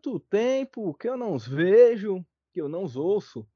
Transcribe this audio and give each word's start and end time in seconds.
quanto 0.00 0.18
tempo 0.18 0.94
que 0.94 1.06
eu 1.06 1.16
não 1.16 1.34
os 1.34 1.46
vejo, 1.46 2.24
que 2.54 2.60
eu 2.60 2.70
não 2.70 2.84
os 2.84 2.96
ouço. 2.96 3.46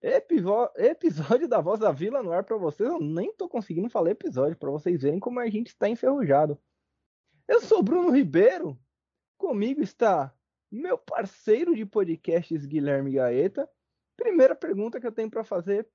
Episódio 0.00 1.48
da 1.48 1.60
Voz 1.60 1.80
da 1.80 1.90
Vila 1.90 2.22
no 2.22 2.30
ar 2.30 2.44
para 2.44 2.56
vocês. 2.56 2.88
Eu 2.88 3.00
nem 3.00 3.34
tô 3.34 3.48
conseguindo 3.48 3.90
falar 3.90 4.12
episódio 4.12 4.56
para 4.56 4.70
vocês 4.70 5.02
verem 5.02 5.18
como 5.18 5.40
a 5.40 5.50
gente 5.50 5.68
está 5.68 5.88
enferrujado. 5.88 6.56
Eu 7.48 7.60
sou 7.60 7.82
Bruno 7.82 8.12
Ribeiro. 8.12 8.78
Comigo 9.36 9.82
está 9.82 10.32
meu 10.70 10.96
parceiro 10.96 11.74
de 11.74 11.84
podcasts 11.84 12.64
Guilherme 12.64 13.14
Gaeta. 13.14 13.68
Primeira 14.16 14.54
pergunta 14.54 15.00
que 15.00 15.06
eu 15.06 15.12
tenho 15.12 15.30
para 15.30 15.42
fazer 15.42 15.88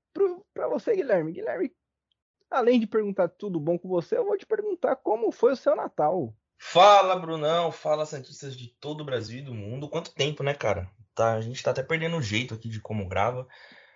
para 0.52 0.68
você, 0.68 0.94
Guilherme. 0.96 1.32
Guilherme, 1.32 1.74
além 2.50 2.78
de 2.78 2.86
perguntar 2.86 3.28
tudo 3.28 3.58
bom 3.58 3.78
com 3.78 3.88
você, 3.88 4.18
eu 4.18 4.26
vou 4.26 4.36
te 4.36 4.44
perguntar 4.44 4.96
como 4.96 5.32
foi 5.32 5.52
o 5.52 5.56
seu 5.56 5.74
Natal. 5.74 6.36
Fala, 6.58 7.16
Brunão. 7.16 7.70
Fala, 7.70 8.06
Santistas 8.06 8.56
de 8.56 8.68
todo 8.80 9.02
o 9.02 9.04
Brasil 9.04 9.38
e 9.38 9.42
do 9.42 9.54
mundo. 9.54 9.88
Quanto 9.88 10.12
tempo, 10.12 10.42
né, 10.42 10.54
cara? 10.54 10.90
Tá, 11.14 11.34
a 11.34 11.40
gente 11.40 11.62
tá 11.62 11.70
até 11.70 11.82
perdendo 11.82 12.16
o 12.16 12.22
jeito 12.22 12.54
aqui 12.54 12.68
de 12.68 12.80
como 12.80 13.08
grava. 13.08 13.46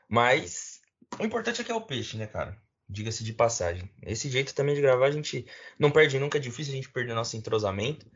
Mas 0.08 0.80
o 1.18 1.24
importante 1.24 1.60
é 1.60 1.64
que 1.64 1.72
é 1.72 1.74
o 1.74 1.80
peixe, 1.80 2.16
né, 2.16 2.26
cara? 2.26 2.60
Diga-se 2.88 3.24
de 3.24 3.32
passagem. 3.32 3.90
Esse 4.02 4.30
jeito 4.30 4.54
também 4.54 4.74
de 4.74 4.80
gravar, 4.80 5.06
a 5.06 5.10
gente 5.10 5.46
não 5.78 5.90
perde 5.90 6.18
nunca, 6.18 6.38
é 6.38 6.40
difícil 6.40 6.72
a 6.72 6.76
gente 6.76 6.90
perder 6.90 7.14
nosso 7.14 7.36
entrosamento. 7.36 8.06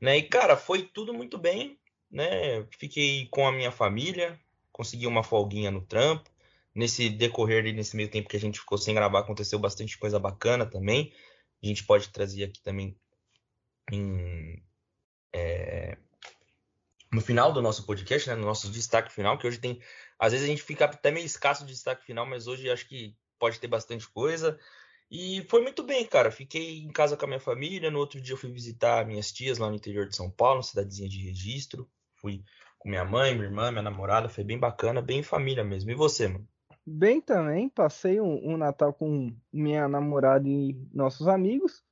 Né? 0.00 0.18
E, 0.18 0.22
cara, 0.22 0.56
foi 0.56 0.82
tudo 0.82 1.14
muito 1.14 1.38
bem. 1.38 1.78
Né? 2.10 2.64
Fiquei 2.78 3.26
com 3.30 3.46
a 3.46 3.52
minha 3.52 3.70
família, 3.70 4.38
consegui 4.72 5.06
uma 5.06 5.22
folguinha 5.22 5.70
no 5.70 5.80
trampo. 5.80 6.30
Nesse 6.74 7.08
decorrer, 7.08 7.74
nesse 7.74 7.96
meio 7.96 8.10
tempo 8.10 8.28
que 8.28 8.36
a 8.36 8.40
gente 8.40 8.60
ficou 8.60 8.78
sem 8.78 8.94
gravar, 8.94 9.20
aconteceu 9.20 9.58
bastante 9.58 9.98
coisa 9.98 10.18
bacana 10.18 10.64
também. 10.64 11.12
A 11.62 11.66
gente 11.66 11.84
pode 11.84 12.08
trazer 12.10 12.44
aqui 12.44 12.60
também 12.62 12.96
em, 13.90 14.62
é, 15.32 15.96
no 17.12 17.20
final 17.20 17.52
do 17.52 17.62
nosso 17.62 17.86
podcast, 17.86 18.28
né, 18.28 18.34
no 18.34 18.46
nosso 18.46 18.70
destaque 18.70 19.12
final, 19.12 19.38
que 19.38 19.46
hoje 19.46 19.58
tem. 19.58 19.80
Às 20.18 20.32
vezes 20.32 20.46
a 20.46 20.50
gente 20.50 20.62
fica 20.62 20.84
até 20.84 21.10
meio 21.10 21.26
escasso 21.26 21.64
de 21.64 21.72
destaque 21.72 22.04
final, 22.04 22.26
mas 22.26 22.46
hoje 22.46 22.70
acho 22.70 22.86
que 22.86 23.16
pode 23.38 23.58
ter 23.58 23.68
bastante 23.68 24.08
coisa. 24.08 24.58
E 25.10 25.42
foi 25.48 25.62
muito 25.62 25.82
bem, 25.82 26.04
cara. 26.06 26.30
Fiquei 26.30 26.80
em 26.80 26.92
casa 26.92 27.16
com 27.16 27.24
a 27.24 27.28
minha 27.28 27.40
família. 27.40 27.90
No 27.90 27.98
outro 27.98 28.20
dia 28.20 28.34
eu 28.34 28.38
fui 28.38 28.50
visitar 28.50 29.06
minhas 29.06 29.32
tias 29.32 29.58
lá 29.58 29.68
no 29.68 29.76
interior 29.76 30.06
de 30.06 30.14
São 30.14 30.30
Paulo, 30.30 30.62
cidadezinha 30.62 31.08
de 31.08 31.18
registro. 31.18 31.88
Fui 32.16 32.44
com 32.78 32.90
minha 32.90 33.04
mãe, 33.04 33.34
minha 33.34 33.46
irmã, 33.46 33.70
minha 33.70 33.82
namorada. 33.82 34.28
Foi 34.28 34.44
bem 34.44 34.58
bacana, 34.58 35.00
bem 35.00 35.22
família 35.22 35.64
mesmo. 35.64 35.90
E 35.90 35.94
você, 35.94 36.28
mano? 36.28 36.46
Bem 36.84 37.20
também. 37.22 37.70
Passei 37.70 38.20
um, 38.20 38.52
um 38.52 38.56
Natal 38.58 38.92
com 38.92 39.34
minha 39.50 39.88
namorada 39.88 40.46
e 40.46 40.76
nossos 40.92 41.26
amigos. 41.26 41.82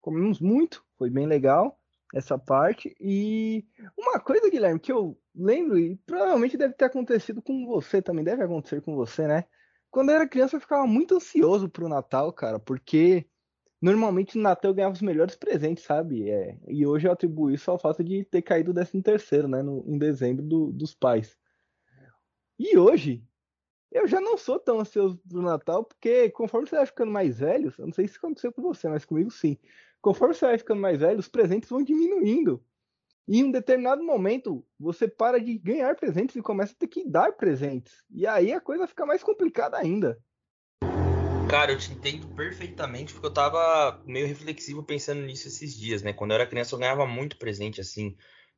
Comemos 0.00 0.40
muito, 0.40 0.84
foi 1.02 1.10
bem 1.10 1.26
legal 1.26 1.76
essa 2.14 2.38
parte. 2.38 2.94
E 3.00 3.66
uma 3.98 4.20
coisa, 4.20 4.48
Guilherme, 4.48 4.78
que 4.78 4.92
eu 4.92 5.18
lembro, 5.34 5.76
e 5.76 5.96
provavelmente 6.06 6.56
deve 6.56 6.74
ter 6.74 6.84
acontecido 6.84 7.42
com 7.42 7.66
você 7.66 8.00
também, 8.00 8.24
deve 8.24 8.44
acontecer 8.44 8.80
com 8.82 8.94
você, 8.94 9.26
né? 9.26 9.44
Quando 9.90 10.10
eu 10.10 10.14
era 10.14 10.28
criança, 10.28 10.54
eu 10.54 10.60
ficava 10.60 10.86
muito 10.86 11.16
ansioso 11.16 11.68
pro 11.68 11.88
Natal, 11.88 12.32
cara, 12.32 12.60
porque 12.60 13.26
normalmente 13.80 14.36
no 14.36 14.44
Natal 14.44 14.70
eu 14.70 14.74
ganhava 14.76 14.94
os 14.94 15.02
melhores 15.02 15.34
presentes, 15.34 15.82
sabe? 15.82 16.30
É, 16.30 16.56
e 16.68 16.86
hoje 16.86 17.08
eu 17.08 17.12
atribuo 17.12 17.50
isso 17.50 17.68
ao 17.68 17.78
fato 17.80 18.04
de 18.04 18.24
ter 18.24 18.42
caído 18.42 18.70
o 18.70 18.74
13 18.74 19.02
terceiro, 19.02 19.48
né? 19.48 19.60
No, 19.60 19.84
em 19.88 19.98
dezembro 19.98 20.44
do, 20.44 20.70
dos 20.70 20.94
pais. 20.94 21.36
E 22.56 22.78
hoje, 22.78 23.24
eu 23.90 24.06
já 24.06 24.20
não 24.20 24.38
sou 24.38 24.60
tão 24.60 24.78
ansioso 24.78 25.20
pro 25.28 25.42
Natal, 25.42 25.84
porque 25.84 26.30
conforme 26.30 26.68
você 26.68 26.76
vai 26.76 26.86
ficando 26.86 27.10
mais 27.10 27.40
velho, 27.40 27.74
eu 27.76 27.86
não 27.86 27.92
sei 27.92 28.06
se 28.06 28.18
aconteceu 28.18 28.52
com 28.52 28.62
você, 28.62 28.88
mas 28.88 29.04
comigo 29.04 29.32
sim 29.32 29.58
conforme 30.02 30.34
você 30.34 30.44
vai 30.44 30.58
ficando 30.58 30.80
mais 30.80 30.98
velho, 30.98 31.20
os 31.20 31.28
presentes 31.28 31.70
vão 31.70 31.82
diminuindo. 31.82 32.62
E 33.26 33.38
em 33.38 33.44
um 33.44 33.52
determinado 33.52 34.02
momento, 34.02 34.66
você 34.78 35.06
para 35.06 35.40
de 35.40 35.56
ganhar 35.56 35.94
presentes 35.94 36.34
e 36.34 36.42
começa 36.42 36.72
a 36.72 36.76
ter 36.76 36.88
que 36.88 37.08
dar 37.08 37.32
presentes. 37.32 38.04
E 38.10 38.26
aí 38.26 38.52
a 38.52 38.60
coisa 38.60 38.88
fica 38.88 39.06
mais 39.06 39.22
complicada 39.22 39.78
ainda. 39.78 40.18
Cara, 41.48 41.70
eu 41.70 41.78
te 41.78 41.92
entendo 41.92 42.26
perfeitamente, 42.34 43.12
porque 43.12 43.28
eu 43.28 43.32
tava 43.32 44.02
meio 44.04 44.26
reflexivo 44.26 44.82
pensando 44.82 45.22
nisso 45.22 45.46
esses 45.46 45.78
dias, 45.78 46.02
né? 46.02 46.12
Quando 46.12 46.32
eu 46.32 46.36
era 46.36 46.46
criança, 46.46 46.74
eu 46.74 46.78
ganhava 46.80 47.06
muito 47.06 47.38
presente, 47.38 47.80
assim, 47.80 48.16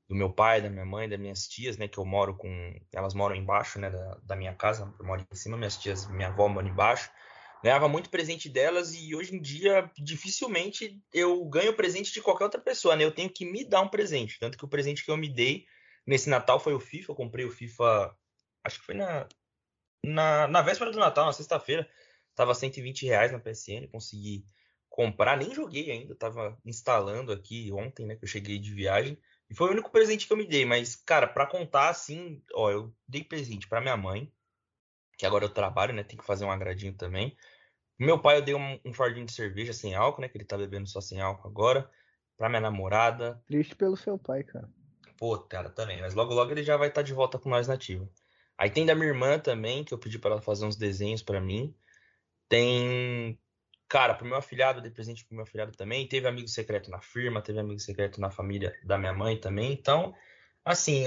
do 0.09 0.15
meu 0.15 0.33
pai, 0.33 0.63
da 0.63 0.71
minha 0.71 0.87
mãe, 0.87 1.09
das 1.09 1.19
minhas 1.19 1.47
tias, 1.47 1.77
né? 1.77 1.89
Que 1.89 1.99
eu 1.99 2.05
moro 2.07 2.37
com. 2.37 2.49
Elas 2.93 3.13
moram 3.13 3.35
embaixo, 3.35 3.79
né? 3.79 3.91
Da, 3.91 4.19
da 4.23 4.37
minha 4.37 4.55
casa, 4.55 4.95
eu 4.99 5.05
moro 5.05 5.27
em 5.31 5.37
cima, 5.37 5.57
minhas 5.57 5.77
tias, 5.77 6.09
minha 6.09 6.29
avó 6.29 6.49
mora 6.49 6.67
embaixo 6.67 7.11
ganhava 7.65 7.89
muito 7.89 8.11
presente 8.11 8.47
delas 8.47 8.93
e 8.93 9.15
hoje 9.15 9.35
em 9.35 9.41
dia 9.41 9.91
dificilmente 9.97 11.03
eu 11.11 11.43
ganho 11.47 11.75
presente 11.75 12.13
de 12.13 12.21
qualquer 12.21 12.45
outra 12.45 12.61
pessoa, 12.61 12.95
né? 12.95 13.03
Eu 13.03 13.11
tenho 13.11 13.31
que 13.31 13.47
me 13.47 13.65
dar 13.65 13.81
um 13.81 13.89
presente. 13.89 14.39
Tanto 14.39 14.59
que 14.59 14.67
o 14.67 14.69
presente 14.69 15.03
que 15.03 15.11
eu 15.11 15.17
me 15.17 15.31
dei 15.31 15.65
nesse 16.07 16.29
Natal 16.29 16.61
foi 16.61 16.75
o 16.75 16.79
FIFA. 16.79 17.13
Eu 17.13 17.17
comprei 17.17 17.47
o 17.47 17.51
FIFA, 17.51 18.15
acho 18.63 18.81
que 18.81 18.85
foi 18.85 18.95
na, 18.95 19.27
na, 20.05 20.47
na 20.47 20.61
véspera 20.61 20.93
do 20.93 20.99
Natal, 20.99 21.25
na 21.25 21.33
sexta-feira. 21.33 21.89
Tava 22.35 22.55
120 22.55 23.07
reais 23.07 23.33
na 23.33 23.41
PSN, 23.41 23.89
consegui 23.91 24.45
comprar, 24.91 25.39
nem 25.39 25.55
joguei 25.55 25.91
ainda, 25.91 26.15
tava 26.15 26.59
instalando 26.67 27.33
aqui 27.33 27.73
ontem, 27.73 28.05
né? 28.05 28.15
Que 28.15 28.25
eu 28.25 28.29
cheguei 28.29 28.59
de 28.59 28.75
viagem. 28.75 29.19
E 29.49 29.55
foi 29.55 29.69
o 29.69 29.73
único 29.73 29.91
presente 29.91 30.27
que 30.27 30.33
eu 30.35 30.37
me 30.37 30.47
dei. 30.47 30.67
Mas, 30.67 30.97
cara, 30.97 31.27
para 31.27 31.47
contar 31.47 31.89
assim, 31.89 32.43
ó, 32.53 32.71
eu 32.71 32.95
dei 33.09 33.25
presente 33.25 33.67
para 33.67 33.81
minha 33.81 33.97
mãe, 33.97 34.31
que 35.17 35.25
agora 35.25 35.45
eu 35.45 35.49
trabalho, 35.49 35.95
né? 35.95 36.03
Tem 36.03 36.19
que 36.19 36.27
fazer 36.27 36.45
um 36.45 36.51
agradinho 36.51 36.93
também. 36.93 37.35
Meu 37.99 38.19
pai, 38.19 38.39
eu 38.39 38.43
dei 38.43 38.55
um, 38.55 38.81
um 38.85 38.93
fardinho 38.93 39.27
de 39.27 39.33
cerveja 39.33 39.73
sem 39.73 39.95
álcool, 39.95 40.23
né? 40.23 40.29
Que 40.29 40.37
ele 40.37 40.45
tá 40.45 40.57
bebendo 40.57 40.89
só 40.89 41.01
sem 41.01 41.21
álcool 41.21 41.49
agora. 41.49 41.91
Pra 42.37 42.49
minha 42.49 42.61
namorada. 42.61 43.41
Triste 43.47 43.77
pelo 43.77 43.97
seu 43.97 44.19
pai, 44.19 44.43
cara. 44.43 44.69
Pô, 45.17 45.39
cara, 45.39 45.71
também. 45.71 46.01
Mas 46.01 46.15
logo, 46.15 46.35
logo 46.35 46.51
ele 46.51 46.65
já 46.65 46.77
vai 46.77 46.89
estar 46.89 47.03
tá 47.03 47.07
de 47.07 47.13
volta 47.13 47.39
com 47.39 47.49
nós 47.49 47.69
nativo. 47.69 48.11
Aí 48.59 48.71
tem 48.71 48.85
da 48.85 48.95
minha 48.95 49.09
irmã 49.09 49.39
também, 49.39 49.85
que 49.85 49.95
eu 49.95 49.99
pedi 49.99 50.19
para 50.19 50.33
ela 50.33 50.43
fazer 50.43 50.65
uns 50.65 50.77
desenhos 50.77 51.23
para 51.23 51.41
mim. 51.41 51.75
Tem. 52.49 53.39
Cara, 53.89 54.15
pro 54.15 54.27
meu 54.27 54.37
afilhado, 54.37 54.79
eu 54.79 54.83
dei 54.83 54.91
presente 54.91 55.25
pro 55.25 55.37
meu 55.37 55.45
afilhado 55.45 55.73
também. 55.73 56.09
Teve 56.09 56.27
amigo 56.27 56.49
secreto 56.49 56.91
na 56.91 57.01
firma, 57.01 57.43
teve 57.43 57.61
amigo 57.61 57.79
secreto 57.79 58.21
na 58.21 58.31
família 58.31 58.77
da 58.83 58.99
minha 58.99 59.13
mãe 59.13 59.39
também. 59.39 59.73
Então, 59.73 60.15
assim, 60.65 61.05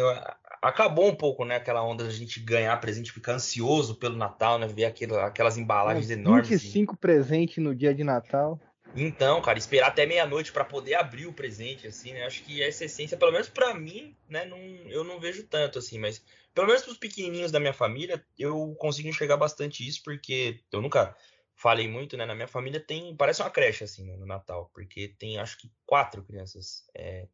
acabou 0.62 1.08
um 1.08 1.16
pouco, 1.16 1.44
né, 1.46 1.56
aquela 1.56 1.84
onda 1.84 2.04
da 2.04 2.10
gente 2.10 2.40
ganhar 2.40 2.76
presente, 2.80 3.12
ficar 3.12 3.34
ansioso 3.34 3.96
pelo 3.96 4.16
Natal, 4.16 4.60
né, 4.60 4.68
ver 4.68 4.86
aquilo, 4.86 5.18
aquelas 5.20 5.58
embalagens 5.58 6.10
enormes. 6.10 6.50
25 6.50 6.94
assim. 6.94 7.00
presentes 7.00 7.58
no 7.64 7.74
dia 7.74 7.94
de 7.94 8.04
Natal. 8.04 8.60
Então, 8.96 9.42
cara, 9.42 9.60
esperar 9.60 9.88
até 9.88 10.06
meia-noite 10.06 10.52
para 10.52 10.64
poder 10.64 10.96
abrir 10.96 11.28
o 11.28 11.34
presente, 11.34 11.86
assim, 11.86 12.14
né? 12.14 12.26
Acho 12.26 12.42
que 12.44 12.64
essa 12.64 12.86
essência, 12.86 13.18
pelo 13.18 13.32
menos 13.32 13.50
para 13.50 13.74
mim, 13.74 14.16
né? 14.30 14.46
Não, 14.46 14.58
eu 14.90 15.04
não 15.04 15.20
vejo 15.20 15.44
tanto, 15.44 15.78
assim, 15.78 16.00
mas 16.00 16.24
pelo 16.54 16.68
menos 16.68 16.84
pros 16.84 16.98
pequenininhos 16.98 17.52
da 17.52 17.60
minha 17.60 17.74
família, 17.74 18.24
eu 18.40 18.76
consigo 18.80 19.08
enxergar 19.08 19.38
bastante 19.38 19.88
isso, 19.88 20.02
porque 20.04 20.62
eu 20.72 20.82
nunca 20.82 21.16
falei 21.56 21.88
muito, 21.88 22.16
né? 22.18 22.26
Na 22.26 22.34
minha 22.34 22.48
família 22.48 22.80
tem, 22.80 23.16
parece 23.16 23.42
uma 23.42 23.52
creche, 23.52 23.84
assim, 23.84 24.06
né, 24.06 24.16
no 24.16 24.26
Natal, 24.26 24.72
porque 24.74 25.10
tem, 25.20 25.38
acho 25.38 25.58
que, 25.58 25.72
quatro 25.86 26.24
crianças 26.24 26.84
é, 26.96 27.28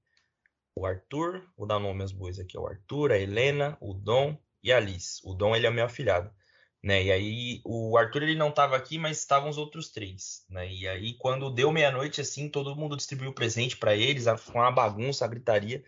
o 0.75 0.85
Arthur, 0.85 1.43
vou 1.55 1.67
dar 1.67 1.79
nome 1.79 2.01
aos 2.01 2.11
bois 2.11 2.39
aqui, 2.39 2.57
o 2.57 2.67
Arthur, 2.67 3.11
a 3.11 3.17
Helena, 3.17 3.77
o 3.79 3.93
Dom 3.93 4.37
e 4.61 4.71
a 4.71 4.79
Liz. 4.79 5.21
O 5.23 5.33
Dom, 5.33 5.55
ele 5.55 5.67
é 5.67 5.69
meu 5.69 5.85
afilhado, 5.85 6.33
né? 6.81 7.03
E 7.03 7.11
aí, 7.11 7.61
o 7.63 7.97
Arthur, 7.97 8.23
ele 8.23 8.35
não 8.35 8.49
estava 8.49 8.75
aqui, 8.75 8.97
mas 8.97 9.19
estavam 9.19 9.49
os 9.49 9.57
outros 9.57 9.89
três, 9.89 10.45
né? 10.49 10.67
E 10.71 10.87
aí, 10.87 11.13
quando 11.17 11.53
deu 11.53 11.71
meia-noite, 11.71 12.21
assim, 12.21 12.49
todo 12.49 12.75
mundo 12.75 12.97
distribuiu 12.97 13.33
presente 13.33 13.77
para 13.77 13.95
eles, 13.95 14.25
foi 14.39 14.55
uma 14.55 14.71
bagunça, 14.71 15.25
a 15.25 15.27
gritaria. 15.27 15.83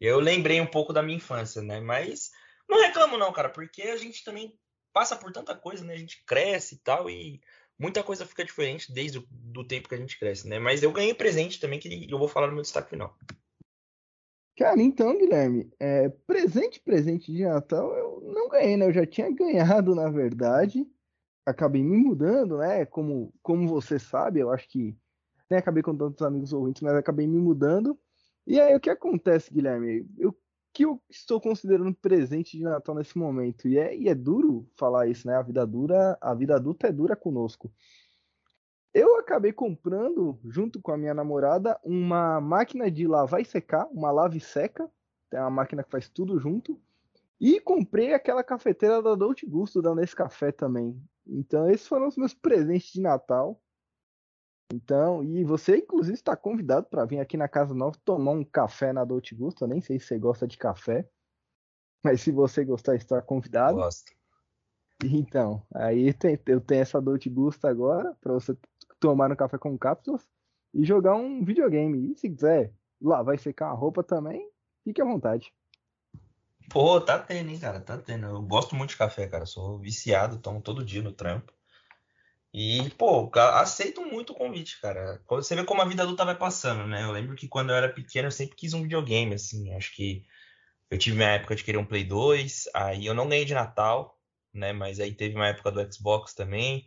Eu 0.00 0.20
lembrei 0.20 0.60
um 0.60 0.66
pouco 0.66 0.92
da 0.92 1.02
minha 1.02 1.18
infância, 1.18 1.60
né? 1.60 1.80
Mas 1.80 2.30
não 2.68 2.80
reclamo 2.80 3.18
não, 3.18 3.32
cara, 3.32 3.48
porque 3.48 3.82
a 3.82 3.96
gente 3.96 4.24
também 4.24 4.56
passa 4.92 5.16
por 5.16 5.32
tanta 5.32 5.54
coisa, 5.54 5.84
né? 5.84 5.94
A 5.94 5.98
gente 5.98 6.24
cresce 6.24 6.76
e 6.76 6.78
tal, 6.78 7.10
e 7.10 7.40
muita 7.78 8.02
coisa 8.02 8.24
fica 8.26 8.44
diferente 8.44 8.92
desde 8.92 9.18
o 9.18 9.26
do 9.30 9.64
tempo 9.64 9.88
que 9.88 9.94
a 9.94 9.98
gente 9.98 10.18
cresce, 10.18 10.48
né? 10.48 10.58
Mas 10.58 10.82
eu 10.82 10.92
ganhei 10.92 11.14
presente 11.14 11.58
também, 11.58 11.80
que 11.80 12.06
eu 12.08 12.18
vou 12.18 12.28
falar 12.28 12.46
no 12.46 12.54
meu 12.54 12.62
destaque 12.62 12.90
final. 12.90 13.16
Cara, 14.60 14.82
então, 14.82 15.16
Guilherme, 15.16 15.72
é, 15.80 16.10
presente, 16.10 16.78
presente 16.82 17.32
de 17.32 17.44
Natal 17.46 17.96
eu 17.96 18.20
não 18.30 18.46
ganhei, 18.50 18.76
né? 18.76 18.84
Eu 18.88 18.92
já 18.92 19.06
tinha 19.06 19.30
ganhado, 19.34 19.94
na 19.94 20.10
verdade. 20.10 20.86
Acabei 21.46 21.82
me 21.82 21.96
mudando, 21.96 22.58
né? 22.58 22.84
Como, 22.84 23.32
como 23.42 23.66
você 23.66 23.98
sabe, 23.98 24.40
eu 24.40 24.50
acho 24.50 24.68
que. 24.68 24.94
Nem 25.50 25.58
acabei 25.58 25.82
com 25.82 25.96
tantos 25.96 26.20
amigos 26.26 26.52
ouvintes, 26.52 26.82
mas 26.82 26.94
acabei 26.94 27.26
me 27.26 27.38
mudando. 27.38 27.98
E 28.46 28.60
aí, 28.60 28.76
o 28.76 28.80
que 28.80 28.90
acontece, 28.90 29.50
Guilherme? 29.50 30.06
Eu 30.18 30.36
que 30.72 30.84
eu 30.84 31.02
estou 31.10 31.40
considerando 31.40 31.94
presente 31.94 32.56
de 32.56 32.62
Natal 32.62 32.94
nesse 32.94 33.16
momento. 33.18 33.66
E 33.66 33.78
é, 33.78 33.96
e 33.96 34.08
é 34.08 34.14
duro 34.14 34.68
falar 34.76 35.08
isso, 35.08 35.26
né? 35.26 35.34
A 35.36 35.42
vida 35.42 35.66
dura, 35.66 36.18
a 36.20 36.34
vida 36.34 36.54
adulta 36.56 36.86
é 36.86 36.92
dura 36.92 37.16
conosco. 37.16 37.72
Eu 38.92 39.16
acabei 39.18 39.52
comprando, 39.52 40.38
junto 40.44 40.80
com 40.80 40.90
a 40.90 40.96
minha 40.96 41.14
namorada, 41.14 41.78
uma 41.84 42.40
máquina 42.40 42.90
de 42.90 43.06
lavar 43.06 43.40
e 43.40 43.44
secar, 43.44 43.86
uma 43.92 44.10
lave 44.10 44.40
seca. 44.40 44.90
É 45.32 45.40
uma 45.40 45.50
máquina 45.50 45.84
que 45.84 45.90
faz 45.90 46.08
tudo 46.08 46.38
junto. 46.40 46.80
E 47.40 47.60
comprei 47.60 48.12
aquela 48.12 48.42
cafeteira 48.42 49.00
da 49.00 49.14
Dolce 49.14 49.46
Gusto 49.46 49.80
da 49.80 49.94
Nescafé 49.94 50.50
também. 50.50 51.00
Então 51.26 51.70
esses 51.70 51.86
foram 51.86 52.08
os 52.08 52.16
meus 52.16 52.34
presentes 52.34 52.92
de 52.92 53.00
Natal. 53.00 53.62
Então, 54.72 55.22
e 55.22 55.42
você 55.44 55.78
inclusive 55.78 56.14
está 56.14 56.36
convidado 56.36 56.86
para 56.88 57.04
vir 57.04 57.18
aqui 57.18 57.36
na 57.36 57.48
Casa 57.48 57.74
Nova 57.74 57.96
tomar 58.04 58.32
um 58.32 58.44
café 58.44 58.92
na 58.92 59.04
Dolce 59.04 59.34
Gusto. 59.34 59.64
Eu 59.64 59.68
nem 59.68 59.80
sei 59.80 59.98
se 59.98 60.06
você 60.06 60.18
gosta 60.18 60.46
de 60.46 60.58
café, 60.58 61.08
mas 62.04 62.20
se 62.20 62.30
você 62.30 62.64
gostar, 62.64 62.96
está 62.96 63.22
convidado. 63.22 63.76
Gosto. 63.76 64.12
Então, 65.02 65.66
aí 65.74 66.12
tem, 66.12 66.38
eu 66.46 66.60
tenho 66.60 66.82
essa 66.82 67.00
Dolce 67.00 67.30
Gusto 67.30 67.66
agora 67.66 68.14
para 68.20 68.34
você 68.34 68.54
tomar 69.00 69.32
um 69.32 69.36
café 69.36 69.58
com 69.58 69.76
cápsulas 69.76 70.28
e 70.74 70.84
jogar 70.84 71.16
um 71.16 71.44
videogame. 71.44 72.12
E 72.12 72.14
se 72.16 72.28
quiser 72.28 72.72
lá 73.00 73.22
vai 73.22 73.38
secar 73.38 73.70
a 73.70 73.74
roupa 73.74 74.02
também, 74.02 74.48
fique 74.84 75.00
à 75.00 75.04
vontade. 75.04 75.52
Pô, 76.70 77.00
tá 77.00 77.18
tendo, 77.18 77.50
hein, 77.50 77.58
cara? 77.58 77.80
Tá 77.80 77.98
tendo. 77.98 78.26
Eu 78.26 78.42
gosto 78.42 78.76
muito 78.76 78.90
de 78.90 78.96
café, 78.96 79.26
cara. 79.26 79.44
Sou 79.44 79.78
viciado, 79.78 80.38
tomo 80.38 80.62
todo 80.62 80.84
dia 80.84 81.02
no 81.02 81.10
trampo. 81.10 81.52
E, 82.52 82.90
pô, 82.90 83.30
aceito 83.54 84.04
muito 84.04 84.32
o 84.32 84.36
convite, 84.36 84.80
cara. 84.80 85.20
Você 85.28 85.54
vê 85.54 85.64
como 85.64 85.82
a 85.82 85.84
vida 85.84 86.02
adulta 86.02 86.24
vai 86.24 86.36
passando, 86.36 86.86
né? 86.86 87.02
Eu 87.02 87.12
lembro 87.12 87.34
que 87.36 87.48
quando 87.48 87.70
eu 87.70 87.76
era 87.76 87.88
pequeno 87.88 88.28
eu 88.28 88.32
sempre 88.32 88.56
quis 88.56 88.72
um 88.72 88.82
videogame, 88.82 89.34
assim. 89.34 89.72
Acho 89.74 89.94
que 89.94 90.24
eu 90.90 90.98
tive 90.98 91.16
minha 91.16 91.30
época 91.30 91.56
de 91.56 91.64
querer 91.64 91.78
um 91.78 91.84
Play 91.84 92.04
2, 92.04 92.68
aí 92.74 93.06
eu 93.06 93.14
não 93.14 93.28
ganhei 93.28 93.44
de 93.44 93.54
Natal, 93.54 94.18
né? 94.52 94.72
Mas 94.72 95.00
aí 95.00 95.12
teve 95.12 95.36
uma 95.36 95.48
época 95.48 95.70
do 95.70 95.92
Xbox 95.92 96.34
também. 96.34 96.86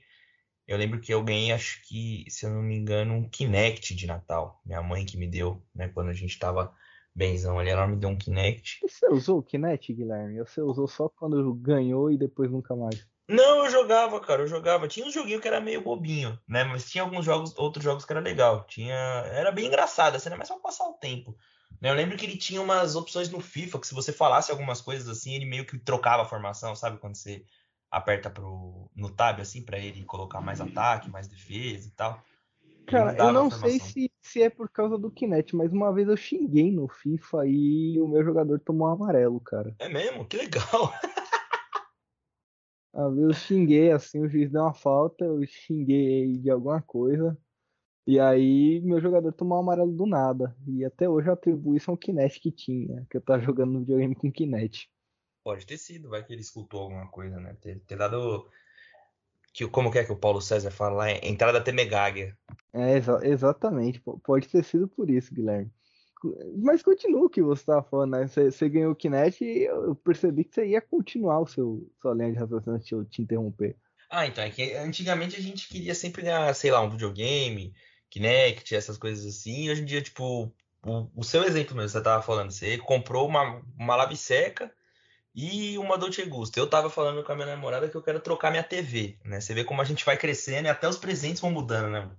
Eu 0.73 0.79
lembro 0.79 0.99
que 0.99 1.13
eu 1.13 1.23
ganhei, 1.23 1.51
acho 1.51 1.81
que, 1.83 2.25
se 2.29 2.45
eu 2.45 2.49
não 2.49 2.63
me 2.63 2.75
engano, 2.75 3.13
um 3.13 3.29
Kinect 3.29 3.93
de 3.93 4.07
Natal. 4.07 4.59
Minha 4.65 4.81
mãe 4.81 5.05
que 5.05 5.17
me 5.17 5.27
deu, 5.27 5.61
né? 5.73 5.87
Quando 5.87 6.09
a 6.09 6.13
gente 6.13 6.37
tava 6.39 6.73
benzão 7.13 7.59
ali, 7.59 7.69
ela 7.69 7.87
me 7.87 7.95
deu 7.95 8.09
um 8.09 8.17
Kinect. 8.17 8.79
E 8.83 8.89
você 8.89 9.07
usou 9.07 9.37
o 9.37 9.43
Kinect, 9.43 9.93
Guilherme? 9.93 10.39
Você 10.39 10.61
usou 10.61 10.87
só 10.87 11.07
quando 11.07 11.53
ganhou 11.53 12.11
e 12.11 12.17
depois 12.17 12.49
nunca 12.49 12.75
mais? 12.75 13.07
Não, 13.29 13.65
eu 13.65 13.71
jogava, 13.71 14.19
cara, 14.19 14.41
eu 14.41 14.47
jogava. 14.47 14.87
Tinha 14.87 15.05
um 15.05 15.11
joguinho 15.11 15.39
que 15.39 15.47
era 15.47 15.61
meio 15.61 15.81
bobinho, 15.81 16.37
né? 16.47 16.63
Mas 16.63 16.89
tinha 16.89 17.03
alguns 17.03 17.23
jogos, 17.23 17.55
outros 17.55 17.83
jogos 17.83 18.03
que 18.03 18.11
era 18.11 18.19
legal. 18.19 18.65
Tinha, 18.65 18.95
era 18.95 19.51
bem 19.51 19.67
engraçado, 19.67 20.15
assim, 20.15 20.27
era 20.27 20.37
mais 20.37 20.47
só 20.47 20.57
passar 20.59 20.85
o 20.85 20.93
tempo. 20.93 21.37
Né? 21.79 21.89
Eu 21.89 21.93
lembro 21.93 22.17
que 22.17 22.25
ele 22.25 22.37
tinha 22.37 22.61
umas 22.61 22.95
opções 22.95 23.29
no 23.29 23.39
FIFA 23.39 23.79
que 23.79 23.87
se 23.87 23.93
você 23.93 24.11
falasse 24.11 24.51
algumas 24.51 24.81
coisas 24.81 25.07
assim, 25.07 25.35
ele 25.35 25.45
meio 25.45 25.65
que 25.65 25.77
trocava 25.77 26.23
a 26.23 26.27
formação, 26.27 26.75
sabe? 26.75 26.97
Quando 26.97 27.15
você 27.15 27.45
aperta 27.93 28.27
pro, 28.27 28.89
no 28.95 29.09
tab, 29.09 29.39
assim, 29.39 29.63
para 29.63 29.77
ele 29.77 30.03
colocar 30.03 30.41
mais 30.41 30.59
ataque, 30.59 31.11
mais 31.11 31.27
defesa 31.27 31.87
e 31.87 31.91
tal. 31.91 32.19
Cara, 32.87 33.15
eu 33.15 33.31
não 33.31 33.51
sei 33.51 33.79
se, 33.79 34.11
se 34.19 34.41
é 34.41 34.49
por 34.49 34.67
causa 34.67 34.97
do 34.97 35.11
Kinect, 35.11 35.55
mas 35.55 35.71
uma 35.71 35.93
vez 35.93 36.07
eu 36.07 36.17
xinguei 36.17 36.71
no 36.71 36.87
FIFA 36.87 37.45
e 37.45 38.01
o 38.01 38.07
meu 38.07 38.23
jogador 38.25 38.59
tomou 38.59 38.87
um 38.87 38.91
amarelo, 38.91 39.39
cara. 39.39 39.75
É 39.77 39.87
mesmo? 39.87 40.25
Que 40.25 40.37
legal! 40.37 40.91
Uma 42.91 43.11
vez 43.11 43.27
eu 43.27 43.33
xinguei, 43.33 43.91
assim, 43.91 44.19
o 44.19 44.27
juiz 44.27 44.51
deu 44.51 44.61
uma 44.61 44.73
falta, 44.73 45.23
eu 45.23 45.45
xinguei 45.45 46.37
de 46.37 46.49
alguma 46.49 46.81
coisa. 46.81 47.37
E 48.05 48.19
aí 48.19 48.81
meu 48.81 48.99
jogador 48.99 49.31
tomou 49.31 49.57
um 49.57 49.61
amarelo 49.61 49.91
do 49.91 50.05
nada. 50.05 50.55
E 50.67 50.83
até 50.83 51.07
hoje 51.07 51.29
eu 51.29 51.33
atribuo 51.33 51.75
isso 51.75 51.89
ao 51.89 51.97
Kinect 51.97 52.39
que 52.39 52.51
tinha, 52.51 53.05
que 53.09 53.17
eu 53.17 53.21
tava 53.21 53.41
jogando 53.41 53.71
no 53.71 53.79
videogame 53.79 54.15
com 54.15 54.31
Kinect. 54.31 54.89
Pode 55.43 55.65
ter 55.65 55.77
sido, 55.77 56.09
vai 56.09 56.23
que 56.23 56.31
ele 56.31 56.41
escutou 56.41 56.83
alguma 56.83 57.07
coisa, 57.07 57.39
né? 57.39 57.55
Ter, 57.61 57.79
ter 57.81 57.97
dado. 57.97 58.49
Que, 59.53 59.67
como 59.67 59.91
que 59.91 59.99
é 59.99 60.03
que 60.03 60.11
o 60.11 60.17
Paulo 60.17 60.41
César 60.41 60.71
fala 60.71 60.95
lá? 60.95 61.11
Entrada 61.11 61.61
Temegáguia. 61.61 62.37
É, 62.71 62.97
exa 62.97 63.19
exatamente. 63.23 64.01
Pode 64.23 64.47
ter 64.47 64.63
sido 64.63 64.87
por 64.87 65.09
isso, 65.09 65.33
Guilherme. 65.33 65.71
Mas 66.57 66.81
continua 66.81 67.25
o 67.25 67.29
que 67.29 67.41
você 67.41 67.61
estava 67.61 67.83
falando, 67.83 68.11
né? 68.11 68.27
Você, 68.27 68.49
você, 68.49 68.69
ganhou 68.69 68.93
o 68.93 68.95
Kinect 68.95 69.43
e 69.43 69.65
eu 69.65 69.93
percebi 69.93 70.45
que 70.45 70.55
você 70.55 70.65
ia 70.67 70.79
continuar 70.79 71.41
o 71.41 71.47
seu 71.47 71.91
sua 72.01 72.13
linha 72.13 72.31
de 72.31 72.39
raciocínio 72.39 72.75
antes 72.75 72.87
de 72.87 72.95
eu 72.95 73.03
te 73.03 73.21
interromper. 73.21 73.75
Ah, 74.09 74.25
então, 74.25 74.43
é 74.43 74.49
que 74.49 74.73
antigamente 74.73 75.35
a 75.35 75.41
gente 75.41 75.67
queria 75.67 75.93
sempre 75.93 76.21
ganhar, 76.21 76.53
sei 76.55 76.71
lá, 76.71 76.81
um 76.81 76.89
videogame, 76.89 77.73
Kinect, 78.09 78.73
essas 78.73 78.97
coisas 78.97 79.25
assim. 79.25 79.65
E 79.65 79.71
hoje 79.71 79.81
em 79.81 79.85
dia, 79.85 80.01
tipo, 80.01 80.53
o, 80.85 81.09
o 81.15 81.23
seu 81.23 81.43
exemplo 81.43 81.75
mesmo, 81.75 81.89
você 81.89 81.97
estava 81.97 82.23
falando, 82.23 82.51
você 82.51 82.77
comprou 82.77 83.27
uma, 83.27 83.61
uma 83.77 83.95
lave 83.95 84.15
seca 84.15 84.73
e 85.35 85.77
uma 85.77 85.97
Dolce 85.97 86.23
Gusto. 86.25 86.57
Eu 86.57 86.69
tava 86.69 86.89
falando 86.89 87.23
com 87.23 87.31
a 87.31 87.35
minha 87.35 87.47
namorada 87.47 87.89
que 87.89 87.95
eu 87.95 88.01
quero 88.01 88.19
trocar 88.19 88.51
minha 88.51 88.63
TV, 88.63 89.17
né? 89.25 89.39
Você 89.39 89.53
vê 89.53 89.63
como 89.63 89.81
a 89.81 89.85
gente 89.85 90.05
vai 90.05 90.17
crescendo 90.17 90.67
e 90.67 90.69
até 90.69 90.87
os 90.87 90.97
presentes 90.97 91.41
vão 91.41 91.51
mudando, 91.51 91.89
né? 91.89 92.11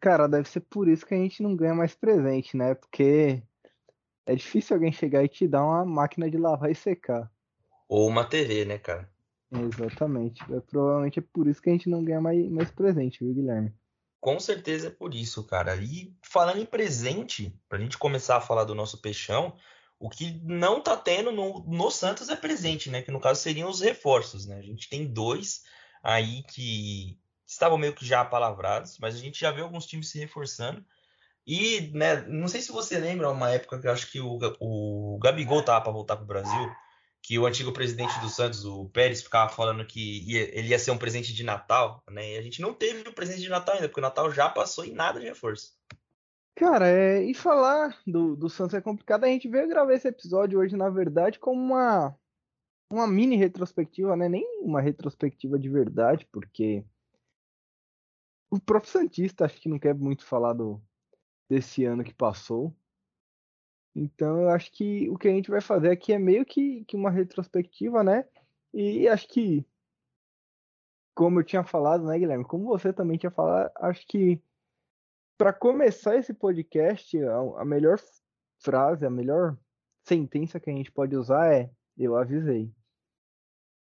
Cara, 0.00 0.28
deve 0.28 0.48
ser 0.48 0.60
por 0.60 0.88
isso 0.88 1.04
que 1.04 1.14
a 1.14 1.18
gente 1.18 1.42
não 1.42 1.56
ganha 1.56 1.74
mais 1.74 1.94
presente, 1.94 2.56
né? 2.56 2.74
Porque 2.74 3.42
é 4.26 4.34
difícil 4.34 4.76
alguém 4.76 4.92
chegar 4.92 5.24
e 5.24 5.28
te 5.28 5.48
dar 5.48 5.64
uma 5.64 5.84
máquina 5.84 6.30
de 6.30 6.36
lavar 6.36 6.70
e 6.70 6.74
secar. 6.74 7.30
Ou 7.88 8.06
uma 8.06 8.24
TV, 8.24 8.64
né, 8.64 8.78
cara? 8.78 9.10
Exatamente. 9.50 10.42
É, 10.52 10.60
provavelmente 10.60 11.18
é 11.18 11.22
por 11.22 11.46
isso 11.48 11.62
que 11.62 11.70
a 11.70 11.72
gente 11.72 11.88
não 11.88 12.04
ganha 12.04 12.20
mais, 12.20 12.48
mais 12.50 12.70
presente, 12.70 13.24
viu, 13.24 13.34
Guilherme? 13.34 13.72
Com 14.20 14.38
certeza 14.38 14.88
é 14.88 14.90
por 14.90 15.14
isso, 15.14 15.44
cara. 15.44 15.74
E 15.76 16.14
falando 16.22 16.60
em 16.60 16.66
presente, 16.66 17.56
pra 17.68 17.78
gente 17.78 17.96
começar 17.96 18.36
a 18.36 18.40
falar 18.40 18.64
do 18.64 18.74
nosso 18.74 19.00
peixão, 19.00 19.54
o 19.98 20.08
que 20.08 20.40
não 20.44 20.80
tá 20.80 20.96
tendo 20.96 21.32
no, 21.32 21.64
no 21.66 21.90
Santos 21.90 22.28
é 22.28 22.36
presente, 22.36 22.90
né? 22.90 23.02
Que 23.02 23.10
no 23.10 23.20
caso 23.20 23.40
seriam 23.40 23.68
os 23.68 23.80
reforços, 23.80 24.46
né? 24.46 24.56
A 24.56 24.62
gente 24.62 24.88
tem 24.88 25.06
dois 25.06 25.62
aí 26.02 26.42
que 26.44 27.18
estavam 27.46 27.78
meio 27.78 27.94
que 27.94 28.06
já 28.06 28.24
palavrados, 28.24 28.98
mas 29.00 29.14
a 29.14 29.18
gente 29.18 29.40
já 29.40 29.50
vê 29.50 29.62
alguns 29.62 29.86
times 29.86 30.08
se 30.10 30.18
reforçando. 30.18 30.84
E, 31.46 31.90
né, 31.94 32.26
não 32.28 32.46
sei 32.46 32.60
se 32.60 32.70
você 32.70 32.98
lembra 32.98 33.30
uma 33.30 33.50
época 33.50 33.80
que 33.80 33.86
eu 33.86 33.92
acho 33.92 34.10
que 34.12 34.20
o, 34.20 34.38
o 34.60 35.18
Gabigol 35.18 35.62
tava 35.62 35.80
para 35.80 35.92
voltar 35.92 36.16
pro 36.16 36.26
Brasil, 36.26 36.70
que 37.22 37.38
o 37.38 37.46
antigo 37.46 37.72
presidente 37.72 38.20
do 38.20 38.28
Santos, 38.28 38.64
o 38.66 38.88
Pérez, 38.90 39.22
ficava 39.22 39.50
falando 39.50 39.84
que 39.84 40.22
ia, 40.30 40.58
ele 40.58 40.68
ia 40.68 40.78
ser 40.78 40.90
um 40.90 40.98
presente 40.98 41.32
de 41.32 41.42
Natal, 41.42 42.02
né? 42.08 42.34
E 42.34 42.38
a 42.38 42.42
gente 42.42 42.60
não 42.60 42.74
teve 42.74 43.08
o 43.08 43.14
presente 43.14 43.40
de 43.40 43.48
Natal 43.48 43.74
ainda, 43.74 43.88
porque 43.88 44.00
o 44.00 44.02
Natal 44.02 44.30
já 44.30 44.48
passou 44.48 44.84
e 44.84 44.92
nada 44.92 45.18
de 45.18 45.26
reforço. 45.26 45.72
Cara, 46.58 46.88
é, 46.88 47.22
e 47.22 47.32
falar 47.34 47.96
do, 48.04 48.34
do 48.34 48.50
Santos 48.50 48.74
é 48.74 48.80
complicado. 48.80 49.22
A 49.22 49.28
gente 49.28 49.48
veio 49.48 49.68
gravar 49.68 49.94
esse 49.94 50.08
episódio 50.08 50.58
hoje, 50.58 50.76
na 50.76 50.90
verdade, 50.90 51.38
como 51.38 51.60
uma, 51.62 52.18
uma 52.90 53.06
mini 53.06 53.36
retrospectiva, 53.36 54.16
né? 54.16 54.28
Nem 54.28 54.44
uma 54.60 54.80
retrospectiva 54.80 55.56
de 55.56 55.68
verdade, 55.68 56.26
porque 56.32 56.84
o 58.50 58.58
próprio 58.58 58.90
Santista 58.90 59.44
acho 59.44 59.60
que 59.60 59.68
não 59.68 59.78
quer 59.78 59.94
muito 59.94 60.26
falar 60.26 60.52
do, 60.52 60.82
desse 61.48 61.84
ano 61.84 62.02
que 62.02 62.12
passou. 62.12 62.74
Então 63.94 64.42
eu 64.42 64.48
acho 64.48 64.72
que 64.72 65.08
o 65.10 65.16
que 65.16 65.28
a 65.28 65.32
gente 65.32 65.52
vai 65.52 65.60
fazer 65.60 65.92
aqui 65.92 66.12
é 66.12 66.18
meio 66.18 66.44
que, 66.44 66.84
que 66.86 66.96
uma 66.96 67.10
retrospectiva, 67.10 68.02
né? 68.02 68.24
E 68.74 69.06
acho 69.06 69.28
que, 69.28 69.64
como 71.14 71.38
eu 71.38 71.44
tinha 71.44 71.62
falado, 71.62 72.04
né, 72.04 72.18
Guilherme? 72.18 72.44
Como 72.44 72.64
você 72.64 72.92
também 72.92 73.16
tinha 73.16 73.30
falado, 73.30 73.70
acho 73.76 74.04
que 74.08 74.42
para 75.38 75.52
começar 75.52 76.16
esse 76.16 76.34
podcast, 76.34 77.16
a, 77.22 77.38
a 77.60 77.64
melhor 77.64 77.98
frase, 78.58 79.06
a 79.06 79.10
melhor 79.10 79.56
sentença 80.02 80.58
que 80.58 80.68
a 80.68 80.72
gente 80.72 80.90
pode 80.90 81.16
usar 81.16 81.54
é: 81.54 81.70
Eu 81.96 82.16
avisei. 82.16 82.70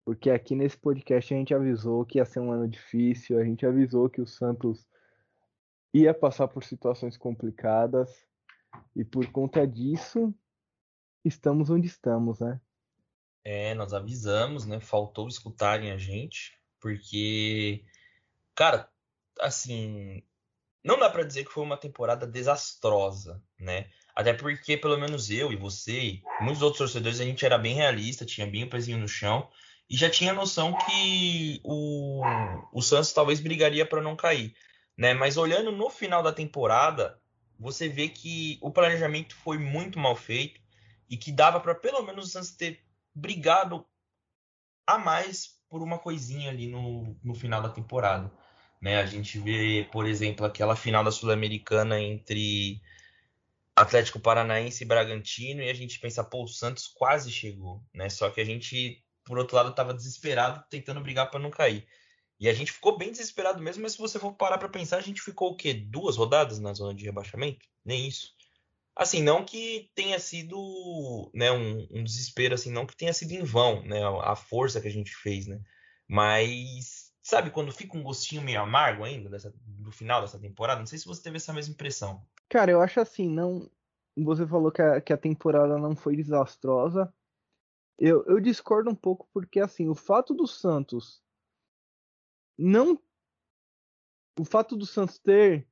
Porque 0.05 0.29
aqui 0.29 0.55
nesse 0.55 0.77
podcast 0.77 1.33
a 1.33 1.37
gente 1.37 1.53
avisou 1.53 2.05
que 2.05 2.19
ia 2.19 2.25
ser 2.25 2.39
um 2.39 2.51
ano 2.51 2.67
difícil, 2.67 3.39
a 3.39 3.43
gente 3.43 3.65
avisou 3.65 4.09
que 4.09 4.21
o 4.21 4.27
Santos 4.27 4.87
ia 5.93 6.13
passar 6.13 6.47
por 6.47 6.63
situações 6.63 7.17
complicadas 7.17 8.25
e 8.95 9.03
por 9.03 9.25
conta 9.31 9.67
disso 9.67 10.33
estamos 11.25 11.69
onde 11.69 11.87
estamos, 11.87 12.39
né? 12.39 12.61
É, 13.43 13.73
nós 13.73 13.93
avisamos, 13.93 14.65
né? 14.65 14.79
Faltou 14.79 15.27
escutarem 15.27 15.91
a 15.91 15.97
gente, 15.97 16.59
porque, 16.79 17.83
cara, 18.55 18.89
assim, 19.39 20.23
não 20.89 20.97
dá 20.97 21.07
para 21.07 21.23
dizer 21.23 21.45
que 21.45 21.51
foi 21.51 21.63
uma 21.63 21.77
temporada 21.77 22.25
desastrosa, 22.25 23.43
né? 23.59 23.91
Até 24.15 24.33
porque, 24.33 24.75
pelo 24.75 24.97
menos 24.97 25.29
eu 25.29 25.53
e 25.53 25.55
você 25.55 25.99
e 25.99 26.23
muitos 26.41 26.63
outros 26.63 26.79
torcedores, 26.79 27.19
a 27.19 27.23
gente 27.23 27.45
era 27.45 27.59
bem 27.59 27.75
realista, 27.75 28.25
tinha 28.25 28.47
bem 28.47 28.63
o 28.63 28.69
pezinho 28.69 28.97
no 28.97 29.07
chão 29.07 29.47
e 29.87 29.95
já 29.95 30.09
tinha 30.09 30.33
noção 30.33 30.75
que 30.79 31.61
o, 31.63 32.23
o 32.73 32.81
Santos 32.81 33.13
talvez 33.13 33.39
brigaria 33.39 33.85
para 33.85 34.01
não 34.01 34.15
cair, 34.15 34.55
né? 34.97 35.13
Mas 35.13 35.37
olhando 35.37 35.71
no 35.71 35.91
final 35.91 36.23
da 36.23 36.33
temporada, 36.33 37.21
você 37.59 37.87
vê 37.87 38.09
que 38.09 38.57
o 38.59 38.71
planejamento 38.71 39.35
foi 39.35 39.59
muito 39.59 39.99
mal 39.99 40.15
feito 40.15 40.59
e 41.07 41.15
que 41.15 41.31
dava 41.31 41.59
para 41.59 41.75
pelo 41.75 42.01
menos 42.01 42.25
o 42.25 42.29
Santos 42.29 42.49
ter 42.49 42.83
brigado 43.13 43.85
a 44.87 44.97
mais 44.97 45.59
por 45.69 45.83
uma 45.83 45.99
coisinha 45.99 46.49
ali 46.49 46.65
no, 46.65 47.15
no 47.23 47.35
final 47.35 47.61
da 47.61 47.69
temporada. 47.69 48.31
Né? 48.81 48.97
A 48.97 49.05
gente 49.05 49.37
vê, 49.39 49.87
por 49.91 50.05
exemplo, 50.05 50.45
aquela 50.45 50.75
final 50.75 51.03
da 51.03 51.11
Sul-Americana 51.11 51.99
entre 51.99 52.81
Atlético 53.75 54.19
Paranaense 54.19 54.83
e 54.83 54.87
Bragantino, 54.87 55.61
e 55.61 55.69
a 55.69 55.73
gente 55.73 55.99
pensa, 55.99 56.23
pô, 56.23 56.43
o 56.43 56.47
Santos 56.47 56.87
quase 56.87 57.31
chegou, 57.31 57.83
né? 57.93 58.09
Só 58.09 58.29
que 58.29 58.41
a 58.41 58.45
gente, 58.45 59.03
por 59.25 59.37
outro 59.37 59.55
lado, 59.55 59.69
estava 59.69 59.93
desesperado, 59.93 60.63
tentando 60.69 61.01
brigar 61.01 61.29
para 61.29 61.39
não 61.39 61.49
cair. 61.49 61.87
E 62.39 62.47
a 62.47 62.53
gente 62.53 62.71
ficou 62.71 62.97
bem 62.97 63.11
desesperado 63.11 63.61
mesmo, 63.61 63.83
mas 63.83 63.93
se 63.93 63.97
você 63.97 64.17
for 64.17 64.33
parar 64.33 64.57
para 64.57 64.69
pensar, 64.69 64.97
a 64.97 65.01
gente 65.01 65.21
ficou 65.21 65.51
o 65.51 65.55
quê? 65.55 65.73
Duas 65.73 66.15
rodadas 66.15 66.59
na 66.59 66.73
zona 66.73 66.93
de 66.93 67.05
rebaixamento? 67.05 67.65
Nem 67.83 68.07
isso. 68.07 68.33
Assim, 68.95 69.21
não 69.21 69.45
que 69.45 69.89
tenha 69.95 70.19
sido 70.19 71.31
né, 71.33 71.51
um, 71.51 71.87
um 71.91 72.03
desespero, 72.03 72.55
assim, 72.55 72.71
não 72.71 72.85
que 72.85 72.97
tenha 72.97 73.13
sido 73.13 73.31
em 73.31 73.43
vão, 73.43 73.81
né? 73.83 74.01
A 74.23 74.35
força 74.35 74.81
que 74.81 74.87
a 74.87 74.91
gente 74.91 75.15
fez, 75.15 75.47
né? 75.47 75.61
Mas 76.07 76.98
sabe, 77.29 77.51
quando 77.51 77.71
fica 77.71 77.97
um 77.97 78.03
gostinho 78.03 78.41
meio 78.41 78.61
amargo 78.61 79.03
ainda 79.03 79.29
dessa, 79.29 79.53
do 79.65 79.91
final 79.91 80.21
dessa 80.21 80.39
temporada? 80.39 80.79
Não 80.79 80.87
sei 80.87 80.97
se 80.97 81.05
você 81.05 81.21
teve 81.21 81.37
essa 81.37 81.53
mesma 81.53 81.73
impressão. 81.73 82.25
Cara, 82.49 82.71
eu 82.71 82.81
acho 82.81 82.99
assim, 82.99 83.29
não. 83.29 83.69
Você 84.17 84.45
falou 84.47 84.71
que 84.71 84.81
a, 84.81 84.99
que 84.99 85.13
a 85.13 85.17
temporada 85.17 85.77
não 85.77 85.95
foi 85.95 86.15
desastrosa. 86.15 87.13
Eu, 87.97 88.25
eu 88.25 88.39
discordo 88.39 88.89
um 88.89 88.95
pouco 88.95 89.29
porque 89.31 89.59
assim, 89.59 89.87
o 89.87 89.95
fato 89.95 90.33
do 90.33 90.47
Santos 90.47 91.21
não 92.57 92.99
o 94.37 94.45
fato 94.45 94.75
do 94.75 94.85
Santos 94.85 95.19
ter 95.19 95.67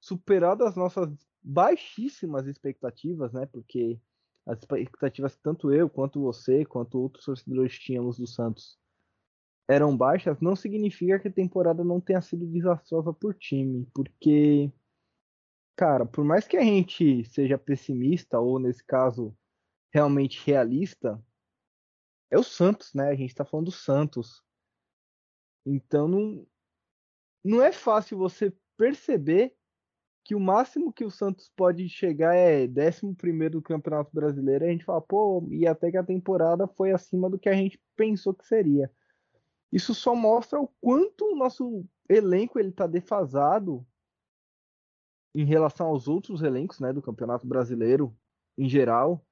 superado 0.00 0.64
as 0.64 0.76
nossas 0.76 1.10
baixíssimas 1.42 2.46
expectativas, 2.46 3.32
né? 3.32 3.46
Porque 3.46 4.00
as 4.46 4.58
expectativas 4.58 5.36
tanto 5.36 5.72
eu 5.72 5.90
quanto 5.90 6.20
você, 6.22 6.64
quanto 6.64 7.00
outros 7.00 7.24
torcedores 7.24 7.78
tínhamos 7.78 8.18
do 8.18 8.26
Santos 8.26 8.78
eram 9.68 9.96
baixas, 9.96 10.40
não 10.40 10.56
significa 10.56 11.18
que 11.18 11.28
a 11.28 11.32
temporada 11.32 11.84
não 11.84 12.00
tenha 12.00 12.20
sido 12.20 12.46
desastrosa 12.46 13.12
por 13.12 13.34
time, 13.34 13.86
porque 13.94 14.70
cara, 15.76 16.04
por 16.06 16.24
mais 16.24 16.46
que 16.46 16.56
a 16.56 16.62
gente 16.62 17.24
seja 17.24 17.58
pessimista 17.58 18.38
ou 18.38 18.58
nesse 18.58 18.84
caso 18.84 19.36
realmente 19.92 20.44
realista, 20.44 21.22
é 22.30 22.38
o 22.38 22.42
Santos, 22.42 22.94
né? 22.94 23.10
A 23.10 23.14
gente 23.14 23.34
tá 23.34 23.44
falando 23.44 23.66
do 23.66 23.72
Santos. 23.72 24.42
Então 25.66 26.08
não, 26.08 26.46
não 27.44 27.62
é 27.62 27.72
fácil 27.72 28.18
você 28.18 28.52
perceber 28.76 29.54
que 30.24 30.34
o 30.34 30.40
máximo 30.40 30.92
que 30.92 31.04
o 31.04 31.10
Santos 31.10 31.50
pode 31.56 31.88
chegar 31.88 32.34
é 32.34 32.64
11 32.66 33.48
do 33.50 33.60
Campeonato 33.60 34.10
Brasileiro. 34.14 34.64
A 34.64 34.68
gente 34.68 34.84
fala, 34.84 35.00
pô, 35.00 35.46
e 35.50 35.66
até 35.66 35.90
que 35.90 35.96
a 35.96 36.04
temporada 36.04 36.66
foi 36.68 36.92
acima 36.92 37.28
do 37.28 37.38
que 37.38 37.48
a 37.48 37.54
gente 37.54 37.80
pensou 37.96 38.32
que 38.32 38.46
seria. 38.46 38.90
Isso 39.72 39.94
só 39.94 40.14
mostra 40.14 40.60
o 40.60 40.68
quanto 40.80 41.24
o 41.24 41.36
nosso 41.36 41.84
elenco 42.08 42.58
ele 42.58 42.70
tá 42.70 42.86
defasado 42.86 43.86
em 45.34 45.44
relação 45.44 45.86
aos 45.86 46.08
outros 46.08 46.42
elencos 46.42 46.78
né, 46.78 46.92
do 46.92 47.00
Campeonato 47.00 47.46
Brasileiro 47.46 48.14
em 48.58 48.68
geral. 48.68 49.26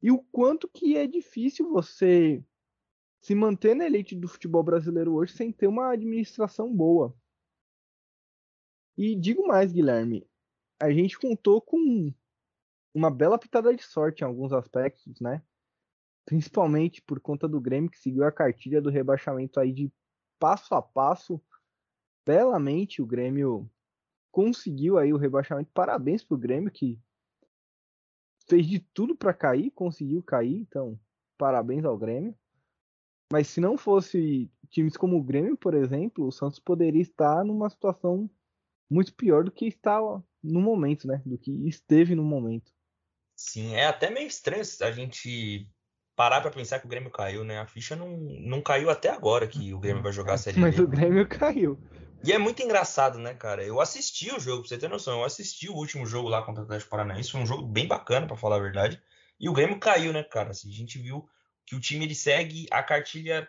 E 0.00 0.10
o 0.10 0.22
quanto 0.30 0.68
que 0.68 0.96
é 0.96 1.06
difícil 1.06 1.68
você 1.68 2.44
se 3.20 3.34
manter 3.34 3.74
na 3.74 3.86
elite 3.86 4.16
do 4.16 4.28
futebol 4.28 4.62
brasileiro 4.62 5.14
hoje 5.14 5.32
sem 5.32 5.52
ter 5.52 5.66
uma 5.66 5.92
administração 5.92 6.74
boa. 6.74 7.16
E 8.96 9.16
digo 9.16 9.46
mais, 9.46 9.72
Guilherme, 9.72 10.28
a 10.80 10.90
gente 10.90 11.18
contou 11.18 11.60
com 11.60 12.12
uma 12.92 13.10
bela 13.10 13.38
pitada 13.38 13.74
de 13.74 13.82
sorte 13.82 14.22
em 14.22 14.26
alguns 14.26 14.52
aspectos, 14.52 15.20
né? 15.20 15.42
Principalmente 16.24 17.02
por 17.02 17.20
conta 17.20 17.48
do 17.48 17.60
Grêmio 17.60 17.90
que 17.90 17.98
seguiu 17.98 18.24
a 18.24 18.32
cartilha 18.32 18.80
do 18.80 18.90
rebaixamento 18.90 19.58
aí 19.58 19.72
de 19.72 19.92
passo 20.38 20.74
a 20.74 20.82
passo. 20.82 21.40
Belamente 22.24 23.02
o 23.02 23.06
Grêmio 23.06 23.70
conseguiu 24.30 24.98
aí 24.98 25.12
o 25.12 25.16
rebaixamento. 25.16 25.70
Parabéns 25.72 26.24
pro 26.24 26.38
Grêmio 26.38 26.70
que 26.70 27.00
fez 28.48 28.66
de 28.66 28.80
tudo 28.80 29.16
para 29.16 29.34
cair, 29.34 29.70
conseguiu 29.70 30.22
cair, 30.22 30.56
então 30.56 30.98
parabéns 31.38 31.84
ao 31.84 31.98
Grêmio. 31.98 32.36
Mas 33.32 33.48
se 33.48 33.60
não 33.60 33.78
fosse 33.78 34.50
times 34.70 34.96
como 34.96 35.16
o 35.16 35.22
Grêmio, 35.22 35.56
por 35.56 35.74
exemplo, 35.74 36.26
o 36.26 36.32
Santos 36.32 36.58
poderia 36.58 37.00
estar 37.00 37.44
numa 37.44 37.70
situação 37.70 38.30
muito 38.90 39.14
pior 39.14 39.44
do 39.44 39.50
que 39.50 39.66
está 39.66 39.98
no 40.42 40.60
momento, 40.60 41.06
né? 41.06 41.22
Do 41.24 41.38
que 41.38 41.50
esteve 41.66 42.14
no 42.14 42.24
momento. 42.24 42.70
Sim, 43.34 43.74
é 43.74 43.86
até 43.86 44.10
meio 44.10 44.26
estranho 44.26 44.62
a 44.82 44.92
gente 44.92 45.66
parar 46.14 46.40
para 46.40 46.50
pensar 46.50 46.78
que 46.78 46.86
o 46.86 46.88
Grêmio 46.88 47.10
caiu, 47.10 47.44
né? 47.44 47.58
A 47.58 47.66
ficha 47.66 47.96
não, 47.96 48.16
não 48.16 48.60
caiu 48.60 48.90
até 48.90 49.08
agora 49.08 49.46
que 49.46 49.72
o 49.72 49.78
Grêmio 49.78 50.02
vai 50.02 50.12
jogar 50.12 50.34
a 50.34 50.38
Série 50.38 50.60
Mas 50.60 50.76
B. 50.76 50.82
o 50.82 50.88
Grêmio 50.88 51.26
caiu. 51.26 51.78
E 52.24 52.32
é 52.32 52.38
muito 52.38 52.62
engraçado, 52.62 53.18
né, 53.18 53.34
cara? 53.34 53.64
Eu 53.64 53.80
assisti 53.80 54.32
o 54.32 54.38
jogo, 54.38 54.60
pra 54.60 54.68
você 54.68 54.78
ter 54.78 54.88
noção, 54.88 55.18
eu 55.18 55.24
assisti 55.24 55.68
o 55.68 55.74
último 55.74 56.06
jogo 56.06 56.28
lá 56.28 56.42
contra 56.42 56.62
o 56.62 56.64
Atlético 56.64 56.90
Paranaense, 56.90 57.32
foi 57.32 57.40
um 57.40 57.46
jogo 57.46 57.66
bem 57.66 57.88
bacana, 57.88 58.26
para 58.26 58.36
falar 58.36 58.56
a 58.56 58.60
verdade. 58.60 59.00
E 59.40 59.48
o 59.48 59.52
Grêmio 59.52 59.80
caiu, 59.80 60.12
né, 60.12 60.22
cara? 60.22 60.50
Assim, 60.50 60.70
a 60.70 60.72
gente 60.72 60.98
viu 60.98 61.28
que 61.66 61.74
o 61.74 61.80
time 61.80 62.04
ele 62.04 62.14
segue 62.14 62.66
a 62.70 62.82
cartilha 62.82 63.48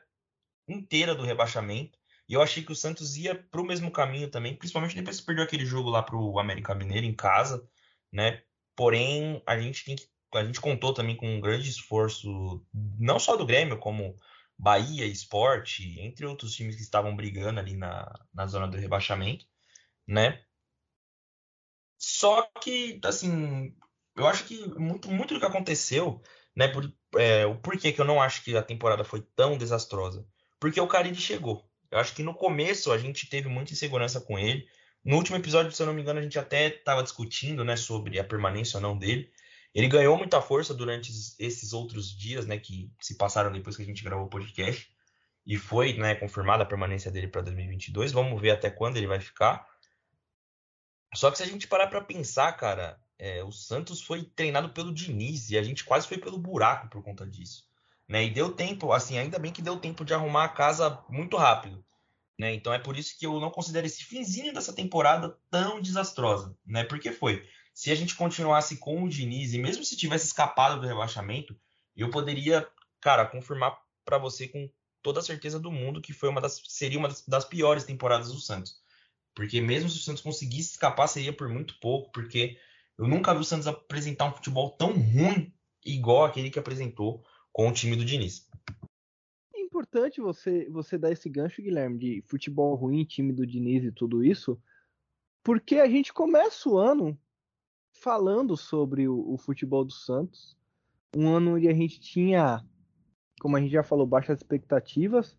inteira 0.67 1.13
do 1.13 1.23
rebaixamento. 1.23 1.99
E 2.27 2.33
eu 2.33 2.41
achei 2.41 2.63
que 2.63 2.71
o 2.71 2.75
Santos 2.75 3.15
ia 3.17 3.35
para 3.35 3.61
o 3.61 3.65
mesmo 3.65 3.91
caminho 3.91 4.29
também, 4.29 4.55
principalmente 4.55 4.95
depois 4.95 5.19
que 5.19 5.25
perdeu 5.25 5.43
aquele 5.43 5.65
jogo 5.65 5.89
lá 5.89 6.01
para 6.01 6.15
o 6.15 6.39
América 6.39 6.73
Mineiro 6.73 7.05
em 7.05 7.13
casa, 7.13 7.67
né? 8.11 8.41
Porém, 8.75 9.43
a 9.45 9.59
gente 9.59 9.85
tem 9.85 9.95
que, 9.95 10.07
a 10.37 10.45
gente 10.45 10.61
contou 10.61 10.93
também 10.93 11.15
com 11.15 11.27
um 11.27 11.41
grande 11.41 11.69
esforço, 11.69 12.65
não 12.99 13.19
só 13.19 13.35
do 13.35 13.45
Grêmio, 13.45 13.77
como 13.77 14.15
Bahia, 14.57 15.05
Esporte, 15.05 15.99
entre 15.99 16.25
outros 16.25 16.53
times 16.55 16.75
que 16.75 16.81
estavam 16.81 17.15
brigando 17.15 17.59
ali 17.59 17.75
na, 17.75 18.11
na 18.33 18.47
zona 18.47 18.67
do 18.67 18.77
rebaixamento, 18.77 19.45
né? 20.07 20.41
Só 21.97 22.43
que, 22.61 22.99
assim, 23.03 23.75
eu 24.15 24.27
acho 24.27 24.45
que 24.45 24.67
muito, 24.79 25.09
muito 25.09 25.33
do 25.33 25.39
que 25.39 25.45
aconteceu, 25.45 26.21
né? 26.55 26.67
Por, 26.67 26.91
é, 27.17 27.45
o 27.45 27.55
porquê 27.57 27.91
que 27.91 28.01
eu 28.01 28.05
não 28.05 28.21
acho 28.21 28.43
que 28.43 28.55
a 28.55 28.63
temporada 28.63 29.03
foi 29.03 29.21
tão 29.35 29.57
desastrosa. 29.57 30.25
Porque 30.59 30.79
o 30.79 30.87
Carille 30.87 31.15
chegou. 31.15 31.69
Eu 31.91 31.99
acho 31.99 32.13
que 32.15 32.23
no 32.23 32.33
começo 32.33 32.91
a 32.91 32.97
gente 32.97 33.29
teve 33.29 33.47
muita 33.47 33.73
insegurança 33.73 34.19
com 34.19 34.37
ele. 34.37 34.67
No 35.03 35.17
último 35.17 35.37
episódio, 35.37 35.71
se 35.71 35.81
eu 35.81 35.87
não 35.87 35.93
me 35.93 36.01
engano, 36.01 36.19
a 36.19 36.23
gente 36.23 36.39
até 36.39 36.67
estava 36.67 37.03
discutindo 37.03 37.63
né, 37.63 37.75
sobre 37.75 38.19
a 38.19 38.23
permanência 38.23 38.77
ou 38.77 38.81
não 38.81 38.97
dele. 38.97 39.31
Ele 39.73 39.87
ganhou 39.87 40.17
muita 40.17 40.41
força 40.41 40.73
durante 40.73 41.11
esses 41.39 41.73
outros 41.73 42.15
dias 42.15 42.45
né, 42.45 42.59
que 42.59 42.91
se 43.01 43.15
passaram 43.15 43.51
depois 43.51 43.75
que 43.75 43.81
a 43.81 43.85
gente 43.85 44.03
gravou 44.03 44.25
o 44.25 44.29
podcast. 44.29 44.91
E 45.45 45.57
foi 45.57 45.93
né, 45.93 46.15
confirmada 46.15 46.63
a 46.63 46.65
permanência 46.65 47.11
dele 47.11 47.27
para 47.27 47.41
2022. 47.41 48.11
Vamos 48.11 48.39
ver 48.39 48.51
até 48.51 48.69
quando 48.69 48.97
ele 48.97 49.07
vai 49.07 49.19
ficar. 49.19 49.67
Só 51.15 51.29
que 51.29 51.37
se 51.37 51.43
a 51.43 51.47
gente 51.47 51.67
parar 51.67 51.87
para 51.87 52.01
pensar, 52.01 52.53
cara, 52.53 52.99
é, 53.19 53.43
o 53.43 53.51
Santos 53.51 54.01
foi 54.01 54.23
treinado 54.23 54.69
pelo 54.69 54.93
Diniz 54.93 55.49
e 55.49 55.57
a 55.57 55.63
gente 55.63 55.83
quase 55.83 56.07
foi 56.07 56.17
pelo 56.17 56.37
buraco 56.37 56.87
por 56.87 57.03
conta 57.03 57.25
disso. 57.25 57.67
Né? 58.07 58.25
E 58.25 58.29
deu 58.29 58.51
tempo, 58.53 58.91
assim, 58.91 59.17
ainda 59.17 59.39
bem 59.39 59.51
que 59.51 59.61
deu 59.61 59.77
tempo 59.79 60.05
de 60.05 60.13
arrumar 60.13 60.45
a 60.45 60.49
casa 60.49 61.03
muito 61.09 61.35
rápido. 61.35 61.83
Né? 62.39 62.53
Então 62.53 62.73
é 62.73 62.79
por 62.79 62.97
isso 62.97 63.17
que 63.17 63.25
eu 63.25 63.39
não 63.39 63.51
considero 63.51 63.85
esse 63.85 64.03
finzinho 64.03 64.53
dessa 64.53 64.73
temporada 64.73 65.37
tão 65.49 65.81
desastrosa. 65.81 66.55
Né? 66.65 66.83
Porque 66.83 67.11
foi. 67.11 67.47
Se 67.73 67.91
a 67.91 67.95
gente 67.95 68.15
continuasse 68.15 68.77
com 68.77 69.03
o 69.03 69.09
Diniz, 69.09 69.53
e 69.53 69.57
mesmo 69.57 69.83
se 69.83 69.97
tivesse 69.97 70.27
escapado 70.27 70.79
do 70.79 70.87
rebaixamento, 70.87 71.59
eu 71.95 72.09
poderia, 72.09 72.67
cara, 73.01 73.25
confirmar 73.25 73.77
para 74.05 74.17
você 74.17 74.47
com 74.47 74.69
toda 75.01 75.19
a 75.19 75.23
certeza 75.23 75.59
do 75.59 75.71
mundo 75.71 76.01
que 76.01 76.13
foi 76.13 76.29
uma 76.29 76.39
das, 76.39 76.61
seria 76.67 76.99
uma 76.99 77.09
das, 77.09 77.25
das 77.27 77.45
piores 77.45 77.83
temporadas 77.83 78.31
do 78.31 78.39
Santos. 78.39 78.81
Porque 79.35 79.59
mesmo 79.59 79.89
se 79.89 79.97
o 79.97 80.01
Santos 80.01 80.21
conseguisse 80.21 80.71
escapar, 80.71 81.07
seria 81.07 81.33
por 81.33 81.49
muito 81.49 81.79
pouco, 81.79 82.11
porque 82.11 82.57
eu 82.97 83.07
nunca 83.07 83.33
vi 83.33 83.41
o 83.41 83.43
Santos 83.43 83.67
apresentar 83.67 84.25
um 84.25 84.33
futebol 84.33 84.69
tão 84.71 84.93
ruim 84.93 85.51
igual 85.83 86.25
aquele 86.25 86.49
que 86.49 86.59
apresentou 86.59 87.23
com 87.51 87.67
o 87.67 87.73
time 87.73 87.95
do 87.95 88.05
Diniz. 88.05 88.47
É 89.53 89.59
importante 89.59 90.21
você, 90.21 90.69
você 90.69 90.97
dar 90.97 91.11
esse 91.11 91.27
gancho, 91.27 91.61
Guilherme, 91.61 91.97
de 91.97 92.23
futebol 92.27 92.75
ruim, 92.75 93.03
time 93.03 93.33
do 93.33 93.45
Diniz 93.45 93.83
e 93.83 93.91
tudo 93.91 94.23
isso, 94.23 94.61
porque 95.43 95.77
a 95.77 95.89
gente 95.89 96.13
começa 96.13 96.69
o 96.69 96.77
ano 96.77 97.17
falando 98.03 98.57
sobre 98.57 99.07
o, 99.07 99.33
o 99.33 99.37
futebol 99.37 99.85
do 99.85 99.93
Santos, 99.93 100.57
um 101.15 101.29
ano 101.33 101.55
onde 101.55 101.69
a 101.69 101.73
gente 101.73 102.01
tinha, 102.01 102.61
como 103.39 103.55
a 103.55 103.61
gente 103.61 103.71
já 103.71 103.81
falou, 103.81 104.05
baixas 104.05 104.39
expectativas, 104.39 105.37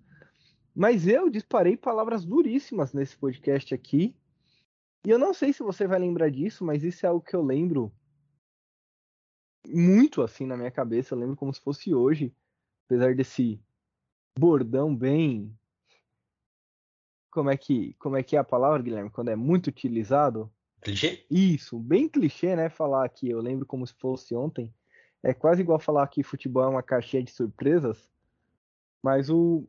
mas 0.75 1.07
eu 1.07 1.29
disparei 1.29 1.77
palavras 1.77 2.25
duríssimas 2.25 2.95
nesse 2.95 3.19
podcast 3.19 3.75
aqui, 3.75 4.17
e 5.07 5.11
eu 5.11 5.19
não 5.19 5.35
sei 5.35 5.53
se 5.53 5.63
você 5.63 5.87
vai 5.87 5.99
lembrar 5.99 6.31
disso, 6.31 6.65
mas 6.65 6.83
isso 6.83 7.05
é 7.05 7.09
algo 7.11 7.23
que 7.23 7.37
eu 7.37 7.43
lembro 7.43 7.93
muito 9.69 10.23
assim 10.23 10.47
na 10.47 10.57
minha 10.57 10.71
cabeça. 10.71 11.15
Eu 11.15 11.19
lembro 11.19 11.37
como 11.37 11.53
se 11.53 11.61
fosse 11.61 11.95
hoje, 11.95 12.35
apesar 12.87 13.15
desse 13.15 13.61
bordão 14.39 14.97
bem. 14.97 15.55
Como 17.31 17.51
é 17.51 17.57
que, 17.59 17.93
como 17.95 18.17
é, 18.17 18.23
que 18.23 18.35
é 18.35 18.39
a 18.39 18.45
palavra, 18.45 18.83
Guilherme? 18.83 19.11
Quando 19.11 19.29
é 19.29 19.37
muito 19.37 19.67
utilizado? 19.67 20.51
Clichê? 20.85 21.25
Isso, 21.31 21.79
bem 21.79 22.07
clichê, 22.07 22.55
né? 22.55 22.69
Falar 22.69 23.09
que 23.09 23.31
eu 23.31 23.41
lembro 23.41 23.65
como 23.65 23.87
se 23.87 23.95
fosse 23.95 24.35
ontem. 24.35 24.73
É 25.23 25.33
quase 25.33 25.63
igual 25.63 25.81
falar 25.81 26.07
que 26.09 26.23
futebol 26.23 26.63
é 26.65 26.69
uma 26.69 26.83
caixinha 26.83 27.23
de 27.23 27.31
surpresas. 27.31 28.13
Mas 29.03 29.31
o, 29.31 29.67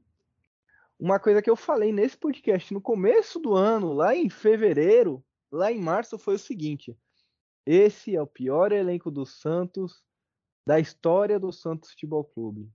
uma 1.00 1.18
coisa 1.18 1.42
que 1.42 1.50
eu 1.50 1.56
falei 1.56 1.94
nesse 1.94 2.18
podcast 2.18 2.74
no 2.74 2.82
começo 2.82 3.40
do 3.40 3.54
ano, 3.54 3.94
lá 3.94 4.14
em 4.14 4.30
fevereiro, 4.30 5.24
lá 5.50 5.72
em 5.72 5.80
março, 5.80 6.18
foi 6.18 6.36
o 6.36 6.40
seguinte: 6.40 6.98
esse 7.66 8.14
é 8.14 8.22
o 8.22 8.28
pior 8.28 8.74
elenco 8.74 9.10
do 9.10 9.26
Santos 9.26 10.04
da 10.68 10.82
história 10.82 11.40
do 11.40 11.50
Santos 11.54 11.92
Futebol 11.92 12.26
Clube. 12.26 12.70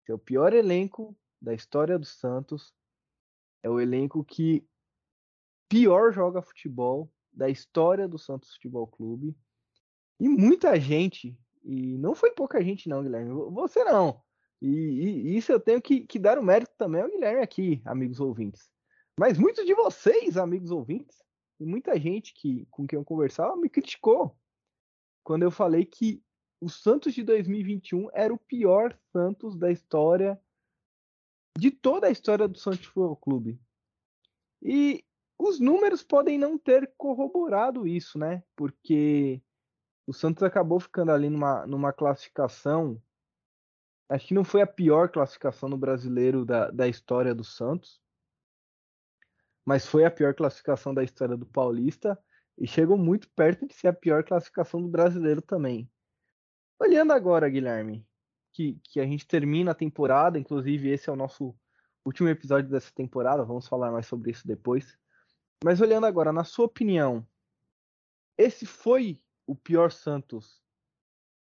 Esse 0.00 0.12
é 0.12 0.14
o 0.14 0.18
pior 0.18 0.54
elenco 0.54 1.14
da 1.38 1.52
história 1.52 1.98
do 1.98 2.06
Santos. 2.06 2.72
É 3.62 3.68
o 3.68 3.78
elenco 3.78 4.24
que 4.24 4.66
pior 5.68 6.12
joga 6.12 6.40
futebol 6.40 7.12
da 7.32 7.48
história 7.48 8.06
do 8.06 8.18
Santos 8.18 8.52
Futebol 8.54 8.86
Clube. 8.86 9.36
E 10.20 10.28
muita 10.28 10.78
gente, 10.78 11.36
e 11.64 11.96
não 11.98 12.14
foi 12.14 12.30
pouca 12.32 12.62
gente, 12.62 12.88
não, 12.88 13.02
Guilherme. 13.02 13.32
Você 13.52 13.82
não. 13.84 14.22
E, 14.60 14.68
e, 14.68 15.36
isso 15.36 15.50
eu 15.50 15.58
tenho 15.58 15.82
que, 15.82 16.02
que, 16.02 16.18
dar 16.18 16.38
o 16.38 16.42
mérito 16.42 16.72
também 16.78 17.02
ao 17.02 17.10
Guilherme 17.10 17.42
aqui, 17.42 17.82
amigos 17.84 18.20
ouvintes. 18.20 18.70
Mas 19.18 19.36
muitos 19.36 19.66
de 19.66 19.74
vocês, 19.74 20.36
amigos 20.36 20.70
ouvintes, 20.70 21.22
e 21.58 21.64
muita 21.64 21.98
gente 21.98 22.32
que, 22.34 22.66
com 22.70 22.86
quem 22.86 22.98
eu 22.98 23.04
conversava 23.04 23.56
me 23.56 23.68
criticou 23.68 24.36
quando 25.22 25.42
eu 25.42 25.50
falei 25.50 25.84
que 25.84 26.22
o 26.60 26.68
Santos 26.68 27.14
de 27.14 27.22
2021 27.22 28.08
era 28.12 28.32
o 28.32 28.38
pior 28.38 28.96
Santos 29.12 29.56
da 29.56 29.70
história, 29.70 30.40
de 31.58 31.70
toda 31.70 32.06
a 32.06 32.10
história 32.10 32.48
do 32.48 32.58
Santos 32.58 32.86
Futebol 32.86 33.16
Clube. 33.16 33.60
E 34.62 35.04
os 35.42 35.58
números 35.58 36.02
podem 36.02 36.38
não 36.38 36.56
ter 36.56 36.92
corroborado 36.96 37.86
isso, 37.86 38.18
né? 38.18 38.42
Porque 38.54 39.42
o 40.06 40.12
Santos 40.12 40.42
acabou 40.42 40.78
ficando 40.78 41.10
ali 41.10 41.28
numa, 41.28 41.66
numa 41.66 41.92
classificação. 41.92 43.02
Acho 44.08 44.28
que 44.28 44.34
não 44.34 44.44
foi 44.44 44.62
a 44.62 44.66
pior 44.66 45.10
classificação 45.10 45.68
no 45.68 45.76
brasileiro 45.76 46.44
da, 46.44 46.70
da 46.70 46.86
história 46.86 47.34
do 47.34 47.42
Santos, 47.42 48.00
mas 49.64 49.86
foi 49.86 50.04
a 50.04 50.10
pior 50.10 50.34
classificação 50.34 50.94
da 50.94 51.02
história 51.02 51.36
do 51.36 51.46
Paulista 51.46 52.18
e 52.58 52.66
chegou 52.66 52.96
muito 52.96 53.28
perto 53.30 53.66
de 53.66 53.74
ser 53.74 53.88
a 53.88 53.92
pior 53.92 54.22
classificação 54.22 54.80
do 54.80 54.88
brasileiro 54.88 55.42
também. 55.42 55.90
Olhando 56.78 57.12
agora, 57.12 57.48
Guilherme, 57.48 58.06
que, 58.52 58.78
que 58.84 59.00
a 59.00 59.04
gente 59.04 59.26
termina 59.26 59.70
a 59.70 59.74
temporada, 59.74 60.38
inclusive 60.38 60.90
esse 60.90 61.08
é 61.08 61.12
o 61.12 61.16
nosso 61.16 61.56
último 62.04 62.28
episódio 62.28 62.70
dessa 62.70 62.92
temporada, 62.92 63.44
vamos 63.44 63.66
falar 63.66 63.90
mais 63.90 64.06
sobre 64.06 64.30
isso 64.30 64.46
depois. 64.46 64.98
Mas 65.64 65.80
olhando 65.80 66.06
agora, 66.06 66.32
na 66.32 66.44
sua 66.44 66.66
opinião, 66.66 67.26
esse 68.36 68.66
foi 68.66 69.20
o 69.46 69.54
pior 69.54 69.92
Santos? 69.92 70.60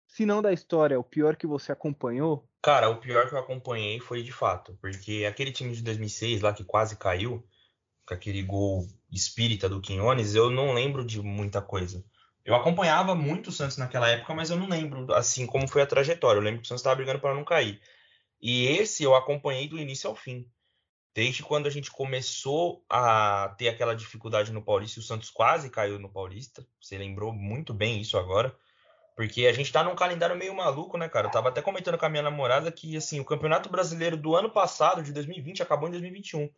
Se 0.08 0.26
não 0.26 0.42
da 0.42 0.54
história, 0.54 1.00
o 1.00 1.04
pior 1.04 1.36
que 1.36 1.46
você 1.46 1.72
acompanhou? 1.72 2.48
Cara, 2.62 2.90
o 2.90 3.00
pior 3.00 3.28
que 3.28 3.36
eu 3.36 3.40
acompanhei 3.40 4.00
foi 4.00 4.24
de 4.24 4.32
fato, 4.32 4.78
porque 4.82 5.26
aquele 5.28 5.52
time 5.52 5.76
de 5.76 5.84
2006 5.84 6.42
lá 6.42 6.54
que 6.54 6.64
quase 6.64 6.98
caiu, 6.98 7.46
com 8.06 8.14
aquele 8.14 8.42
gol 8.42 8.88
espírita 9.12 9.68
do 9.68 9.82
Quinones, 9.82 10.34
eu 10.34 10.50
não 10.50 10.74
lembro 10.74 11.04
de 11.04 11.22
muita 11.22 11.62
coisa. 11.62 12.04
Eu 12.46 12.56
acompanhava 12.56 13.14
muito 13.14 13.50
o 13.50 13.52
Santos 13.52 13.76
naquela 13.76 14.08
época, 14.08 14.34
mas 14.34 14.50
eu 14.50 14.56
não 14.56 14.70
lembro 14.70 15.14
assim 15.14 15.46
como 15.46 15.68
foi 15.68 15.82
a 15.82 15.86
trajetória. 15.86 16.40
Eu 16.40 16.44
lembro 16.44 16.62
que 16.62 16.66
o 16.66 16.68
Santos 16.68 16.80
estava 16.80 16.96
brigando 16.96 17.20
para 17.20 17.36
não 17.36 17.44
cair. 17.44 17.82
E 18.42 18.68
esse 18.68 19.04
eu 19.04 19.14
acompanhei 19.14 19.68
do 19.68 19.78
início 19.78 20.10
ao 20.10 20.16
fim. 20.16 20.50
Desde 21.18 21.42
quando 21.42 21.66
a 21.66 21.72
gente 21.72 21.90
começou 21.90 22.86
a 22.88 23.56
ter 23.58 23.70
aquela 23.70 23.96
dificuldade 23.96 24.52
no 24.52 24.62
Paulista, 24.62 25.00
o 25.00 25.04
Santos 25.04 25.32
quase 25.32 25.68
caiu 25.68 25.98
no 25.98 26.08
Paulista. 26.08 26.64
Você 26.80 26.96
lembrou 26.96 27.34
muito 27.34 27.74
bem 27.74 28.00
isso 28.00 28.20
agora. 28.20 28.56
Porque 29.16 29.48
a 29.48 29.52
gente 29.52 29.72
tá 29.72 29.84
num 29.84 29.96
calendário 29.96 30.36
meio 30.36 30.54
maluco, 30.56 30.96
né, 30.96 31.10
cara? 31.10 31.26
Eu 31.26 31.32
tava 31.32 31.50
até 31.50 31.60
comentando 31.60 31.98
com 31.98 32.06
a 32.06 32.10
minha 32.10 32.22
namorada 32.22 32.72
que, 32.72 32.96
assim, 32.96 33.20
o 33.20 33.26
Campeonato 33.26 33.68
Brasileiro 33.68 34.16
do 34.16 34.36
ano 34.36 34.52
passado, 34.52 35.02
de 35.02 35.12
2020, 35.12 35.64
acabou 35.64 35.90
em 35.90 35.92
2021. 35.94 36.52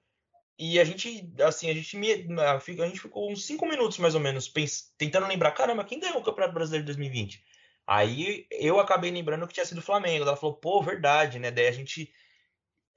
E 0.58 0.78
a 0.78 0.84
gente, 0.84 1.34
assim, 1.42 1.70
a 1.70 1.74
gente, 1.74 1.98
a 2.38 2.86
gente 2.86 3.00
ficou 3.00 3.32
uns 3.32 3.46
5 3.46 3.66
minutos 3.66 3.98
mais 3.98 4.14
ou 4.14 4.20
menos 4.20 4.52
tentando 4.98 5.26
lembrar, 5.26 5.54
caramba, 5.54 5.86
quem 5.86 6.02
ganhou 6.02 6.18
o 6.18 6.22
Campeonato 6.22 6.54
Brasileiro 6.54 6.84
de 6.84 6.92
2020? 6.92 7.42
Aí 7.88 8.46
eu 8.52 8.78
acabei 8.78 9.10
lembrando 9.10 9.48
que 9.48 9.54
tinha 9.54 9.66
sido 9.66 9.78
o 9.78 9.82
Flamengo. 9.82 10.26
Ela 10.26 10.36
falou, 10.36 10.58
pô, 10.58 10.84
verdade, 10.84 11.40
né? 11.40 11.50
Daí 11.50 11.70
a 11.70 11.72
gente 11.72 12.12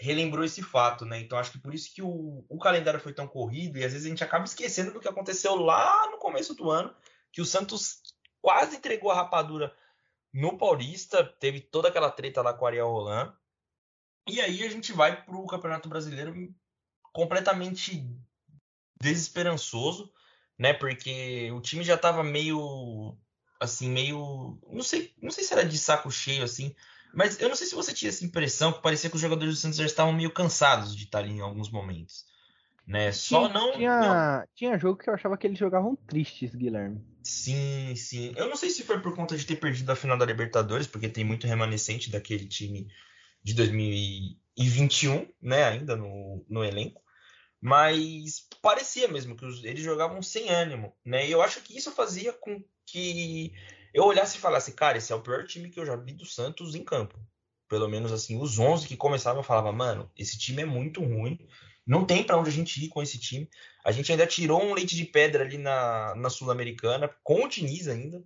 relembrou 0.00 0.44
esse 0.44 0.62
fato, 0.62 1.04
né? 1.04 1.20
Então 1.20 1.38
acho 1.38 1.52
que 1.52 1.58
por 1.58 1.74
isso 1.74 1.94
que 1.94 2.02
o, 2.02 2.44
o 2.48 2.58
calendário 2.58 3.00
foi 3.00 3.12
tão 3.12 3.26
corrido 3.26 3.78
e 3.78 3.84
às 3.84 3.92
vezes 3.92 4.06
a 4.06 4.10
gente 4.10 4.24
acaba 4.24 4.44
esquecendo 4.44 4.92
do 4.92 5.00
que 5.00 5.08
aconteceu 5.08 5.54
lá 5.56 6.10
no 6.10 6.18
começo 6.18 6.54
do 6.54 6.70
ano, 6.70 6.94
que 7.30 7.40
o 7.40 7.46
Santos 7.46 8.02
quase 8.40 8.76
entregou 8.76 9.10
a 9.10 9.14
rapadura 9.14 9.74
no 10.32 10.56
Paulista, 10.58 11.24
teve 11.24 11.60
toda 11.60 11.88
aquela 11.88 12.10
treta 12.10 12.42
lá 12.42 12.52
com 12.52 12.64
o 12.64 12.68
Ariel 12.68 12.88
Roland. 12.88 13.32
E 14.28 14.40
aí 14.40 14.64
a 14.64 14.70
gente 14.70 14.92
vai 14.92 15.24
para 15.24 15.36
o 15.36 15.46
Campeonato 15.46 15.88
Brasileiro 15.88 16.54
completamente 17.12 18.08
desesperançoso, 19.00 20.12
né? 20.58 20.72
Porque 20.72 21.50
o 21.52 21.60
time 21.60 21.84
já 21.84 21.94
estava 21.94 22.22
meio 22.22 23.16
assim, 23.60 23.88
meio, 23.88 24.58
não 24.68 24.82
sei, 24.82 25.14
não 25.22 25.30
sei 25.30 25.44
se 25.44 25.52
era 25.52 25.64
de 25.64 25.78
saco 25.78 26.10
cheio 26.10 26.42
assim, 26.42 26.74
mas 27.14 27.40
eu 27.40 27.48
não 27.48 27.56
sei 27.56 27.66
se 27.66 27.74
você 27.74 27.92
tinha 27.92 28.08
essa 28.08 28.24
impressão 28.24 28.72
que 28.72 28.82
parecia 28.82 29.10
que 29.10 29.16
os 29.16 29.22
jogadores 29.22 29.54
do 29.54 29.60
Santos 29.60 29.78
já 29.78 29.86
estavam 29.86 30.12
meio 30.12 30.30
cansados 30.30 30.96
de 30.96 31.04
estar 31.04 31.18
ali 31.18 31.32
em 31.32 31.40
alguns 31.40 31.70
momentos. 31.70 32.24
Né? 32.86 33.12
Só 33.12 33.48
tinha, 33.48 33.60
não 33.60 33.72
tinha, 33.72 34.00
não. 34.00 34.46
tinha 34.54 34.78
jogo 34.78 34.98
que 34.98 35.08
eu 35.08 35.14
achava 35.14 35.36
que 35.36 35.46
eles 35.46 35.58
jogavam 35.58 35.94
tristes, 35.94 36.54
Guilherme. 36.54 37.00
Sim, 37.22 37.94
sim. 37.94 38.32
Eu 38.36 38.48
não 38.48 38.56
sei 38.56 38.70
se 38.70 38.82
foi 38.82 39.00
por 39.00 39.14
conta 39.14 39.36
de 39.36 39.46
ter 39.46 39.56
perdido 39.56 39.90
a 39.90 39.96
final 39.96 40.18
da 40.18 40.26
Libertadores, 40.26 40.86
porque 40.86 41.08
tem 41.08 41.24
muito 41.24 41.46
remanescente 41.46 42.10
daquele 42.10 42.46
time 42.46 42.88
de 43.42 43.54
2021, 43.54 45.28
né, 45.40 45.64
ainda 45.64 45.96
no, 45.96 46.44
no 46.48 46.64
elenco. 46.64 47.00
Mas 47.60 48.48
parecia 48.60 49.06
mesmo 49.06 49.36
que 49.36 49.44
os, 49.44 49.62
eles 49.62 49.84
jogavam 49.84 50.20
sem 50.20 50.50
ânimo, 50.50 50.92
né? 51.04 51.28
E 51.28 51.30
eu 51.30 51.40
acho 51.40 51.60
que 51.60 51.76
isso 51.78 51.92
fazia 51.92 52.32
com 52.32 52.60
que 52.84 53.52
eu 53.92 54.04
olhasse 54.04 54.36
e 54.36 54.40
falasse, 54.40 54.72
cara, 54.72 54.98
esse 54.98 55.12
é 55.12 55.16
o 55.16 55.20
pior 55.20 55.44
time 55.46 55.68
que 55.68 55.78
eu 55.78 55.86
já 55.86 55.96
vi 55.96 56.12
do 56.12 56.24
Santos 56.24 56.74
em 56.74 56.84
campo. 56.84 57.18
Pelo 57.68 57.88
menos 57.88 58.12
assim, 58.12 58.40
os 58.40 58.58
11 58.58 58.86
que 58.86 58.96
começavam 58.96 59.40
eu 59.40 59.44
falava, 59.44 59.72
mano, 59.72 60.10
esse 60.16 60.38
time 60.38 60.62
é 60.62 60.66
muito 60.66 61.00
ruim. 61.00 61.38
Não 61.86 62.04
tem 62.04 62.22
para 62.22 62.36
onde 62.36 62.48
a 62.48 62.52
gente 62.52 62.82
ir 62.84 62.88
com 62.88 63.02
esse 63.02 63.18
time. 63.18 63.48
A 63.84 63.90
gente 63.90 64.12
ainda 64.12 64.26
tirou 64.26 64.62
um 64.62 64.74
leite 64.74 64.94
de 64.94 65.04
pedra 65.04 65.44
ali 65.44 65.58
na, 65.58 66.14
na 66.14 66.30
Sul-Americana, 66.30 67.10
com 67.24 67.44
o 67.44 67.48
Diniz 67.48 67.88
ainda. 67.88 68.22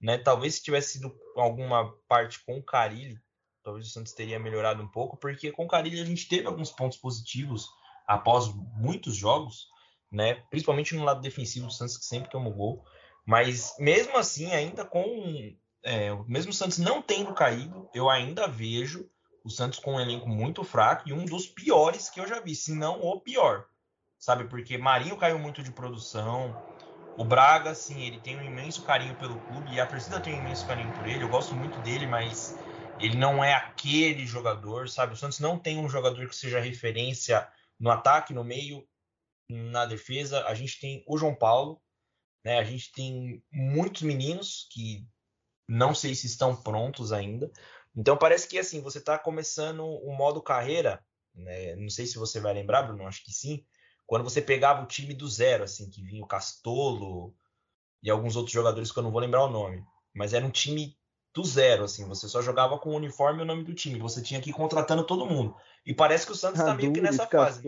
Né? 0.00 0.18
Talvez 0.18 0.54
se 0.54 0.62
tivesse 0.62 0.92
sido 0.92 1.14
alguma 1.36 1.92
parte 2.06 2.44
com 2.44 2.58
o 2.58 2.62
Carilli, 2.62 3.18
talvez 3.62 3.86
o 3.86 3.90
Santos 3.90 4.12
teria 4.12 4.38
melhorado 4.38 4.82
um 4.82 4.88
pouco, 4.88 5.16
porque 5.16 5.50
com 5.50 5.64
o 5.64 5.68
Carilli 5.68 6.00
a 6.00 6.04
gente 6.04 6.28
teve 6.28 6.46
alguns 6.46 6.70
pontos 6.70 6.98
positivos 6.98 7.68
após 8.06 8.48
muitos 8.76 9.16
jogos, 9.16 9.66
né? 10.10 10.34
Principalmente 10.50 10.94
no 10.94 11.04
lado 11.04 11.20
defensivo 11.20 11.66
do 11.66 11.72
Santos, 11.72 11.98
que 11.98 12.04
sempre 12.04 12.30
tomou 12.30 12.52
gol. 12.52 12.84
Mas 13.28 13.74
mesmo 13.78 14.16
assim, 14.16 14.54
ainda 14.54 14.86
com. 14.86 15.54
É, 15.82 16.08
mesmo 16.26 16.50
o 16.50 16.54
Santos 16.54 16.78
não 16.78 17.02
tendo 17.02 17.34
caído, 17.34 17.86
eu 17.92 18.08
ainda 18.08 18.48
vejo 18.48 19.06
o 19.44 19.50
Santos 19.50 19.78
com 19.78 19.96
um 19.96 20.00
elenco 20.00 20.26
muito 20.26 20.64
fraco 20.64 21.06
e 21.06 21.12
um 21.12 21.26
dos 21.26 21.46
piores 21.46 22.08
que 22.08 22.18
eu 22.18 22.26
já 22.26 22.40
vi, 22.40 22.54
se 22.54 22.74
não 22.74 23.02
o 23.02 23.20
pior. 23.20 23.66
Sabe? 24.18 24.44
Porque 24.44 24.78
Marinho 24.78 25.18
caiu 25.18 25.38
muito 25.38 25.62
de 25.62 25.70
produção. 25.70 26.56
O 27.18 27.24
Braga, 27.24 27.72
assim, 27.72 28.00
ele 28.00 28.18
tem 28.18 28.34
um 28.38 28.42
imenso 28.42 28.82
carinho 28.82 29.14
pelo 29.16 29.38
clube 29.42 29.74
e 29.74 29.78
a 29.78 29.84
torcida 29.84 30.20
tem 30.20 30.34
um 30.34 30.38
imenso 30.38 30.66
carinho 30.66 30.90
por 30.94 31.06
ele. 31.06 31.22
Eu 31.22 31.28
gosto 31.28 31.54
muito 31.54 31.78
dele, 31.80 32.06
mas 32.06 32.58
ele 32.98 33.18
não 33.18 33.44
é 33.44 33.52
aquele 33.52 34.24
jogador, 34.24 34.88
sabe? 34.88 35.12
O 35.12 35.16
Santos 35.18 35.38
não 35.38 35.58
tem 35.58 35.76
um 35.76 35.88
jogador 35.90 36.26
que 36.26 36.34
seja 36.34 36.60
referência 36.60 37.46
no 37.78 37.90
ataque, 37.90 38.32
no 38.32 38.42
meio, 38.42 38.88
na 39.50 39.84
defesa. 39.84 40.46
A 40.46 40.54
gente 40.54 40.80
tem 40.80 41.04
o 41.06 41.18
João 41.18 41.34
Paulo, 41.34 41.78
né? 42.48 42.58
A 42.58 42.64
gente 42.64 42.90
tem 42.92 43.42
muitos 43.52 44.00
meninos 44.00 44.66
que 44.72 45.06
não 45.68 45.94
sei 45.94 46.14
se 46.14 46.26
estão 46.26 46.56
prontos 46.56 47.12
ainda. 47.12 47.52
Então 47.94 48.16
parece 48.16 48.48
que 48.48 48.58
assim, 48.58 48.80
você 48.80 48.96
está 48.96 49.18
começando 49.18 49.84
o 49.84 50.16
modo 50.16 50.40
carreira, 50.40 51.04
né? 51.34 51.76
Não 51.76 51.90
sei 51.90 52.06
se 52.06 52.16
você 52.16 52.40
vai 52.40 52.54
lembrar, 52.54 52.84
Bruno, 52.84 53.06
acho 53.06 53.22
que 53.22 53.32
sim. 53.32 53.62
Quando 54.06 54.24
você 54.24 54.40
pegava 54.40 54.82
o 54.82 54.86
time 54.86 55.12
do 55.12 55.28
zero, 55.28 55.64
assim, 55.64 55.90
que 55.90 56.02
vinha 56.02 56.24
o 56.24 56.26
Castolo 56.26 57.34
e 58.02 58.08
alguns 58.08 58.34
outros 58.34 58.54
jogadores 58.54 58.90
que 58.90 58.98
eu 58.98 59.02
não 59.02 59.12
vou 59.12 59.20
lembrar 59.20 59.44
o 59.44 59.50
nome, 59.50 59.84
mas 60.14 60.32
era 60.32 60.46
um 60.46 60.50
time 60.50 60.96
do 61.34 61.44
zero, 61.44 61.84
assim, 61.84 62.08
você 62.08 62.26
só 62.26 62.40
jogava 62.40 62.78
com 62.78 62.88
o 62.88 62.96
uniforme 62.96 63.40
e 63.40 63.42
o 63.42 63.46
nome 63.46 63.62
do 63.62 63.74
time, 63.74 63.98
você 63.98 64.22
tinha 64.22 64.40
que 64.40 64.48
ir 64.48 64.54
contratando 64.54 65.04
todo 65.04 65.26
mundo. 65.26 65.54
E 65.84 65.92
parece 65.92 66.24
que 66.24 66.32
o 66.32 66.34
Santos 66.34 66.60
está 66.60 66.72
meio 66.72 66.94
que 66.94 67.02
nessa 67.02 67.26
fase. 67.26 67.60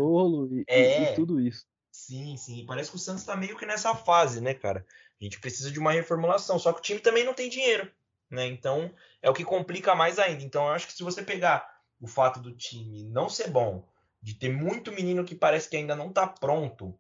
E, 0.51 0.65
é, 0.67 1.13
e 1.13 1.15
tudo 1.17 1.39
isso. 1.39 1.67
Sim, 1.91 2.37
sim. 2.37 2.65
Parece 2.67 2.91
que 2.91 2.97
o 2.97 2.99
Santos 2.99 3.23
está 3.23 3.37
meio 3.37 3.57
que 3.57 3.67
nessa 3.67 3.95
fase, 3.95 4.41
né, 4.41 4.55
cara? 4.55 4.87
A 5.21 5.25
gente 5.25 5.41
precisa 5.41 5.71
de 5.71 5.79
uma 5.79 5.93
reformulação, 5.93 6.59
só 6.59 6.73
que 6.73 6.79
o 6.79 6.83
time 6.83 7.01
também 7.01 7.25
não 7.25 7.35
tem 7.35 7.49
dinheiro, 7.51 7.91
né? 8.31 8.47
Então 8.47 8.95
é 9.21 9.29
o 9.29 9.35
que 9.35 9.45
complica 9.45 9.95
mais 9.95 10.19
ainda. 10.19 10.43
Então 10.43 10.67
eu 10.67 10.73
acho 10.73 10.87
que 10.87 10.93
se 10.93 11.03
você 11.03 11.23
pegar 11.23 11.69
o 12.01 12.07
fato 12.07 12.41
do 12.41 12.55
time 12.55 13.05
não 13.05 13.29
ser 13.29 13.49
bom, 13.51 13.87
de 14.23 14.35
ter 14.35 14.49
muito 14.51 14.93
menino 14.93 15.25
que 15.25 15.35
parece 15.35 15.69
que 15.69 15.77
ainda 15.77 15.97
não 15.97 16.09
está 16.09 16.27
pronto 16.27 16.99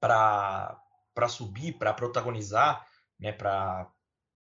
para 0.00 0.78
para 1.14 1.28
subir, 1.28 1.74
para 1.78 1.92
protagonizar, 1.92 2.86
né, 3.20 3.32
para 3.32 3.90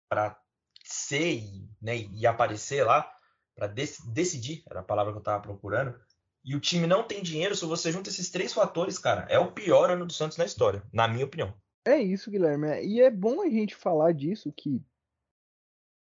para 0.09 0.39
ser 0.85 1.35
e, 1.35 1.69
né, 1.83 1.97
e 1.99 2.27
aparecer 2.27 2.85
lá, 2.85 3.11
para 3.55 3.67
dec 3.69 3.97
decidir, 4.13 4.63
era 4.71 4.81
a 4.81 4.85
palavra 4.85 5.13
que 5.13 5.19
eu 5.19 5.21
estava 5.21 5.43
procurando. 5.43 5.99
E 6.45 6.55
o 6.55 6.61
time 6.61 6.87
não 6.87 7.03
tem 7.03 7.23
dinheiro, 7.23 7.55
se 7.55 7.65
você 7.65 7.91
junta 7.91 8.11
esses 8.11 8.31
três 8.31 8.53
fatores, 8.53 8.99
cara, 8.99 9.27
é 9.31 9.39
o 9.39 9.53
pior 9.53 9.91
ano 9.91 10.05
do 10.05 10.13
Santos 10.13 10.37
na 10.37 10.45
história, 10.45 10.83
na 10.93 11.09
minha 11.09 11.25
opinião. 11.25 11.55
É 11.87 11.99
isso, 11.99 12.31
Guilherme. 12.31 12.83
E 12.85 13.01
é 13.01 13.11
bom 13.11 13.41
a 13.41 13.49
gente 13.49 13.75
falar 13.75 14.13
disso, 14.13 14.53
que 14.53 14.83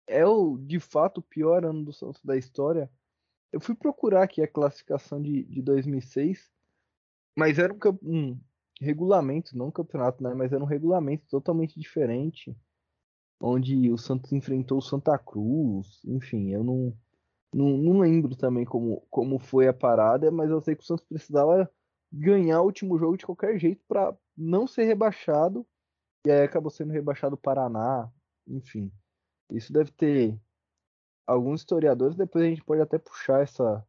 é 0.07 0.27
o 0.27 0.59
de 0.59 0.81
fato 0.81 1.19
o 1.19 1.23
pior 1.23 1.65
ano 1.65 1.85
do 1.85 1.93
Santos 1.93 2.21
da 2.25 2.37
história. 2.37 2.91
Eu 3.53 3.61
fui 3.61 3.75
procurar 3.75 4.25
aqui 4.25 4.43
a 4.43 4.49
classificação 4.49 5.23
de, 5.23 5.45
de 5.45 5.63
2006, 5.63 6.51
mas 7.37 7.59
era 7.59 7.73
um, 7.73 7.79
um 8.03 8.41
regulamento, 8.81 9.57
não 9.57 9.69
um 9.69 9.73
campeonato, 9.73 10.23
né? 10.23 10.35
Mas 10.35 10.53
era 10.53 10.63
um 10.63 10.67
regulamento 10.67 11.25
totalmente 11.29 11.79
diferente 11.79 12.57
onde 13.43 13.91
o 13.91 13.99
Santos 13.99 14.33
enfrentou 14.33 14.79
o 14.79 14.83
Santa 14.83 15.19
Cruz, 15.19 16.01
enfim, 16.05 16.53
eu 16.53 16.63
não, 16.63 16.97
não, 17.53 17.77
não 17.77 18.01
lembro 18.01 18.35
também 18.35 18.65
como, 18.65 19.07
como 19.11 19.39
foi 19.39 19.69
a 19.69 19.75
parada, 19.75 20.31
mas 20.31 20.51
eu 20.51 20.61
sei 20.61 20.75
que 20.75 20.83
o 20.83 20.87
Santos 20.87 21.05
precisava 21.05 21.71
ganhar 22.11 22.61
o 22.63 22.65
último 22.65 22.99
jogo 22.99 23.17
de 23.17 23.27
qualquer 23.27 23.59
jeito 23.59 23.85
para 23.87 24.17
não 24.37 24.67
ser 24.67 24.85
rebaixado. 24.85 25.67
E 26.27 26.31
aí 26.31 26.43
acabou 26.43 26.71
sendo 26.71 26.93
rebaixado 26.93 27.35
o 27.35 27.39
Paraná, 27.39 28.11
enfim. 28.47 28.91
Isso 29.51 29.73
deve 29.73 29.91
ter 29.93 30.39
alguns 31.27 31.61
historiadores, 31.61 32.17
depois 32.17 32.45
a 32.45 32.49
gente 32.49 32.65
pode 32.65 32.81
até 32.81 32.99
puxar 32.99 33.43
essa, 33.43 33.87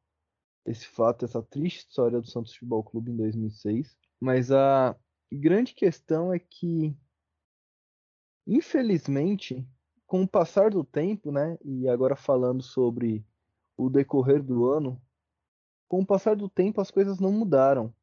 esse 0.65 0.85
fato, 0.85 1.25
essa 1.25 1.41
triste 1.41 1.87
história 1.87 2.19
do 2.19 2.27
Santos 2.27 2.53
Futebol 2.53 2.83
Clube 2.83 3.11
em 3.11 3.17
2006. 3.17 3.95
Mas 4.19 4.51
a 4.51 4.95
grande 5.31 5.73
questão 5.73 6.33
é 6.33 6.39
que, 6.39 6.95
infelizmente, 8.47 9.65
com 10.05 10.23
o 10.23 10.27
passar 10.27 10.69
do 10.71 10.83
tempo, 10.83 11.31
né, 11.31 11.57
e 11.63 11.87
agora 11.87 12.15
falando 12.15 12.61
sobre 12.61 13.25
o 13.77 13.89
decorrer 13.89 14.41
do 14.41 14.69
ano, 14.69 15.01
com 15.87 16.01
o 16.01 16.05
passar 16.05 16.35
do 16.35 16.49
tempo 16.49 16.81
as 16.81 16.91
coisas 16.91 17.19
não 17.19 17.31
mudaram. 17.31 17.93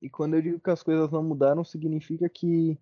E 0.00 0.08
quando 0.08 0.34
eu 0.34 0.42
digo 0.42 0.60
que 0.60 0.70
as 0.70 0.82
coisas 0.82 1.10
não 1.10 1.22
mudaram, 1.22 1.64
significa 1.64 2.28
que 2.28 2.78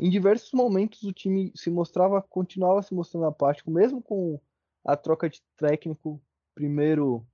em 0.00 0.10
diversos 0.10 0.52
momentos 0.52 1.02
o 1.02 1.12
time 1.12 1.52
se 1.54 1.70
mostrava, 1.70 2.22
continuava 2.22 2.82
se 2.82 2.94
mostrando 2.94 3.26
apático, 3.26 3.70
mesmo 3.70 4.02
com 4.02 4.40
a 4.84 4.96
troca 4.96 5.28
de 5.28 5.42
técnico, 5.56 6.20
primeiro 6.54 7.26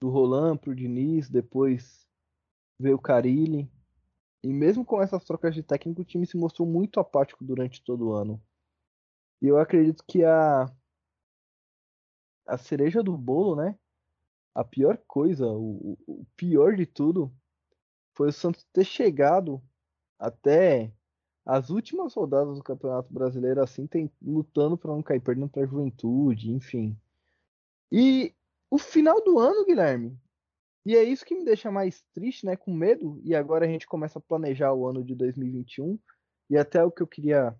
do 0.00 0.08
Roland 0.08 0.56
para 0.58 0.70
o 0.70 0.74
Diniz, 0.74 1.28
depois 1.28 2.06
veio 2.78 2.96
o 2.96 3.00
Carilli. 3.00 3.70
E 4.42 4.52
mesmo 4.52 4.84
com 4.84 5.02
essas 5.02 5.24
trocas 5.24 5.54
de 5.54 5.62
técnico, 5.62 6.02
o 6.02 6.04
time 6.04 6.26
se 6.26 6.36
mostrou 6.36 6.66
muito 6.66 7.00
apático 7.00 7.44
durante 7.44 7.82
todo 7.82 8.08
o 8.08 8.12
ano. 8.12 8.40
E 9.42 9.46
eu 9.46 9.58
acredito 9.58 10.04
que 10.06 10.24
a 10.24 10.72
a 12.48 12.58
cereja 12.58 13.02
do 13.02 13.16
bolo, 13.16 13.54
né? 13.54 13.78
A 14.54 14.64
pior 14.64 14.98
coisa, 15.06 15.46
o, 15.46 15.96
o 16.06 16.26
pior 16.36 16.74
de 16.74 16.86
tudo, 16.86 17.32
foi 18.14 18.28
o 18.28 18.32
Santos 18.32 18.66
ter 18.72 18.84
chegado 18.84 19.62
até 20.18 20.92
as 21.46 21.70
últimas 21.70 22.12
rodadas 22.14 22.56
do 22.56 22.62
Campeonato 22.62 23.12
Brasileiro 23.12 23.62
assim, 23.62 23.86
tem, 23.86 24.10
lutando 24.20 24.76
para 24.76 24.90
não 24.90 25.02
cair, 25.02 25.20
perdendo 25.20 25.48
para 25.48 25.62
a 25.62 25.66
Juventude, 25.66 26.50
enfim. 26.50 26.98
E 27.92 28.34
o 28.70 28.76
final 28.76 29.22
do 29.22 29.38
ano, 29.38 29.64
Guilherme, 29.64 30.18
e 30.84 30.96
é 30.96 31.02
isso 31.02 31.24
que 31.24 31.34
me 31.34 31.44
deixa 31.44 31.70
mais 31.70 32.02
triste, 32.12 32.44
né, 32.44 32.56
com 32.56 32.72
medo, 32.72 33.20
e 33.24 33.34
agora 33.34 33.66
a 33.66 33.68
gente 33.68 33.86
começa 33.86 34.18
a 34.18 34.22
planejar 34.22 34.72
o 34.74 34.86
ano 34.86 35.04
de 35.04 35.14
2021, 35.14 35.98
e 36.50 36.56
até 36.56 36.82
o 36.82 36.90
que 36.90 37.02
eu 37.02 37.06
queria 37.06 37.54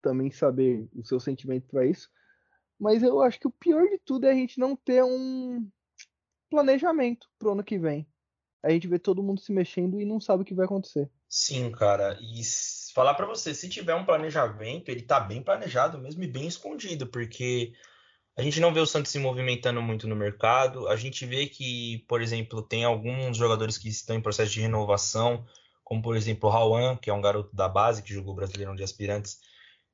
também 0.00 0.30
saber 0.30 0.88
o 0.94 1.04
seu 1.04 1.20
sentimento 1.20 1.68
para 1.68 1.86
isso. 1.86 2.08
Mas 2.82 3.00
eu 3.00 3.22
acho 3.22 3.38
que 3.38 3.46
o 3.46 3.52
pior 3.52 3.86
de 3.88 3.96
tudo 4.04 4.26
é 4.26 4.32
a 4.32 4.34
gente 4.34 4.58
não 4.58 4.74
ter 4.74 5.04
um 5.04 5.64
planejamento 6.50 7.28
pro 7.38 7.52
ano 7.52 7.62
que 7.62 7.78
vem. 7.78 8.04
A 8.60 8.70
gente 8.70 8.88
vê 8.88 8.98
todo 8.98 9.22
mundo 9.22 9.40
se 9.40 9.52
mexendo 9.52 10.00
e 10.00 10.04
não 10.04 10.20
sabe 10.20 10.42
o 10.42 10.44
que 10.44 10.52
vai 10.52 10.64
acontecer. 10.64 11.08
Sim, 11.28 11.70
cara. 11.70 12.18
E 12.20 12.42
falar 12.92 13.14
para 13.14 13.24
você, 13.24 13.54
se 13.54 13.68
tiver 13.68 13.94
um 13.94 14.04
planejamento, 14.04 14.88
ele 14.88 15.02
tá 15.02 15.20
bem 15.20 15.40
planejado 15.40 15.96
mesmo 15.96 16.24
e 16.24 16.26
bem 16.26 16.48
escondido, 16.48 17.06
porque 17.06 17.72
a 18.36 18.42
gente 18.42 18.58
não 18.58 18.74
vê 18.74 18.80
o 18.80 18.86
Santos 18.86 19.12
se 19.12 19.18
movimentando 19.20 19.80
muito 19.80 20.08
no 20.08 20.16
mercado. 20.16 20.88
A 20.88 20.96
gente 20.96 21.24
vê 21.24 21.46
que, 21.46 22.04
por 22.08 22.20
exemplo, 22.20 22.62
tem 22.62 22.82
alguns 22.82 23.36
jogadores 23.36 23.78
que 23.78 23.88
estão 23.88 24.16
em 24.16 24.20
processo 24.20 24.50
de 24.50 24.60
renovação, 24.60 25.46
como 25.84 26.02
por 26.02 26.16
exemplo 26.16 26.48
o 26.48 26.52
Rauan, 26.52 26.96
que 26.96 27.08
é 27.08 27.14
um 27.14 27.20
garoto 27.20 27.54
da 27.54 27.68
base 27.68 28.02
que 28.02 28.12
jogou 28.12 28.34
Brasileirão 28.34 28.74
de 28.74 28.82
Aspirantes, 28.82 29.38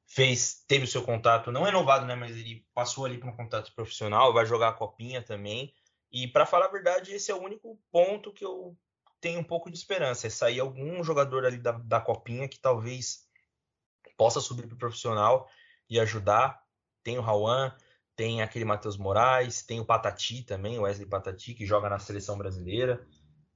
fez, 0.09 0.65
teve 0.67 0.85
o 0.85 0.89
seu 0.89 1.03
contato 1.03 1.53
não 1.53 1.63
renovado, 1.63 2.07
né, 2.07 2.15
mas 2.15 2.35
ele 2.35 2.67
passou 2.75 3.05
ali 3.05 3.19
para 3.19 3.29
um 3.29 3.37
contato 3.37 3.73
profissional, 3.75 4.33
vai 4.33 4.47
jogar 4.47 4.71
a 4.71 4.73
copinha 4.73 5.23
também. 5.23 5.73
E 6.11 6.27
para 6.27 6.47
falar 6.47 6.67
a 6.67 6.71
verdade, 6.71 7.13
esse 7.13 7.31
é 7.31 7.35
o 7.35 7.43
único 7.43 7.79
ponto 7.93 8.33
que 8.33 8.45
eu 8.45 8.75
tenho 9.21 9.41
um 9.41 9.45
pouco 9.45 9.71
de 9.71 9.77
esperança. 9.77 10.27
É 10.27 10.31
sair 10.31 10.61
algum 10.61 11.05
jogador 11.05 11.45
ali 11.45 11.59
da, 11.59 11.73
da 11.73 12.01
copinha 12.01 12.49
que 12.49 12.59
talvez 12.59 13.29
possa 14.17 14.41
subir 14.41 14.67
para 14.67 14.75
o 14.75 14.79
profissional 14.79 15.47
e 15.91 16.01
ajudar. 16.01 16.63
Tem 17.05 17.19
o 17.19 17.23
Rauan, 17.23 17.75
tem 18.17 18.41
aquele 18.41 18.65
Matheus 18.65 18.97
Moraes, 18.97 19.63
tem 19.63 19.79
o 19.79 19.85
Patati 19.85 20.43
também, 20.43 20.79
o 20.79 20.83
Wesley 20.83 21.07
Patati, 21.07 21.53
que 21.53 21.67
joga 21.67 21.91
na 21.91 21.99
seleção 21.99 22.39
brasileira. 22.39 23.07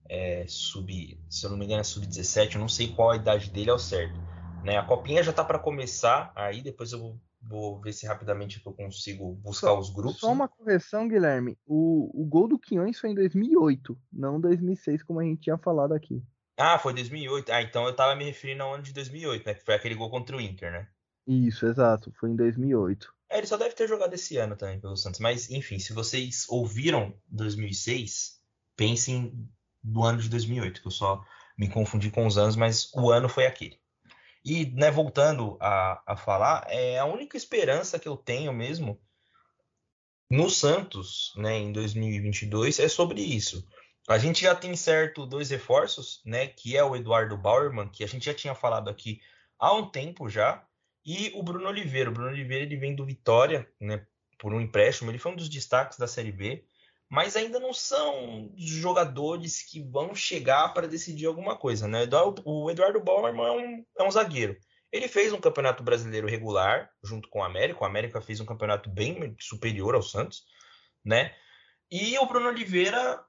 É, 0.06 0.44
sub, 0.46 1.18
se 1.30 1.46
eu 1.46 1.50
não 1.50 1.56
me 1.56 1.64
engano, 1.64 1.80
é 1.80 1.84
sub-17, 1.84 2.54
eu 2.54 2.60
não 2.60 2.68
sei 2.68 2.92
qual 2.92 3.10
a 3.10 3.16
idade 3.16 3.50
dele 3.50 3.70
ao 3.70 3.78
certo. 3.78 4.20
Né? 4.64 4.76
A 4.76 4.84
copinha 4.84 5.22
já 5.22 5.30
está 5.30 5.44
para 5.44 5.58
começar, 5.58 6.32
aí 6.34 6.62
depois 6.62 6.92
eu 6.92 6.98
vou 6.98 7.20
Vou 7.44 7.80
ver 7.80 7.92
se 7.92 8.06
rapidamente 8.06 8.62
eu 8.64 8.72
consigo 8.72 9.34
buscar 9.34 9.68
só, 9.68 9.78
os 9.78 9.90
grupos. 9.90 10.20
Só 10.20 10.30
uma 10.30 10.46
correção, 10.46 11.08
Guilherme. 11.08 11.58
O, 11.66 12.08
o 12.14 12.24
gol 12.24 12.46
do 12.46 12.58
Quinhões 12.58 12.98
foi 13.00 13.10
em 13.10 13.14
2008, 13.14 13.98
não 14.12 14.40
2006, 14.40 15.02
como 15.02 15.18
a 15.18 15.24
gente 15.24 15.42
tinha 15.42 15.58
falado 15.58 15.92
aqui. 15.92 16.22
Ah, 16.56 16.78
foi 16.78 16.94
2008. 16.94 17.50
Ah, 17.50 17.62
então 17.62 17.84
eu 17.84 17.96
tava 17.96 18.14
me 18.14 18.24
referindo 18.24 18.62
ao 18.62 18.74
ano 18.74 18.82
de 18.84 18.92
2008, 18.92 19.44
né? 19.44 19.54
Que 19.54 19.64
foi 19.64 19.74
aquele 19.74 19.96
gol 19.96 20.08
contra 20.08 20.36
o 20.36 20.40
Inter, 20.40 20.70
né? 20.70 20.88
Isso, 21.26 21.66
exato. 21.66 22.12
Foi 22.12 22.30
em 22.30 22.36
2008. 22.36 23.12
É, 23.28 23.38
ele 23.38 23.46
só 23.46 23.56
deve 23.56 23.74
ter 23.74 23.88
jogado 23.88 24.14
esse 24.14 24.36
ano 24.36 24.54
também 24.54 24.78
pelo 24.78 24.96
Santos. 24.96 25.18
Mas, 25.18 25.50
enfim, 25.50 25.80
se 25.80 25.92
vocês 25.92 26.46
ouviram 26.48 27.12
2006, 27.26 28.40
pensem 28.76 29.48
do 29.82 30.04
ano 30.04 30.18
de 30.18 30.28
2008, 30.28 30.80
que 30.80 30.86
eu 30.86 30.92
só 30.92 31.24
me 31.58 31.68
confundi 31.68 32.10
com 32.10 32.24
os 32.24 32.38
anos, 32.38 32.54
mas 32.54 32.92
o 32.94 33.10
ano 33.10 33.28
foi 33.28 33.46
aquele. 33.46 33.81
E, 34.44 34.66
né, 34.66 34.90
voltando 34.90 35.56
a, 35.60 36.02
a 36.06 36.16
falar, 36.16 36.66
é 36.68 36.98
a 36.98 37.04
única 37.04 37.36
esperança 37.36 37.98
que 37.98 38.08
eu 38.08 38.16
tenho 38.16 38.52
mesmo 38.52 39.00
no 40.28 40.50
Santos, 40.50 41.32
né, 41.36 41.58
em 41.58 41.72
2022, 41.72 42.80
é 42.80 42.88
sobre 42.88 43.20
isso. 43.20 43.66
A 44.08 44.18
gente 44.18 44.42
já 44.42 44.54
tem 44.54 44.74
certo 44.74 45.26
dois 45.26 45.50
reforços, 45.50 46.20
né, 46.24 46.46
que 46.46 46.76
é 46.76 46.82
o 46.82 46.96
Eduardo 46.96 47.36
Bauerman, 47.36 47.88
que 47.88 48.02
a 48.02 48.08
gente 48.08 48.26
já 48.26 48.34
tinha 48.34 48.54
falado 48.54 48.90
aqui 48.90 49.20
há 49.58 49.72
um 49.74 49.88
tempo 49.88 50.28
já, 50.28 50.66
e 51.04 51.30
o 51.34 51.42
Bruno 51.42 51.68
Oliveira. 51.68 52.10
O 52.10 52.12
Bruno 52.12 52.30
Oliveira 52.30 52.64
ele 52.64 52.76
vem 52.76 52.96
do 52.96 53.04
Vitória, 53.04 53.68
né, 53.80 54.04
por 54.38 54.52
um 54.52 54.60
empréstimo, 54.60 55.10
ele 55.10 55.18
foi 55.18 55.32
um 55.32 55.36
dos 55.36 55.48
destaques 55.48 55.98
da 55.98 56.08
Série 56.08 56.32
B 56.32 56.64
mas 57.12 57.36
ainda 57.36 57.60
não 57.60 57.74
são 57.74 58.50
jogadores 58.56 59.62
que 59.62 59.82
vão 59.82 60.14
chegar 60.14 60.72
para 60.72 60.88
decidir 60.88 61.26
alguma 61.26 61.54
coisa, 61.54 61.86
né? 61.86 62.08
O 62.42 62.70
Eduardo 62.70 63.04
Bauerman 63.04 63.46
é 63.46 63.50
um, 63.50 63.84
é 63.98 64.02
um 64.02 64.10
zagueiro. 64.10 64.56
Ele 64.90 65.06
fez 65.06 65.30
um 65.30 65.40
campeonato 65.40 65.82
brasileiro 65.82 66.26
regular 66.26 66.88
junto 67.04 67.28
com 67.28 67.40
o 67.40 67.44
América. 67.44 67.82
O 67.82 67.86
América 67.86 68.22
fez 68.22 68.40
um 68.40 68.46
campeonato 68.46 68.88
bem 68.88 69.36
superior 69.38 69.94
ao 69.94 70.02
Santos, 70.02 70.44
né? 71.04 71.34
E 71.90 72.16
o 72.18 72.24
Bruno 72.24 72.48
Oliveira, 72.48 73.22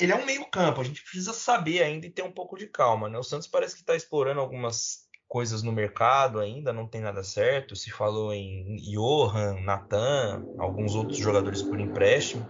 ele 0.00 0.12
é 0.12 0.16
um 0.16 0.24
meio-campo. 0.24 0.80
A 0.80 0.84
gente 0.84 1.02
precisa 1.02 1.34
saber 1.34 1.82
ainda 1.82 2.06
e 2.06 2.10
ter 2.10 2.22
um 2.22 2.32
pouco 2.32 2.56
de 2.56 2.66
calma, 2.66 3.06
né? 3.06 3.18
O 3.18 3.22
Santos 3.22 3.46
parece 3.46 3.74
que 3.74 3.82
está 3.82 3.94
explorando 3.94 4.40
algumas 4.40 5.06
coisas 5.28 5.62
no 5.62 5.72
mercado 5.72 6.40
ainda, 6.40 6.72
não 6.72 6.88
tem 6.88 7.02
nada 7.02 7.22
certo. 7.22 7.76
Se 7.76 7.90
falou 7.90 8.32
em 8.32 8.76
Johan, 8.76 9.60
Natan, 9.60 10.42
alguns 10.58 10.94
outros 10.94 11.18
jogadores 11.18 11.60
por 11.60 11.78
empréstimo. 11.78 12.48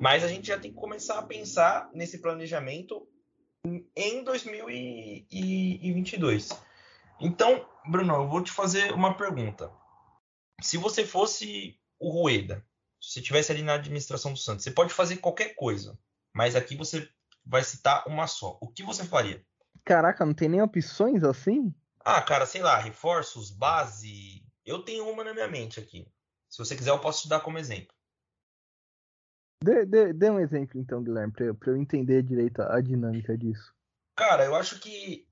Mas 0.00 0.22
a 0.22 0.28
gente 0.28 0.46
já 0.46 0.58
tem 0.58 0.70
que 0.70 0.76
começar 0.76 1.18
a 1.18 1.22
pensar 1.22 1.90
nesse 1.92 2.18
planejamento 2.18 3.08
em 3.96 4.22
2022. 4.22 6.50
Então, 7.20 7.66
Bruno, 7.86 8.14
eu 8.14 8.28
vou 8.28 8.42
te 8.42 8.52
fazer 8.52 8.92
uma 8.92 9.16
pergunta. 9.16 9.72
Se 10.62 10.76
você 10.76 11.04
fosse 11.04 11.76
o 11.98 12.10
Rueda, 12.10 12.64
se 13.00 13.12
você 13.12 13.20
estivesse 13.20 13.52
ali 13.52 13.62
na 13.62 13.74
administração 13.74 14.32
do 14.32 14.38
Santos, 14.38 14.64
você 14.64 14.70
pode 14.70 14.92
fazer 14.92 15.16
qualquer 15.16 15.54
coisa, 15.54 15.98
mas 16.32 16.54
aqui 16.54 16.76
você 16.76 17.08
vai 17.44 17.64
citar 17.64 18.06
uma 18.06 18.26
só. 18.26 18.58
O 18.60 18.68
que 18.68 18.82
você 18.82 19.04
faria? 19.04 19.44
Caraca, 19.84 20.24
não 20.24 20.34
tem 20.34 20.48
nem 20.48 20.62
opções 20.62 21.24
assim? 21.24 21.74
Ah, 22.04 22.22
cara, 22.22 22.46
sei 22.46 22.62
lá, 22.62 22.78
reforços, 22.78 23.50
base. 23.50 24.44
Eu 24.64 24.82
tenho 24.82 25.08
uma 25.08 25.24
na 25.24 25.32
minha 25.32 25.48
mente 25.48 25.80
aqui. 25.80 26.06
Se 26.48 26.58
você 26.58 26.76
quiser, 26.76 26.90
eu 26.90 27.00
posso 27.00 27.22
te 27.22 27.28
dar 27.28 27.40
como 27.40 27.58
exemplo. 27.58 27.97
Dê, 29.62 29.84
dê, 29.84 30.12
dê 30.12 30.30
um 30.30 30.38
exemplo 30.38 30.80
então, 30.80 31.02
Guilherme, 31.02 31.32
para 31.32 31.44
eu, 31.46 31.56
eu 31.66 31.76
entender 31.76 32.22
direito 32.22 32.60
a, 32.60 32.76
a 32.76 32.80
dinâmica 32.80 33.36
disso. 33.36 33.74
Cara, 34.14 34.44
eu 34.44 34.54
acho 34.54 34.78
que 34.78 35.26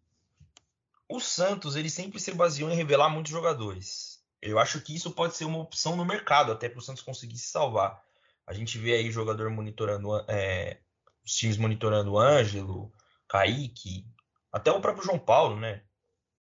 o 1.09 1.21
Santos 1.21 1.77
ele 1.77 1.89
sempre 1.89 2.19
se 2.19 2.33
baseou 2.33 2.71
em 2.71 2.77
revelar 2.77 3.09
muitos 3.09 3.31
jogadores. 3.31 4.21
Eu 4.43 4.59
acho 4.59 4.81
que 4.81 4.95
isso 4.95 5.13
pode 5.13 5.37
ser 5.37 5.45
uma 5.45 5.59
opção 5.59 5.97
no 5.97 6.05
mercado, 6.05 6.53
até 6.53 6.69
para 6.69 6.79
o 6.79 6.83
Santos 6.83 7.03
conseguir 7.03 7.39
se 7.39 7.49
salvar. 7.49 8.03
A 8.47 8.53
gente 8.53 8.79
vê 8.79 8.95
aí 8.95 9.11
jogador 9.11 9.51
monitorando, 9.51 10.09
é, 10.29 10.79
os 11.25 11.35
times 11.35 11.57
monitorando 11.57 12.13
o 12.13 12.19
Ângelo, 12.19 12.93
Kaique, 13.29 14.07
até 14.53 14.71
o 14.71 14.81
próprio 14.81 15.05
João 15.05 15.19
Paulo, 15.19 15.59
né? 15.59 15.83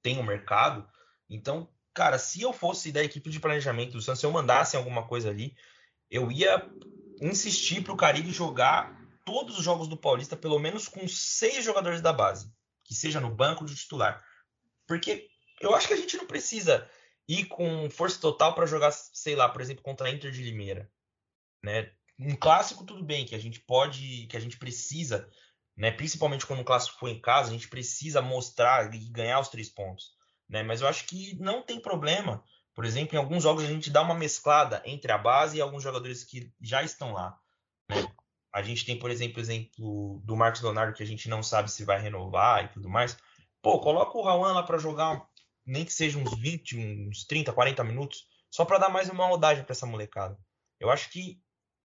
Tem 0.02 0.18
um 0.18 0.22
mercado. 0.22 0.86
Então, 1.28 1.68
cara, 1.94 2.18
se 2.18 2.42
eu 2.42 2.52
fosse 2.52 2.92
da 2.92 3.02
equipe 3.02 3.30
de 3.30 3.40
planejamento 3.40 3.92
do 3.92 4.02
Santos, 4.02 4.20
se 4.20 4.26
eu 4.26 4.30
mandasse 4.30 4.76
alguma 4.76 5.06
coisa 5.06 5.30
ali, 5.30 5.56
eu 6.10 6.30
ia 6.30 6.58
insistir 7.20 7.83
para 7.83 7.92
o 7.92 7.96
Caribe 7.96 8.31
jogar 8.31 9.00
todos 9.24 9.59
os 9.59 9.64
jogos 9.64 9.88
do 9.88 9.96
Paulista, 9.96 10.37
pelo 10.37 10.59
menos 10.59 10.88
com 10.88 11.07
seis 11.09 11.64
jogadores 11.64 12.00
da 12.00 12.12
base, 12.12 12.52
que 12.85 12.94
seja 12.94 13.20
no 13.20 13.35
banco 13.35 13.64
de 13.64 13.74
titular. 13.74 14.24
Porque 14.87 15.29
eu 15.61 15.74
acho 15.74 15.88
que 15.88 15.94
a 15.94 15.96
gente 15.96 16.16
não 16.16 16.26
precisa 16.26 16.88
ir 17.29 17.46
com 17.46 17.90
força 17.90 18.20
total 18.20 18.55
para 18.55 18.66
jogar, 18.66 18.92
sei 18.92 19.35
lá, 19.35 19.48
por 19.48 19.61
exemplo, 19.61 19.83
contra 19.83 20.07
a 20.07 20.11
Inter 20.11 20.31
de 20.31 20.42
Limeira. 20.42 20.90
Né? 21.62 21.90
Um 22.18 22.37
clássico, 22.37 22.85
tudo 22.85 23.02
bem, 23.02 23.24
que 23.24 23.35
a 23.35 23.38
gente 23.38 23.61
pode, 23.61 24.26
que 24.29 24.37
a 24.37 24.40
gente 24.40 24.57
precisa 24.57 25.29
né? 25.76 25.90
Principalmente 25.90 26.46
quando 26.46 26.61
o 26.61 26.64
clássico 26.64 26.98
for 26.98 27.09
em 27.09 27.20
casa, 27.20 27.50
a 27.50 27.52
gente 27.52 27.68
precisa 27.68 28.22
mostrar 28.22 28.92
e 28.94 28.98
ganhar 29.11 29.38
os 29.38 29.48
três 29.48 29.68
pontos, 29.68 30.12
né? 30.48 30.62
Mas 30.62 30.81
eu 30.81 30.88
acho 30.88 31.05
que 31.05 31.37
não 31.38 31.62
tem 31.62 31.79
problema. 31.79 32.42
Por 32.76 32.84
exemplo, 32.84 33.16
em 33.16 33.18
alguns 33.18 33.42
jogos 33.42 33.64
a 33.64 33.66
gente 33.66 33.90
dá 33.90 34.02
uma 34.02 34.14
mesclada 34.14 34.82
entre 34.84 35.10
a 35.10 35.16
base 35.16 35.56
e 35.56 35.62
alguns 35.62 35.82
jogadores 35.82 36.22
que 36.22 36.52
já 36.60 36.82
estão 36.82 37.14
lá. 37.14 37.40
Né? 37.90 38.06
A 38.52 38.60
gente 38.60 38.84
tem, 38.84 38.98
por 38.98 39.10
exemplo, 39.10 39.38
o 39.38 39.40
exemplo 39.40 40.20
do 40.22 40.36
Marcos 40.36 40.60
Leonardo, 40.60 40.92
que 40.92 41.02
a 41.02 41.06
gente 41.06 41.26
não 41.26 41.42
sabe 41.42 41.70
se 41.70 41.84
vai 41.84 41.98
renovar 41.98 42.66
e 42.66 42.68
tudo 42.68 42.86
mais. 42.90 43.16
Pô, 43.62 43.80
coloca 43.80 44.16
o 44.18 44.22
Rawan 44.22 44.52
lá 44.52 44.62
para 44.62 44.76
jogar, 44.76 45.26
nem 45.64 45.86
que 45.86 45.92
seja 45.92 46.18
uns 46.18 46.38
20, 46.38 46.76
uns 47.08 47.24
30, 47.24 47.50
40 47.50 47.82
minutos, 47.82 48.26
só 48.50 48.62
para 48.66 48.78
dar 48.78 48.90
mais 48.90 49.08
uma 49.08 49.26
rodagem 49.26 49.64
para 49.64 49.72
essa 49.72 49.86
molecada. 49.86 50.38
Eu 50.78 50.90
acho 50.90 51.10
que 51.10 51.40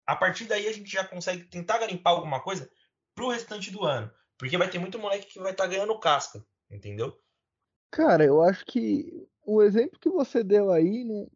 a 0.05 0.15
partir 0.15 0.45
daí 0.45 0.67
a 0.67 0.71
gente 0.71 0.91
já 0.91 1.03
consegue 1.03 1.43
tentar 1.45 1.79
garimpar 1.79 2.13
alguma 2.13 2.39
coisa 2.39 2.69
pro 3.15 3.29
restante 3.29 3.71
do 3.71 3.83
ano. 3.83 4.11
Porque 4.37 4.59
vai 4.59 4.69
ter 4.69 4.77
muito 4.77 4.99
moleque 4.99 5.33
que 5.33 5.39
vai 5.39 5.51
estar 5.53 5.63
tá 5.63 5.69
ganhando 5.71 5.99
casca, 5.99 6.45
entendeu? 6.69 7.19
Cara, 7.91 8.23
eu 8.23 8.43
acho 8.43 8.63
que 8.63 9.27
o 9.47 9.63
exemplo 9.63 9.97
que 9.99 10.09
você 10.09 10.43
deu 10.43 10.71
aí, 10.71 11.05
não... 11.05 11.31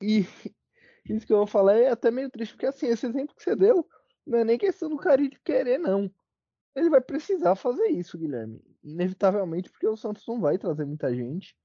e 0.00 0.20
isso 1.04 1.26
que 1.26 1.32
eu 1.32 1.38
vou 1.38 1.46
falar 1.46 1.74
é 1.74 1.90
até 1.90 2.08
meio 2.10 2.30
triste, 2.30 2.52
porque 2.52 2.66
assim, 2.66 2.86
esse 2.86 3.04
exemplo 3.04 3.34
que 3.34 3.42
você 3.42 3.56
deu 3.56 3.86
não 4.24 4.38
é 4.38 4.44
nem 4.44 4.56
questão 4.56 4.88
do 4.88 4.96
de 4.96 5.40
querer, 5.40 5.78
não. 5.78 6.10
Ele 6.76 6.88
vai 6.88 7.00
precisar 7.00 7.56
fazer 7.56 7.88
isso, 7.88 8.16
Guilherme. 8.16 8.62
Inevitavelmente, 8.84 9.70
porque 9.70 9.88
o 9.88 9.96
Santos 9.96 10.24
não 10.28 10.40
vai 10.40 10.56
trazer 10.56 10.84
muita 10.84 11.12
gente. 11.12 11.56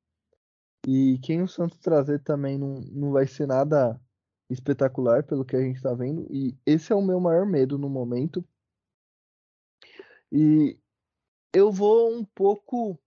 E 0.87 1.19
quem 1.21 1.43
o 1.43 1.47
Santos 1.47 1.77
trazer 1.77 2.23
também 2.23 2.57
não, 2.57 2.79
não 2.91 3.11
vai 3.11 3.27
ser 3.27 3.45
nada 3.45 4.01
espetacular, 4.49 5.23
pelo 5.23 5.45
que 5.45 5.55
a 5.55 5.61
gente 5.61 5.75
está 5.75 5.93
vendo. 5.93 6.25
E 6.31 6.57
esse 6.65 6.91
é 6.91 6.95
o 6.95 7.01
meu 7.01 7.19
maior 7.19 7.45
medo 7.45 7.77
no 7.77 7.89
momento. 7.89 8.43
E 10.31 10.79
eu 11.53 11.71
vou 11.71 12.11
um 12.11 12.25
pouco 12.25 12.97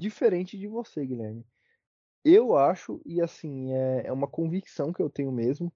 diferente 0.00 0.56
de 0.56 0.66
você, 0.66 1.04
Guilherme. 1.04 1.44
Eu 2.24 2.56
acho, 2.56 3.02
e 3.04 3.20
assim, 3.20 3.72
é, 3.74 4.06
é 4.06 4.12
uma 4.12 4.26
convicção 4.26 4.92
que 4.92 5.02
eu 5.02 5.10
tenho 5.10 5.30
mesmo, 5.30 5.70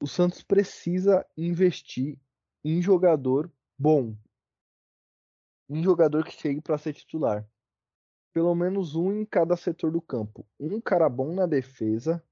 o 0.00 0.06
Santos 0.06 0.42
precisa 0.42 1.26
investir 1.36 2.18
em 2.62 2.82
jogador 2.82 3.50
bom. 3.78 4.14
Um 5.70 5.82
jogador 5.82 6.24
que 6.24 6.32
chegue 6.32 6.60
para 6.60 6.76
ser 6.76 6.92
titular. 6.92 7.48
Pelo 8.34 8.54
menos 8.54 8.94
um 8.94 9.12
em 9.12 9.24
cada 9.24 9.56
setor 9.56 9.90
do 9.90 10.02
campo. 10.02 10.46
Um 10.60 10.80
cara 10.80 11.08
bom 11.08 11.32
na 11.34 11.46
defesa, 11.46 12.22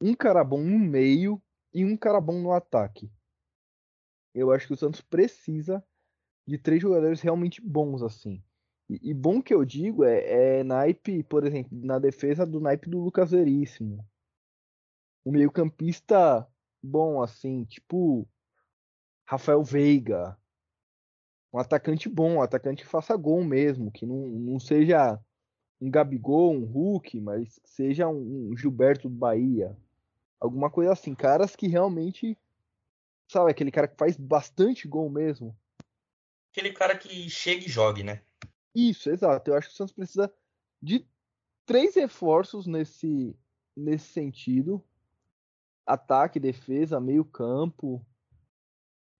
um 0.00 0.14
cara 0.14 0.44
bom 0.44 0.62
no 0.62 0.78
meio 0.78 1.42
e 1.72 1.84
um 1.84 1.96
cara 1.96 2.20
bom 2.20 2.40
no 2.40 2.52
ataque. 2.52 3.10
Eu 4.34 4.52
acho 4.52 4.66
que 4.68 4.72
o 4.74 4.76
Santos 4.76 5.00
precisa 5.00 5.84
de 6.46 6.58
três 6.58 6.80
jogadores 6.80 7.20
realmente 7.20 7.60
bons 7.60 8.02
assim. 8.02 8.42
E, 8.92 9.10
e 9.10 9.14
bom 9.14 9.40
que 9.40 9.54
eu 9.54 9.64
digo 9.64 10.04
é, 10.04 10.58
é, 10.58 10.64
naipe, 10.64 11.22
por 11.22 11.46
exemplo, 11.46 11.70
na 11.82 11.98
defesa 11.98 12.44
do 12.44 12.60
naipe 12.60 12.90
do 12.90 13.00
Lucas 13.00 13.30
Veríssimo. 13.30 14.06
O 15.24 15.30
meio-campista 15.30 16.46
bom 16.82 17.22
assim, 17.22 17.64
tipo 17.64 18.28
Rafael 19.24 19.62
Veiga. 19.62 20.36
Um 21.52 21.58
atacante 21.58 22.08
bom, 22.08 22.36
um 22.36 22.42
atacante 22.42 22.82
que 22.82 22.88
faça 22.88 23.16
gol 23.16 23.42
mesmo, 23.44 23.90
que 23.90 24.04
não, 24.04 24.26
não 24.28 24.60
seja 24.60 25.18
um 25.80 25.90
Gabigol, 25.90 26.52
um 26.52 26.64
Hulk, 26.64 27.20
mas 27.20 27.60
seja 27.64 28.08
um, 28.08 28.56
Gilberto 28.56 29.08
do 29.08 29.14
Bahia. 29.14 29.76
Alguma 30.40 30.70
coisa 30.70 30.92
assim. 30.92 31.14
Caras 31.14 31.54
que 31.56 31.66
realmente. 31.66 32.38
Sabe, 33.28 33.50
aquele 33.50 33.70
cara 33.70 33.88
que 33.88 33.96
faz 33.96 34.16
bastante 34.16 34.86
gol 34.86 35.08
mesmo 35.08 35.56
aquele 36.52 36.72
cara 36.72 36.96
que 36.96 37.28
chega 37.30 37.64
e 37.64 37.68
jogue, 37.68 38.02
né? 38.02 38.22
Isso, 38.74 39.10
exato. 39.10 39.50
Eu 39.50 39.56
acho 39.56 39.68
que 39.68 39.74
o 39.74 39.76
Santos 39.76 39.94
precisa 39.94 40.32
de 40.80 41.06
três 41.66 41.94
reforços 41.94 42.66
nesse, 42.66 43.36
nesse 43.76 44.06
sentido: 44.12 44.84
ataque, 45.86 46.40
defesa, 46.40 47.00
meio-campo. 47.00 48.04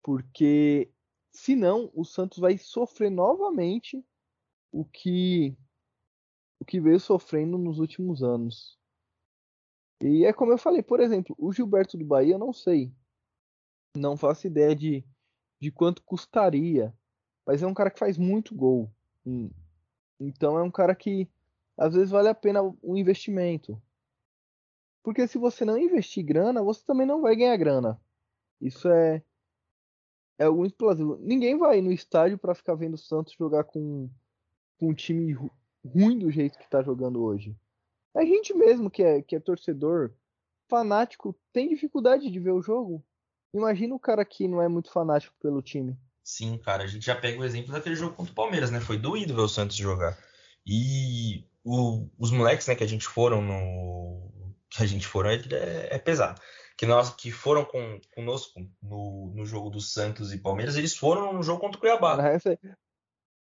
Porque 0.02 0.92
senão 1.30 1.90
o 1.94 2.04
Santos 2.04 2.38
vai 2.38 2.58
sofrer 2.58 3.10
novamente 3.10 4.04
o 4.72 4.84
que 4.84 5.56
o 6.58 6.64
que 6.64 6.80
veio 6.80 7.00
sofrendo 7.00 7.58
nos 7.58 7.78
últimos 7.78 8.22
anos. 8.22 8.78
E 10.00 10.24
é 10.24 10.32
como 10.32 10.52
eu 10.52 10.58
falei, 10.58 10.82
por 10.82 11.00
exemplo, 11.00 11.34
o 11.38 11.52
Gilberto 11.52 11.96
do 11.96 12.04
Bahia, 12.04 12.34
eu 12.34 12.38
não 12.38 12.52
sei. 12.52 12.92
Não 13.96 14.16
faço 14.16 14.46
ideia 14.46 14.74
de, 14.74 15.04
de 15.60 15.70
quanto 15.70 16.02
custaria 16.02 16.94
mas 17.46 17.62
é 17.62 17.66
um 17.66 17.74
cara 17.74 17.90
que 17.90 17.98
faz 17.98 18.16
muito 18.16 18.54
gol. 18.54 18.92
Então 20.18 20.58
é 20.58 20.62
um 20.62 20.70
cara 20.70 20.94
que 20.94 21.28
às 21.76 21.94
vezes 21.94 22.10
vale 22.10 22.28
a 22.28 22.34
pena 22.34 22.62
o 22.62 22.96
investimento. 22.96 23.80
Porque 25.02 25.26
se 25.26 25.38
você 25.38 25.64
não 25.64 25.78
investir 25.78 26.24
grana, 26.24 26.62
você 26.62 26.84
também 26.84 27.06
não 27.06 27.20
vai 27.20 27.34
ganhar 27.34 27.56
grana. 27.56 28.00
Isso 28.60 28.88
é 28.88 29.22
é 30.38 30.48
muito 30.48 30.74
plausível. 30.76 31.18
Ninguém 31.20 31.56
vai 31.56 31.80
no 31.80 31.92
estádio 31.92 32.38
para 32.38 32.54
ficar 32.54 32.74
vendo 32.74 32.94
o 32.94 32.98
Santos 32.98 33.34
jogar 33.34 33.64
com, 33.64 34.08
com 34.78 34.88
um 34.88 34.94
time 34.94 35.34
ruim 35.84 36.18
do 36.18 36.30
jeito 36.30 36.58
que 36.58 36.64
está 36.64 36.82
jogando 36.82 37.22
hoje. 37.22 37.56
A 38.14 38.24
gente 38.24 38.52
mesmo 38.54 38.90
que 38.90 39.02
é, 39.02 39.22
que 39.22 39.36
é 39.36 39.40
torcedor, 39.40 40.12
fanático, 40.68 41.34
tem 41.52 41.68
dificuldade 41.68 42.30
de 42.30 42.40
ver 42.40 42.52
o 42.52 42.62
jogo. 42.62 43.04
Imagina 43.54 43.94
o 43.94 44.00
cara 44.00 44.24
que 44.24 44.48
não 44.48 44.60
é 44.60 44.68
muito 44.68 44.90
fanático 44.90 45.36
pelo 45.40 45.62
time. 45.62 45.96
Sim, 46.24 46.56
cara, 46.58 46.84
a 46.84 46.86
gente 46.86 47.04
já 47.04 47.16
pega 47.16 47.40
o 47.40 47.44
exemplo 47.44 47.72
daquele 47.72 47.96
jogo 47.96 48.14
contra 48.14 48.32
o 48.32 48.34
Palmeiras, 48.36 48.70
né? 48.70 48.80
Foi 48.80 48.96
doído 48.96 49.34
ver 49.34 49.40
o 49.40 49.48
Santos 49.48 49.76
jogar. 49.76 50.16
E 50.64 51.44
o, 51.64 52.08
os 52.18 52.30
moleques, 52.30 52.66
né, 52.66 52.74
que 52.74 52.84
a 52.84 52.88
gente 52.88 53.06
foram 53.06 53.42
no. 53.42 54.54
Que 54.70 54.82
a 54.82 54.86
gente 54.86 55.06
foram 55.06 55.30
é, 55.30 55.38
é 55.90 55.98
pesar. 55.98 56.36
Que 56.76 56.86
nós 56.86 57.14
que 57.14 57.30
foram 57.30 57.64
com, 57.64 58.00
conosco 58.14 58.60
no, 58.80 59.32
no 59.34 59.44
jogo 59.44 59.68
do 59.70 59.80
Santos 59.80 60.32
e 60.32 60.38
Palmeiras, 60.38 60.76
eles 60.76 60.96
foram 60.96 61.32
no 61.32 61.42
jogo 61.42 61.60
contra 61.60 61.76
o 61.76 61.80
Cuiabá. 61.80 62.16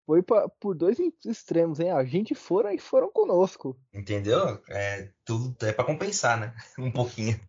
Foi 0.07 0.23
pra, 0.23 0.49
por 0.61 0.77
dois 0.77 0.99
extremos, 1.25 1.81
hein? 1.81 1.91
A 1.91 2.05
gente 2.05 2.35
foram 2.35 2.71
e 2.71 2.79
foram 2.79 3.11
conosco. 3.11 3.79
Entendeu? 3.93 4.63
É, 4.69 5.11
tudo 5.25 5.57
é 5.65 5.73
para 5.73 5.85
compensar, 5.85 6.39
né? 6.39 6.55
Um 6.79 6.93
pouquinho. 6.93 7.41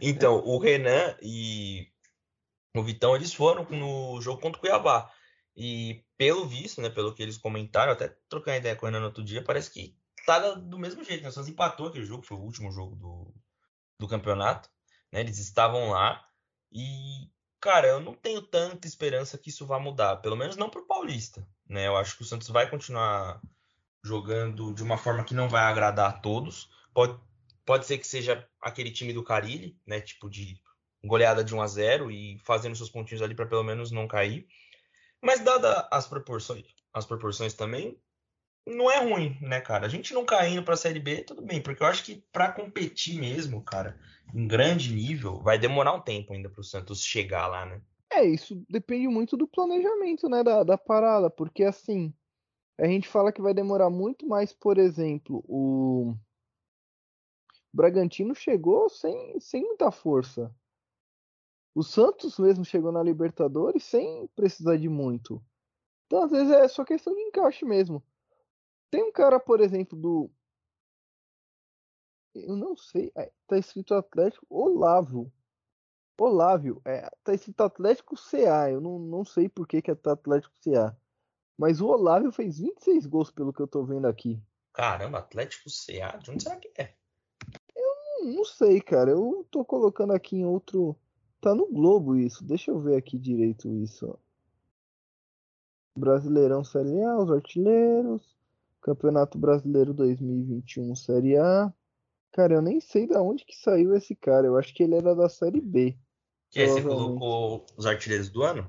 Então, 0.00 0.42
o 0.44 0.58
Renan 0.58 1.16
e 1.22 1.88
o 2.74 2.82
Vitão, 2.82 3.16
eles 3.16 3.32
foram 3.32 3.64
no 3.64 4.20
jogo 4.20 4.40
contra 4.40 4.58
o 4.58 4.60
Cuiabá. 4.60 5.10
E 5.56 6.04
pelo 6.16 6.46
visto, 6.46 6.80
né, 6.80 6.88
pelo 6.88 7.14
que 7.14 7.22
eles 7.22 7.36
comentaram, 7.36 7.92
até 7.92 8.16
trocando 8.28 8.58
ideia 8.58 8.76
com 8.76 8.86
ele 8.86 8.98
no 8.98 9.06
outro 9.06 9.24
dia, 9.24 9.42
parece 9.42 9.70
que 9.70 9.96
tá 10.24 10.38
do 10.54 10.78
mesmo 10.78 11.02
jeito. 11.02 11.24
Né? 11.24 11.30
Santos 11.30 11.48
empatou 11.48 11.88
aquele 11.88 12.04
jogo, 12.04 12.22
foi 12.22 12.36
o 12.36 12.42
último 12.42 12.70
jogo 12.70 12.94
do, 12.94 13.34
do 13.98 14.08
campeonato. 14.08 14.70
Né? 15.10 15.20
Eles 15.20 15.38
estavam 15.38 15.90
lá. 15.90 16.24
E, 16.70 17.30
cara, 17.60 17.88
eu 17.88 18.00
não 18.00 18.14
tenho 18.14 18.42
tanta 18.42 18.86
esperança 18.86 19.38
que 19.38 19.48
isso 19.50 19.66
vá 19.66 19.80
mudar. 19.80 20.16
Pelo 20.18 20.36
menos 20.36 20.56
não 20.56 20.70
pro 20.70 20.86
Paulista. 20.86 21.46
Né? 21.68 21.86
Eu 21.86 21.96
acho 21.96 22.16
que 22.16 22.22
o 22.22 22.26
Santos 22.26 22.48
vai 22.48 22.70
continuar 22.70 23.40
jogando 24.04 24.72
de 24.72 24.82
uma 24.82 24.96
forma 24.96 25.24
que 25.24 25.34
não 25.34 25.48
vai 25.48 25.64
agradar 25.64 26.10
a 26.10 26.18
todos. 26.20 26.70
Pode, 26.94 27.18
pode 27.64 27.86
ser 27.86 27.98
que 27.98 28.06
seja 28.06 28.48
aquele 28.60 28.90
time 28.90 29.12
do 29.12 29.24
Carilli, 29.24 29.76
né? 29.86 30.00
Tipo 30.00 30.30
de 30.30 30.60
goleada 31.04 31.44
de 31.44 31.54
1 31.54 31.60
a 31.60 31.66
0 31.66 32.10
e 32.10 32.38
fazendo 32.44 32.76
seus 32.76 32.90
pontinhos 32.90 33.22
ali 33.22 33.34
para 33.34 33.46
pelo 33.46 33.62
menos 33.62 33.90
não 33.90 34.08
cair. 34.08 34.46
Mas 35.22 35.40
dada 35.40 35.88
as 35.90 36.06
proporções, 36.06 36.64
as 36.92 37.06
proporções 37.06 37.54
também, 37.54 38.00
não 38.66 38.90
é 38.90 38.98
ruim, 38.98 39.36
né, 39.40 39.60
cara? 39.60 39.86
A 39.86 39.88
gente 39.88 40.12
não 40.12 40.24
caindo 40.24 40.62
para 40.62 40.74
a 40.74 40.76
Série 40.76 41.00
B, 41.00 41.22
tudo 41.22 41.42
bem, 41.42 41.60
porque 41.62 41.82
eu 41.82 41.86
acho 41.86 42.04
que 42.04 42.22
para 42.30 42.52
competir 42.52 43.18
mesmo, 43.18 43.62
cara, 43.62 43.98
em 44.34 44.46
grande 44.46 44.92
nível, 44.92 45.40
vai 45.40 45.58
demorar 45.58 45.94
um 45.94 46.00
tempo 46.00 46.32
ainda 46.32 46.50
para 46.50 46.60
o 46.60 46.64
Santos 46.64 47.02
chegar 47.02 47.46
lá, 47.46 47.64
né? 47.64 47.80
É, 48.10 48.24
isso 48.24 48.62
depende 48.68 49.08
muito 49.08 49.36
do 49.36 49.46
planejamento, 49.46 50.28
né, 50.28 50.42
da, 50.42 50.62
da 50.64 50.78
parada, 50.78 51.28
porque 51.28 51.64
assim, 51.64 52.12
a 52.78 52.86
gente 52.86 53.08
fala 53.08 53.32
que 53.32 53.42
vai 53.42 53.52
demorar 53.52 53.90
muito 53.90 54.26
mais, 54.26 54.52
por 54.52 54.78
exemplo, 54.78 55.44
o 55.46 56.14
Bragantino 57.72 58.34
chegou 58.34 58.88
sem, 58.88 59.38
sem 59.40 59.62
muita 59.62 59.90
força. 59.90 60.54
O 61.78 61.82
Santos 61.84 62.40
mesmo 62.40 62.64
chegou 62.64 62.90
na 62.90 63.00
Libertadores 63.00 63.84
sem 63.84 64.26
precisar 64.34 64.76
de 64.76 64.88
muito. 64.88 65.40
Então, 66.04 66.24
às 66.24 66.30
vezes, 66.32 66.52
é 66.52 66.66
só 66.66 66.84
questão 66.84 67.14
de 67.14 67.20
encaixe 67.20 67.64
mesmo. 67.64 68.02
Tem 68.90 69.04
um 69.04 69.12
cara, 69.12 69.38
por 69.38 69.60
exemplo, 69.60 69.96
do. 69.96 70.28
Eu 72.34 72.56
não 72.56 72.76
sei. 72.76 73.12
É, 73.14 73.30
tá 73.46 73.56
escrito 73.56 73.94
Atlético 73.94 74.44
Olavo. 74.50 75.32
Olávio. 76.18 76.82
É, 76.84 77.08
tá 77.22 77.32
escrito 77.32 77.60
Atlético 77.60 78.16
CA. 78.16 78.68
Eu 78.68 78.80
não, 78.80 78.98
não 78.98 79.24
sei 79.24 79.48
por 79.48 79.64
que, 79.64 79.80
que 79.80 79.92
é 79.92 79.96
Atlético 80.04 80.56
CA. 80.64 80.98
Mas 81.56 81.80
o 81.80 81.86
Olávio 81.86 82.32
fez 82.32 82.58
26 82.58 83.06
gols, 83.06 83.30
pelo 83.30 83.52
que 83.52 83.62
eu 83.62 83.68
tô 83.68 83.84
vendo 83.84 84.08
aqui. 84.08 84.42
Caramba, 84.72 85.18
Atlético 85.18 85.70
CA? 85.70 86.16
De 86.16 86.32
onde 86.32 86.42
será 86.42 86.56
que 86.56 86.72
é? 86.76 86.96
Eu 87.72 87.94
não, 88.24 88.32
não 88.32 88.44
sei, 88.44 88.80
cara. 88.80 89.12
Eu 89.12 89.46
tô 89.48 89.64
colocando 89.64 90.12
aqui 90.12 90.38
em 90.38 90.44
outro 90.44 90.98
Tá 91.40 91.54
no 91.54 91.66
Globo 91.66 92.16
isso. 92.16 92.44
Deixa 92.44 92.70
eu 92.70 92.80
ver 92.80 92.96
aqui 92.96 93.16
direito 93.16 93.72
isso. 93.72 94.18
Brasileirão 95.96 96.64
Série 96.64 97.02
A, 97.02 97.18
os 97.18 97.30
artilheiros. 97.30 98.36
Campeonato 98.80 99.36
Brasileiro 99.36 99.92
2021 99.92 100.94
Série 100.94 101.36
A. 101.36 101.72
Cara, 102.32 102.54
eu 102.54 102.62
nem 102.62 102.80
sei 102.80 103.06
da 103.06 103.20
onde 103.22 103.44
que 103.44 103.56
saiu 103.56 103.94
esse 103.94 104.14
cara. 104.14 104.46
Eu 104.46 104.56
acho 104.56 104.72
que 104.74 104.82
ele 104.82 104.94
era 104.94 105.14
da 105.14 105.28
Série 105.28 105.60
B. 105.60 105.96
Que 106.50 106.60
aí 106.60 106.68
você 106.68 106.82
colocou 106.82 107.66
os 107.76 107.86
artilheiros 107.86 108.28
do 108.30 108.42
ano? 108.42 108.68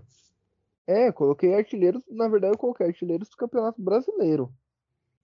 É, 0.85 1.11
coloquei 1.11 1.53
artilheiros. 1.53 2.03
Na 2.09 2.27
verdade, 2.27 2.53
eu 2.53 2.57
coloquei 2.57 2.87
artilheiros 2.87 3.29
do 3.29 3.37
Campeonato 3.37 3.81
Brasileiro. 3.81 4.51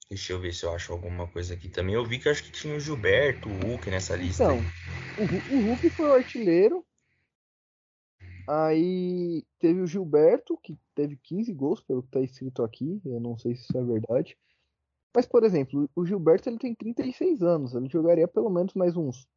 Deixa 0.08 0.34
eu 0.34 0.40
ver 0.40 0.54
se 0.54 0.64
eu 0.64 0.72
acho 0.72 0.94
alguma 0.94 1.28
coisa 1.28 1.56
aqui 1.56 1.68
também. 1.68 1.96
Eu 1.96 2.06
vi 2.06 2.20
que 2.20 2.30
acho 2.30 2.44
que 2.44 2.52
tinha 2.52 2.76
o 2.76 2.80
Gilberto, 2.80 3.50
o 3.50 3.58
Hulk 3.66 3.90
nessa 3.90 4.16
lista. 4.16 4.44
Então, 4.44 4.60
o, 5.18 5.56
o 5.56 5.68
Hulk 5.70 5.90
foi 5.90 6.06
o 6.08 6.14
artilheiro. 6.14 6.86
Aí 8.48 9.44
teve 9.60 9.82
o 9.82 9.88
Gilberto, 9.88 10.58
que 10.62 10.78
teve 10.94 11.18
15 11.18 11.54
gols, 11.54 11.82
pelo 11.82 12.04
que 12.04 12.10
tá 12.10 12.20
escrito 12.20 12.64
aqui. 12.64 13.02
Eu 13.06 13.20
não 13.20 13.38
sei 13.38 13.56
se 13.56 13.64
isso 13.64 13.78
é 13.78 13.84
verdade. 13.84 14.38
Mas, 15.16 15.26
por 15.26 15.44
exemplo, 15.44 15.90
o 15.96 16.06
Gilberto 16.06 16.50
ele 16.50 16.60
tem 16.60 16.76
36 16.76 17.42
anos. 17.42 17.74
Ele 17.74 17.90
jogaria 17.90 18.28
pelo 18.28 18.50
menos 18.50 18.74
mais 18.74 18.96
uns 18.96 19.28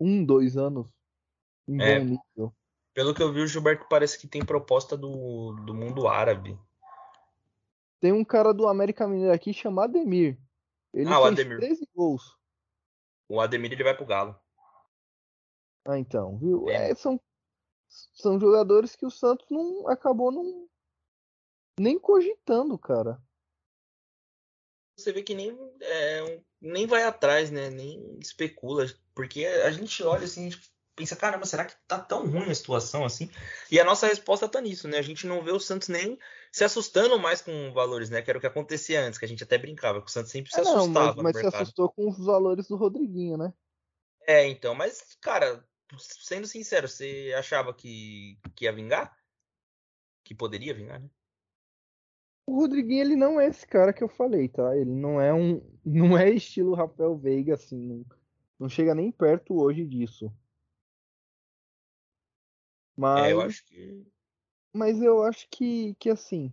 um, 0.00 0.24
dois 0.24 0.56
anos 0.56 0.88
em 1.68 1.80
é, 1.80 1.98
bom 1.98 2.04
nível. 2.04 2.54
Pelo 2.92 3.14
que 3.14 3.22
eu 3.22 3.32
vi, 3.32 3.40
o 3.40 3.46
Gilberto 3.46 3.86
parece 3.88 4.18
que 4.18 4.26
tem 4.26 4.44
proposta 4.44 4.96
do, 4.96 5.52
do 5.64 5.74
mundo 5.74 6.08
árabe. 6.08 6.58
Tem 8.00 8.12
um 8.12 8.24
cara 8.24 8.52
do 8.52 8.68
América 8.68 9.06
Mineiro 9.06 9.32
aqui 9.32 9.52
chamado 9.52 9.98
Ademir. 9.98 10.38
Ele 10.92 11.08
ah, 11.08 11.16
fez 11.16 11.26
Ademir. 11.26 11.58
13 11.58 11.88
gols. 11.94 12.36
O 13.28 13.40
Ademir 13.40 13.72
ele 13.72 13.84
vai 13.84 13.96
pro 13.96 14.06
Galo. 14.06 14.38
Ah, 15.86 15.98
então, 15.98 16.38
viu? 16.38 16.68
É. 16.68 16.90
É, 16.90 16.94
são, 16.94 17.20
são 18.12 18.38
jogadores 18.38 18.96
que 18.96 19.06
o 19.06 19.10
Santos 19.10 19.46
não 19.50 19.88
acabou 19.88 20.30
não 20.30 20.68
nem 21.78 21.98
cogitando, 21.98 22.78
cara. 22.78 23.20
Você 24.96 25.12
vê 25.12 25.22
que 25.22 25.34
nem, 25.34 25.56
é, 25.80 26.40
nem 26.60 26.86
vai 26.86 27.02
atrás, 27.02 27.50
né? 27.50 27.68
Nem 27.68 28.18
especula. 28.20 28.86
Porque 29.14 29.44
a 29.44 29.70
gente 29.70 30.02
olha 30.02 30.24
assim, 30.24 30.46
a 30.46 30.50
gente 30.50 30.72
pensa, 30.94 31.16
caramba, 31.16 31.44
será 31.44 31.64
que 31.64 31.74
tá 31.88 31.98
tão 31.98 32.26
ruim 32.26 32.50
a 32.50 32.54
situação 32.54 33.04
assim? 33.04 33.28
E 33.70 33.80
a 33.80 33.84
nossa 33.84 34.06
resposta 34.06 34.48
tá 34.48 34.60
nisso, 34.60 34.86
né? 34.86 34.98
A 34.98 35.02
gente 35.02 35.26
não 35.26 35.42
vê 35.42 35.50
o 35.50 35.58
Santos 35.58 35.88
nem 35.88 36.18
se 36.52 36.62
assustando 36.62 37.18
mais 37.18 37.42
com 37.42 37.72
valores, 37.72 38.10
né? 38.10 38.22
Que 38.22 38.30
era 38.30 38.38
o 38.38 38.40
que 38.40 38.46
acontecia 38.46 39.04
antes, 39.04 39.18
que 39.18 39.24
a 39.24 39.28
gente 39.28 39.42
até 39.42 39.58
brincava, 39.58 40.00
que 40.00 40.08
o 40.08 40.12
Santos 40.12 40.30
sempre 40.30 40.52
se 40.52 40.60
é, 40.60 40.62
não, 40.62 40.76
assustava. 40.76 41.22
Mas, 41.22 41.34
mas 41.34 41.40
se 41.40 41.56
assustou 41.56 41.90
com 41.90 42.08
os 42.08 42.24
valores 42.24 42.68
do 42.68 42.76
Rodriguinho, 42.76 43.36
né? 43.36 43.52
É, 44.26 44.46
então, 44.46 44.74
mas, 44.74 45.16
cara, 45.20 45.66
sendo 45.98 46.46
sincero, 46.46 46.88
você 46.88 47.34
achava 47.36 47.74
que, 47.74 48.38
que 48.54 48.64
ia 48.64 48.72
vingar? 48.72 49.16
Que 50.24 50.34
poderia 50.34 50.74
vingar, 50.74 51.00
né? 51.00 51.10
O 52.46 52.56
Rodriguinho, 52.56 53.02
ele 53.02 53.16
não 53.16 53.40
é 53.40 53.46
esse 53.46 53.66
cara 53.66 53.92
que 53.92 54.04
eu 54.04 54.08
falei, 54.08 54.48
tá? 54.48 54.76
Ele 54.76 54.90
não 54.90 55.20
é 55.20 55.32
um. 55.32 55.62
Não 55.84 56.16
é 56.16 56.30
estilo 56.30 56.74
Rafael 56.74 57.14
Veiga, 57.14 57.54
assim. 57.54 57.76
Não, 57.76 58.06
não 58.58 58.68
chega 58.70 58.94
nem 58.94 59.12
perto 59.12 59.60
hoje 59.60 59.84
disso. 59.84 60.32
Mas. 62.96 63.26
É, 63.26 63.32
eu 63.32 63.40
acho 63.42 63.66
que. 63.66 64.06
Mas 64.72 65.02
eu 65.02 65.22
acho 65.22 65.46
que, 65.50 65.94
que 65.96 66.08
assim. 66.08 66.50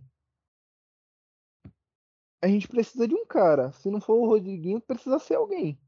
A 2.42 2.48
gente 2.48 2.68
precisa 2.68 3.08
de 3.08 3.14
um 3.14 3.24
cara. 3.24 3.72
Se 3.72 3.88
não 3.90 4.02
for 4.02 4.16
o 4.16 4.26
Rodriguinho, 4.26 4.82
precisa 4.82 5.18
ser 5.18 5.36
alguém. 5.36 5.80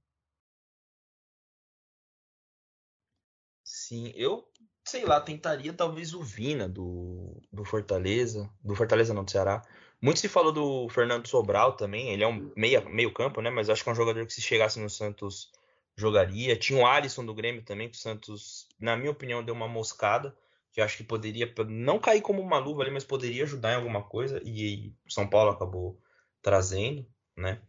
Sim, 3.94 4.12
eu 4.16 4.44
sei 4.84 5.04
lá, 5.04 5.20
tentaria 5.20 5.72
talvez 5.72 6.14
o 6.14 6.22
Vina 6.22 6.68
do, 6.68 7.40
do 7.52 7.64
Fortaleza. 7.64 8.50
Do 8.62 8.74
Fortaleza 8.74 9.14
não, 9.14 9.24
do 9.24 9.30
Ceará. 9.30 9.62
Muito 10.00 10.20
se 10.20 10.28
falou 10.28 10.52
do 10.52 10.88
Fernando 10.88 11.28
Sobral 11.28 11.76
também. 11.76 12.10
Ele 12.10 12.24
é 12.24 12.28
um 12.28 12.52
meia, 12.56 12.80
meio 12.82 13.12
campo, 13.12 13.40
né? 13.40 13.50
Mas 13.50 13.70
acho 13.70 13.82
que 13.82 13.88
é 13.88 13.92
um 13.92 13.96
jogador 13.96 14.26
que 14.26 14.34
se 14.34 14.42
chegasse 14.42 14.78
no 14.80 14.90
Santos 14.90 15.50
jogaria. 15.96 16.56
Tinha 16.56 16.78
o 16.78 16.86
Alisson 16.86 17.24
do 17.24 17.32
Grêmio 17.32 17.62
também, 17.62 17.88
que 17.88 17.96
o 17.96 18.00
Santos, 18.00 18.68
na 18.78 18.96
minha 18.96 19.12
opinião, 19.12 19.44
deu 19.44 19.54
uma 19.54 19.68
moscada. 19.68 20.36
Que 20.72 20.80
acho 20.80 20.96
que 20.96 21.04
poderia 21.04 21.54
não 21.68 22.00
cair 22.00 22.20
como 22.20 22.42
uma 22.42 22.58
luva 22.58 22.82
ali, 22.82 22.90
mas 22.90 23.04
poderia 23.04 23.44
ajudar 23.44 23.72
em 23.72 23.76
alguma 23.76 24.02
coisa. 24.02 24.42
E 24.44 24.92
o 25.06 25.12
São 25.12 25.26
Paulo 25.28 25.52
acabou 25.52 26.00
trazendo, 26.42 27.06
né? 27.36 27.62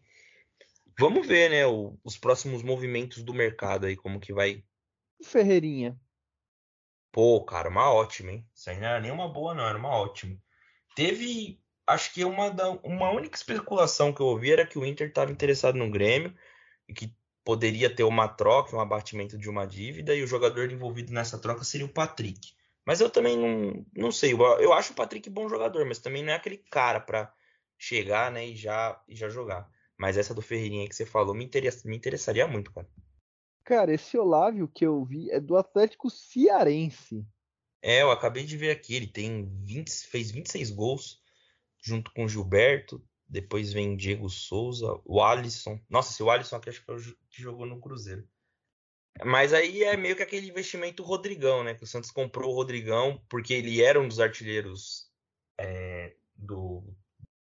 Vamos 0.97 1.27
ver, 1.27 1.49
né, 1.51 1.67
o, 1.67 1.97
os 2.03 2.17
próximos 2.17 2.63
movimentos 2.63 3.21
do 3.21 3.33
mercado 3.33 3.85
aí, 3.85 3.95
como 3.95 4.19
que 4.19 4.33
vai. 4.33 4.63
Ferreirinha. 5.21 5.99
Pô, 7.15 7.41
cara, 7.45 7.69
uma 7.69 7.93
ótima, 7.93 8.33
hein? 8.33 8.45
Isso 8.53 8.69
aí 8.69 8.77
não 8.77 8.87
era 8.89 8.99
nem 8.99 9.09
uma 9.09 9.29
boa, 9.29 9.53
não, 9.53 9.65
era 9.65 9.77
uma 9.77 9.87
ótima. 9.87 10.37
Teve 10.97 11.61
acho 11.87 12.13
que 12.13 12.25
uma, 12.25 12.49
da, 12.49 12.69
uma 12.83 13.09
única 13.09 13.37
especulação 13.37 14.11
que 14.11 14.19
eu 14.21 14.25
ouvi 14.25 14.51
era 14.51 14.67
que 14.67 14.77
o 14.77 14.85
Inter 14.85 15.07
estava 15.07 15.31
interessado 15.31 15.77
no 15.77 15.89
Grêmio 15.89 16.35
e 16.89 16.93
que 16.93 17.15
poderia 17.41 17.89
ter 17.89 18.03
uma 18.03 18.27
troca, 18.27 18.75
um 18.75 18.81
abatimento 18.81 19.37
de 19.37 19.49
uma 19.49 19.65
dívida 19.65 20.13
e 20.13 20.23
o 20.23 20.27
jogador 20.27 20.69
envolvido 20.69 21.13
nessa 21.13 21.39
troca 21.39 21.63
seria 21.63 21.85
o 21.85 21.93
Patrick. 21.93 22.53
Mas 22.85 22.99
eu 22.99 23.09
também 23.09 23.37
não, 23.37 23.85
não 23.95 24.11
sei. 24.11 24.33
Eu, 24.33 24.41
eu 24.59 24.73
acho 24.73 24.91
o 24.91 24.95
Patrick 24.97 25.29
bom 25.29 25.47
jogador, 25.47 25.85
mas 25.85 25.99
também 25.99 26.21
não 26.21 26.33
é 26.33 26.35
aquele 26.35 26.57
cara 26.69 26.99
para 26.99 27.33
chegar 27.77 28.29
né, 28.29 28.45
e, 28.45 28.57
já, 28.57 29.01
e 29.07 29.15
já 29.15 29.29
jogar. 29.29 29.69
Mas 29.97 30.17
essa 30.17 30.33
do 30.33 30.41
Ferreirinha 30.41 30.89
que 30.89 30.95
você 30.95 31.05
falou 31.05 31.33
me, 31.33 31.45
interessa, 31.45 31.87
me 31.87 31.95
interessaria 31.95 32.45
muito, 32.45 32.73
cara. 32.73 32.89
Cara, 33.65 33.91
esse 33.91 34.15
Olávio 34.15 34.67
que 34.67 34.85
eu 34.85 35.03
vi 35.03 35.31
é 35.31 35.39
do 35.39 35.57
Atlético 35.57 36.07
Cearense. 36.07 37.25
É, 37.81 38.03
eu 38.03 38.11
acabei 38.11 38.43
de 38.43 38.55
ver 38.55 38.69
aqui, 38.69 38.95
ele 38.95 39.07
tem 39.07 39.49
20, 39.63 39.89
fez 40.07 40.29
26 40.29 40.69
gols 40.69 41.19
junto 41.81 42.11
com 42.13 42.25
o 42.25 42.29
Gilberto. 42.29 43.03
Depois 43.27 43.73
vem 43.73 43.97
Diego 43.97 44.29
Souza, 44.29 44.99
o 45.03 45.19
Alisson. 45.19 45.79
Nossa, 45.89 46.13
se 46.13 46.21
o 46.21 46.29
Alisson 46.29 46.57
aqui 46.57 46.69
acho 46.69 46.85
que, 46.85 46.91
é 46.91 46.95
que 46.95 47.41
jogou 47.41 47.65
no 47.65 47.81
Cruzeiro. 47.81 48.27
Mas 49.23 49.51
aí 49.51 49.83
é 49.83 49.97
meio 49.97 50.15
que 50.15 50.21
aquele 50.21 50.47
investimento 50.47 51.01
Rodrigão, 51.01 51.63
né? 51.63 51.73
Que 51.73 51.83
o 51.83 51.87
Santos 51.87 52.11
comprou 52.11 52.51
o 52.51 52.55
Rodrigão 52.55 53.19
porque 53.27 53.53
ele 53.53 53.81
era 53.81 53.99
um 53.99 54.07
dos 54.07 54.19
artilheiros 54.19 55.09
é, 55.59 56.15
do, 56.35 56.83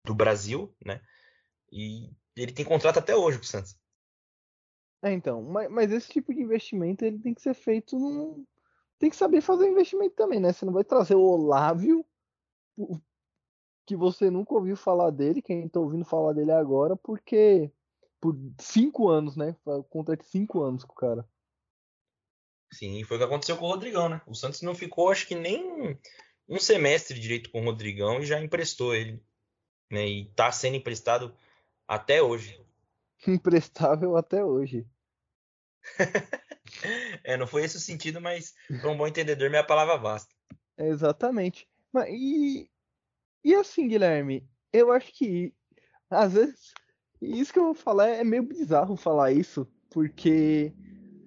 do 0.06 0.14
Brasil, 0.14 0.76
né? 0.86 1.02
E 1.72 2.12
ele 2.36 2.52
tem 2.52 2.64
contrato 2.64 3.00
até 3.00 3.16
hoje 3.16 3.40
com 3.40 3.44
o 3.44 3.48
Santos. 3.48 3.81
É, 5.04 5.12
então, 5.12 5.42
mas, 5.42 5.70
mas, 5.70 5.92
esse 5.92 6.10
tipo 6.10 6.34
de 6.34 6.42
investimento 6.42 7.04
ele 7.04 7.20
tem 7.20 7.34
que 7.34 7.42
ser 7.42 7.54
feito 7.54 7.98
num. 7.98 8.46
Tem 9.00 9.10
que 9.10 9.16
saber 9.16 9.42
fazer 9.42 9.68
investimento 9.68 10.16
também, 10.16 10.40
né? 10.40 10.54
Você 10.54 10.64
não 10.64 10.74
vai 10.74 10.84
trazer 10.84 11.16
o 11.16 11.22
Olávio 11.22 12.06
que 13.86 13.96
você 13.96 14.30
nunca 14.30 14.54
ouviu 14.54 14.78
falar 14.78 15.10
dele, 15.10 15.42
quem 15.42 15.68
tá 15.68 15.80
ouvindo 15.80 16.06
falar 16.06 16.34
dele 16.34 16.52
agora, 16.52 16.96
porque 16.96 17.72
por 18.22 18.38
cinco 18.60 19.10
anos, 19.10 19.36
né? 19.36 19.56
Conta 19.90 20.16
de 20.16 20.24
cinco 20.26 20.62
anos 20.62 20.84
com 20.86 20.94
o 20.94 20.96
cara. 20.96 21.28
Sim, 22.72 23.04
foi 23.04 23.18
o 23.18 23.20
que 23.20 23.26
aconteceu 23.26 23.58
com 23.58 23.66
o 23.66 23.70
Rodrigão, 23.70 24.08
né? 24.08 24.22
O 24.26 24.34
Santos 24.34 24.62
não 24.62 24.76
ficou, 24.76 25.10
acho 25.10 25.28
que 25.28 25.36
nem 25.36 26.00
um 26.48 26.60
semestre 26.60 27.20
direito 27.20 27.52
com 27.52 27.62
o 27.62 27.66
Rodrigão 27.66 28.20
e 28.20 28.26
já 28.26 28.40
emprestou 28.40 28.96
ele. 28.96 29.22
Né? 29.92 30.08
E 30.08 30.26
tá 30.34 30.52
sendo 30.52 30.78
emprestado 30.78 31.36
até 31.88 32.22
hoje. 32.22 32.64
Imprestável 33.28 34.16
até 34.16 34.46
hoje. 34.46 34.88
é, 37.24 37.38
não 37.38 37.48
foi 37.48 37.64
esse 37.64 37.78
o 37.78 37.80
sentido, 37.80 38.22
mas 38.22 38.54
para 38.80 38.90
um 38.90 38.98
bom 38.98 39.08
entendedor, 39.08 39.50
minha 39.50 39.64
palavra 39.64 39.98
basta. 39.98 40.34
Exatamente. 40.78 41.68
Mas, 41.92 42.10
e 42.10 42.70
e 43.44 43.56
assim, 43.56 43.88
Guilherme, 43.88 44.48
eu 44.72 44.92
acho 44.92 45.12
que 45.14 45.54
às 46.10 46.34
vezes 46.34 46.74
isso 47.22 47.52
que 47.52 47.60
eu 47.60 47.66
vou 47.66 47.74
falar 47.74 48.08
é 48.10 48.24
meio 48.24 48.44
bizarro 48.44 48.96
falar 48.96 49.32
isso, 49.32 49.68
porque 49.90 50.72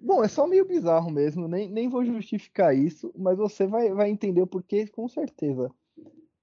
bom, 0.01 0.23
é 0.23 0.29
só 0.29 0.47
meio 0.47 0.65
bizarro 0.65 1.11
mesmo, 1.11 1.49
nem, 1.49 1.69
nem 1.69 1.89
vou 1.89 2.05
justificar 2.05 2.77
isso, 2.77 3.13
mas 3.17 3.37
você 3.37 3.67
vai, 3.67 3.93
vai 3.93 4.11
entender 4.11 4.43
o 4.43 4.47
porquê 4.47 4.87
com 4.87 5.09
certeza. 5.09 5.71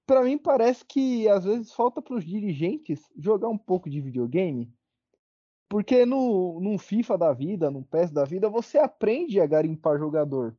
Para 0.06 0.22
mim 0.22 0.36
parece 0.36 0.84
que 0.84 1.26
às 1.28 1.44
vezes 1.44 1.72
falta 1.72 2.02
para 2.02 2.16
os 2.16 2.24
dirigentes 2.24 3.00
jogar 3.16 3.48
um 3.48 3.58
pouco 3.58 3.88
de 3.88 4.00
videogame, 4.00 4.70
porque 5.72 6.04
no, 6.04 6.60
no 6.60 6.78
FIFA 6.78 7.16
da 7.16 7.32
vida, 7.32 7.70
no 7.70 7.82
PES 7.82 8.10
da 8.10 8.24
vida, 8.26 8.46
você 8.50 8.76
aprende 8.76 9.40
a 9.40 9.46
garimpar 9.46 9.98
jogador 9.98 10.54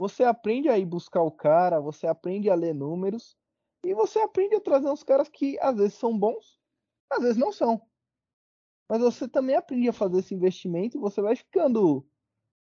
você 0.00 0.24
aprende 0.24 0.66
a 0.70 0.78
ir 0.78 0.86
buscar 0.86 1.20
o 1.20 1.30
cara, 1.30 1.78
você 1.78 2.06
aprende 2.06 2.48
a 2.48 2.54
ler 2.54 2.74
números 2.74 3.36
e 3.84 3.92
você 3.92 4.18
aprende 4.20 4.54
a 4.54 4.60
trazer 4.60 4.88
uns 4.88 5.02
caras 5.02 5.28
que 5.28 5.58
às 5.60 5.76
vezes 5.76 5.92
são 5.92 6.18
bons, 6.18 6.58
às 7.10 7.22
vezes 7.22 7.36
não 7.36 7.52
são. 7.52 7.82
Mas 8.88 9.02
você 9.02 9.28
também 9.28 9.56
aprende 9.56 9.90
a 9.90 9.92
fazer 9.92 10.20
esse 10.20 10.34
investimento 10.34 10.96
e 10.96 11.00
você 11.00 11.20
vai 11.20 11.36
ficando 11.36 12.06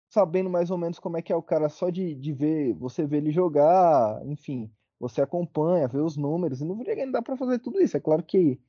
sabendo 0.10 0.50
mais 0.50 0.70
ou 0.70 0.78
menos 0.78 1.00
como 1.00 1.16
é 1.16 1.22
que 1.22 1.32
é 1.32 1.36
o 1.36 1.41
cara 1.41 1.70
só 1.70 1.89
de, 1.89 2.14
de 2.14 2.34
ver, 2.34 2.74
você 2.74 3.08
vê 3.08 3.18
ele 3.18 3.32
jogar, 3.32 4.22
enfim, 4.28 4.70
você 5.00 5.22
acompanha, 5.22 5.88
vê 5.88 6.00
os 6.00 6.18
números, 6.18 6.60
e 6.60 6.66
no 6.66 6.76
videogame 6.76 7.12
dá 7.12 7.22
para 7.22 7.38
fazer 7.38 7.58
tudo 7.60 7.82
isso. 7.82 7.96
É 7.96 8.02
claro 8.02 8.22
que 8.22 8.60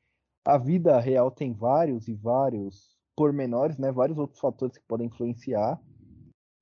a 0.45 0.59
vida 0.59 0.99
real 1.01 1.31
tem 1.31 1.53
vários 1.53 2.09
e 2.09 2.15
vários 2.15 2.97
pormenores, 3.17 3.79
né, 3.79 3.91
vários 3.93 4.19
outros 4.19 4.41
fatores 4.41 4.77
que 4.77 4.85
podem 4.87 5.07
influenciar. 5.07 5.81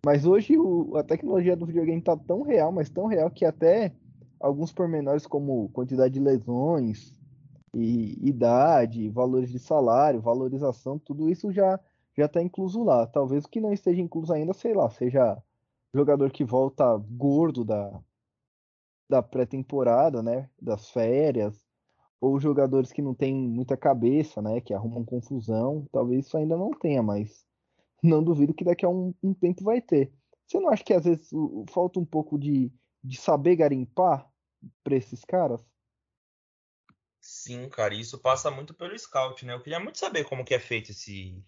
Mas 0.04 0.26
hoje 0.26 0.58
o, 0.58 0.96
a 0.96 1.02
tecnologia 1.02 1.56
do 1.56 1.66
videogame 1.66 2.02
tá 2.02 2.16
tão 2.16 2.42
real, 2.42 2.70
mas 2.72 2.90
tão 2.90 3.06
real 3.06 3.30
que 3.30 3.44
até 3.44 3.94
alguns 4.38 4.72
pormenores 4.72 5.26
como 5.26 5.68
quantidade 5.70 6.14
de 6.14 6.20
lesões, 6.20 7.16
e 7.74 8.18
idade, 8.28 9.08
valores 9.08 9.50
de 9.50 9.58
salário, 9.58 10.20
valorização, 10.20 10.98
tudo 10.98 11.30
isso 11.30 11.52
já 11.52 11.80
já 12.14 12.26
está 12.26 12.42
incluso 12.42 12.84
lá. 12.84 13.06
Talvez 13.06 13.44
o 13.44 13.48
que 13.48 13.60
não 13.60 13.72
esteja 13.72 14.02
incluso 14.02 14.32
ainda, 14.34 14.52
sei 14.52 14.74
lá, 14.74 14.90
seja 14.90 15.42
jogador 15.94 16.30
que 16.30 16.44
volta 16.44 16.84
gordo 17.10 17.64
da, 17.64 17.98
da 19.08 19.22
pré-temporada, 19.22 20.22
né, 20.22 20.50
das 20.60 20.90
férias, 20.90 21.61
ou 22.22 22.38
jogadores 22.38 22.92
que 22.92 23.02
não 23.02 23.16
têm 23.16 23.34
muita 23.34 23.76
cabeça, 23.76 24.40
né, 24.40 24.60
que 24.60 24.72
arrumam 24.72 25.04
confusão. 25.04 25.88
Talvez 25.90 26.24
isso 26.24 26.36
ainda 26.36 26.56
não 26.56 26.70
tenha, 26.70 27.02
mas 27.02 27.44
não 28.00 28.22
duvido 28.22 28.54
que 28.54 28.62
daqui 28.62 28.86
a 28.86 28.88
um, 28.88 29.12
um 29.20 29.34
tempo 29.34 29.64
vai 29.64 29.82
ter. 29.82 30.12
Você 30.46 30.60
não 30.60 30.68
acha 30.68 30.84
que 30.84 30.94
às 30.94 31.04
vezes 31.04 31.30
falta 31.70 31.98
um 31.98 32.04
pouco 32.04 32.38
de, 32.38 32.72
de 33.02 33.16
saber 33.18 33.56
garimpar 33.56 34.30
para 34.84 34.94
esses 34.94 35.24
caras? 35.24 35.60
Sim, 37.20 37.68
cara, 37.68 37.92
isso 37.92 38.16
passa 38.20 38.52
muito 38.52 38.72
pelo 38.72 38.96
scout, 38.96 39.44
né? 39.44 39.54
Eu 39.54 39.60
queria 39.60 39.80
muito 39.80 39.98
saber 39.98 40.22
como 40.22 40.44
que 40.44 40.54
é 40.54 40.60
feito 40.60 40.92
esse 40.92 41.44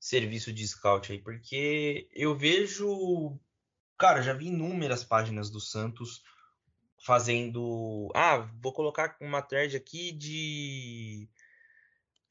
serviço 0.00 0.52
de 0.52 0.66
scout 0.66 1.12
aí, 1.12 1.22
porque 1.22 2.08
eu 2.12 2.36
vejo, 2.36 3.38
cara, 3.96 4.20
já 4.20 4.32
vi 4.32 4.48
inúmeras 4.48 5.04
páginas 5.04 5.48
do 5.48 5.60
Santos 5.60 6.24
fazendo, 6.98 8.10
ah, 8.14 8.48
vou 8.60 8.72
colocar 8.72 9.16
uma 9.20 9.42
thread 9.42 9.76
aqui 9.76 10.12
de 10.12 11.28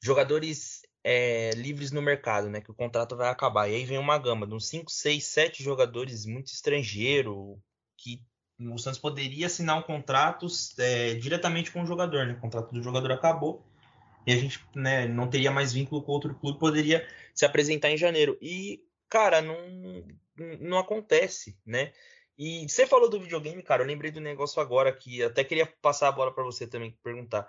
jogadores 0.02 0.82
é, 1.02 1.50
livres 1.52 1.90
no 1.90 2.02
mercado, 2.02 2.48
né? 2.48 2.60
Que 2.60 2.70
o 2.70 2.74
contrato 2.74 3.16
vai 3.16 3.28
acabar. 3.28 3.68
E 3.68 3.74
aí 3.74 3.84
vem 3.84 3.98
uma 3.98 4.18
gama 4.18 4.46
de 4.46 4.54
uns 4.54 4.68
5, 4.68 4.90
6, 4.90 5.24
7 5.24 5.62
jogadores 5.62 6.26
muito 6.26 6.48
estrangeiro 6.48 7.60
que 7.96 8.22
o 8.60 8.78
Santos 8.78 8.98
poderia 8.98 9.46
assinar 9.46 9.78
um 9.78 9.82
contrato 9.82 10.46
é, 10.78 11.14
diretamente 11.14 11.70
com 11.70 11.82
o 11.82 11.86
jogador, 11.86 12.26
né? 12.26 12.34
O 12.34 12.40
contrato 12.40 12.72
do 12.72 12.82
jogador 12.82 13.12
acabou 13.12 13.64
e 14.26 14.32
a 14.32 14.36
gente 14.36 14.62
né, 14.74 15.06
não 15.06 15.28
teria 15.28 15.50
mais 15.50 15.72
vínculo 15.72 16.02
com 16.02 16.12
outro 16.12 16.34
clube, 16.34 16.58
poderia 16.58 17.06
se 17.34 17.46
apresentar 17.46 17.90
em 17.90 17.96
janeiro. 17.96 18.36
E, 18.42 18.84
cara, 19.08 19.40
não, 19.40 19.56
não 20.60 20.78
acontece, 20.78 21.56
né? 21.64 21.92
E 22.38 22.68
você 22.68 22.86
falou 22.86 23.10
do 23.10 23.20
videogame, 23.20 23.62
cara, 23.62 23.82
eu 23.82 23.86
lembrei 23.86 24.12
do 24.12 24.20
negócio 24.20 24.62
agora 24.62 24.92
que 24.92 25.22
até 25.22 25.42
queria 25.42 25.66
passar 25.82 26.08
a 26.08 26.12
bola 26.12 26.32
para 26.32 26.44
você 26.44 26.68
também 26.68 26.96
perguntar. 27.02 27.48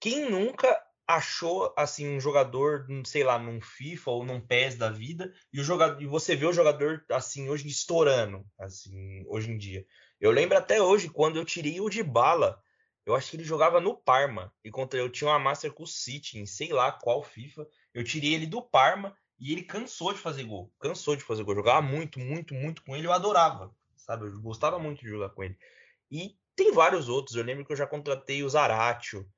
Quem 0.00 0.28
nunca 0.28 0.84
achou 1.06 1.72
assim 1.76 2.08
um 2.08 2.18
jogador, 2.18 2.86
sei 3.04 3.22
lá, 3.22 3.38
num 3.38 3.60
FIFA 3.60 4.10
ou 4.10 4.24
num 4.24 4.40
PES 4.40 4.76
da 4.76 4.90
vida, 4.90 5.32
e 5.52 5.60
o 5.60 5.64
jogador 5.64 6.02
e 6.02 6.06
você 6.06 6.34
vê 6.34 6.46
o 6.46 6.52
jogador 6.52 7.04
assim 7.10 7.48
hoje 7.48 7.68
estourando, 7.68 8.44
assim, 8.58 9.24
hoje 9.28 9.50
em 9.50 9.58
dia. 9.58 9.86
Eu 10.20 10.30
lembro 10.30 10.56
até 10.58 10.82
hoje 10.82 11.08
quando 11.08 11.36
eu 11.36 11.44
tirei 11.44 11.80
o 11.80 11.88
de 11.88 12.02
bala. 12.02 12.60
Eu 13.06 13.14
acho 13.14 13.30
que 13.30 13.36
ele 13.36 13.44
jogava 13.44 13.80
no 13.80 13.94
Parma. 13.96 14.52
E 14.64 14.70
contra 14.70 14.98
eu 14.98 15.10
tinha 15.10 15.30
uma 15.30 15.38
Master 15.38 15.72
com 15.72 15.82
o 15.82 15.86
City, 15.86 16.38
em 16.38 16.46
sei 16.46 16.72
lá 16.72 16.90
qual 16.90 17.22
FIFA. 17.22 17.66
Eu 17.92 18.02
tirei 18.02 18.34
ele 18.34 18.46
do 18.46 18.62
Parma 18.62 19.14
e 19.38 19.52
ele 19.52 19.62
cansou 19.62 20.12
de 20.12 20.18
fazer 20.18 20.44
gol. 20.44 20.72
Cansou 20.80 21.14
de 21.14 21.22
fazer 21.22 21.42
gol. 21.44 21.54
Jogava 21.54 21.82
muito, 21.82 22.18
muito, 22.18 22.54
muito 22.54 22.82
com 22.82 22.96
ele. 22.96 23.06
Eu 23.06 23.12
adorava, 23.12 23.74
sabe? 24.04 24.26
Eu 24.26 24.40
gostava 24.40 24.78
muito 24.78 25.00
de 25.00 25.08
jogar 25.08 25.30
com 25.30 25.42
ele. 25.42 25.56
E 26.10 26.36
tem 26.54 26.72
vários 26.72 27.08
outros. 27.08 27.36
Eu 27.36 27.44
lembro 27.44 27.64
que 27.64 27.72
eu 27.72 27.76
já 27.76 27.86
contratei 27.86 28.42
o 28.42 28.48
Zaratio. 28.48 29.28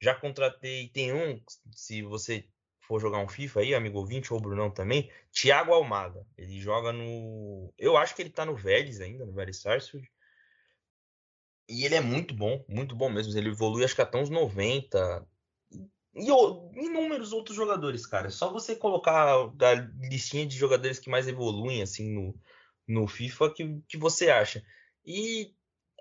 Já 0.00 0.14
contratei. 0.14 0.88
Tem 0.88 1.12
um, 1.12 1.42
se 1.72 2.02
você 2.02 2.48
for 2.80 3.00
jogar 3.00 3.18
um 3.18 3.28
FIFA 3.28 3.60
aí, 3.60 3.74
amigo 3.74 3.98
ouvinte, 3.98 4.32
ou 4.32 4.40
Brunão 4.40 4.70
também, 4.70 5.10
Thiago 5.32 5.72
Almada. 5.72 6.26
Ele 6.36 6.60
joga 6.60 6.92
no. 6.92 7.72
Eu 7.78 7.96
acho 7.96 8.14
que 8.14 8.22
ele 8.22 8.30
tá 8.30 8.44
no 8.44 8.56
Vélez 8.56 9.00
ainda, 9.00 9.26
no 9.26 9.32
Vélez 9.32 9.60
Sarsfield. 9.60 10.08
E 11.68 11.84
ele 11.84 11.94
é 11.94 12.00
muito 12.00 12.34
bom, 12.34 12.64
muito 12.68 12.94
bom 12.94 13.08
mesmo. 13.08 13.36
Ele 13.36 13.50
evolui 13.50 13.84
acho 13.84 13.94
que 13.94 14.02
até 14.02 14.18
uns 14.18 14.30
90. 14.30 15.26
E 16.14 16.28
inúmeros 16.74 17.32
outros 17.32 17.56
jogadores, 17.56 18.06
cara. 18.06 18.26
É 18.26 18.30
só 18.30 18.52
você 18.52 18.76
colocar 18.76 19.34
a 19.34 19.74
listinha 20.06 20.46
de 20.46 20.56
jogadores 20.56 20.98
que 20.98 21.08
mais 21.08 21.26
evoluem 21.26 21.80
assim 21.80 22.12
no, 22.12 22.38
no 22.86 23.06
FIFA 23.06 23.50
que, 23.50 23.82
que 23.88 23.96
você 23.96 24.30
acha. 24.30 24.64
E 25.04 25.54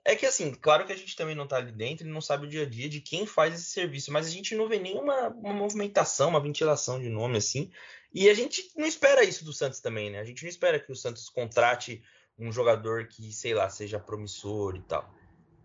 é 0.03 0.15
que 0.15 0.25
assim, 0.25 0.51
claro 0.53 0.85
que 0.85 0.93
a 0.93 0.95
gente 0.95 1.15
também 1.15 1.35
não 1.35 1.47
tá 1.47 1.57
ali 1.57 1.71
dentro 1.71 2.07
e 2.07 2.09
não 2.09 2.21
sabe 2.21 2.45
o 2.45 2.49
dia 2.49 2.63
a 2.63 2.69
dia 2.69 2.89
de 2.89 3.01
quem 3.01 3.25
faz 3.25 3.53
esse 3.53 3.71
serviço, 3.71 4.11
mas 4.11 4.27
a 4.27 4.29
gente 4.29 4.55
não 4.55 4.67
vê 4.67 4.79
nenhuma 4.79 5.29
uma 5.29 5.53
movimentação, 5.53 6.29
uma 6.29 6.41
ventilação 6.41 6.99
de 6.99 7.09
nome 7.09 7.37
assim. 7.37 7.71
E 8.13 8.29
a 8.29 8.33
gente 8.33 8.71
não 8.75 8.85
espera 8.85 9.23
isso 9.23 9.45
do 9.45 9.53
Santos 9.53 9.79
também, 9.79 10.09
né? 10.09 10.19
A 10.19 10.25
gente 10.25 10.43
não 10.43 10.49
espera 10.49 10.79
que 10.79 10.91
o 10.91 10.95
Santos 10.95 11.29
contrate 11.29 12.03
um 12.37 12.51
jogador 12.51 13.07
que, 13.07 13.31
sei 13.31 13.53
lá, 13.53 13.69
seja 13.69 13.99
promissor 13.99 14.75
e 14.75 14.81
tal. 14.81 15.09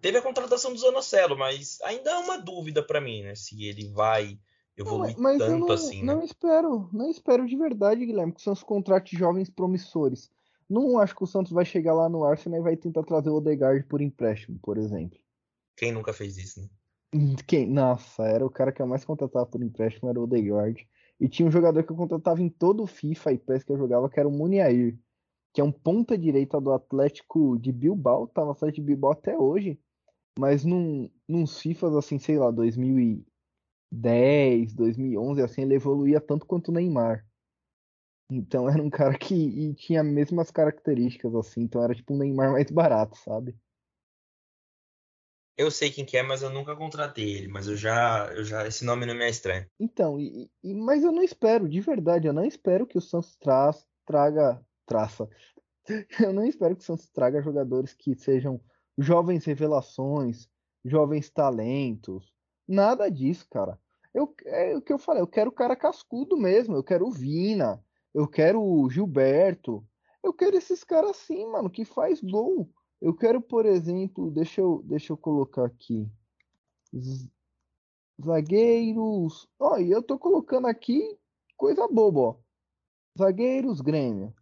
Teve 0.00 0.18
a 0.18 0.22
contratação 0.22 0.72
do 0.72 0.78
Zanocelo, 0.78 1.36
mas 1.36 1.80
ainda 1.82 2.10
é 2.10 2.16
uma 2.18 2.38
dúvida 2.38 2.82
para 2.82 3.00
mim, 3.00 3.22
né? 3.22 3.34
Se 3.34 3.64
ele 3.64 3.88
vai 3.88 4.38
evoluir 4.76 5.14
não, 5.14 5.22
mas 5.22 5.38
tanto 5.38 5.52
eu 5.52 5.58
não, 5.58 5.72
assim. 5.72 6.04
Não 6.04 6.18
né? 6.18 6.24
espero, 6.24 6.88
não 6.92 7.10
espero 7.10 7.46
de 7.46 7.56
verdade, 7.56 8.04
Guilherme, 8.04 8.32
que 8.32 8.40
o 8.40 8.44
Santos 8.44 8.62
contrate 8.62 9.16
jovens 9.16 9.48
promissores. 9.48 10.30
Não 10.68 10.98
acho 10.98 11.14
que 11.14 11.22
o 11.22 11.26
Santos 11.26 11.52
vai 11.52 11.64
chegar 11.64 11.94
lá 11.94 12.08
no 12.08 12.24
Arsenal 12.24 12.60
e 12.60 12.62
vai 12.62 12.76
tentar 12.76 13.04
trazer 13.04 13.30
o 13.30 13.36
Odegaard 13.36 13.86
por 13.86 14.00
empréstimo, 14.00 14.58
por 14.60 14.78
exemplo. 14.78 15.18
Quem 15.76 15.92
nunca 15.92 16.12
fez 16.12 16.36
isso, 16.36 16.60
né? 16.60 16.68
Quem? 17.46 17.70
Nossa, 17.70 18.24
era 18.24 18.44
o 18.44 18.50
cara 18.50 18.72
que 18.72 18.82
eu 18.82 18.86
mais 18.86 19.04
contratava 19.04 19.46
por 19.46 19.62
empréstimo, 19.62 20.08
era 20.08 20.18
o 20.18 20.24
Odegaard. 20.24 20.88
E 21.18 21.28
tinha 21.28 21.48
um 21.48 21.52
jogador 21.52 21.82
que 21.84 21.92
eu 21.92 21.96
contratava 21.96 22.42
em 22.42 22.48
todo 22.48 22.82
o 22.82 22.86
FIFA 22.86 23.32
e 23.32 23.38
PES 23.38 23.64
que 23.64 23.72
eu 23.72 23.78
jogava, 23.78 24.10
que 24.10 24.20
era 24.20 24.28
o 24.28 24.32
Muniair, 24.32 24.98
que 25.52 25.60
é 25.60 25.64
um 25.64 25.72
ponta 25.72 26.18
direita 26.18 26.60
do 26.60 26.72
Atlético 26.72 27.56
de 27.58 27.72
Bilbao, 27.72 28.26
tá 28.26 28.44
no 28.44 28.50
Atlético 28.50 28.82
de 28.82 28.86
Bilbao 28.86 29.12
até 29.12 29.38
hoje. 29.38 29.80
Mas 30.38 30.64
num, 30.64 31.10
num 31.26 31.46
FIFAs 31.46 31.96
assim, 31.96 32.18
sei 32.18 32.38
lá, 32.38 32.50
2010, 32.50 34.74
2011, 34.74 35.42
assim, 35.42 35.62
ele 35.62 35.74
evoluía 35.74 36.20
tanto 36.20 36.44
quanto 36.44 36.68
o 36.68 36.72
Neymar. 36.72 37.25
Então 38.30 38.68
era 38.68 38.82
um 38.82 38.90
cara 38.90 39.16
que 39.16 39.74
tinha 39.74 40.00
as 40.00 40.06
mesmas 40.06 40.50
características, 40.50 41.34
assim, 41.34 41.62
então 41.62 41.82
era 41.82 41.94
tipo 41.94 42.14
um 42.14 42.18
Neymar 42.18 42.52
mais 42.52 42.70
barato, 42.70 43.16
sabe? 43.18 43.56
Eu 45.56 45.70
sei 45.70 45.90
quem 45.90 46.04
que 46.04 46.18
é, 46.18 46.22
mas 46.22 46.42
eu 46.42 46.50
nunca 46.50 46.76
contratei 46.76 47.38
ele, 47.38 47.48
mas 47.48 47.66
eu 47.66 47.76
já, 47.76 48.30
eu 48.36 48.44
já 48.44 48.66
esse 48.66 48.84
nome 48.84 49.06
não 49.06 49.14
me 49.14 49.24
é 49.24 49.30
estranho. 49.30 49.66
Então, 49.80 50.20
e, 50.20 50.50
e, 50.62 50.74
mas 50.74 51.02
eu 51.02 51.10
não 51.10 51.22
espero, 51.22 51.66
de 51.66 51.80
verdade, 51.80 52.26
eu 52.26 52.32
não 52.32 52.44
espero 52.44 52.86
que 52.86 52.98
o 52.98 53.00
Santos 53.00 53.36
traz, 53.36 53.86
traga, 54.04 54.60
traça. 54.84 55.28
Eu 56.20 56.32
não 56.32 56.44
espero 56.44 56.74
que 56.74 56.82
o 56.82 56.84
Santos 56.84 57.08
traga 57.10 57.40
jogadores 57.40 57.94
que 57.94 58.16
sejam 58.16 58.60
jovens 58.98 59.44
revelações, 59.44 60.48
jovens 60.84 61.30
talentos. 61.30 62.34
Nada 62.66 63.08
disso, 63.08 63.46
cara. 63.48 63.78
Eu, 64.12 64.34
é 64.46 64.76
o 64.76 64.82
que 64.82 64.92
eu 64.92 64.98
falei, 64.98 65.22
eu 65.22 65.28
quero 65.28 65.50
o 65.50 65.54
cara 65.54 65.76
cascudo 65.76 66.36
mesmo, 66.36 66.74
eu 66.74 66.82
quero 66.82 67.06
o 67.06 67.12
Vina, 67.12 67.80
eu 68.16 68.26
quero 68.26 68.62
o 68.62 68.88
Gilberto, 68.88 69.86
eu 70.22 70.32
quero 70.32 70.56
esses 70.56 70.82
caras 70.82 71.10
assim, 71.10 71.46
mano, 71.46 71.68
que 71.68 71.84
faz 71.84 72.18
gol. 72.22 72.66
Eu 72.98 73.14
quero, 73.14 73.42
por 73.42 73.66
exemplo, 73.66 74.30
deixa 74.30 74.62
eu, 74.62 74.82
deixa 74.86 75.12
eu 75.12 75.18
colocar 75.18 75.66
aqui. 75.66 76.10
Zagueiros. 78.24 79.46
Ó, 79.60 79.74
oh, 79.74 79.78
e 79.78 79.90
eu 79.90 80.02
tô 80.02 80.18
colocando 80.18 80.66
aqui 80.66 81.18
coisa 81.58 81.86
boba, 81.86 82.20
ó. 82.20 82.36
Zagueiros 83.18 83.82
Grêmio. 83.82 84.34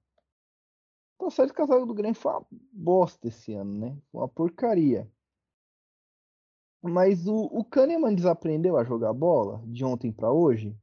Tá 1.19 1.29
certo 1.31 1.53
que 1.53 1.61
a 1.61 1.67
zaga 1.67 1.85
do 1.85 1.95
Grêmio 1.95 2.15
foi 2.15 2.31
uma 2.31 2.47
bosta 2.73 3.27
esse 3.27 3.55
ano, 3.55 3.77
né? 3.77 3.99
Uma 4.13 4.29
porcaria. 4.29 5.11
Mas 6.81 7.27
o, 7.27 7.35
o 7.35 7.65
Kahneman 7.65 8.15
desaprendeu 8.15 8.77
a 8.77 8.85
jogar 8.85 9.13
bola 9.13 9.61
de 9.67 9.85
ontem 9.85 10.13
para 10.13 10.31
hoje? 10.31 10.77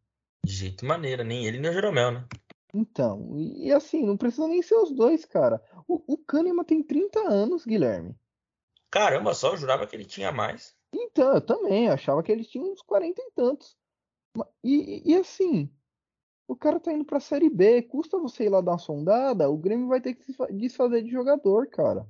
De 0.46 0.52
jeito 0.52 0.86
maneira, 0.86 1.24
nem 1.24 1.46
ele 1.46 1.58
nem 1.58 1.70
o 1.70 1.74
Jeromel, 1.74 2.12
né? 2.12 2.28
Então, 2.74 3.38
e, 3.38 3.68
e, 3.68 3.72
assim, 3.74 4.06
não 4.06 4.16
precisa 4.16 4.48
nem 4.48 4.62
ser 4.62 4.76
os 4.76 4.92
dois, 4.92 5.26
cara. 5.26 5.62
O, 5.88 6.14
o 6.14 6.18
Kahneman 6.18 6.64
tem 6.64 6.82
30 6.82 7.20
anos, 7.20 7.66
Guilherme. 7.66 8.16
Caramba, 8.90 9.34
só 9.34 9.52
eu 9.52 9.58
jurava 9.58 9.86
que 9.86 9.96
ele 9.96 10.06
tinha 10.06 10.32
mais. 10.32 10.76
Então, 10.94 11.34
eu 11.34 11.42
também, 11.42 11.88
eu 11.88 11.94
achava 11.94 12.22
que 12.24 12.32
ele 12.32 12.44
tinha 12.44 12.64
uns 12.64 12.82
40 12.82 13.22
e 13.22 13.32
tantos. 13.32 13.78
E, 14.64 15.04
e, 15.08 15.12
e 15.12 15.16
assim, 15.16 15.70
o 16.48 16.56
cara 16.56 16.80
tá 16.80 16.92
indo 16.92 17.06
pra 17.06 17.20
Série 17.20 17.50
B, 17.50 17.82
custa 17.84 18.18
você 18.18 18.46
ir 18.46 18.50
lá 18.50 18.62
dar 18.62 18.72
uma 18.72 18.78
sondada, 18.78 19.50
o 19.50 19.58
Grêmio 19.58 19.88
vai 19.88 20.02
ter 20.02 20.14
que 20.14 20.24
se 20.24 20.34
desfazer 20.54 21.02
de 21.02 21.10
jogador, 21.10 21.68
cara. 21.68 22.06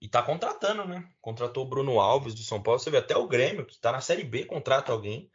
E 0.00 0.08
tá 0.08 0.22
contratando, 0.22 0.86
né? 0.86 1.08
Contratou 1.20 1.64
o 1.64 1.68
Bruno 1.68 1.98
Alves 1.98 2.34
do 2.34 2.42
São 2.42 2.62
Paulo. 2.62 2.78
Você 2.78 2.90
vê 2.90 2.98
até 2.98 3.16
o 3.16 3.26
Grêmio, 3.26 3.66
que 3.66 3.80
tá 3.80 3.90
na 3.90 4.00
Série 4.00 4.24
B, 4.24 4.44
contrata 4.44 4.92
alguém. 4.92 5.30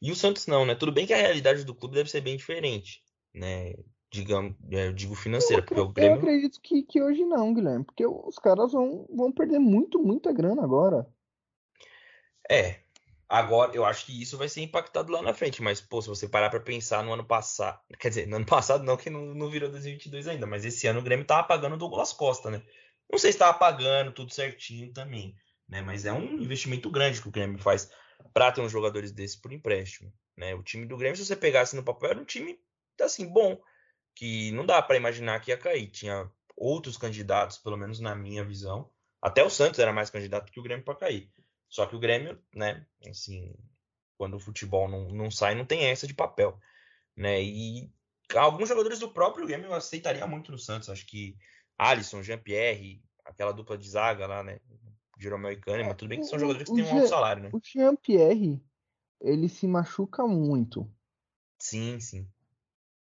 E 0.00 0.12
o 0.12 0.16
Santos 0.16 0.46
não, 0.46 0.64
né? 0.64 0.74
Tudo 0.74 0.92
bem 0.92 1.06
que 1.06 1.12
a 1.12 1.16
realidade 1.16 1.64
do 1.64 1.74
clube 1.74 1.96
deve 1.96 2.08
ser 2.08 2.20
bem 2.20 2.36
diferente, 2.36 3.02
né? 3.34 3.74
Digamos, 4.10 4.54
é, 4.70 4.88
eu 4.88 4.92
digo 4.92 5.14
financeira, 5.14 5.62
porque 5.62 5.80
o 5.80 5.88
Grêmio. 5.88 6.16
Eu 6.16 6.18
acredito 6.18 6.60
que, 6.62 6.82
que 6.82 7.02
hoje 7.02 7.24
não, 7.24 7.52
Guilherme, 7.52 7.84
porque 7.84 8.06
os 8.06 8.38
caras 8.38 8.72
vão, 8.72 9.06
vão 9.10 9.30
perder 9.30 9.58
muito, 9.58 9.98
muita 9.98 10.32
grana 10.32 10.62
agora. 10.62 11.06
É, 12.50 12.80
Agora, 13.28 13.72
eu 13.74 13.84
acho 13.84 14.06
que 14.06 14.22
isso 14.22 14.38
vai 14.38 14.48
ser 14.48 14.62
impactado 14.62 15.12
lá 15.12 15.20
na 15.20 15.34
frente, 15.34 15.62
mas, 15.62 15.82
pô, 15.82 16.00
se 16.00 16.08
você 16.08 16.26
parar 16.26 16.48
para 16.48 16.60
pensar 16.60 17.04
no 17.04 17.12
ano 17.12 17.24
passado, 17.24 17.78
quer 17.98 18.08
dizer, 18.08 18.26
no 18.26 18.36
ano 18.36 18.46
passado 18.46 18.82
não, 18.84 18.96
que 18.96 19.10
não, 19.10 19.34
não 19.34 19.50
virou 19.50 19.70
2022 19.70 20.26
ainda, 20.26 20.46
mas 20.46 20.64
esse 20.64 20.86
ano 20.86 21.00
o 21.00 21.02
Grêmio 21.02 21.26
tava 21.26 21.46
pagando 21.46 21.74
o 21.74 21.78
Douglas 21.78 22.14
Costa, 22.14 22.50
né? 22.50 22.62
Não 23.10 23.18
sei 23.18 23.30
se 23.32 23.38
tava 23.38 23.58
pagando 23.58 24.12
tudo 24.12 24.32
certinho 24.32 24.90
também, 24.94 25.36
né? 25.68 25.82
Mas 25.82 26.06
é 26.06 26.12
um 26.12 26.40
investimento 26.40 26.90
grande 26.90 27.20
que 27.20 27.28
o 27.28 27.30
Grêmio 27.30 27.58
faz 27.58 27.90
para 28.32 28.50
ter 28.50 28.62
uns 28.62 28.72
jogadores 28.72 29.12
desses 29.12 29.36
por 29.36 29.52
empréstimo, 29.52 30.10
né? 30.34 30.54
O 30.54 30.62
time 30.62 30.86
do 30.86 30.96
Grêmio, 30.96 31.16
se 31.16 31.26
você 31.26 31.36
pegasse 31.36 31.76
no 31.76 31.84
papel, 31.84 32.10
era 32.10 32.20
um 32.20 32.24
time 32.24 32.58
assim 32.98 33.26
bom, 33.26 33.60
que 34.18 34.50
não 34.50 34.66
dá 34.66 34.82
para 34.82 34.96
imaginar 34.96 35.38
que 35.38 35.52
ia 35.52 35.56
cair. 35.56 35.86
Tinha 35.86 36.28
outros 36.56 36.96
candidatos, 36.96 37.56
pelo 37.56 37.76
menos 37.76 38.00
na 38.00 38.16
minha 38.16 38.44
visão. 38.44 38.90
Até 39.22 39.44
o 39.44 39.50
Santos 39.50 39.78
era 39.78 39.92
mais 39.92 40.10
candidato 40.10 40.50
que 40.50 40.58
o 40.58 40.62
Grêmio 40.62 40.84
para 40.84 40.98
cair. 40.98 41.30
Só 41.68 41.86
que 41.86 41.94
o 41.94 42.00
Grêmio, 42.00 42.36
né, 42.52 42.84
assim, 43.08 43.54
quando 44.16 44.34
o 44.34 44.40
futebol 44.40 44.88
não, 44.88 45.08
não 45.10 45.30
sai, 45.30 45.54
não 45.54 45.64
tem 45.64 45.84
essa 45.84 46.04
de 46.04 46.14
papel, 46.14 46.58
né? 47.16 47.40
E 47.40 47.92
alguns 48.34 48.68
jogadores 48.68 48.98
do 48.98 49.08
próprio 49.12 49.46
Grêmio 49.46 49.68
eu 49.68 49.74
aceitaria 49.74 50.26
muito 50.26 50.50
no 50.50 50.58
Santos. 50.58 50.90
Acho 50.90 51.06
que 51.06 51.36
Alisson, 51.78 52.20
Jean-Pierre, 52.20 53.00
aquela 53.24 53.52
dupla 53.52 53.78
de 53.78 53.88
zaga 53.88 54.26
lá, 54.26 54.42
né? 54.42 54.58
Jeromel 55.16 55.52
e 55.52 55.56
Kahneman, 55.60 55.94
tudo 55.94 56.08
bem 56.08 56.18
que 56.18 56.26
são 56.26 56.40
jogadores 56.40 56.68
que 56.68 56.74
têm 56.74 56.84
um 56.84 56.96
alto 56.96 57.08
salário, 57.08 57.42
né? 57.44 57.50
O 57.52 57.60
Jean-Pierre, 57.62 58.60
ele 59.20 59.48
se 59.48 59.68
machuca 59.68 60.26
muito. 60.26 60.90
Sim, 61.60 62.00
sim. 62.00 62.28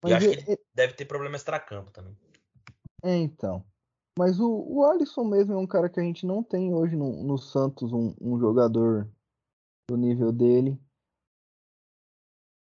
Mas 0.09 0.25
e 0.25 0.29
acho 0.29 0.45
que 0.45 0.51
ele 0.51 0.61
deve 0.75 0.93
ter 0.95 1.05
problema 1.05 1.37
extracampo 1.37 1.91
também. 1.91 2.17
É, 3.03 3.17
então. 3.17 3.65
Mas 4.19 4.41
o, 4.41 4.49
o 4.49 4.85
Alisson 4.85 5.25
mesmo 5.25 5.55
é 5.55 5.59
um 5.59 5.67
cara 5.67 5.89
que 5.89 6.01
a 6.01 6.03
gente 6.03 6.25
não 6.25 6.43
tem 6.43 6.73
hoje 6.75 6.97
no, 6.97 7.23
no 7.23 7.37
Santos, 7.37 7.93
um, 7.93 8.15
um 8.21 8.39
jogador 8.39 9.09
do 9.89 9.97
nível 9.97 10.33
dele. 10.33 10.81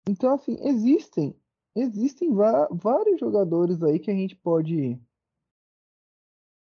Então, 0.08 0.34
assim, 0.34 0.56
existem 0.60 1.34
existem 1.74 2.32
vários 2.32 3.20
jogadores 3.20 3.82
aí 3.82 3.98
que 3.98 4.10
a 4.10 4.14
gente 4.14 4.34
pode 4.34 4.98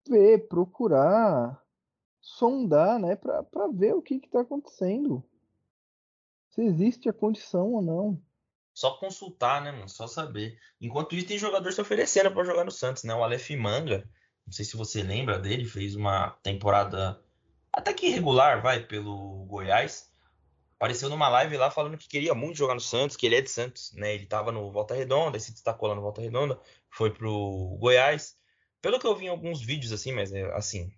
ver, 0.09 0.49
procurar, 0.49 1.63
sondar, 2.21 2.99
né, 2.99 3.15
para 3.15 3.69
ver 3.73 3.95
o 3.95 4.03
que 4.03 4.15
está 4.15 4.41
acontecendo. 4.41 5.23
Se 6.51 6.63
existe 6.63 7.09
a 7.09 7.13
condição 7.13 7.75
ou 7.75 7.83
não. 7.83 8.23
Só 8.75 8.93
consultar, 8.97 9.63
né, 9.63 9.71
mano? 9.71 9.89
Só 9.89 10.07
saber. 10.07 10.59
Enquanto 10.81 11.15
isso, 11.15 11.27
tem 11.27 11.39
jogador 11.39 11.73
se 11.73 11.81
oferecendo 11.81 12.33
para 12.33 12.45
jogar 12.45 12.65
no 12.65 12.71
Santos, 12.71 13.05
né? 13.05 13.15
O 13.15 13.23
Aleph 13.23 13.51
Manga, 13.51 14.09
não 14.47 14.53
sei 14.53 14.65
se 14.65 14.77
você 14.77 15.03
lembra 15.03 15.39
dele, 15.39 15.65
fez 15.65 15.95
uma 15.95 16.31
temporada 16.43 17.23
até 17.73 17.93
que 17.93 18.07
irregular, 18.07 18.63
vai, 18.63 18.85
pelo 18.85 19.45
Goiás. 19.47 20.11
Apareceu 20.77 21.09
numa 21.09 21.29
live 21.29 21.57
lá 21.57 21.71
falando 21.71 21.97
que 21.97 22.09
queria 22.09 22.35
muito 22.35 22.59
jogar 22.59 22.75
no 22.75 22.81
Santos, 22.81 23.17
que 23.17 23.27
ele 23.27 23.37
é 23.37 23.41
de 23.41 23.51
Santos, 23.51 23.93
né? 23.95 24.15
Ele 24.15 24.27
tava 24.27 24.51
no 24.51 24.71
Volta 24.73 24.95
Redonda, 24.95 25.39
se 25.39 25.53
destacou 25.53 25.89
lá 25.89 25.95
no 25.95 26.03
Volta 26.03 26.21
Redonda, 26.21 26.59
foi 26.91 27.13
pro 27.13 27.77
Goiás. 27.79 28.37
Pelo 28.81 28.99
que 28.99 29.07
eu 29.07 29.15
vi 29.15 29.27
em 29.27 29.29
alguns 29.29 29.63
vídeos, 29.63 29.93
assim, 29.93 30.13
mas 30.13 30.33
é, 30.33 30.43
assim, 30.55 30.93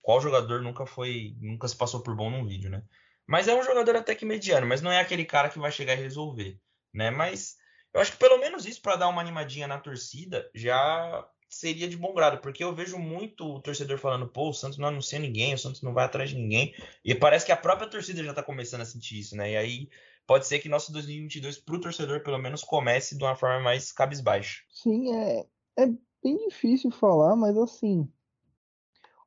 qual 0.00 0.20
jogador 0.20 0.62
nunca 0.62 0.86
foi, 0.86 1.36
nunca 1.40 1.66
se 1.66 1.76
passou 1.76 2.00
por 2.00 2.14
bom 2.14 2.30
num 2.30 2.46
vídeo, 2.46 2.70
né? 2.70 2.84
Mas 3.26 3.48
é 3.48 3.54
um 3.54 3.62
jogador 3.62 3.96
até 3.96 4.14
que 4.14 4.24
mediano, 4.24 4.66
mas 4.66 4.82
não 4.82 4.92
é 4.92 5.00
aquele 5.00 5.24
cara 5.24 5.48
que 5.48 5.58
vai 5.58 5.72
chegar 5.72 5.94
e 5.94 6.00
resolver 6.00 6.60
né? 6.94 7.10
Mas 7.10 7.56
eu 7.92 8.00
acho 8.00 8.12
que 8.12 8.18
pelo 8.18 8.38
menos 8.38 8.66
isso 8.66 8.80
para 8.80 8.96
dar 8.96 9.08
uma 9.08 9.20
animadinha 9.20 9.66
na 9.66 9.78
torcida 9.78 10.48
já 10.54 11.28
seria 11.48 11.88
de 11.88 11.96
bom 11.96 12.12
grado, 12.12 12.40
porque 12.40 12.64
eu 12.64 12.74
vejo 12.74 12.98
muito 12.98 13.44
o 13.44 13.60
torcedor 13.60 13.98
falando, 13.98 14.28
pô, 14.28 14.50
o 14.50 14.54
Santos 14.54 14.78
não 14.78 14.88
anuncia 14.88 15.18
ninguém, 15.18 15.54
o 15.54 15.58
Santos 15.58 15.82
não 15.82 15.94
vai 15.94 16.04
atrás 16.04 16.30
de 16.30 16.36
ninguém, 16.36 16.74
e 17.04 17.14
parece 17.14 17.46
que 17.46 17.52
a 17.52 17.56
própria 17.56 17.88
torcida 17.88 18.24
já 18.24 18.34
tá 18.34 18.42
começando 18.42 18.80
a 18.80 18.84
sentir 18.84 19.20
isso, 19.20 19.36
né? 19.36 19.52
E 19.52 19.56
aí 19.56 19.88
pode 20.26 20.46
ser 20.46 20.58
que 20.58 20.68
nosso 20.68 20.92
2022 20.92 21.58
pro 21.58 21.80
torcedor 21.80 22.22
pelo 22.22 22.38
menos 22.38 22.64
comece 22.64 23.16
de 23.16 23.22
uma 23.22 23.36
forma 23.36 23.60
mais 23.60 23.92
cabisbaixa. 23.92 24.62
Sim, 24.70 25.14
é, 25.14 25.46
é 25.78 25.86
bem 26.22 26.48
difícil 26.48 26.90
falar, 26.90 27.36
mas 27.36 27.56
assim, 27.56 28.10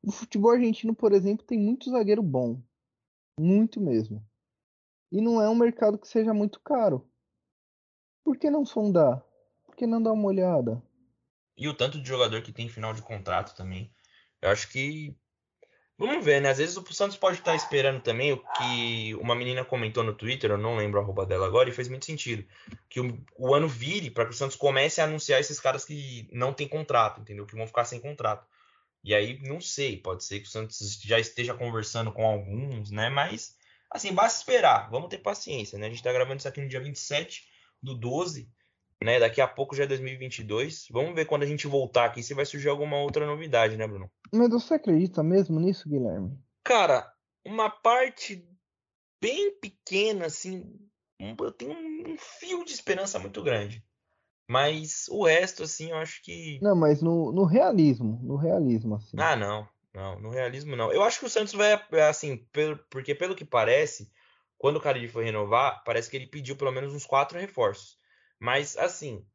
o 0.03 0.11
futebol 0.11 0.51
argentino, 0.51 0.93
por 0.93 1.13
exemplo, 1.13 1.45
tem 1.45 1.59
muito 1.59 1.89
zagueiro 1.89 2.23
bom, 2.23 2.61
muito 3.39 3.79
mesmo. 3.79 4.25
E 5.11 5.21
não 5.21 5.41
é 5.41 5.49
um 5.49 5.55
mercado 5.55 5.97
que 5.97 6.07
seja 6.07 6.33
muito 6.33 6.59
caro. 6.59 7.07
Por 8.27 8.37
que 8.37 8.49
não 8.49 8.65
sondar? 8.65 9.23
Por 9.65 9.73
que 9.73 9.87
não 9.87 10.03
dar 10.03 10.11
uma 10.11 10.27
olhada? 10.27 10.83
E 11.57 11.65
o 11.69 11.73
tanto 11.73 11.97
de 11.97 12.05
jogador 12.05 12.41
que 12.41 12.51
tem 12.51 12.67
final 12.67 12.93
de 12.93 13.01
contrato 13.01 13.55
também. 13.55 13.89
Eu 14.41 14.49
acho 14.49 14.67
que. 14.67 15.15
Vamos 15.97 16.25
ver, 16.25 16.41
né? 16.41 16.49
Às 16.49 16.57
vezes 16.57 16.75
o 16.75 16.93
Santos 16.93 17.15
pode 17.15 17.37
estar 17.37 17.55
esperando 17.55 18.01
também 18.01 18.33
o 18.33 18.37
que 18.37 19.15
uma 19.15 19.33
menina 19.33 19.63
comentou 19.63 20.03
no 20.03 20.13
Twitter, 20.13 20.51
eu 20.51 20.57
não 20.57 20.75
lembro 20.75 20.99
a 20.99 21.03
roupa 21.03 21.25
dela 21.25 21.47
agora, 21.47 21.69
e 21.69 21.71
fez 21.71 21.87
muito 21.87 22.05
sentido. 22.05 22.45
Que 22.89 22.99
o, 22.99 23.17
o 23.37 23.55
ano 23.55 23.69
vire 23.69 24.11
para 24.11 24.25
que 24.25 24.31
o 24.31 24.37
Santos 24.37 24.57
comece 24.57 24.99
a 24.99 25.05
anunciar 25.05 25.39
esses 25.39 25.57
caras 25.57 25.85
que 25.85 26.27
não 26.29 26.51
tem 26.51 26.67
contrato, 26.67 27.21
entendeu? 27.21 27.45
Que 27.45 27.55
vão 27.55 27.65
ficar 27.65 27.85
sem 27.85 28.01
contrato. 28.01 28.45
E 29.05 29.15
aí, 29.15 29.39
não 29.41 29.61
sei, 29.61 29.95
pode 29.95 30.25
ser 30.25 30.41
que 30.41 30.47
o 30.47 30.51
Santos 30.51 30.99
já 31.01 31.17
esteja 31.17 31.53
conversando 31.53 32.11
com 32.11 32.25
alguns, 32.25 32.91
né? 32.91 33.09
Mas, 33.09 33.55
assim, 33.89 34.13
basta 34.13 34.37
esperar. 34.37 34.89
Vamos 34.91 35.07
ter 35.07 35.19
paciência, 35.19 35.79
né? 35.79 35.87
A 35.87 35.89
gente 35.89 36.03
tá 36.03 36.11
gravando 36.11 36.39
isso 36.39 36.47
aqui 36.49 36.59
no 36.59 36.67
dia 36.67 36.81
27 36.81 37.55
do 37.87 37.97
12, 37.97 38.49
né? 39.03 39.19
Daqui 39.19 39.41
a 39.41 39.47
pouco 39.47 39.75
já 39.75 39.83
é 39.83 39.87
2022. 39.87 40.87
Vamos 40.91 41.15
ver 41.15 41.25
quando 41.25 41.43
a 41.43 41.47
gente 41.47 41.67
voltar 41.67 42.05
aqui 42.05 42.21
se 42.21 42.33
vai 42.33 42.45
surgir 42.45 42.69
alguma 42.69 42.97
outra 42.97 43.25
novidade, 43.25 43.77
né, 43.77 43.87
Bruno? 43.87 44.11
Mas 44.31 44.49
você 44.49 44.75
acredita 44.75 45.23
mesmo 45.23 45.59
nisso, 45.59 45.89
Guilherme? 45.89 46.37
Cara, 46.63 47.11
uma 47.45 47.69
parte 47.69 48.47
bem 49.21 49.57
pequena, 49.59 50.25
assim, 50.25 50.63
eu 51.19 51.51
tenho 51.51 51.73
um 51.73 52.17
fio 52.17 52.63
de 52.63 52.73
esperança 52.73 53.17
muito 53.17 53.41
grande. 53.41 53.83
Mas 54.49 55.07
o 55.09 55.25
resto, 55.25 55.63
assim, 55.63 55.91
eu 55.91 55.97
acho 55.97 56.21
que. 56.23 56.57
Não, 56.61 56.75
mas 56.75 57.01
no, 57.01 57.33
no 57.33 57.43
realismo. 57.43 58.19
No 58.23 58.37
realismo, 58.37 58.95
assim. 58.95 59.17
Ah, 59.19 59.35
não. 59.35 59.67
Não, 59.93 60.19
no 60.19 60.29
realismo 60.29 60.75
não. 60.75 60.93
Eu 60.93 61.03
acho 61.03 61.19
que 61.19 61.25
o 61.25 61.29
Santos 61.29 61.53
vai, 61.53 61.73
assim, 62.07 62.37
pelo, 62.51 62.77
porque 62.89 63.15
pelo 63.15 63.35
que 63.35 63.43
parece, 63.43 64.09
quando 64.57 64.77
o 64.77 64.81
Carille 64.81 65.07
foi 65.07 65.25
renovar, 65.25 65.83
parece 65.83 66.09
que 66.09 66.17
ele 66.17 66.27
pediu 66.27 66.55
pelo 66.55 66.71
menos 66.71 66.93
uns 66.93 67.05
quatro 67.05 67.39
reforços. 67.39 67.97
Mas, 68.39 68.77
assim, 68.77 69.25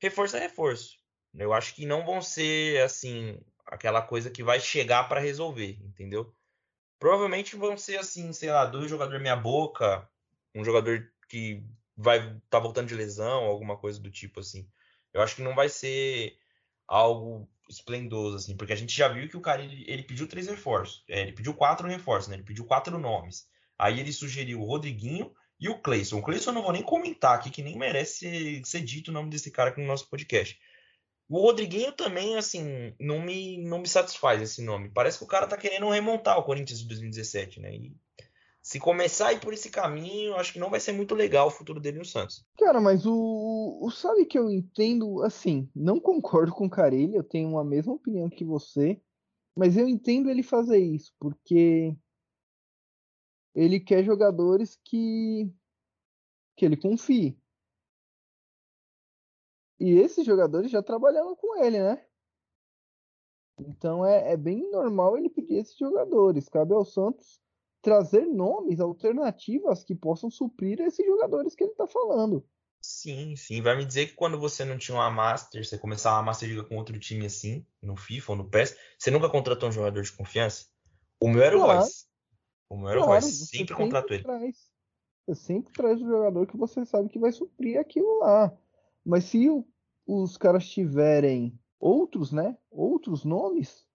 reforço 0.00 0.36
é 0.36 0.40
reforço. 0.40 0.98
Eu 1.34 1.52
acho 1.52 1.74
que 1.74 1.86
não 1.86 2.04
vão 2.04 2.20
ser, 2.20 2.82
assim, 2.82 3.40
aquela 3.66 4.02
coisa 4.02 4.30
que 4.30 4.42
vai 4.42 4.60
chegar 4.60 5.08
para 5.08 5.20
resolver, 5.20 5.78
entendeu? 5.82 6.34
Provavelmente 6.98 7.56
vão 7.56 7.76
ser, 7.76 7.98
assim, 7.98 8.32
sei 8.32 8.50
lá, 8.50 8.64
dois 8.64 8.90
jogadores 8.90 9.22
meia 9.22 9.36
boca, 9.36 10.08
um 10.54 10.64
jogador 10.64 11.10
que 11.28 11.64
vai 11.96 12.38
tá 12.50 12.58
voltando 12.58 12.88
de 12.88 12.94
lesão, 12.94 13.44
alguma 13.44 13.76
coisa 13.76 14.00
do 14.00 14.10
tipo, 14.10 14.40
assim. 14.40 14.68
Eu 15.12 15.22
acho 15.22 15.36
que 15.36 15.42
não 15.42 15.54
vai 15.54 15.68
ser 15.68 16.36
algo 16.86 17.48
esplendoso, 17.68 18.36
assim, 18.36 18.56
porque 18.56 18.72
a 18.72 18.76
gente 18.76 18.94
já 18.94 19.08
viu 19.08 19.28
que 19.28 19.36
o 19.36 19.40
cara 19.40 19.62
ele, 19.62 19.84
ele 19.88 20.02
pediu 20.02 20.28
três 20.28 20.46
reforços, 20.46 21.04
é, 21.08 21.22
ele 21.22 21.32
pediu 21.32 21.54
quatro 21.54 21.88
reforços, 21.88 22.28
né? 22.28 22.36
Ele 22.36 22.44
pediu 22.44 22.64
quatro 22.64 22.98
nomes. 22.98 23.48
Aí 23.82 23.98
ele 23.98 24.12
sugeriu 24.12 24.60
o 24.60 24.64
Rodriguinho 24.64 25.32
e 25.58 25.68
o 25.68 25.76
Cleison. 25.76 26.20
O 26.20 26.22
Cleison 26.22 26.50
eu 26.50 26.54
não 26.54 26.62
vou 26.62 26.72
nem 26.72 26.84
comentar 26.84 27.34
aqui, 27.34 27.50
que 27.50 27.64
nem 27.64 27.76
merece 27.76 28.62
ser, 28.64 28.80
dito 28.80 29.08
o 29.08 29.12
nome 29.12 29.28
desse 29.28 29.50
cara 29.50 29.70
aqui 29.70 29.80
no 29.80 29.88
nosso 29.88 30.08
podcast. 30.08 30.56
O 31.28 31.40
Rodriguinho 31.40 31.90
também, 31.90 32.36
assim, 32.36 32.94
não 33.00 33.20
me, 33.20 33.58
não 33.58 33.80
me 33.80 33.88
satisfaz 33.88 34.40
esse 34.40 34.62
nome. 34.62 34.88
Parece 34.88 35.18
que 35.18 35.24
o 35.24 35.26
cara 35.26 35.48
tá 35.48 35.56
querendo 35.56 35.90
remontar 35.90 36.38
o 36.38 36.44
Corinthians 36.44 36.78
de 36.78 36.86
2017, 36.86 37.58
né? 37.58 37.74
E 37.74 37.92
se 38.62 38.78
começar 38.78 39.28
a 39.28 39.32
ir 39.32 39.40
por 39.40 39.52
esse 39.52 39.68
caminho, 39.68 40.36
acho 40.36 40.52
que 40.52 40.60
não 40.60 40.70
vai 40.70 40.78
ser 40.78 40.92
muito 40.92 41.16
legal 41.16 41.48
o 41.48 41.50
futuro 41.50 41.80
dele 41.80 41.98
no 41.98 42.04
Santos. 42.04 42.46
Cara, 42.56 42.80
mas 42.80 43.04
o, 43.04 43.80
o 43.82 43.90
sabe 43.90 44.26
que 44.26 44.38
eu 44.38 44.48
entendo, 44.48 45.24
assim, 45.24 45.68
não 45.74 45.98
concordo 45.98 46.52
com 46.52 46.66
o 46.66 46.70
Carelli, 46.70 47.16
eu 47.16 47.24
tenho 47.24 47.58
a 47.58 47.64
mesma 47.64 47.94
opinião 47.94 48.30
que 48.30 48.44
você, 48.44 49.00
mas 49.56 49.76
eu 49.76 49.88
entendo 49.88 50.30
ele 50.30 50.44
fazer 50.44 50.78
isso, 50.78 51.12
porque 51.18 51.96
ele 53.54 53.80
quer 53.80 54.04
jogadores 54.04 54.78
que 54.84 55.52
que 56.56 56.64
ele 56.64 56.76
confie. 56.76 57.38
E 59.80 59.92
esses 59.94 60.24
jogadores 60.24 60.70
já 60.70 60.82
trabalharam 60.82 61.34
com 61.34 61.56
ele, 61.62 61.82
né? 61.82 62.04
Então 63.58 64.04
é, 64.04 64.32
é 64.32 64.36
bem 64.36 64.70
normal 64.70 65.16
ele 65.16 65.28
pedir 65.28 65.56
esses 65.56 65.76
jogadores. 65.76 66.48
Cabe 66.48 66.72
ao 66.72 66.84
Santos 66.84 67.40
trazer 67.80 68.24
nomes, 68.26 68.78
alternativas 68.78 69.82
que 69.82 69.94
possam 69.94 70.30
suprir 70.30 70.80
esses 70.80 71.04
jogadores 71.04 71.54
que 71.54 71.64
ele 71.64 71.72
está 71.72 71.86
falando. 71.86 72.46
Sim, 72.80 73.34
sim. 73.36 73.60
Vai 73.60 73.76
me 73.76 73.84
dizer 73.84 74.06
que 74.06 74.14
quando 74.14 74.38
você 74.38 74.64
não 74.64 74.78
tinha 74.78 74.96
uma 74.96 75.10
Master, 75.10 75.64
você 75.64 75.76
começava 75.76 76.18
a 76.18 76.22
Master 76.22 76.48
Liga 76.48 76.64
com 76.64 76.76
outro 76.76 76.98
time 76.98 77.26
assim, 77.26 77.66
no 77.80 77.96
FIFA 77.96 78.32
ou 78.32 78.38
no 78.38 78.48
PES, 78.48 78.76
você 78.98 79.10
nunca 79.10 79.28
contratou 79.28 79.68
um 79.68 79.72
jogador 79.72 80.02
de 80.02 80.12
confiança? 80.12 80.66
O 81.20 81.28
meu 81.28 81.42
era 81.42 81.56
claro. 81.56 81.72
o 81.72 81.82
Royce. 81.82 82.11
O 82.72 82.76
meu 82.78 82.88
era 82.88 83.00
claro, 83.00 83.10
o 83.10 83.20
Royce. 83.20 83.46
Sempre 83.46 83.74
contratou 83.74 84.16
ele. 84.16 84.22
Traz. 84.24 84.72
Você 85.26 85.34
sempre 85.34 85.72
traz 85.74 86.00
o 86.00 86.06
jogador 86.06 86.46
que 86.46 86.56
você 86.56 86.86
sabe 86.86 87.10
que 87.10 87.18
vai 87.18 87.30
suprir 87.30 87.78
aquilo 87.78 88.20
lá. 88.20 88.50
Mas 89.04 89.24
se 89.24 89.50
o, 89.50 89.66
os 90.06 90.38
caras 90.38 90.66
tiverem 90.66 91.58
outros, 91.78 92.32
né? 92.32 92.56
Outros 92.70 93.26
nomes, 93.26 93.86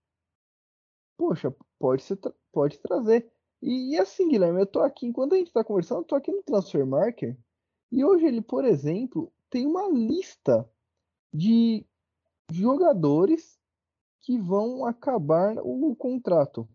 poxa, 1.17 1.53
pode, 1.79 2.03
ser, 2.03 2.19
pode 2.51 2.77
trazer. 2.77 3.27
E, 3.63 3.95
e, 3.95 3.99
assim, 3.99 4.29
Guilherme, 4.29 4.61
eu 4.61 4.67
tô 4.67 4.81
aqui, 4.81 5.07
enquanto 5.07 5.33
a 5.33 5.37
gente 5.37 5.51
tá 5.51 5.63
conversando, 5.63 6.01
eu 6.01 6.05
tô 6.05 6.15
aqui 6.15 6.31
no 6.31 6.43
Transfer 6.43 6.85
Marker. 6.85 7.35
E 7.91 8.05
hoje 8.05 8.27
ele, 8.27 8.41
por 8.41 8.63
exemplo, 8.63 9.33
tem 9.49 9.65
uma 9.65 9.87
lista 9.89 10.69
de 11.33 11.83
jogadores 12.51 13.59
que 14.21 14.37
vão 14.37 14.85
acabar 14.85 15.57
o 15.63 15.95
contrato. 15.95 16.69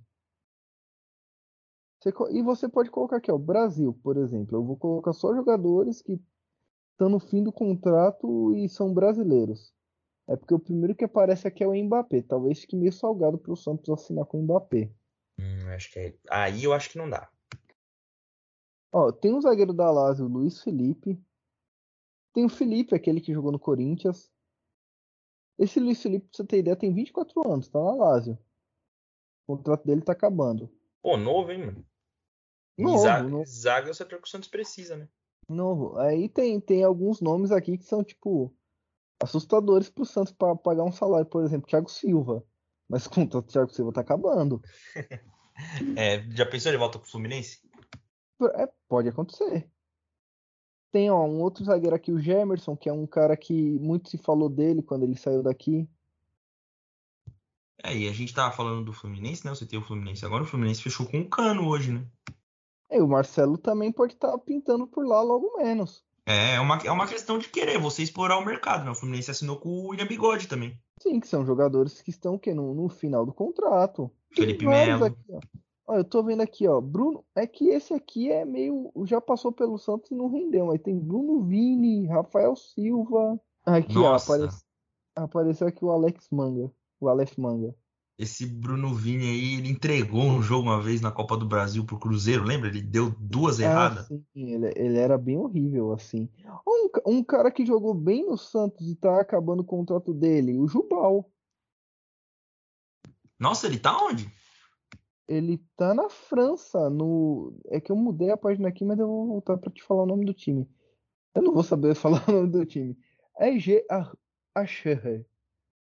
Você 2.03 2.13
e 2.33 2.43
você 2.43 2.69
pode 2.69 2.91
colocar 2.91 3.19
aqui, 3.19 3.31
ó, 3.31 3.39
Brasil, 3.39 3.97
por 4.03 4.17
exemplo. 4.17 4.59
Eu 4.59 4.65
vou 4.65 4.77
colocar 4.77 5.13
só 5.13 5.33
jogadores 5.33 6.03
que 6.03 6.21
estão 6.91 7.09
no 7.09 7.21
fim 7.21 7.45
do 7.45 7.53
contrato 7.53 8.53
e 8.57 8.69
são 8.69 8.93
brasileiros. 8.93 9.73
É 10.29 10.37
porque 10.37 10.53
o 10.53 10.59
primeiro 10.59 10.97
que 10.97 11.05
aparece 11.05 11.47
aqui 11.47 11.63
é 11.63 11.67
o 11.67 11.75
Mbappé. 11.75 12.23
Talvez 12.23 12.61
fique 12.61 12.75
meio 12.75 12.93
salgado 12.93 13.39
pro 13.39 13.55
Santos 13.55 13.89
assinar 13.89 14.25
com 14.27 14.41
o 14.41 14.43
Mbappé. 14.43 14.91
Hum, 15.39 15.69
acho 15.69 15.93
que 15.93 15.99
é. 16.01 16.15
Aí 16.29 16.65
eu 16.65 16.73
acho 16.73 16.91
que 16.91 16.99
não 16.99 17.09
dá. 17.09 17.31
Ó, 18.91 19.13
tem 19.13 19.33
um 19.33 19.41
zagueiro 19.41 19.73
da 19.73 19.89
Lazio, 19.89 20.27
o 20.27 20.29
Luiz 20.29 20.61
Felipe. 20.61 21.23
Tem 22.35 22.45
o 22.45 22.49
Felipe, 22.49 22.97
aquele 22.97 23.21
que 23.21 23.33
jogou 23.33 23.53
no 23.53 23.61
Corinthians. 23.61 24.29
Esse 25.57 25.79
Luiz 25.79 26.03
Felipe, 26.03 26.27
pra 26.27 26.37
você 26.37 26.45
ter 26.45 26.59
ideia, 26.59 26.75
tem 26.75 26.93
24 26.93 27.49
anos, 27.49 27.69
tá 27.69 27.81
na 27.81 27.95
Lazio. 27.95 28.37
O 29.47 29.57
contrato 29.57 29.87
dele 29.87 30.03
tá 30.03 30.13
acabando. 30.13 30.69
Pô, 31.01 31.17
novo, 31.17 31.53
hein, 31.53 31.67
mano? 31.67 31.92
Novo, 32.79 32.99
zaga, 32.99 33.29
novo. 33.29 33.47
zaga 33.47 33.89
é 33.89 33.91
o 33.91 33.95
setor 33.95 34.19
que 34.21 34.27
o 34.27 34.31
Santos 34.31 34.49
precisa, 34.49 34.97
né? 34.97 35.09
Novo. 35.49 35.99
Aí 35.99 36.29
tem, 36.29 36.61
tem 36.61 36.83
alguns 36.83 37.21
nomes 37.21 37.51
aqui 37.53 37.77
que 37.77 37.85
são, 37.85 38.03
tipo, 38.03 38.55
assustadores 39.23 39.91
pro 39.91 40.05
Santos 40.05 40.33
para 40.33 40.57
pagar 40.57 40.85
um 40.85 40.93
salário. 40.93 41.27
Por 41.27 41.45
exemplo, 41.45 41.69
Thiago 41.69 41.91
Silva. 41.91 42.45
Mas 42.89 43.05
o 43.07 43.11
contrato 43.11 43.47
do 43.47 43.53
Thiago 43.53 43.73
Silva 43.73 43.93
tá 43.93 44.01
acabando. 44.01 44.63
É, 45.97 46.23
já 46.31 46.47
pensou 46.47 46.71
ele 46.71 46.79
volta 46.79 46.99
pro 46.99 47.09
Fluminense? 47.09 47.61
É, 48.55 48.67
pode 48.89 49.11
acontecer. 49.11 49.71
Tem, 50.91 51.11
ó, 51.11 51.25
um 51.25 51.41
outro 51.41 51.63
zagueiro 51.63 51.95
aqui, 51.95 52.11
o 52.11 52.21
Gemerson, 52.21 52.77
que 52.77 52.89
é 52.89 52.93
um 52.93 53.07
cara 53.07 53.37
que 53.37 53.79
muito 53.79 54.09
se 54.09 54.19
falou 54.19 54.49
dele 54.49 54.83
quando 54.83 55.05
ele 55.05 55.17
saiu 55.17 55.43
daqui. 55.43 55.89
É, 57.83 57.97
e 57.97 58.09
a 58.09 58.13
gente 58.13 58.35
tava 58.35 58.55
falando 58.55 58.85
do 58.85 58.93
Fluminense, 58.93 59.45
né? 59.45 59.51
Você 59.55 59.67
tem 59.67 59.79
o 59.79 59.83
Fluminense 59.83 60.25
agora, 60.25 60.43
o 60.43 60.47
Fluminense 60.47 60.83
fechou 60.83 61.07
com 61.07 61.19
um 61.19 61.29
cano 61.29 61.69
hoje, 61.69 61.93
né? 61.93 62.07
E 62.93 63.01
o 63.01 63.09
Marcelo 63.09 63.57
também 63.57 63.91
pode 63.91 64.15
estar 64.15 64.37
pintando 64.39 64.87
por 64.87 65.07
lá 65.07 65.23
logo 65.23 65.57
menos. 65.57 66.05
É, 66.27 66.55
é 66.55 66.61
uma, 66.61 66.79
é 66.85 66.91
uma 66.91 67.07
questão 67.07 67.39
de 67.39 67.49
querer 67.49 67.79
você 67.79 68.03
explorar 68.03 68.39
o 68.39 68.45
mercado, 68.45 68.85
né? 68.85 68.91
O 68.91 68.95
Fluminense 68.95 69.31
assinou 69.31 69.57
com 69.57 69.69
o 69.69 69.89
William 69.89 70.07
Bigode 70.07 70.47
também. 70.47 70.79
Sim, 71.01 71.19
que 71.19 71.27
são 71.27 71.45
jogadores 71.45 72.01
que 72.01 72.11
estão 72.11 72.35
o 72.35 72.39
quê? 72.39 72.55
No, 72.55 72.75
no 72.75 72.89
final 72.89 73.27
do 73.27 73.33
contrato. 73.33 74.11
Felipe 74.31 74.67
Melo. 74.67 75.07
aqui, 75.07 75.17
ó. 75.31 75.41
Ó, 75.87 75.97
eu 75.97 76.05
tô 76.05 76.23
vendo 76.23 76.43
aqui, 76.43 76.69
ó. 76.69 76.81
Bruno. 76.81 77.25
É 77.35 77.47
que 77.47 77.69
esse 77.69 77.93
aqui 77.93 78.31
é 78.31 78.45
meio. 78.45 78.93
Já 79.05 79.21
passou 79.21 79.51
pelo 79.51 79.79
Santos 79.79 80.11
e 80.11 80.15
não 80.15 80.29
rendeu, 80.29 80.67
mas 80.67 80.81
tem 80.81 80.99
Bruno 80.99 81.43
Vini, 81.43 82.07
Rafael 82.07 82.55
Silva. 82.55 83.41
Aqui, 83.65 83.99
ó. 83.99 84.13
Nossa. 84.13 84.35
Aparece, 84.35 84.65
apareceu 85.17 85.67
aqui 85.67 85.85
o 85.85 85.91
Alex 85.91 86.29
Manga. 86.31 86.71
O 87.01 87.09
Aleph 87.09 87.37
Manga. 87.37 87.75
Esse 88.23 88.47
Bruno 88.47 88.95
Vini 88.95 89.25
aí, 89.25 89.55
ele 89.55 89.69
entregou 89.69 90.23
um 90.23 90.41
jogo 90.41 90.69
uma 90.69 90.81
vez 90.81 91.01
na 91.01 91.11
Copa 91.11 91.37
do 91.37 91.45
Brasil 91.45 91.85
pro 91.85 91.99
Cruzeiro, 91.99 92.45
lembra? 92.45 92.69
Ele 92.69 92.81
deu 92.81 93.11
duas 93.19 93.59
Ah, 93.59 93.65
erradas. 93.65 94.07
sim, 94.07 94.25
ele, 94.37 94.73
ele 94.77 94.97
era 94.97 95.19
bem 95.19 95.37
horrível, 95.37 95.91
assim. 95.93 96.29
Um, 96.65 96.89
um 97.05 97.25
cara 97.25 97.51
que 97.51 97.67
jogou 97.67 97.93
bem 97.93 98.25
no 98.25 98.39
Santos 98.39 98.89
e 98.89 98.95
tá 98.95 99.21
acabando 99.21 99.63
o 99.63 99.65
contrato 99.65 100.15
dele, 100.15 100.57
o 100.57 100.69
Jubal. 100.69 101.29
Nossa, 103.41 103.67
ele 103.67 103.81
tá 103.81 103.99
onde? 104.01 104.31
Ele 105.27 105.59
tá 105.77 105.93
na 105.93 106.09
França, 106.09 106.89
no. 106.89 107.59
É 107.67 107.81
que 107.81 107.91
eu 107.91 107.97
mudei 107.97 108.31
a 108.31 108.37
página 108.37 108.69
aqui, 108.69 108.85
mas 108.85 109.01
eu 109.01 109.09
vou 109.09 109.27
voltar 109.27 109.57
pra 109.57 109.73
te 109.73 109.83
falar 109.83 110.05
o 110.05 110.07
nome 110.07 110.25
do 110.25 110.33
time. 110.33 110.71
Eu 111.35 111.43
não 111.43 111.53
vou 111.53 111.65
saber 111.65 111.95
falar 111.97 112.23
o 112.29 112.33
nome 112.33 112.51
do 112.53 112.65
time. 112.65 112.97
EG 113.41 113.85
Acher. 114.55 115.27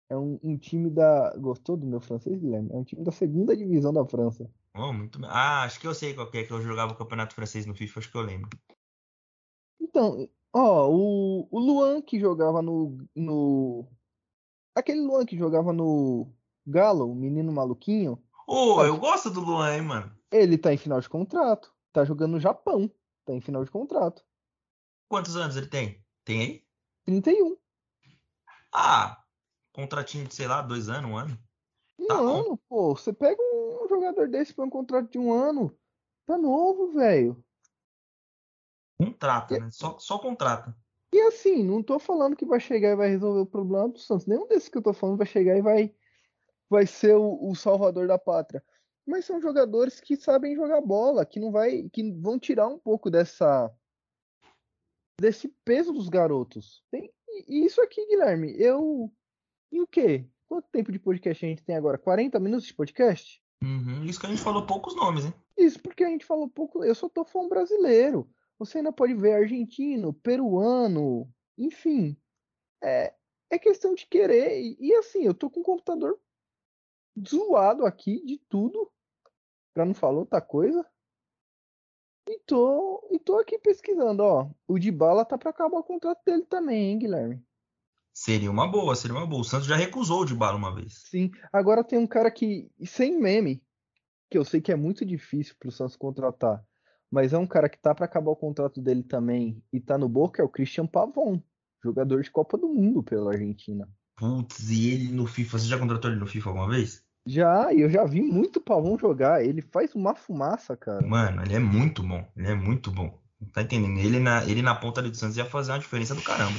É 0.09 0.17
um, 0.17 0.39
um 0.41 0.57
time 0.57 0.89
da. 0.89 1.35
Gostou 1.37 1.75
do 1.75 1.85
meu 1.85 1.99
francês, 1.99 2.39
Guilherme? 2.39 2.69
É 2.71 2.75
um 2.75 2.83
time 2.83 3.03
da 3.03 3.11
segunda 3.11 3.55
divisão 3.55 3.91
da 3.91 4.05
França. 4.05 4.49
Oh, 4.73 4.93
muito 4.93 5.19
bem. 5.19 5.29
Ah, 5.31 5.63
acho 5.63 5.79
que 5.79 5.87
eu 5.87 5.93
sei 5.93 6.13
qual 6.13 6.29
que 6.29 6.37
é 6.37 6.43
que 6.43 6.51
eu 6.51 6.61
jogava 6.61 6.93
o 6.93 6.95
Campeonato 6.95 7.35
Francês 7.35 7.65
no 7.65 7.75
FIFA, 7.75 7.99
acho 7.99 8.11
que 8.11 8.17
eu 8.17 8.21
lembro. 8.21 8.49
Então, 9.81 10.29
ó, 10.53 10.89
o, 10.89 11.47
o 11.51 11.59
Luan 11.59 12.01
que 12.01 12.19
jogava 12.19 12.61
no, 12.61 12.97
no. 13.15 13.87
Aquele 14.75 15.01
Luan 15.01 15.25
que 15.25 15.37
jogava 15.37 15.73
no 15.73 16.31
Galo, 16.65 17.11
o 17.11 17.15
menino 17.15 17.51
maluquinho, 17.51 18.21
Ô, 18.47 18.81
eu 18.81 18.97
gosto 18.97 19.29
do 19.29 19.41
Luan, 19.41 19.75
hein, 19.75 19.81
mano. 19.81 20.15
ele 20.31 20.57
tá 20.57 20.73
em 20.73 20.77
final 20.77 21.01
de 21.01 21.09
contrato. 21.09 21.73
Tá 21.91 22.05
jogando 22.05 22.31
no 22.33 22.39
Japão. 22.39 22.89
Tá 23.25 23.33
em 23.33 23.41
final 23.41 23.65
de 23.65 23.71
contrato. 23.71 24.23
Quantos 25.09 25.35
anos 25.35 25.57
ele 25.57 25.67
tem? 25.67 26.01
Tem 26.23 26.41
aí? 26.41 26.63
31. 27.05 27.57
Ah, 28.73 29.21
contratinho 29.77 30.27
de, 30.27 30.33
sei 30.33 30.47
lá, 30.47 30.63
dois 30.63 30.89
anos, 30.89 31.11
um 31.11 31.15
ano. 31.15 31.37
Um 31.99 32.07
Tá 32.07 32.15
bom. 32.15 32.39
ano, 32.39 32.59
pô. 32.67 32.95
Você 32.95 33.13
pega 33.13 33.39
um 33.39 33.87
jogador 33.87 34.27
desse 34.27 34.53
pra 34.53 34.65
um 34.65 34.69
contrato 34.69 35.11
de 35.11 35.19
um 35.19 35.31
ano. 35.31 35.71
Tá 36.25 36.35
novo, 36.35 36.91
velho. 36.93 37.43
Contrata, 38.99 39.59
né? 39.59 39.69
Só, 39.71 39.99
só 39.99 40.17
contrata. 40.17 40.75
E 41.13 41.21
assim, 41.21 41.63
não 41.63 41.83
tô 41.83 41.99
falando 41.99 42.35
que 42.35 42.45
vai 42.45 42.59
chegar 42.59 42.89
e 42.89 42.95
vai 42.95 43.09
resolver 43.09 43.41
o 43.41 43.45
problema 43.45 43.87
do 43.87 43.99
Santos. 43.99 44.25
Nenhum 44.25 44.47
desses 44.47 44.67
que 44.67 44.77
eu 44.79 44.81
tô 44.81 44.93
falando 44.93 45.17
vai 45.17 45.27
chegar 45.27 45.55
e 45.55 45.61
vai, 45.61 45.95
vai 46.67 46.87
ser 46.87 47.15
o, 47.15 47.47
o 47.47 47.55
salvador 47.55 48.07
da 48.07 48.17
pátria. 48.17 48.63
Mas 49.05 49.25
são 49.25 49.39
jogadores 49.39 50.01
que 50.01 50.17
sabem 50.17 50.55
jogar 50.55 50.81
bola, 50.81 51.25
que 51.25 51.39
não 51.39 51.51
vai, 51.51 51.87
que 51.89 52.11
vão 52.13 52.39
tirar 52.39 52.67
um 52.67 52.79
pouco 52.79 53.11
dessa 53.11 53.71
desse 55.19 55.47
peso 55.63 55.93
dos 55.93 56.09
garotos. 56.09 56.83
Tem, 56.91 57.11
e 57.47 57.65
isso 57.65 57.81
aqui, 57.81 58.05
Guilherme, 58.07 58.55
eu 58.59 59.11
e 59.71 59.81
o 59.81 59.87
quê? 59.87 60.25
Quanto 60.47 60.67
tempo 60.69 60.91
de 60.91 60.99
podcast 60.99 61.45
a 61.45 61.49
gente 61.49 61.63
tem 61.63 61.75
agora? 61.75 61.97
40 61.97 62.39
minutos 62.39 62.65
de 62.67 62.73
podcast? 62.73 63.41
Uhum, 63.61 64.03
Isso 64.05 64.19
que 64.19 64.25
a 64.25 64.29
gente 64.29 64.41
falou 64.41 64.65
poucos 64.65 64.95
nomes, 64.95 65.25
hein? 65.25 65.33
Isso 65.57 65.79
porque 65.81 66.03
a 66.03 66.09
gente 66.09 66.25
falou 66.25 66.47
pouco. 66.47 66.83
Eu 66.83 66.95
só 66.95 67.09
tô 67.09 67.25
falando 67.25 67.49
brasileiro. 67.49 68.29
Você 68.59 68.77
ainda 68.77 68.91
pode 68.91 69.13
ver 69.13 69.33
argentino, 69.33 70.13
peruano, 70.13 71.27
enfim. 71.57 72.15
É, 72.81 73.13
é 73.49 73.59
questão 73.59 73.93
de 73.93 74.05
querer. 74.05 74.61
E, 74.61 74.77
e 74.79 74.93
assim, 74.95 75.23
eu 75.23 75.33
tô 75.33 75.49
com 75.49 75.61
o 75.61 75.63
computador 75.63 76.19
zoado 77.27 77.85
aqui 77.85 78.23
de 78.23 78.37
tudo, 78.47 78.91
pra 79.73 79.85
não 79.85 79.93
falar 79.93 80.19
outra 80.19 80.39
coisa. 80.41 80.85
E 82.29 82.39
tô, 82.45 83.07
e 83.11 83.19
tô 83.19 83.39
aqui 83.39 83.57
pesquisando, 83.57 84.21
ó. 84.21 84.49
O 84.67 84.77
de 84.77 84.91
bala 84.91 85.25
tá 85.25 85.37
pra 85.37 85.49
acabar 85.49 85.79
o 85.79 85.83
contrato 85.83 86.21
dele 86.25 86.45
também, 86.45 86.91
hein, 86.91 86.99
Guilherme? 86.99 87.46
Seria 88.17 88.49
uma 88.49 88.67
boa, 88.67 88.95
seria 88.95 89.15
uma 89.15 89.27
boa. 89.27 89.41
O 89.41 89.45
Santos 89.45 89.67
já 89.67 89.75
recusou 89.75 90.25
de 90.25 90.33
bala 90.33 90.57
uma 90.57 90.73
vez. 90.73 91.03
Sim. 91.05 91.29
Agora 91.53 91.83
tem 91.83 91.99
um 91.99 92.07
cara 92.07 92.31
que, 92.31 92.67
sem 92.83 93.15
meme, 93.15 93.61
que 94.27 94.35
eu 94.35 94.43
sei 94.43 94.59
que 94.59 94.71
é 94.71 94.75
muito 94.75 95.05
difícil 95.05 95.53
pro 95.59 95.71
Santos 95.71 95.95
contratar, 95.95 96.63
mas 97.11 97.31
é 97.31 97.37
um 97.37 97.45
cara 97.45 97.69
que 97.69 97.77
tá 97.77 97.93
pra 97.93 98.05
acabar 98.05 98.31
o 98.31 98.35
contrato 98.35 98.81
dele 98.81 99.03
também 99.03 99.61
e 99.71 99.79
tá 99.79 99.99
no 99.99 100.09
Boca, 100.09 100.41
é 100.41 100.45
o 100.45 100.49
Christian 100.49 100.87
Pavon, 100.87 101.39
jogador 101.83 102.23
de 102.23 102.31
Copa 102.31 102.57
do 102.57 102.67
Mundo 102.67 103.03
pela 103.03 103.33
Argentina. 103.33 103.87
Putz, 104.15 104.71
e 104.71 104.89
ele 104.89 105.11
no 105.11 105.27
FIFA, 105.27 105.59
você 105.59 105.67
já 105.67 105.77
contratou 105.77 106.09
ele 106.09 106.19
no 106.19 106.25
FIFA 106.25 106.49
alguma 106.49 106.69
vez? 106.69 107.03
Já, 107.23 107.71
e 107.71 107.81
eu 107.81 107.89
já 107.89 108.03
vi 108.03 108.23
muito 108.23 108.59
Pavon 108.59 108.97
jogar, 108.97 109.45
ele 109.45 109.61
faz 109.61 109.93
uma 109.93 110.15
fumaça, 110.15 110.75
cara. 110.75 111.05
Mano, 111.05 111.43
ele 111.43 111.53
é 111.53 111.59
muito 111.59 112.01
bom. 112.01 112.25
Ele 112.35 112.47
é 112.47 112.55
muito 112.55 112.89
bom. 112.89 113.15
Tá 113.53 113.61
entendendo? 113.61 113.99
Ele 113.99 114.19
na, 114.19 114.43
ele 114.43 114.63
na 114.63 114.73
ponta 114.73 115.01
ali 115.01 115.11
do 115.11 115.17
Santos 115.17 115.37
ia 115.37 115.45
fazer 115.45 115.71
uma 115.71 115.79
diferença 115.79 116.15
do 116.15 116.23
caramba. 116.23 116.57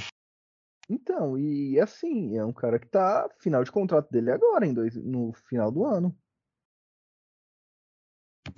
Então, 0.89 1.37
e 1.37 1.79
assim, 1.79 2.39
é 2.39 2.45
um 2.45 2.53
cara 2.53 2.79
que 2.79 2.87
tá 2.87 3.29
final 3.41 3.63
de 3.63 3.71
contrato 3.71 4.11
dele 4.11 4.31
agora, 4.31 4.67
em 4.67 4.73
dois, 4.73 4.95
no 4.97 5.33
final 5.49 5.71
do 5.71 5.85
ano. 5.85 6.17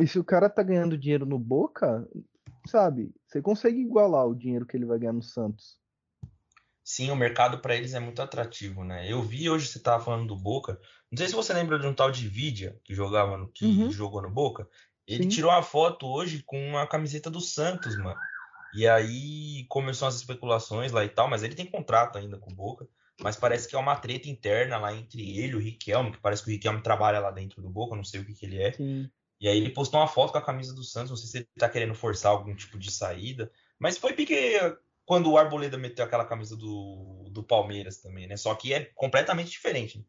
E 0.00 0.06
se 0.06 0.18
o 0.18 0.24
cara 0.24 0.48
tá 0.48 0.62
ganhando 0.62 0.96
dinheiro 0.96 1.26
no 1.26 1.38
Boca, 1.38 2.08
sabe, 2.68 3.12
você 3.26 3.42
consegue 3.42 3.80
igualar 3.80 4.26
o 4.26 4.34
dinheiro 4.34 4.64
que 4.64 4.76
ele 4.76 4.86
vai 4.86 4.98
ganhar 4.98 5.12
no 5.12 5.22
Santos. 5.22 5.78
Sim, 6.84 7.10
o 7.10 7.16
mercado 7.16 7.58
pra 7.60 7.76
eles 7.76 7.94
é 7.94 8.00
muito 8.00 8.22
atrativo, 8.22 8.84
né? 8.84 9.10
Eu 9.10 9.22
vi 9.22 9.50
hoje 9.50 9.66
você 9.68 9.80
tava 9.80 10.02
falando 10.02 10.28
do 10.28 10.36
Boca. 10.36 10.80
Não 11.10 11.18
sei 11.18 11.28
se 11.28 11.34
você 11.34 11.52
lembra 11.52 11.78
de 11.78 11.86
um 11.86 11.94
tal 11.94 12.10
de 12.10 12.26
Vidia 12.28 12.78
que 12.84 12.94
jogava 12.94 13.36
no 13.36 13.48
que 13.48 13.64
Uhum. 13.64 13.90
jogou 13.90 14.22
no 14.22 14.30
Boca. 14.30 14.68
Ele 15.06 15.24
Sim. 15.24 15.28
tirou 15.28 15.50
uma 15.50 15.62
foto 15.62 16.06
hoje 16.06 16.42
com 16.44 16.58
uma 16.68 16.86
camiseta 16.86 17.30
do 17.30 17.40
Santos, 17.40 17.96
mano. 17.96 18.20
E 18.74 18.86
aí 18.86 19.64
começou 19.68 20.08
as 20.08 20.16
especulações 20.16 20.92
lá 20.92 21.04
e 21.04 21.08
tal, 21.08 21.28
mas 21.28 21.42
ele 21.42 21.54
tem 21.54 21.66
contrato 21.66 22.18
ainda 22.18 22.38
com 22.38 22.52
o 22.52 22.54
Boca. 22.54 22.88
Mas 23.22 23.36
parece 23.36 23.68
que 23.68 23.76
é 23.76 23.78
uma 23.78 23.96
treta 23.96 24.28
interna 24.28 24.78
lá 24.78 24.94
entre 24.94 25.38
ele 25.38 25.52
e 25.52 25.56
o 25.56 25.58
Riquelme, 25.58 26.12
que 26.12 26.20
parece 26.20 26.42
que 26.42 26.48
o 26.48 26.52
Riquelme 26.52 26.82
trabalha 26.82 27.20
lá 27.20 27.30
dentro 27.30 27.60
do 27.60 27.68
Boca, 27.68 27.94
não 27.94 28.04
sei 28.04 28.20
o 28.20 28.24
que 28.24 28.34
que 28.34 28.46
ele 28.46 28.62
é. 28.62 28.72
Sim. 28.72 29.10
E 29.40 29.48
aí 29.48 29.56
ele 29.56 29.70
postou 29.70 30.00
uma 30.00 30.08
foto 30.08 30.32
com 30.32 30.38
a 30.38 30.44
camisa 30.44 30.74
do 30.74 30.84
Santos, 30.84 31.10
não 31.10 31.16
sei 31.16 31.28
se 31.28 31.36
ele 31.38 31.48
tá 31.58 31.68
querendo 31.68 31.94
forçar 31.94 32.32
algum 32.32 32.54
tipo 32.54 32.78
de 32.78 32.90
saída, 32.90 33.50
mas 33.78 33.96
foi 33.96 34.12
pique 34.12 34.34
quando 35.04 35.30
o 35.30 35.38
Arboleda 35.38 35.76
meteu 35.76 36.04
aquela 36.04 36.24
camisa 36.24 36.56
do, 36.56 37.28
do 37.30 37.42
Palmeiras 37.42 37.98
também, 37.98 38.26
né? 38.26 38.36
Só 38.36 38.54
que 38.54 38.72
é 38.72 38.84
completamente 38.94 39.50
diferente. 39.50 39.98
né? 39.98 40.04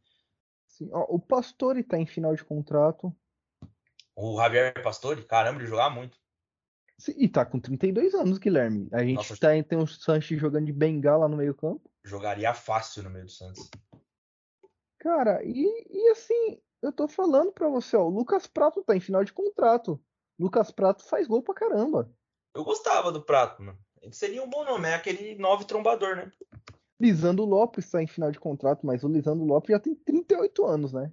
sim. 0.68 0.89
Ó, 0.91 1.05
o 1.09 1.20
Pastore 1.20 1.84
tá 1.84 1.97
em 1.97 2.05
final 2.05 2.36
de 2.36 2.43
contrato. 2.43 3.16
O 4.16 4.38
Javier 4.38 4.74
Pastore, 4.84 5.24
caramba, 5.24 5.59
ele 5.59 5.70
jogava 5.70 5.89
muito. 5.89 6.20
E 7.09 7.27
tá 7.27 7.45
com 7.45 7.59
32 7.59 8.13
anos, 8.13 8.37
Guilherme. 8.37 8.87
A 8.91 9.03
gente 9.03 9.15
Nossa. 9.15 9.37
tá, 9.37 9.49
tem 9.63 9.77
o 9.77 9.87
Sanches 9.87 10.39
jogando 10.39 10.65
de 10.65 10.73
bengala 10.73 11.27
no 11.27 11.37
meio 11.37 11.55
campo. 11.55 11.89
Jogaria 12.03 12.53
fácil 12.53 13.03
no 13.03 13.09
meio 13.09 13.25
do 13.25 13.31
Santos. 13.31 13.69
Cara, 14.99 15.43
e, 15.43 15.87
e 15.89 16.09
assim, 16.09 16.59
eu 16.81 16.91
tô 16.91 17.07
falando 17.07 17.51
pra 17.51 17.67
você, 17.69 17.95
ó, 17.95 18.03
o 18.03 18.09
Lucas 18.09 18.47
Prato 18.47 18.83
tá 18.83 18.95
em 18.95 18.99
final 18.99 19.23
de 19.23 19.33
contrato. 19.33 19.99
Lucas 20.39 20.71
Prato 20.71 21.03
faz 21.03 21.27
gol 21.27 21.41
pra 21.41 21.53
caramba. 21.53 22.11
Eu 22.53 22.63
gostava 22.63 23.11
do 23.11 23.21
Prato, 23.21 23.63
mano. 23.63 23.79
Ele 24.01 24.13
seria 24.13 24.43
um 24.43 24.49
bom 24.49 24.65
nome, 24.65 24.87
é 24.87 24.95
aquele 24.95 25.35
nove 25.35 25.65
trombador, 25.65 26.15
né? 26.15 26.31
Lisandro 26.99 27.45
Lopes 27.45 27.85
está 27.85 28.01
em 28.01 28.07
final 28.07 28.31
de 28.31 28.39
contrato, 28.39 28.85
mas 28.85 29.03
o 29.03 29.07
Lisandro 29.07 29.45
Lopes 29.45 29.71
já 29.71 29.79
tem 29.79 29.95
38 29.95 30.65
anos, 30.65 30.93
né? 30.93 31.11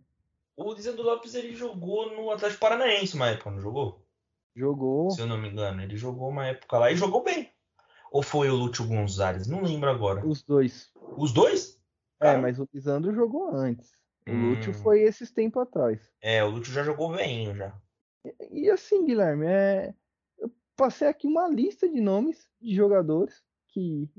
O 0.56 0.72
Lisandro 0.72 1.02
Lopes 1.02 1.34
ele 1.34 1.54
jogou 1.54 2.10
no 2.14 2.30
Atlético 2.30 2.60
Paranaense 2.60 3.20
época, 3.22 3.50
não 3.50 3.60
jogou? 3.60 4.04
Jogou. 4.58 5.12
Se 5.12 5.20
eu 5.20 5.26
não 5.28 5.38
me 5.38 5.48
engano, 5.48 5.80
ele 5.80 5.96
jogou 5.96 6.28
uma 6.28 6.46
época 6.46 6.78
lá 6.78 6.90
e 6.90 6.96
jogou 6.96 7.22
bem. 7.22 7.48
Ou 8.10 8.22
foi 8.22 8.50
o 8.50 8.56
Lúcio 8.56 8.84
Gonzalez? 8.88 9.46
Não 9.46 9.62
lembro 9.62 9.88
agora. 9.88 10.26
Os 10.26 10.42
dois. 10.42 10.90
Os 11.16 11.32
dois? 11.32 11.80
É, 12.20 12.36
mas 12.36 12.58
o 12.58 12.68
Lisandro 12.74 13.14
jogou 13.14 13.54
antes. 13.54 13.92
O 14.26 14.32
hum. 14.32 14.50
Lúcio 14.50 14.74
foi 14.74 15.02
esses 15.02 15.30
tempos 15.30 15.62
atrás. 15.62 16.00
É, 16.20 16.42
o 16.42 16.50
Lúcio 16.50 16.72
já 16.72 16.82
jogou 16.82 17.14
veinho 17.14 17.54
já. 17.54 17.72
E, 18.24 18.64
e 18.64 18.70
assim, 18.70 19.06
Guilherme, 19.06 19.46
é... 19.46 19.94
eu 20.38 20.50
passei 20.76 21.06
aqui 21.06 21.28
uma 21.28 21.46
lista 21.46 21.88
de 21.88 22.00
nomes 22.00 22.48
de 22.60 22.74
jogadores 22.74 23.40
que 23.68 24.10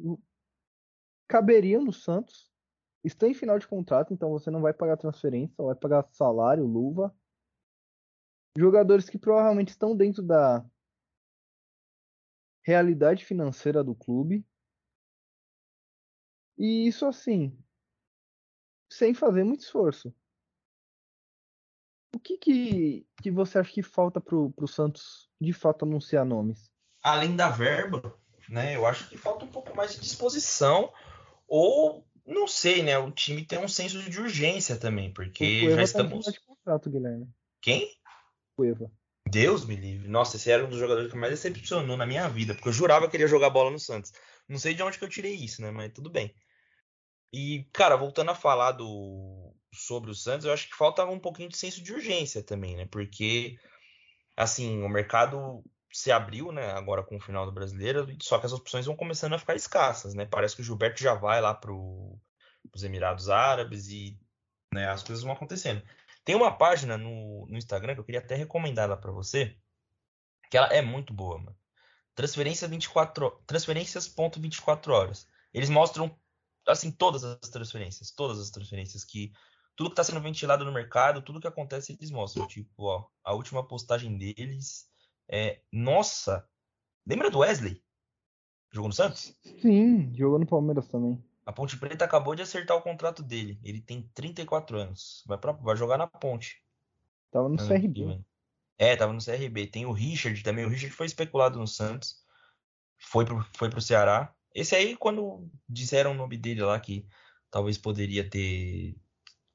caberiam 1.27 1.83
no 1.83 1.91
Santos. 1.91 2.49
Estão 3.03 3.27
em 3.27 3.33
final 3.33 3.59
de 3.59 3.67
contrato, 3.67 4.13
então 4.13 4.29
você 4.29 4.49
não 4.49 4.61
vai 4.61 4.73
pagar 4.73 4.95
transferência, 4.95 5.53
só 5.57 5.65
vai 5.65 5.75
pagar 5.75 6.07
salário, 6.11 6.65
luva. 6.65 7.13
Jogadores 8.57 9.09
que 9.09 9.17
provavelmente 9.17 9.69
estão 9.69 9.95
dentro 9.95 10.23
da 10.23 10.65
realidade 12.63 13.25
financeira 13.25 13.83
do 13.83 13.95
clube. 13.95 14.45
E 16.57 16.87
isso 16.87 17.05
assim, 17.05 17.57
sem 18.91 19.13
fazer 19.13 19.43
muito 19.43 19.61
esforço. 19.61 20.13
O 22.13 22.19
que, 22.19 22.37
que, 22.37 23.07
que 23.21 23.31
você 23.31 23.59
acha 23.59 23.71
que 23.71 23.83
falta 23.83 24.19
pro, 24.19 24.51
pro 24.51 24.67
Santos 24.67 25.29
de 25.39 25.53
fato 25.53 25.85
anunciar 25.85 26.25
nomes? 26.25 26.69
Além 27.01 27.35
da 27.35 27.49
verba, 27.49 28.19
né? 28.49 28.75
Eu 28.75 28.85
acho 28.85 29.07
que 29.07 29.17
falta 29.17 29.45
um 29.45 29.47
pouco 29.47 29.75
mais 29.75 29.93
de 29.93 30.01
disposição. 30.01 30.91
Ou, 31.47 32.05
não 32.25 32.47
sei, 32.47 32.83
né? 32.83 32.97
O 32.97 33.11
time 33.11 33.45
tem 33.45 33.59
um 33.59 33.67
senso 33.67 34.01
de 34.09 34.19
urgência 34.19 34.77
também, 34.77 35.13
porque 35.13 35.69
já 35.71 35.83
estamos. 35.83 36.25
de 36.25 36.41
contrato, 36.41 36.89
Guilherme. 36.89 37.29
Quem? 37.61 37.87
Cueva. 38.59 38.91
Deus 39.25 39.65
me 39.65 39.73
livre. 39.73 40.09
Nossa, 40.09 40.35
esse 40.35 40.51
era 40.51 40.65
um 40.65 40.69
dos 40.69 40.79
jogadores 40.79 41.09
que 41.09 41.17
mais 41.17 41.31
decepcionou 41.31 41.95
na 41.95 42.05
minha 42.05 42.27
vida, 42.27 42.53
porque 42.53 42.67
eu 42.67 42.73
jurava 42.73 43.07
que 43.07 43.15
ele 43.15 43.23
ia 43.23 43.29
jogar 43.29 43.49
bola 43.49 43.71
no 43.71 43.79
Santos. 43.79 44.11
Não 44.49 44.57
sei 44.57 44.73
de 44.73 44.83
onde 44.83 44.99
que 44.99 45.05
eu 45.05 45.09
tirei 45.09 45.33
isso, 45.33 45.61
né? 45.61 45.71
Mas 45.71 45.93
tudo 45.93 46.09
bem. 46.09 46.35
E, 47.31 47.63
cara, 47.71 47.95
voltando 47.95 48.31
a 48.31 48.35
falar 48.35 48.73
do 48.73 49.55
sobre 49.73 50.11
o 50.11 50.15
Santos, 50.15 50.45
eu 50.45 50.51
acho 50.51 50.67
que 50.67 50.75
faltava 50.75 51.09
um 51.09 51.19
pouquinho 51.19 51.47
de 51.47 51.55
senso 51.55 51.81
de 51.81 51.93
urgência 51.93 52.43
também, 52.43 52.75
né? 52.75 52.85
Porque, 52.91 53.57
assim, 54.35 54.83
o 54.83 54.89
mercado 54.89 55.63
se 55.93 56.11
abriu, 56.11 56.51
né, 56.51 56.71
agora 56.71 57.01
com 57.01 57.15
o 57.15 57.21
final 57.21 57.45
do 57.45 57.53
Brasileiro, 57.53 58.13
só 58.21 58.39
que 58.39 58.45
as 58.45 58.51
opções 58.51 58.85
vão 58.87 58.95
começando 58.95 59.33
a 59.33 59.39
ficar 59.39 59.55
escassas, 59.55 60.13
né? 60.13 60.25
Parece 60.25 60.55
que 60.55 60.61
o 60.61 60.65
Gilberto 60.65 61.01
já 61.01 61.13
vai 61.13 61.39
lá 61.39 61.53
para 61.53 61.71
os 61.71 62.83
Emirados 62.83 63.29
Árabes 63.29 63.87
e 63.87 64.19
né, 64.73 64.89
as 64.89 65.01
coisas 65.01 65.23
vão 65.23 65.31
acontecendo. 65.31 65.81
Tem 66.29 66.35
uma 66.35 66.55
página 66.55 66.95
no, 66.95 67.47
no 67.47 67.57
Instagram 67.57 67.95
que 67.95 68.01
eu 68.01 68.03
queria 68.03 68.19
até 68.19 68.35
recomendar 68.35 68.87
lá 68.87 68.95
para 68.95 69.11
você, 69.11 69.57
que 70.51 70.55
ela 70.55 70.67
é 70.67 70.79
muito 70.79 71.11
boa, 71.11 71.39
mano. 71.39 71.57
Transferência 72.13 72.67
24, 72.67 73.31
transferências.24 73.47 74.89
horas. 74.89 75.27
Eles 75.51 75.71
mostram 75.71 76.15
assim 76.67 76.91
todas 76.91 77.23
as 77.23 77.49
transferências, 77.49 78.11
todas 78.11 78.39
as 78.39 78.51
transferências 78.51 79.03
que 79.03 79.31
tudo 79.75 79.89
que 79.89 79.93
está 79.93 80.03
sendo 80.03 80.21
ventilado 80.21 80.63
no 80.63 80.71
mercado, 80.71 81.23
tudo 81.23 81.41
que 81.41 81.47
acontece 81.47 81.93
eles 81.93 82.11
mostram, 82.11 82.45
tipo, 82.45 82.83
ó, 82.83 83.07
a 83.23 83.33
última 83.33 83.67
postagem 83.67 84.15
deles 84.15 84.87
é, 85.27 85.63
nossa, 85.73 86.47
lembra 87.07 87.31
do 87.31 87.39
Wesley? 87.39 87.81
Jogou 88.71 88.89
no 88.89 88.93
Santos? 88.93 89.35
Sim, 89.63 90.13
jogou 90.15 90.37
no 90.37 90.45
Palmeiras 90.45 90.87
também. 90.89 91.19
A 91.49 91.51
Ponte 91.51 91.75
Preta 91.77 92.05
acabou 92.05 92.35
de 92.35 92.43
acertar 92.43 92.77
o 92.77 92.81
contrato 92.83 93.23
dele. 93.23 93.59
Ele 93.63 93.81
tem 93.81 94.07
34 94.13 94.77
anos. 94.77 95.23
Vai, 95.25 95.35
pra, 95.35 95.51
vai 95.51 95.75
jogar 95.75 95.97
na 95.97 96.05
Ponte. 96.05 96.63
Tava 97.31 97.49
no 97.49 97.57
CRB. 97.57 98.23
É, 98.77 98.95
tava 98.95 99.13
no 99.13 99.19
CRB. 99.19 99.65
Tem 99.65 99.83
o 99.83 99.91
Richard 99.91 100.43
também. 100.43 100.63
O 100.63 100.69
Richard 100.69 100.95
foi 100.95 101.07
especulado 101.07 101.57
no 101.57 101.65
Santos. 101.65 102.17
Foi 102.99 103.25
pro, 103.25 103.43
foi 103.57 103.67
pro 103.67 103.81
Ceará. 103.81 104.31
Esse 104.53 104.75
aí, 104.75 104.95
quando 104.95 105.49
disseram 105.67 106.11
o 106.11 106.13
nome 106.13 106.37
dele 106.37 106.61
lá, 106.61 106.79
que 106.79 107.07
talvez 107.49 107.79
poderia 107.79 108.29
ter 108.29 108.95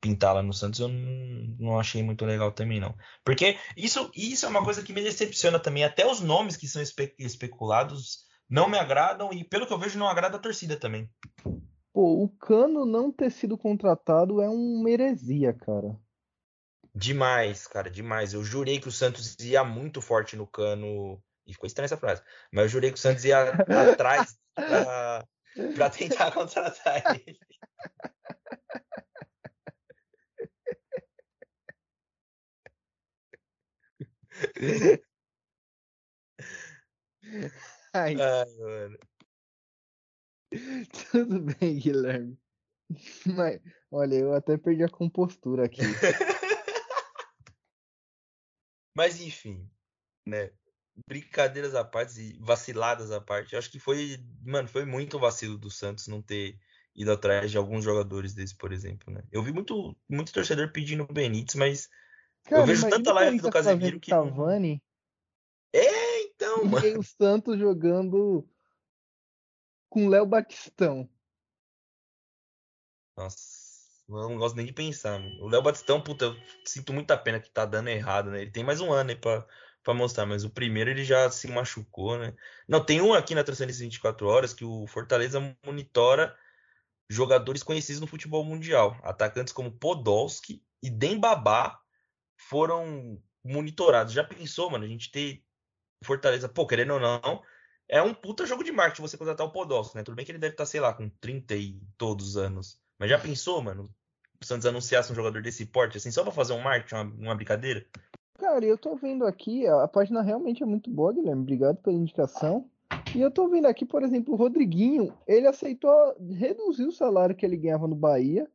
pintar 0.01 0.35
lá 0.35 0.43
no 0.43 0.53
Santos, 0.53 0.81
eu 0.81 0.89
não, 0.89 1.57
não, 1.61 1.79
achei 1.79 2.03
muito 2.03 2.27
legal 2.27 2.51
também, 2.51 2.81
não. 2.81 2.93
Porque 3.25 3.57
isso, 3.77 4.11
isso 4.17 4.47
é 4.47 4.49
uma 4.49 4.65
coisa 4.65 4.83
que 4.83 4.93
me 4.93 5.01
decepciona 5.01 5.61
também. 5.61 5.85
Até 5.85 6.05
os 6.05 6.21
nomes 6.21 6.57
que 6.57 6.67
são 6.67 6.83
espe 6.83 7.15
especulados 7.21 8.25
não 8.51 8.69
me 8.69 8.79
agradam 8.79 9.33
e, 9.33 9.45
pelo 9.45 9.65
que 9.65 9.73
eu 9.73 9.79
vejo, 9.79 9.97
não 9.97 10.09
agrada 10.09 10.39
a 10.39 10.41
torcida 10.41 10.77
também. 10.77 11.09
Pô, 11.95 12.25
o 12.25 12.29
Cano 12.29 12.85
não 12.85 13.13
ter 13.13 13.31
sido 13.31 13.57
contratado 13.57 14.43
é 14.43 14.49
uma 14.49 14.91
heresia, 14.91 15.55
cara. 15.55 15.97
Demais, 16.93 17.69
cara, 17.69 17.89
demais. 17.89 18.35
Eu 18.35 18.43
jurei 18.43 18.81
que 18.81 18.89
o 18.89 18.93
Santos 18.93 19.37
ia 19.39 19.63
muito 19.63 20.03
forte 20.03 20.35
no 20.35 20.45
Cano. 20.45 21.23
E 21.47 21.53
ficou 21.53 21.69
estranha 21.69 21.85
essa 21.85 21.97
frase. 21.97 22.21
Mas 22.53 22.65
eu 22.65 22.69
jurei 22.69 22.91
que 22.91 22.99
o 22.99 23.01
Santos 23.01 23.25
ia 23.25 23.49
atrás 23.49 24.37
pra, 24.57 25.25
pra 25.77 25.89
tentar 25.89 26.33
contratar 26.35 27.15
ele. 27.15 27.39
Ai. 37.95 38.17
Ai, 38.21 38.55
mano. 38.59 38.99
Tudo 41.11 41.41
bem, 41.41 41.79
Guilherme. 41.79 42.39
Mas, 43.27 43.61
olha, 43.91 44.15
eu 44.17 44.33
até 44.35 44.57
perdi 44.57 44.85
a 44.85 44.89
compostura 44.89 45.65
aqui. 45.67 45.81
Mas 48.97 49.21
enfim, 49.21 49.69
né? 50.27 50.53
Brincadeiras 51.09 51.75
à 51.75 51.85
parte 51.85 52.21
e 52.21 52.39
vaciladas 52.39 53.11
à 53.11 53.21
parte. 53.21 53.57
Acho 53.57 53.71
que 53.71 53.81
foi, 53.81 54.19
mano, 54.43 54.69
foi 54.69 54.85
muito 54.85 55.19
vacilo 55.19 55.59
do 55.59 55.69
Santos 55.71 56.07
não 56.07 56.23
ter 56.23 56.57
ido 56.95 57.11
atrás 57.11 57.51
de 57.51 57.59
alguns 57.59 57.83
jogadores 57.83 58.33
desse, 58.35 58.57
por 58.57 58.73
exemplo, 58.73 59.13
né? 59.13 59.25
Eu 59.33 59.43
vi 59.43 59.53
muito, 59.53 59.97
muito 60.09 60.33
torcedor 60.33 60.71
pedindo 60.71 61.05
Benítez, 61.07 61.57
mas 61.57 61.91
Cara, 62.45 62.63
eu 62.63 62.67
vejo 62.67 62.89
tanta 62.89 63.13
live 63.13 63.41
do 63.41 63.51
Casemiro 63.51 63.99
que. 63.99 64.11
Cavani, 64.11 64.81
É, 65.73 66.23
então, 66.23 66.65
mano. 66.65 66.87
E 66.87 66.97
o 66.97 67.03
Santos 67.03 67.59
jogando 67.59 68.49
com 69.95 70.09
Léo 70.09 70.27
Batistão. 70.27 71.09
Nossa, 73.17 73.39
não 74.09 74.37
gosto 74.37 74.57
nem 74.57 74.67
de 74.67 74.73
pensar. 74.73 75.21
O 75.41 75.47
Léo 75.47 75.63
Batistão, 75.63 76.03
puta, 76.03 76.37
sinto 76.65 76.93
muita 76.93 77.17
pena 77.17 77.39
que 77.39 77.49
tá 77.49 77.65
dando 77.65 77.91
errado, 77.91 78.29
né? 78.33 78.43
Ele 78.43 78.51
tem 78.51 78.65
mais 78.65 78.81
um 78.81 78.93
ano 78.93 79.11
aí 79.11 79.17
pra, 79.17 79.47
pra 79.85 79.95
mostrar, 79.95 80.27
mas 80.27 80.43
o 80.43 80.51
primeiro 80.51 80.91
ele 80.91 81.05
já 81.05 81.31
se 81.31 81.47
machucou, 81.47 82.19
né? 82.19 82.35
Não, 82.67 82.85
tem 82.85 83.01
um 83.01 83.15
aqui 83.15 83.37
na 83.37 83.45
Transcendência 83.45 83.85
24 83.85 84.27
Horas 84.27 84.53
que 84.53 84.65
o 84.65 84.85
Fortaleza 84.89 85.57
monitora 85.65 86.37
jogadores 87.09 87.63
conhecidos 87.63 88.01
no 88.01 88.09
futebol 88.09 88.45
mundial. 88.45 88.99
Atacantes 89.05 89.53
como 89.53 89.71
Podolski 89.71 90.61
e 90.83 90.91
Dembabá 90.91 91.81
foram 92.37 93.23
monitorados. 93.45 94.13
Já 94.13 94.25
pensou, 94.25 94.69
mano, 94.71 94.85
a 94.85 94.89
gente 94.89 95.13
ter 95.13 95.45
Fortaleza, 96.03 96.49
pô, 96.49 96.67
querendo 96.67 96.95
ou 96.95 97.01
não, 97.01 97.45
é 97.89 98.03
um 98.03 98.15
puta 98.15 98.47
jogo 98.47 98.65
de 98.65 98.73
marketing 98.73 99.03
você 99.03 99.17
contratar 99.17 99.47
o 99.47 99.51
Podolski, 99.51 99.97
né? 99.97 100.03
Tudo 100.03 100.15
bem 100.15 100.25
que 100.25 100.33
ele 100.33 100.39
deve 100.39 100.55
estar, 100.55 100.65
tá, 100.65 100.71
sei 100.71 100.81
lá, 100.81 100.93
com 100.93 101.09
30 101.09 101.55
e 101.55 101.81
todos 101.97 102.29
os 102.29 102.37
anos. 102.37 102.81
Mas 102.99 103.11
já 103.11 103.19
pensou, 103.19 103.63
mano, 103.63 103.91
o 104.41 104.45
Santos 104.45 104.67
anunciasse 104.67 105.13
um 105.13 105.15
jogador 105.15 105.43
desse 105.43 105.67
porte, 105.67 105.99
assim, 105.99 106.11
só 106.11 106.23
pra 106.23 106.33
fazer 106.33 106.53
um 106.53 106.61
marketing, 106.61 106.95
uma, 106.95 107.05
uma 107.05 107.35
brincadeira? 107.35 107.85
Cara, 108.39 108.65
eu 108.65 108.77
tô 108.77 108.97
vendo 108.97 109.25
aqui, 109.27 109.67
a 109.67 109.89
página 109.89 110.23
realmente 110.23 110.63
é 110.63 110.67
muito 110.67 110.91
boa, 110.91 111.13
Guilherme. 111.13 111.43
Obrigado 111.43 111.77
pela 111.79 111.97
indicação. 111.97 112.69
E 113.15 113.21
eu 113.21 113.31
tô 113.31 113.49
vendo 113.49 113.67
aqui, 113.67 113.85
por 113.85 114.03
exemplo, 114.03 114.35
o 114.35 114.37
Rodriguinho, 114.37 115.17
ele 115.27 115.47
aceitou 115.47 116.17
reduzir 116.33 116.85
o 116.85 116.93
salário 116.93 117.35
que 117.35 117.47
ele 117.47 117.57
ganhava 117.57 117.87
no 117.87 117.95
Bahia 117.95 118.49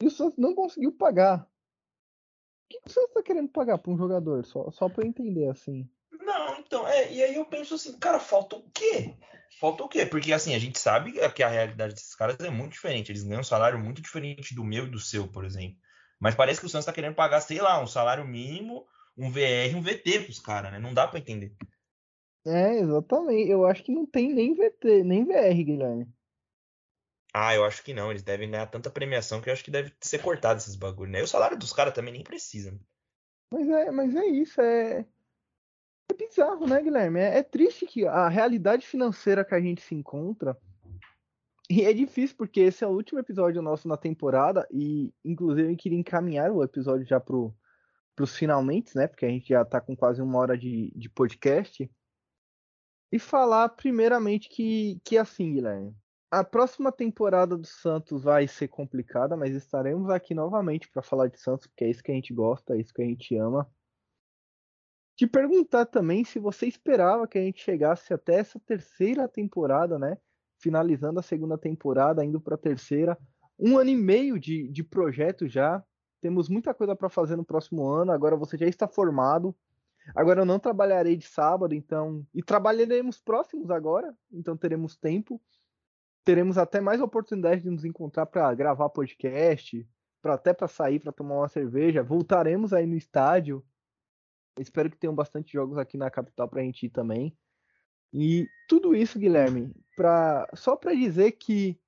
e 0.00 0.06
o 0.06 0.10
Santos 0.10 0.36
não 0.38 0.54
conseguiu 0.54 0.92
pagar 0.92 1.48
que 2.80 2.90
você 2.90 3.00
está 3.00 3.22
querendo 3.22 3.48
pagar 3.48 3.78
para 3.78 3.92
um 3.92 3.98
jogador? 3.98 4.44
Só, 4.44 4.70
só 4.70 4.88
para 4.88 5.04
eu 5.04 5.08
entender 5.08 5.48
assim. 5.48 5.88
Então, 6.72 6.88
é, 6.88 7.12
e 7.12 7.22
aí 7.22 7.34
eu 7.34 7.44
penso 7.44 7.74
assim, 7.74 7.98
cara, 7.98 8.18
falta 8.18 8.56
o 8.56 8.62
quê? 8.72 9.14
Falta 9.60 9.84
o 9.84 9.88
quê? 9.90 10.06
Porque 10.06 10.32
assim, 10.32 10.54
a 10.54 10.58
gente 10.58 10.78
sabe 10.78 11.12
que 11.12 11.42
a 11.42 11.48
realidade 11.48 11.92
desses 11.92 12.14
caras 12.14 12.40
é 12.40 12.48
muito 12.48 12.72
diferente. 12.72 13.12
Eles 13.12 13.22
ganham 13.22 13.42
um 13.42 13.44
salário 13.44 13.78
muito 13.78 14.00
diferente 14.00 14.54
do 14.54 14.64
meu 14.64 14.86
e 14.86 14.90
do 14.90 14.98
seu, 14.98 15.28
por 15.28 15.44
exemplo. 15.44 15.76
Mas 16.18 16.34
parece 16.34 16.60
que 16.60 16.64
o 16.64 16.70
Santos 16.70 16.84
está 16.84 16.92
querendo 16.94 17.14
pagar, 17.14 17.42
sei 17.42 17.60
lá, 17.60 17.78
um 17.78 17.86
salário 17.86 18.26
mínimo, 18.26 18.86
um 19.18 19.30
VR, 19.30 19.76
um 19.76 19.82
VT 19.82 20.20
pros 20.20 20.40
caras, 20.40 20.72
né? 20.72 20.78
Não 20.78 20.94
dá 20.94 21.06
para 21.06 21.18
entender. 21.18 21.54
É, 22.46 22.78
exatamente. 22.78 23.50
Eu 23.50 23.66
acho 23.66 23.82
que 23.82 23.92
não 23.92 24.06
tem 24.06 24.32
nem 24.32 24.54
VT, 24.54 25.04
nem 25.04 25.26
VR, 25.26 25.62
Guilherme. 25.62 26.08
Ah, 27.34 27.54
eu 27.54 27.66
acho 27.66 27.84
que 27.84 27.92
não. 27.92 28.10
Eles 28.10 28.22
devem 28.22 28.50
ganhar 28.50 28.66
tanta 28.68 28.88
premiação 28.88 29.42
que 29.42 29.50
eu 29.50 29.52
acho 29.52 29.62
que 29.62 29.70
deve 29.70 29.92
ser 30.00 30.20
cortado 30.22 30.58
esses 30.58 30.74
bagulhos, 30.74 31.12
né? 31.12 31.20
E 31.20 31.22
o 31.22 31.28
salário 31.28 31.58
dos 31.58 31.74
caras 31.74 31.92
também 31.92 32.14
nem 32.14 32.24
precisa. 32.24 32.72
Né? 32.72 32.78
Mas 33.50 33.68
é, 33.68 33.90
mas 33.90 34.16
é 34.16 34.24
isso, 34.24 34.58
é. 34.62 35.04
É 36.12 36.14
bizarro, 36.14 36.66
né, 36.66 36.80
Guilherme? 36.80 37.20
É, 37.20 37.38
é, 37.38 37.42
triste 37.42 37.86
que 37.86 38.06
a 38.06 38.28
realidade 38.28 38.86
financeira 38.86 39.44
que 39.44 39.54
a 39.54 39.60
gente 39.60 39.82
se 39.82 39.94
encontra. 39.94 40.56
E 41.68 41.82
é 41.82 41.92
difícil, 41.92 42.36
porque 42.36 42.60
esse 42.60 42.84
é 42.84 42.86
o 42.86 42.90
último 42.90 43.18
episódio 43.18 43.62
nosso 43.62 43.88
na 43.88 43.96
temporada. 43.96 44.66
E, 44.70 45.12
inclusive, 45.24 45.72
eu 45.72 45.76
queria 45.76 45.98
encaminhar 45.98 46.50
o 46.50 46.62
episódio 46.62 47.06
já 47.06 47.18
pro, 47.18 47.54
pros 48.14 48.36
finalmente, 48.36 48.94
né? 48.96 49.06
Porque 49.06 49.24
a 49.24 49.28
gente 49.28 49.48
já 49.48 49.64
tá 49.64 49.80
com 49.80 49.96
quase 49.96 50.20
uma 50.20 50.38
hora 50.38 50.56
de, 50.56 50.92
de 50.94 51.08
podcast. 51.08 51.90
E 53.10 53.18
falar, 53.18 53.70
primeiramente, 53.70 54.48
que, 54.48 55.00
que 55.04 55.16
assim, 55.16 55.54
Guilherme. 55.54 55.94
A 56.30 56.42
próxima 56.42 56.90
temporada 56.90 57.56
do 57.58 57.66
Santos 57.66 58.22
vai 58.22 58.48
ser 58.48 58.68
complicada, 58.68 59.36
mas 59.36 59.54
estaremos 59.54 60.08
aqui 60.08 60.34
novamente 60.34 60.88
para 60.90 61.02
falar 61.02 61.28
de 61.28 61.38
Santos, 61.38 61.66
porque 61.66 61.84
é 61.84 61.90
isso 61.90 62.02
que 62.02 62.10
a 62.10 62.14
gente 62.14 62.32
gosta, 62.32 62.74
é 62.74 62.80
isso 62.80 62.92
que 62.92 63.02
a 63.02 63.04
gente 63.04 63.36
ama 63.36 63.70
te 65.16 65.26
perguntar 65.26 65.86
também 65.86 66.24
se 66.24 66.38
você 66.38 66.66
esperava 66.66 67.28
que 67.28 67.38
a 67.38 67.42
gente 67.42 67.62
chegasse 67.62 68.12
até 68.14 68.36
essa 68.36 68.58
terceira 68.60 69.28
temporada, 69.28 69.98
né? 69.98 70.16
Finalizando 70.58 71.20
a 71.20 71.22
segunda 71.22 71.58
temporada, 71.58 72.24
indo 72.24 72.40
para 72.40 72.54
a 72.54 72.58
terceira. 72.58 73.18
Um 73.58 73.76
ano 73.78 73.90
e 73.90 73.96
meio 73.96 74.38
de, 74.38 74.68
de 74.68 74.82
projeto 74.82 75.46
já. 75.46 75.82
Temos 76.20 76.48
muita 76.48 76.72
coisa 76.72 76.96
para 76.96 77.08
fazer 77.08 77.36
no 77.36 77.44
próximo 77.44 77.86
ano. 77.86 78.12
Agora 78.12 78.36
você 78.36 78.56
já 78.56 78.66
está 78.66 78.88
formado. 78.88 79.54
Agora 80.14 80.40
eu 80.40 80.46
não 80.46 80.58
trabalharei 80.58 81.16
de 81.16 81.26
sábado, 81.26 81.74
então. 81.74 82.26
E 82.34 82.42
trabalharemos 82.42 83.20
próximos 83.20 83.70
agora, 83.70 84.14
então 84.32 84.56
teremos 84.56 84.96
tempo. 84.96 85.40
Teremos 86.24 86.56
até 86.56 86.80
mais 86.80 87.00
oportunidade 87.00 87.62
de 87.62 87.70
nos 87.70 87.84
encontrar 87.84 88.26
para 88.26 88.52
gravar 88.54 88.88
podcast, 88.88 89.86
para 90.20 90.34
até 90.34 90.52
para 90.52 90.68
sair 90.68 91.00
para 91.00 91.12
tomar 91.12 91.36
uma 91.36 91.48
cerveja. 91.48 92.02
Voltaremos 92.02 92.72
aí 92.72 92.86
no 92.86 92.96
estádio 92.96 93.64
Espero 94.58 94.90
que 94.90 94.96
tenham 94.96 95.14
bastante 95.14 95.52
jogos 95.52 95.78
aqui 95.78 95.96
na 95.96 96.10
capital 96.10 96.48
para 96.48 96.60
a 96.60 96.64
gente 96.64 96.86
ir 96.86 96.90
também. 96.90 97.36
E 98.12 98.46
tudo 98.68 98.94
isso, 98.94 99.18
Guilherme, 99.18 99.72
pra, 99.96 100.46
só 100.54 100.76
para 100.76 100.94
dizer 100.94 101.32
que 101.32 101.80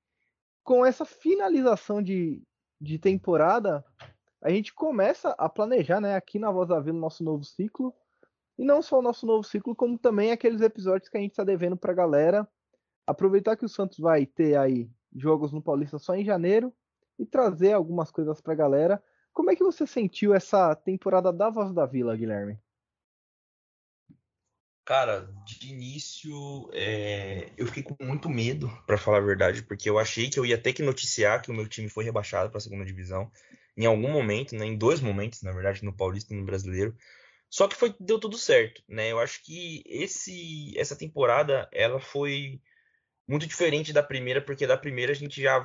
com 0.63 0.83
essa 0.83 1.05
finalização 1.05 2.01
de, 2.01 2.41
de 2.81 2.97
temporada, 2.97 3.85
a 4.41 4.49
gente 4.49 4.73
começa 4.73 5.29
a 5.37 5.47
planejar 5.47 6.01
né, 6.01 6.15
aqui 6.15 6.39
na 6.39 6.51
Voz 6.51 6.67
da 6.69 6.79
Vila 6.79 6.97
nosso 6.97 7.23
novo 7.23 7.43
ciclo. 7.43 7.93
E 8.57 8.63
não 8.63 8.81
só 8.81 8.99
o 8.99 9.01
nosso 9.01 9.25
novo 9.25 9.43
ciclo, 9.43 9.75
como 9.75 9.97
também 9.97 10.31
aqueles 10.31 10.61
episódios 10.61 11.09
que 11.09 11.17
a 11.17 11.19
gente 11.19 11.31
está 11.31 11.43
devendo 11.43 11.77
para 11.77 11.91
a 11.91 11.95
galera. 11.95 12.47
Aproveitar 13.05 13.55
que 13.55 13.65
o 13.65 13.69
Santos 13.69 13.99
vai 13.99 14.25
ter 14.25 14.57
aí 14.57 14.89
jogos 15.15 15.51
no 15.51 15.61
Paulista 15.61 15.99
só 15.99 16.15
em 16.15 16.25
janeiro 16.25 16.73
e 17.19 17.25
trazer 17.25 17.73
algumas 17.73 18.09
coisas 18.09 18.41
para 18.41 18.53
a 18.53 18.55
galera. 18.55 19.03
Como 19.35 19.51
é 19.51 19.55
que 19.55 19.63
você 19.63 19.85
sentiu 19.85 20.33
essa 20.33 20.73
temporada 20.73 21.31
da 21.31 21.49
Voz 21.49 21.73
da 21.73 21.85
Vila, 21.85 22.15
Guilherme? 22.15 22.57
Cara, 24.85 25.29
de 25.45 25.67
início 25.67 26.69
é... 26.71 27.51
eu 27.57 27.67
fiquei 27.67 27.83
com 27.83 27.97
muito 28.01 28.29
medo, 28.29 28.69
para 28.87 28.97
falar 28.97 29.17
a 29.17 29.25
verdade, 29.25 29.61
porque 29.61 29.89
eu 29.89 29.99
achei 29.99 30.29
que 30.29 30.39
eu 30.39 30.45
ia 30.45 30.57
ter 30.57 30.71
que 30.71 30.81
noticiar 30.81 31.41
que 31.41 31.51
o 31.51 31.53
meu 31.53 31.67
time 31.67 31.89
foi 31.89 32.05
rebaixado 32.05 32.49
para 32.49 32.59
a 32.59 32.61
segunda 32.61 32.85
divisão 32.85 33.29
em 33.75 33.85
algum 33.85 34.09
momento, 34.09 34.55
né, 34.55 34.65
em 34.65 34.77
dois 34.77 35.01
momentos, 35.01 35.41
na 35.41 35.51
verdade, 35.51 35.83
no 35.83 35.93
Paulista 35.93 36.33
e 36.33 36.37
no 36.37 36.45
Brasileiro. 36.45 36.95
Só 37.49 37.67
que 37.67 37.75
foi 37.75 37.93
deu 37.99 38.17
tudo 38.17 38.37
certo, 38.37 38.81
né? 38.87 39.11
Eu 39.11 39.19
acho 39.19 39.43
que 39.43 39.83
esse 39.85 40.73
essa 40.77 40.95
temporada 40.95 41.69
ela 41.73 41.99
foi 41.99 42.61
muito 43.27 43.45
diferente 43.45 43.91
da 43.91 44.01
primeira, 44.01 44.41
porque 44.41 44.65
da 44.65 44.77
primeira 44.77 45.11
a 45.11 45.15
gente 45.15 45.41
já 45.41 45.61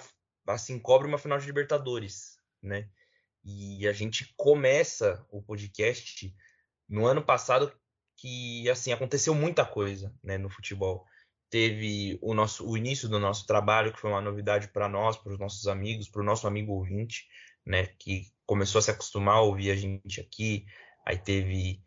assim 0.49 0.79
cobre 0.79 1.07
uma 1.07 1.19
final 1.19 1.39
de 1.39 1.47
Libertadores, 1.47 2.37
né? 2.61 2.89
E 3.45 3.87
a 3.89 3.93
gente 3.93 4.33
começa 4.37 5.25
o 5.31 5.43
podcast 5.43 6.35
no 6.89 7.07
ano 7.07 7.25
passado 7.25 7.73
que 8.17 8.69
assim 8.69 8.93
aconteceu 8.93 9.35
muita 9.35 9.65
coisa, 9.65 10.15
né, 10.23 10.37
no 10.37 10.51
futebol. 10.51 11.07
Teve 11.49 12.19
o 12.23 12.35
nosso 12.35 12.69
o 12.69 12.77
início 12.77 13.09
do 13.09 13.19
nosso 13.19 13.47
trabalho, 13.47 13.93
que 13.93 14.01
foi 14.01 14.11
uma 14.11 14.21
novidade 14.21 14.69
para 14.69 14.89
nós, 14.89 15.17
para 15.17 15.33
os 15.33 15.39
nossos 15.39 15.67
amigos, 15.67 16.09
para 16.09 16.21
o 16.21 16.25
nosso 16.25 16.47
amigo 16.47 16.73
ouvinte, 16.73 17.27
né, 17.65 17.87
que 17.99 18.27
começou 18.45 18.79
a 18.79 18.83
se 18.83 18.91
acostumar 18.91 19.37
a 19.37 19.43
ouvir 19.43 19.71
a 19.71 19.77
gente 19.77 20.21
aqui. 20.21 20.67
Aí 21.07 21.19
teve 21.19 21.83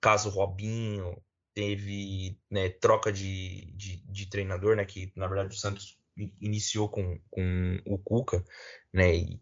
caso 0.00 0.30
Robinho, 0.30 1.20
teve 1.52 2.38
né, 2.50 2.68
troca 2.68 3.12
de, 3.12 3.72
de, 3.72 3.96
de, 4.06 4.26
treinador, 4.30 4.76
né, 4.76 4.84
que 4.84 5.12
na 5.16 5.26
verdade 5.26 5.54
o 5.54 5.58
Santos 5.58 5.98
iniciou 6.40 6.88
com, 6.88 7.18
com 7.28 7.78
o 7.86 7.98
Cuca, 7.98 8.44
né, 8.92 9.14
e 9.16 9.40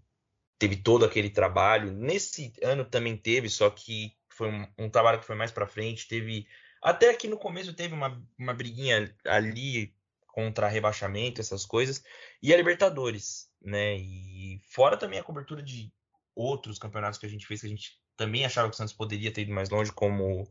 teve 0.59 0.77
todo 0.77 1.05
aquele 1.05 1.31
trabalho. 1.31 1.93
Nesse 1.93 2.53
ano 2.63 2.85
também 2.85 3.17
teve, 3.17 3.49
só 3.49 3.71
que 3.71 4.17
foi 4.29 4.49
um, 4.49 4.67
um 4.79 4.91
trabalho 4.91 5.21
que 5.21 5.27
foi 5.27 5.37
mais 5.37 5.51
para 5.51 5.67
frente. 5.67 6.09
Teve 6.09 6.47
até 6.83 7.11
aqui 7.11 7.29
no 7.29 7.39
começo 7.39 7.75
teve 7.75 7.95
uma, 7.95 8.23
uma 8.39 8.55
briguinha 8.55 9.15
ali 9.25 9.95
contra 10.29 10.69
rebaixamento, 10.69 11.41
essas 11.41 11.67
coisas, 11.67 12.03
e 12.41 12.55
a 12.55 12.57
Libertadores, 12.57 13.51
né? 13.61 13.97
E 13.97 14.61
fora 14.71 14.97
também 14.97 15.19
a 15.19 15.25
cobertura 15.25 15.61
de 15.61 15.93
outros 16.35 16.79
campeonatos 16.79 17.19
que 17.19 17.27
a 17.27 17.29
gente 17.29 17.47
fez, 17.47 17.61
que 17.61 17.67
a 17.67 17.71
gente 17.71 18.01
também 18.17 18.45
achava 18.45 18.69
que 18.69 18.75
o 18.75 18.77
Santos 18.77 18.95
poderia 18.95 19.33
ter 19.33 19.43
ido 19.43 19.53
mais 19.53 19.69
longe, 19.69 19.91
como 19.91 20.49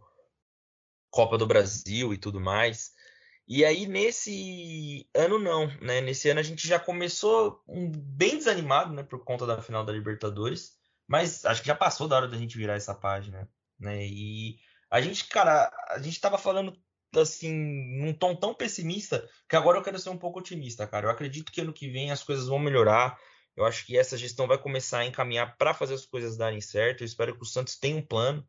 Copa 1.10 1.38
do 1.38 1.48
Brasil 1.48 2.14
e 2.14 2.18
tudo 2.18 2.42
mais. 2.42 2.94
E 3.48 3.64
aí, 3.64 3.88
nesse 3.88 5.10
ano, 5.16 5.40
não, 5.40 5.68
né? 5.82 6.02
Nesse 6.02 6.30
ano 6.30 6.42
a 6.42 6.44
gente 6.44 6.68
já 6.68 6.78
começou 6.78 7.64
um, 7.66 7.90
bem 7.90 8.38
desanimado, 8.38 8.94
né? 8.94 9.04
Por 9.04 9.24
conta 9.24 9.46
da 9.46 9.62
final 9.62 9.86
da 9.86 9.94
Libertadores. 9.94 10.76
Mas 11.08 11.46
acho 11.46 11.62
que 11.62 11.68
já 11.68 11.76
passou 11.76 12.08
da 12.08 12.18
hora 12.18 12.28
da 12.28 12.38
gente 12.38 12.58
virar 12.58 12.76
essa 12.76 12.94
página, 12.94 13.50
né? 13.80 14.06
E 14.06 14.60
a 14.92 15.00
gente, 15.00 15.26
cara, 15.28 15.72
a 15.90 16.00
gente 16.00 16.20
tava 16.20 16.38
falando 16.38 16.78
assim, 17.16 17.54
num 18.02 18.14
tom 18.14 18.36
tão 18.36 18.54
pessimista, 18.54 19.28
que 19.48 19.56
agora 19.56 19.78
eu 19.78 19.84
quero 19.84 19.98
ser 19.98 20.10
um 20.10 20.18
pouco 20.18 20.40
otimista, 20.40 20.86
cara. 20.86 21.08
Eu 21.08 21.12
acredito 21.12 21.50
que 21.52 21.62
ano 21.62 21.72
que 21.72 21.90
vem 21.90 22.12
as 22.12 22.24
coisas 22.24 22.48
vão 22.48 22.60
melhorar. 22.60 23.18
Eu 23.56 23.66
acho 23.66 23.86
que 23.86 23.98
essa 23.98 24.18
gestão 24.18 24.46
vai 24.46 24.58
começar 24.58 25.00
a 25.00 25.06
encaminhar 25.06 25.56
para 25.58 25.74
fazer 25.74 25.94
as 25.94 26.06
coisas 26.06 26.36
darem 26.36 26.60
certo. 26.60 27.02
Eu 27.02 27.06
espero 27.06 27.34
que 27.34 27.44
o 27.44 27.46
Santos 27.46 27.78
tenha 27.78 27.96
um 27.96 28.06
plano 28.06 28.46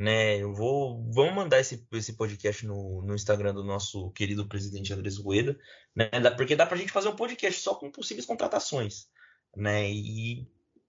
né? 0.00 0.38
Eu 0.38 0.54
vou, 0.54 1.12
vamos 1.12 1.34
mandar 1.34 1.60
esse, 1.60 1.86
esse 1.92 2.14
podcast 2.14 2.64
no, 2.64 3.02
no 3.02 3.14
Instagram 3.14 3.52
do 3.52 3.62
nosso 3.62 4.10
querido 4.12 4.48
presidente 4.48 4.94
Andrés 4.94 5.18
Rueda, 5.18 5.58
né? 5.94 6.08
Porque 6.38 6.56
dá 6.56 6.64
pra 6.64 6.78
gente 6.78 6.90
fazer 6.90 7.10
um 7.10 7.14
podcast 7.16 7.60
só 7.60 7.74
com 7.74 7.90
possíveis 7.90 8.24
contratações, 8.24 9.08
né? 9.54 9.90
E 9.90 10.48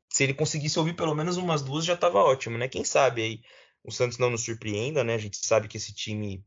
se 0.09 0.24
ele 0.24 0.34
conseguisse 0.34 0.80
ouvir 0.80 0.95
pelo 0.95 1.14
menos 1.14 1.36
umas 1.36 1.62
duas 1.62 1.84
já 1.84 1.97
tava 1.97 2.20
ótimo, 2.20 2.57
né? 2.57 2.70
Quem 2.70 2.86
sabe 2.86 3.22
aí 3.22 3.41
o 3.84 3.91
Santos 3.91 4.18
não 4.18 4.30
nos 4.30 4.45
surpreenda, 4.45 5.03
né? 5.03 5.16
A 5.16 5.18
gente 5.18 5.45
sabe 5.45 5.68
que 5.68 5.76
esse 5.76 5.93
time 5.93 6.41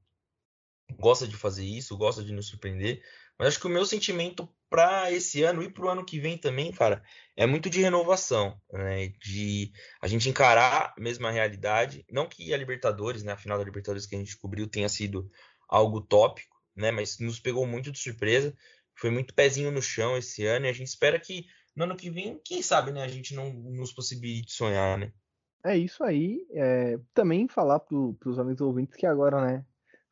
gosta 0.98 1.28
de 1.28 1.36
fazer 1.36 1.66
isso, 1.66 1.98
gosta 1.98 2.24
de 2.24 2.32
nos 2.32 2.48
surpreender. 2.48 3.02
Mas 3.38 3.48
acho 3.48 3.60
que 3.60 3.66
o 3.66 3.70
meu 3.70 3.84
sentimento 3.84 4.48
para 4.70 5.10
esse 5.12 5.42
ano 5.42 5.62
e 5.62 5.70
para 5.70 5.84
o 5.84 5.88
ano 5.88 6.04
que 6.04 6.18
vem 6.18 6.36
também, 6.36 6.72
cara, 6.72 7.02
é 7.36 7.46
muito 7.46 7.70
de 7.70 7.80
renovação, 7.80 8.60
né? 8.72 9.08
De 9.22 9.72
a 10.00 10.08
gente 10.08 10.28
encarar 10.28 10.94
a 10.96 11.00
mesma 11.00 11.30
realidade. 11.30 12.04
Não 12.10 12.28
que 12.28 12.52
a 12.52 12.56
Libertadores, 12.56 13.22
né? 13.22 13.32
A 13.32 13.36
final 13.36 13.58
da 13.58 13.64
Libertadores 13.64 14.06
que 14.06 14.14
a 14.14 14.18
gente 14.18 14.36
cobriu 14.36 14.68
tenha 14.68 14.88
sido 14.88 15.30
algo 15.68 16.00
tópico, 16.00 16.56
né? 16.76 16.90
Mas 16.90 17.18
nos 17.18 17.40
pegou 17.40 17.66
muito 17.66 17.90
de 17.90 17.98
surpresa. 17.98 18.54
Foi 18.96 19.10
muito 19.10 19.34
pezinho 19.34 19.70
no 19.70 19.82
chão 19.82 20.16
esse 20.16 20.46
ano 20.46 20.66
e 20.66 20.68
a 20.68 20.72
gente 20.72 20.88
espera 20.88 21.18
que 21.18 21.46
no 21.74 21.84
ano 21.84 21.96
que 21.96 22.08
vem, 22.08 22.40
quem 22.44 22.62
sabe, 22.62 22.92
né? 22.92 23.02
A 23.02 23.08
gente 23.08 23.34
não 23.34 23.52
nos 23.52 23.92
possibilite 23.92 24.52
sonhar, 24.52 24.96
né? 24.96 25.12
É 25.64 25.76
isso 25.76 26.04
aí. 26.04 26.46
É, 26.52 26.98
também 27.12 27.48
falar 27.48 27.80
para 27.80 27.96
os 27.96 28.38
amigos 28.38 28.60
ouvintes 28.60 28.96
que 28.96 29.06
agora, 29.06 29.40
né? 29.44 29.64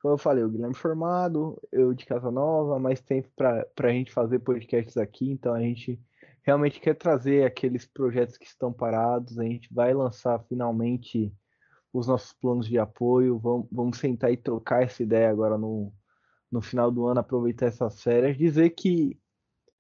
Como 0.03 0.15
eu 0.15 0.19
falei, 0.19 0.43
o 0.43 0.49
Guilherme 0.49 0.75
formado, 0.75 1.57
eu 1.71 1.95
de 1.95 2.05
Casa 2.05 2.29
Nova, 2.29 2.77
mais 2.77 3.01
tempo 3.01 3.29
para 3.37 3.65
a 3.81 3.93
gente 3.93 4.13
fazer 4.13 4.41
podcasts 4.41 4.97
aqui, 4.97 5.31
então 5.31 5.55
a 5.55 5.61
gente 5.61 5.97
realmente 6.43 6.81
quer 6.81 6.95
trazer 6.95 7.45
aqueles 7.45 7.87
projetos 7.87 8.37
que 8.37 8.45
estão 8.45 8.73
parados, 8.73 9.39
a 9.39 9.45
gente 9.45 9.73
vai 9.73 9.95
lançar 9.95 10.41
finalmente 10.49 11.33
os 11.93 12.09
nossos 12.09 12.33
planos 12.33 12.67
de 12.67 12.81
apoio, 12.81 13.39
vamos, 13.39 13.69
vamos 13.71 13.99
sentar 13.99 14.33
e 14.33 14.37
trocar 14.37 14.83
essa 14.83 15.05
ideia 15.05 15.31
agora 15.31 15.57
no, 15.57 15.93
no 16.51 16.61
final 16.61 16.91
do 16.91 17.07
ano, 17.07 17.21
aproveitar 17.21 17.67
essas 17.67 18.03
férias, 18.03 18.37
dizer 18.37 18.71
que 18.71 19.17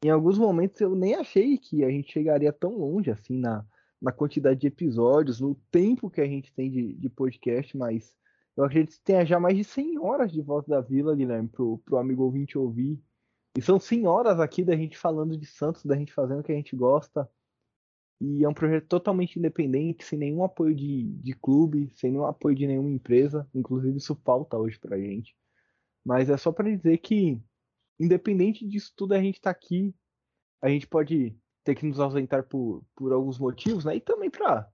em 0.04 0.10
alguns 0.10 0.38
momentos 0.38 0.80
eu 0.80 0.94
nem 0.94 1.16
achei 1.16 1.58
que 1.58 1.82
a 1.82 1.90
gente 1.90 2.12
chegaria 2.12 2.52
tão 2.52 2.78
longe 2.78 3.10
assim 3.10 3.40
na, 3.40 3.66
na 4.00 4.12
quantidade 4.12 4.60
de 4.60 4.68
episódios, 4.68 5.40
no 5.40 5.56
tempo 5.68 6.08
que 6.08 6.20
a 6.20 6.26
gente 6.26 6.52
tem 6.54 6.70
de, 6.70 6.92
de 6.92 7.08
podcast, 7.08 7.76
mas 7.76 8.14
eu 8.56 8.64
acredito 8.64 8.96
que 8.96 9.04
tenha 9.04 9.24
já 9.24 9.40
mais 9.40 9.56
de 9.56 9.64
100 9.64 9.98
horas 9.98 10.30
de 10.30 10.42
Voz 10.42 10.66
da 10.66 10.80
Vila, 10.80 11.16
Guilherme, 11.16 11.48
pro, 11.48 11.78
pro 11.78 11.96
amigo 11.96 12.22
ouvinte 12.22 12.58
ouvir. 12.58 13.00
E 13.56 13.62
são 13.62 13.78
100 13.78 14.06
horas 14.06 14.40
aqui 14.40 14.64
da 14.64 14.76
gente 14.76 14.96
falando 14.96 15.36
de 15.36 15.46
Santos, 15.46 15.84
da 15.84 15.96
gente 15.96 16.12
fazendo 16.12 16.40
o 16.40 16.42
que 16.42 16.52
a 16.52 16.54
gente 16.54 16.76
gosta. 16.76 17.28
E 18.20 18.44
é 18.44 18.48
um 18.48 18.54
projeto 18.54 18.86
totalmente 18.86 19.38
independente, 19.38 20.04
sem 20.04 20.18
nenhum 20.18 20.44
apoio 20.44 20.74
de, 20.74 21.12
de 21.14 21.34
clube, 21.34 21.90
sem 21.94 22.12
nenhum 22.12 22.24
apoio 22.24 22.54
de 22.54 22.66
nenhuma 22.66 22.90
empresa. 22.90 23.48
Inclusive, 23.54 23.96
isso 23.96 24.14
falta 24.24 24.56
hoje 24.56 24.78
pra 24.78 24.98
gente. 24.98 25.34
Mas 26.04 26.30
é 26.30 26.36
só 26.36 26.52
para 26.52 26.70
dizer 26.70 26.98
que, 26.98 27.40
independente 27.98 28.66
disso 28.66 28.92
tudo, 28.96 29.14
a 29.14 29.20
gente 29.20 29.40
tá 29.40 29.50
aqui. 29.50 29.94
A 30.60 30.68
gente 30.68 30.86
pode 30.86 31.36
ter 31.64 31.74
que 31.74 31.86
nos 31.86 31.98
ausentar 31.98 32.44
por, 32.44 32.84
por 32.94 33.12
alguns 33.12 33.38
motivos, 33.38 33.84
né? 33.84 33.96
E 33.96 34.00
também 34.00 34.30
para 34.30 34.68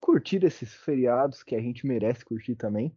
curtir 0.00 0.42
esses 0.44 0.74
feriados 0.74 1.42
que 1.42 1.54
a 1.54 1.60
gente 1.60 1.86
merece 1.86 2.24
curtir 2.24 2.56
também. 2.56 2.94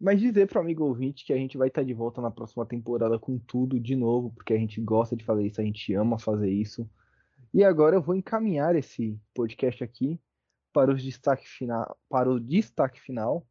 Mas 0.00 0.20
dizer 0.20 0.48
para 0.48 0.58
o 0.58 0.62
amigo 0.62 0.84
ouvinte 0.84 1.24
que 1.24 1.32
a 1.32 1.36
gente 1.36 1.56
vai 1.56 1.68
estar 1.68 1.82
de 1.82 1.94
volta 1.94 2.20
na 2.20 2.30
próxima 2.30 2.66
temporada 2.66 3.18
com 3.18 3.38
tudo 3.38 3.78
de 3.78 3.94
novo, 3.94 4.32
porque 4.32 4.52
a 4.52 4.58
gente 4.58 4.80
gosta 4.80 5.14
de 5.14 5.24
fazer 5.24 5.46
isso, 5.46 5.60
a 5.60 5.64
gente 5.64 5.94
ama 5.94 6.18
fazer 6.18 6.50
isso. 6.50 6.88
E 7.54 7.62
agora 7.62 7.96
eu 7.96 8.02
vou 8.02 8.14
encaminhar 8.14 8.74
esse 8.74 9.20
podcast 9.34 9.84
aqui 9.84 10.18
para, 10.72 10.92
os 10.92 11.02
destaque 11.02 11.46
final, 11.46 11.96
para 12.08 12.30
o 12.30 12.40
destaque 12.40 13.00
final. 13.00 13.46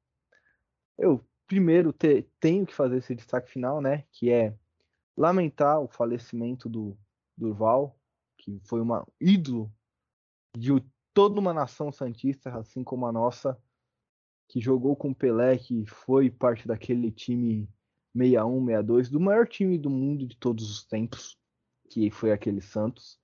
Eu 0.98 1.24
primeiro 1.48 1.94
te, 1.94 2.28
tenho 2.40 2.66
que 2.66 2.74
fazer 2.74 2.98
esse 2.98 3.14
destaque 3.16 3.50
final, 3.50 3.80
né? 3.80 4.04
Que 4.12 4.32
é 4.32 4.56
lamentar 5.16 5.80
o 5.80 5.88
falecimento 5.88 6.68
do 6.68 6.98
Durval, 7.38 7.96
que 8.38 8.60
foi 8.64 8.82
uma 8.82 9.08
ídolo 9.20 9.72
de 10.58 10.72
toda 11.14 11.40
uma 11.40 11.54
nação 11.54 11.92
santista, 11.92 12.58
assim 12.58 12.84
como 12.84 13.06
a 13.06 13.12
nossa, 13.12 13.58
que 14.52 14.60
jogou 14.60 14.98
com 14.98 15.14
Pelé, 15.14 15.58
que 15.58 15.86
foi 15.86 16.30
parte 16.30 16.68
daquele 16.68 17.10
time 17.10 17.70
61, 18.14 18.66
62, 18.66 19.10
do 19.10 19.18
maior 19.18 19.48
time 19.48 19.78
do 19.78 19.90
mundo 19.90 20.28
de 20.28 20.36
todos 20.36 20.70
os 20.70 20.84
tempos, 20.84 21.40
que 21.90 22.12
foi 22.12 22.34
aquele 22.34 22.60
Santos. 22.60 23.18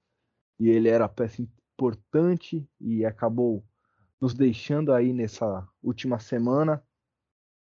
E 0.57 0.69
ele 0.69 0.87
era 0.87 1.09
peça 1.09 1.41
importante 1.41 2.65
e 2.79 3.05
acabou 3.05 3.61
nos 4.21 4.33
deixando 4.33 4.93
aí 4.93 5.11
nessa 5.11 5.67
última 5.83 6.17
semana. 6.17 6.81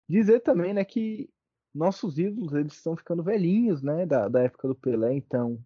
Dizer 0.08 0.40
também, 0.40 0.74
né, 0.74 0.86
que 0.86 1.30
nossos 1.76 2.18
ídolos 2.18 2.54
eles 2.54 2.72
estão 2.72 2.96
ficando 2.96 3.22
velhinhos, 3.22 3.84
né, 3.84 4.06
da, 4.06 4.30
da 4.30 4.42
época 4.42 4.70
do 4.70 4.76
Pelé, 4.76 5.14
então 5.16 5.62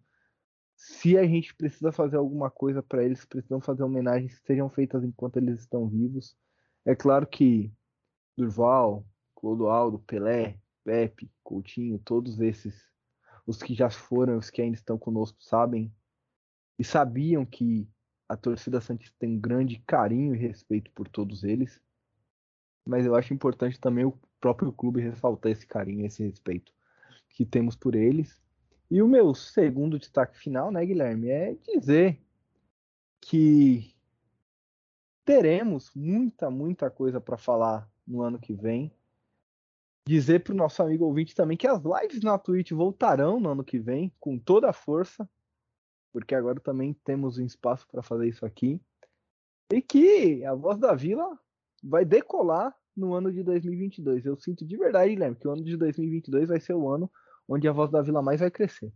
se 0.76 1.16
a 1.16 1.24
gente 1.24 1.54
precisa 1.54 1.92
fazer 1.92 2.16
alguma 2.16 2.50
coisa 2.50 2.82
para 2.82 3.04
eles, 3.04 3.24
precisam 3.24 3.60
fazer 3.60 3.84
homenagens 3.84 4.36
que 4.36 4.46
sejam 4.46 4.68
feitas 4.68 5.04
enquanto 5.04 5.36
eles 5.36 5.60
estão 5.60 5.88
vivos. 5.88 6.36
É 6.84 6.96
claro 6.96 7.24
que 7.24 7.72
Durval, 8.36 9.06
Clodoaldo, 9.34 9.98
Pelé, 10.00 10.58
Pepe, 10.84 11.30
Coutinho, 11.42 11.98
todos 11.98 12.40
esses, 12.40 12.74
os 13.46 13.62
que 13.62 13.74
já 13.74 13.90
foram, 13.90 14.38
os 14.38 14.50
que 14.50 14.62
ainda 14.62 14.76
estão 14.76 14.98
conosco, 14.98 15.42
sabem 15.42 15.92
e 16.78 16.84
sabiam 16.84 17.44
que 17.44 17.88
a 18.28 18.36
torcida 18.36 18.80
Santista 18.80 19.14
tem 19.18 19.36
um 19.36 19.40
grande 19.40 19.82
carinho 19.86 20.34
e 20.34 20.38
respeito 20.38 20.90
por 20.92 21.08
todos 21.08 21.44
eles. 21.44 21.80
Mas 22.84 23.06
eu 23.06 23.14
acho 23.14 23.32
importante 23.32 23.80
também 23.80 24.04
o 24.04 24.18
próprio 24.40 24.72
clube 24.72 25.00
ressaltar 25.00 25.52
esse 25.52 25.66
carinho 25.66 26.04
esse 26.04 26.22
respeito 26.22 26.72
que 27.30 27.44
temos 27.44 27.76
por 27.76 27.94
eles. 27.94 28.42
E 28.90 29.00
o 29.00 29.08
meu 29.08 29.34
segundo 29.34 29.98
destaque 29.98 30.38
final, 30.38 30.70
né, 30.70 30.84
Guilherme, 30.84 31.28
é 31.28 31.54
dizer 31.54 32.20
que 33.20 33.94
teremos 35.24 35.90
muita, 35.94 36.50
muita 36.50 36.90
coisa 36.90 37.20
para 37.20 37.38
falar 37.38 37.90
no 38.06 38.22
ano 38.22 38.38
que 38.38 38.52
vem. 38.52 38.92
Dizer 40.06 40.44
para 40.44 40.52
o 40.52 40.56
nosso 40.56 40.82
amigo 40.82 41.04
ouvinte 41.04 41.34
também 41.34 41.56
que 41.56 41.66
as 41.66 41.80
lives 41.82 42.22
na 42.22 42.38
Twitch 42.38 42.72
voltarão 42.72 43.40
no 43.40 43.50
ano 43.50 43.64
que 43.64 43.78
vem 43.78 44.12
com 44.20 44.38
toda 44.38 44.68
a 44.68 44.72
força 44.72 45.28
porque 46.14 46.32
agora 46.32 46.60
também 46.60 46.94
temos 47.04 47.38
um 47.38 47.44
espaço 47.44 47.88
para 47.88 48.00
fazer 48.00 48.28
isso 48.28 48.46
aqui. 48.46 48.80
E 49.72 49.82
que 49.82 50.44
a 50.44 50.54
Voz 50.54 50.78
da 50.78 50.94
Vila 50.94 51.36
vai 51.82 52.04
decolar 52.04 52.72
no 52.96 53.14
ano 53.14 53.32
de 53.32 53.42
2022. 53.42 54.24
Eu 54.24 54.36
sinto 54.36 54.64
de 54.64 54.76
verdade, 54.76 55.10
Guilherme, 55.10 55.34
que 55.34 55.48
o 55.48 55.50
ano 55.50 55.64
de 55.64 55.76
2022 55.76 56.50
vai 56.50 56.60
ser 56.60 56.74
o 56.74 56.88
ano 56.88 57.10
onde 57.48 57.66
a 57.66 57.72
Voz 57.72 57.90
da 57.90 58.00
Vila 58.00 58.22
mais 58.22 58.38
vai 58.38 58.48
crescer. 58.48 58.92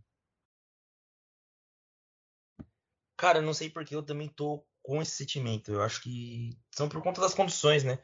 Cara, 3.17 3.39
eu 3.39 3.43
não 3.43 3.53
sei 3.53 3.69
porque 3.69 3.93
eu 3.93 4.01
também 4.01 4.29
tô 4.29 4.65
com 4.81 5.01
esse 5.01 5.11
sentimento. 5.11 5.73
Eu 5.73 5.81
acho 5.81 6.01
que 6.01 6.57
são 6.73 6.87
por 6.87 7.03
conta 7.03 7.19
das 7.19 7.33
condições, 7.33 7.83
né? 7.83 7.99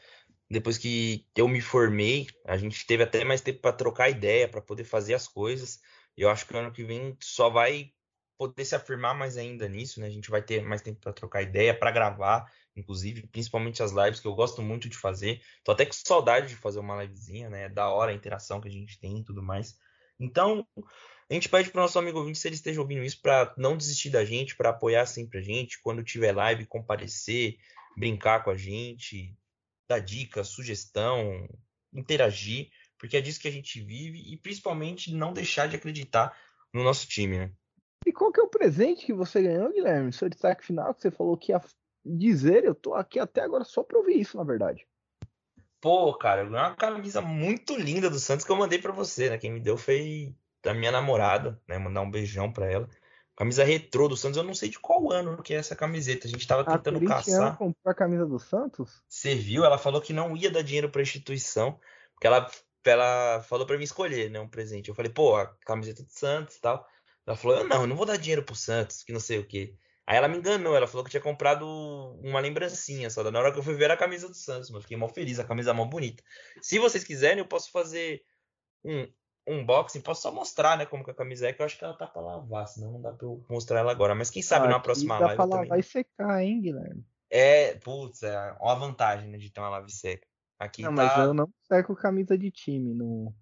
Depois 0.50 0.78
que 0.78 1.26
eu 1.36 1.48
me 1.48 1.60
formei, 1.60 2.28
a 2.46 2.56
gente 2.58 2.86
teve 2.86 3.04
até 3.04 3.24
mais 3.24 3.42
tempo 3.42 3.60
para 3.60 3.74
trocar 3.74 4.10
ideia, 4.10 4.48
para 4.48 4.62
poder 4.62 4.84
fazer 4.84 5.14
as 5.14 5.28
coisas. 5.28 5.80
Eu 6.16 6.30
acho 6.30 6.46
que 6.46 6.54
o 6.54 6.58
ano 6.58 6.72
que 6.72 6.84
vem 6.84 7.18
só 7.20 7.50
vai 7.50 7.92
poder 8.38 8.66
se 8.66 8.76
afirmar 8.76 9.16
mais 9.16 9.38
ainda 9.38 9.68
nisso, 9.68 10.00
né? 10.00 10.08
A 10.08 10.12
gente 10.12 10.30
vai 10.30 10.42
ter 10.42 10.62
mais 10.64 10.82
tempo 10.82 11.00
para 11.00 11.14
trocar 11.14 11.42
ideia, 11.42 11.78
para 11.78 11.92
gravar, 11.92 12.52
inclusive, 12.76 13.28
principalmente 13.28 13.82
as 13.82 13.92
lives 13.92 14.20
que 14.20 14.28
eu 14.28 14.36
gosto 14.36 14.62
muito 14.62 14.88
de 14.90 14.98
fazer. 14.98 15.42
Tô 15.64 15.72
até 15.72 15.86
com 15.86 15.94
saudade 15.94 16.50
de 16.50 16.56
fazer 16.56 16.80
uma 16.80 17.02
livezinha, 17.04 17.50
né? 17.50 17.64
É 17.64 17.70
da 17.70 17.90
hora 17.90 18.12
a 18.12 18.16
interação 18.16 18.62
que 18.62 18.68
a 18.68 18.72
gente 18.72 19.00
tem 19.00 19.20
e 19.20 19.24
tudo 19.24 19.42
mais. 19.42 19.78
Então, 20.20 20.66
a 21.30 21.34
gente 21.34 21.50
pede 21.50 21.72
para 21.72 21.80
o 21.80 21.82
nosso 21.82 21.98
amigo 21.98 22.20
ouvinte, 22.20 22.38
se 22.38 22.48
ele 22.48 22.56
esteja 22.56 22.80
ouvindo 22.80 23.04
isso, 23.04 23.22
para 23.22 23.54
não 23.58 23.76
desistir 23.76 24.10
da 24.10 24.24
gente, 24.24 24.56
para 24.56 24.70
apoiar 24.70 25.06
sempre 25.06 25.40
a 25.40 25.42
gente. 25.42 25.82
Quando 25.82 26.04
tiver 26.04 26.34
live, 26.34 26.66
comparecer, 26.66 27.58
brincar 27.98 28.44
com 28.44 28.52
a 28.52 28.58
gente, 28.58 29.36
dar 29.88 30.00
dica, 30.00 30.44
sugestão, 30.44 31.48
interagir, 31.94 32.70
porque 32.98 33.18
é 33.18 33.22
disso 33.22 33.40
que 33.40 33.48
a 33.48 33.52
gente 33.52 33.82
vive 33.82 34.20
e 34.32 34.38
principalmente 34.38 35.14
não 35.14 35.34
deixar 35.34 35.68
de 35.68 35.76
acreditar 35.76 36.36
no 36.74 36.84
nosso 36.84 37.08
time, 37.08 37.38
né? 37.38 37.52
E 38.06 38.12
qual 38.12 38.32
que 38.32 38.40
é 38.40 38.44
o 38.44 38.50
presente 38.50 39.06
que 39.06 39.14
você 39.14 39.42
ganhou, 39.42 39.72
Guilherme? 39.72 40.14
Seu 40.14 40.30
destaque 40.30 40.66
final 40.66 40.94
que 40.94 41.02
você 41.02 41.10
falou 41.10 41.38
que 41.38 41.52
ia 41.52 41.62
dizer, 42.06 42.64
eu 42.64 42.76
tô 42.76 42.94
aqui 42.94 43.20
até 43.20 43.42
agora 43.42 43.64
só 43.64 43.84
pra 43.84 43.98
ouvir 43.98 44.20
isso, 44.20 44.38
na 44.38 44.44
verdade. 44.44 44.86
Pô, 45.82 46.14
cara, 46.16 46.42
eu 46.42 46.50
ganhei 46.50 46.68
uma 46.68 46.76
camisa 46.76 47.22
muito 47.22 47.76
linda 47.76 48.10
do 48.10 48.20
Santos 48.20 48.46
que 48.46 48.52
eu 48.52 48.56
mandei 48.56 48.80
para 48.80 48.92
você, 48.92 49.30
né? 49.30 49.38
Quem 49.38 49.52
me 49.52 49.60
deu 49.60 49.78
foi 49.78 50.36
a 50.64 50.74
minha 50.74 50.92
namorada, 50.92 51.62
né? 51.68 51.78
Mandar 51.78 52.02
um 52.02 52.12
beijão 52.12 52.52
para 52.52 52.70
ela. 52.70 52.90
Camisa 53.36 53.66
retrô 53.66 54.08
do 54.08 54.16
Santos, 54.16 54.38
eu 54.38 54.44
não 54.44 54.54
sei 54.54 54.70
de 54.70 54.80
qual 54.80 55.12
ano 55.12 55.44
que 55.44 55.54
é 55.54 55.58
essa 55.58 55.76
camiseta. 55.76 56.26
A 56.26 56.30
gente 56.30 56.48
tava 56.48 56.64
tentando 56.64 57.04
a 57.06 57.16
caçar. 57.16 57.58
comprou 57.58 57.92
a 57.92 57.94
camisa 57.94 58.26
do 58.26 58.40
Santos? 58.40 59.04
Você 59.10 59.36
viu? 59.36 59.66
Ela 59.66 59.78
falou 59.78 60.02
que 60.02 60.14
não 60.14 60.38
ia 60.38 60.50
dar 60.50 60.62
dinheiro 60.62 60.90
pra 60.90 61.02
instituição, 61.02 61.78
porque 62.14 62.28
ela, 62.28 62.50
ela 62.86 63.42
falou 63.42 63.66
para 63.66 63.78
mim 63.78 63.84
escolher, 63.84 64.30
né? 64.30 64.40
Um 64.40 64.48
presente. 64.48 64.88
Eu 64.88 64.96
falei, 64.96 65.12
pô, 65.12 65.36
a 65.36 65.48
camiseta 65.66 66.02
do 66.02 66.12
Santos 66.12 66.56
e 66.56 66.62
tal. 66.62 66.88
Ela 67.28 67.36
falou, 67.36 67.58
eu 67.58 67.68
não, 67.68 67.82
eu 67.82 67.88
não 67.88 67.96
vou 67.98 68.06
dar 68.06 68.18
dinheiro 68.18 68.44
pro 68.44 68.56
Santos, 68.56 69.04
que 69.04 69.12
não 69.12 69.20
sei 69.20 69.40
o 69.40 69.46
quê. 69.46 69.76
Aí 70.08 70.16
ela 70.18 70.28
me 70.28 70.38
enganou, 70.38 70.76
ela 70.76 70.88
falou 70.88 71.04
que 71.04 71.10
tinha 71.10 71.22
comprado 71.22 71.66
uma 72.24 72.40
lembrancinha 72.40 73.10
só. 73.10 73.30
Na 73.30 73.40
hora 73.40 73.52
que 73.52 73.60
eu 73.60 73.64
fui 73.64 73.74
ver 73.74 73.92
a 73.92 73.98
camisa 73.98 74.30
do 74.30 74.36
Santos, 74.36 74.70
mas 74.70 74.84
fiquei 74.84 74.96
mal 74.96 75.10
feliz, 75.10 75.40
a 75.40 75.44
camisa 75.44 75.74
mó 75.74 75.84
bonita. 75.84 76.24
Se 76.62 76.78
vocês 76.78 77.04
quiserem, 77.04 77.40
eu 77.40 77.48
posso 77.48 77.72
fazer 77.72 78.24
um 78.84 79.12
unboxing, 79.48 80.02
posso 80.02 80.24
só 80.24 80.32
mostrar, 80.32 80.78
né, 80.78 80.86
como 80.86 81.04
que 81.04 81.12
a 81.12 81.16
camisa 81.16 81.48
é, 81.48 81.54
que 81.54 81.62
eu 81.62 81.66
acho 81.66 81.78
que 81.78 81.84
ela 81.84 81.94
tá 81.94 82.08
pra 82.08 82.22
lavar, 82.22 82.68
senão 82.68 82.94
não 82.94 83.02
dá 83.02 83.12
pra 83.12 83.28
eu 83.28 83.44
mostrar 83.50 83.80
ela 83.80 83.92
agora. 83.92 84.16
Mas 84.16 84.30
quem 84.30 84.42
sabe 84.42 84.68
ah, 84.68 84.70
na 84.70 84.80
próxima 84.80 85.20
dá 85.20 85.26
live. 85.28 85.36
Pra 85.36 85.46
lavar 85.46 85.68
vai 85.68 85.82
secar, 85.84 86.44
hein, 86.44 86.62
Guilherme? 86.62 87.06
É, 87.30 87.76
putz, 87.76 88.24
é 88.24 88.58
uma 88.60 88.76
vantagem, 88.76 89.30
né, 89.30 89.38
de 89.38 89.50
ter 89.50 89.60
uma 89.60 89.70
lave 89.70 89.92
seca. 89.92 90.28
Aqui 90.58 90.82
não, 90.82 90.96
tá... 90.96 91.04
mas 91.04 91.18
eu 91.26 91.34
não 91.34 91.50
seco 91.64 91.96
camisa 91.96 92.38
de 92.38 92.50
time 92.50 92.94
no. 92.94 93.34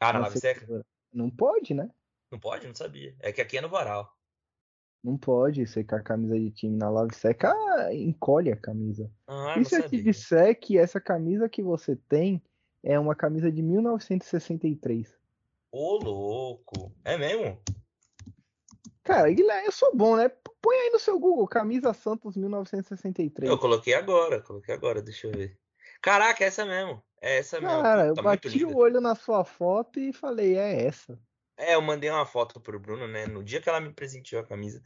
Ah, 0.00 0.12
na 0.12 0.20
lave 0.20 0.38
seca? 0.38 0.84
Não 1.12 1.30
pode, 1.30 1.74
né? 1.74 1.90
Não 2.30 2.40
pode? 2.40 2.66
Não 2.66 2.74
sabia. 2.74 3.14
É 3.20 3.30
que 3.32 3.40
aqui 3.40 3.58
é 3.58 3.60
no 3.60 3.68
varal. 3.68 4.10
Não 5.04 5.18
pode 5.18 5.66
secar 5.66 5.98
a 5.98 6.02
camisa 6.02 6.38
de 6.38 6.50
time 6.52 6.76
na 6.76 6.88
lave 6.88 7.14
seca, 7.14 7.52
encolhe 7.92 8.52
a 8.52 8.56
camisa. 8.56 9.10
Ah, 9.26 9.58
e 9.58 9.64
se 9.64 9.76
eu 9.76 9.88
te 9.88 10.00
disser 10.00 10.58
que 10.58 10.78
essa 10.78 11.00
camisa 11.00 11.48
que 11.48 11.62
você 11.62 11.96
tem 11.96 12.42
é 12.82 12.98
uma 12.98 13.14
camisa 13.14 13.50
de 13.50 13.62
1963? 13.62 15.14
Ô, 15.70 15.96
louco! 15.96 16.92
É 17.04 17.16
mesmo? 17.16 17.60
Cara, 19.04 19.30
Guilherme, 19.30 19.66
eu 19.66 19.72
sou 19.72 19.94
bom, 19.96 20.16
né? 20.16 20.28
Põe 20.60 20.76
aí 20.76 20.90
no 20.90 20.98
seu 20.98 21.18
Google, 21.18 21.48
camisa 21.48 21.92
Santos 21.92 22.36
1963. 22.36 23.50
Eu 23.50 23.58
coloquei 23.58 23.94
agora, 23.94 24.40
coloquei 24.40 24.74
agora, 24.74 25.02
deixa 25.02 25.26
eu 25.26 25.32
ver. 25.32 25.58
Caraca, 26.00 26.44
é 26.44 26.46
essa 26.46 26.64
mesmo. 26.64 27.02
É 27.20 27.38
essa 27.38 27.60
mesmo. 27.60 27.82
Cara, 27.82 28.06
eu 28.06 28.14
tá 28.14 28.22
bati 28.22 28.64
o 28.64 28.76
olho 28.76 29.00
na 29.00 29.14
sua 29.14 29.44
foto 29.44 29.98
e 29.98 30.12
falei, 30.12 30.56
é 30.56 30.84
essa. 30.84 31.18
É, 31.56 31.74
eu 31.74 31.82
mandei 31.82 32.10
uma 32.10 32.26
foto 32.26 32.60
pro 32.60 32.78
Bruno, 32.78 33.06
né? 33.06 33.26
No 33.26 33.42
dia 33.42 33.60
que 33.60 33.68
ela 33.68 33.80
me 33.80 33.92
presenteou 33.92 34.42
a 34.42 34.46
camisa. 34.46 34.82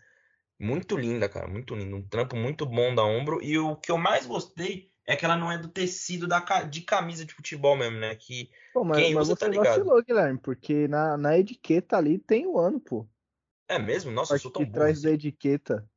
Muito 0.58 0.96
linda, 0.96 1.28
cara. 1.28 1.46
Muito 1.46 1.74
linda. 1.74 1.96
Um 1.96 2.02
trampo 2.02 2.36
muito 2.36 2.66
bom 2.66 2.94
da 2.94 3.04
ombro. 3.04 3.42
E 3.42 3.58
o 3.58 3.76
que 3.76 3.90
eu 3.90 3.98
mais 3.98 4.26
gostei 4.26 4.90
é 5.06 5.14
que 5.14 5.24
ela 5.24 5.36
não 5.36 5.50
é 5.50 5.56
do 5.56 5.68
tecido 5.68 6.26
da, 6.26 6.40
de 6.64 6.80
camisa 6.80 7.24
de 7.24 7.32
futebol 7.32 7.76
mesmo, 7.76 7.98
né? 7.98 8.14
Que 8.16 8.50
pô, 8.74 8.84
mas, 8.84 8.98
quem 8.98 9.14
mas 9.14 9.22
usa 9.28 9.34
você 9.34 9.40
tá 9.40 9.48
ligado. 9.48 9.66
vacilou, 9.66 10.02
Guilherme, 10.02 10.38
porque 10.38 10.88
na, 10.88 11.16
na 11.16 11.38
etiqueta 11.38 11.96
ali 11.96 12.18
tem 12.18 12.46
o 12.46 12.58
ano, 12.58 12.80
pô. 12.80 13.08
É 13.68 13.78
mesmo? 13.78 14.10
Nossa, 14.10 14.34
eu 14.34 14.38
sou 14.38 14.50
tão 14.50 14.64
bom. 14.64 14.72
traz 14.72 14.98
assim. 14.98 15.06
da 15.06 15.12
etiqueta. 15.12 15.88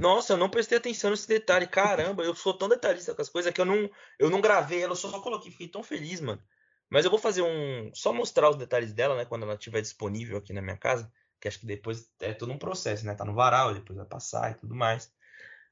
Nossa, 0.00 0.32
eu 0.32 0.36
não 0.36 0.48
prestei 0.48 0.78
atenção 0.78 1.10
nesse 1.10 1.28
detalhe. 1.28 1.66
Caramba, 1.66 2.22
eu 2.22 2.34
sou 2.34 2.54
tão 2.54 2.68
detalhista 2.68 3.14
com 3.14 3.22
as 3.22 3.28
coisas 3.28 3.52
que 3.52 3.60
eu 3.60 3.64
não, 3.64 3.90
eu 4.18 4.30
não 4.30 4.40
gravei 4.40 4.82
ela, 4.82 4.92
eu 4.92 4.96
só 4.96 5.20
coloquei. 5.20 5.50
Fiquei 5.50 5.68
tão 5.68 5.82
feliz, 5.82 6.20
mano. 6.20 6.40
Mas 6.88 7.04
eu 7.04 7.10
vou 7.10 7.20
fazer 7.20 7.42
um. 7.42 7.90
Só 7.94 8.12
mostrar 8.12 8.48
os 8.48 8.56
detalhes 8.56 8.92
dela, 8.92 9.16
né? 9.16 9.24
Quando 9.24 9.42
ela 9.42 9.54
estiver 9.54 9.80
disponível 9.80 10.38
aqui 10.38 10.52
na 10.52 10.62
minha 10.62 10.76
casa. 10.76 11.10
Que 11.40 11.48
acho 11.48 11.60
que 11.60 11.66
depois 11.66 12.10
é 12.20 12.32
todo 12.32 12.52
um 12.52 12.58
processo, 12.58 13.04
né? 13.06 13.14
Tá 13.14 13.24
no 13.24 13.34
varal, 13.34 13.74
depois 13.74 13.96
vai 13.96 14.06
passar 14.06 14.52
e 14.52 14.54
tudo 14.54 14.74
mais. 14.74 15.12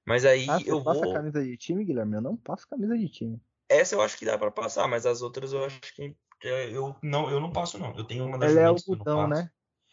Mas 0.06 0.24
aí 0.24 0.46
ah, 0.48 0.62
eu 0.64 0.82
passa 0.82 1.00
vou. 1.00 1.12
camisa 1.14 1.42
de 1.44 1.56
time, 1.56 1.84
Guilherme? 1.84 2.14
Eu 2.14 2.20
não 2.20 2.36
passo 2.36 2.68
camisa 2.68 2.96
de 2.96 3.08
time. 3.08 3.40
Essa 3.68 3.96
eu 3.96 4.00
acho 4.00 4.16
que 4.16 4.24
dá 4.24 4.38
para 4.38 4.50
passar, 4.50 4.86
mas 4.86 5.04
as 5.04 5.20
outras 5.22 5.52
eu 5.52 5.64
acho 5.64 5.80
que 5.80 6.14
eu 6.42 6.94
não, 7.02 7.28
eu 7.28 7.40
não 7.40 7.50
passo 7.50 7.78
não. 7.78 7.96
Eu 7.96 8.04
tenho 8.04 8.24
uma 8.24 8.38
das 8.38 8.52
Ela 8.52 8.60
é 8.60 8.64
algodão, 8.66 9.28
né? 9.28 9.50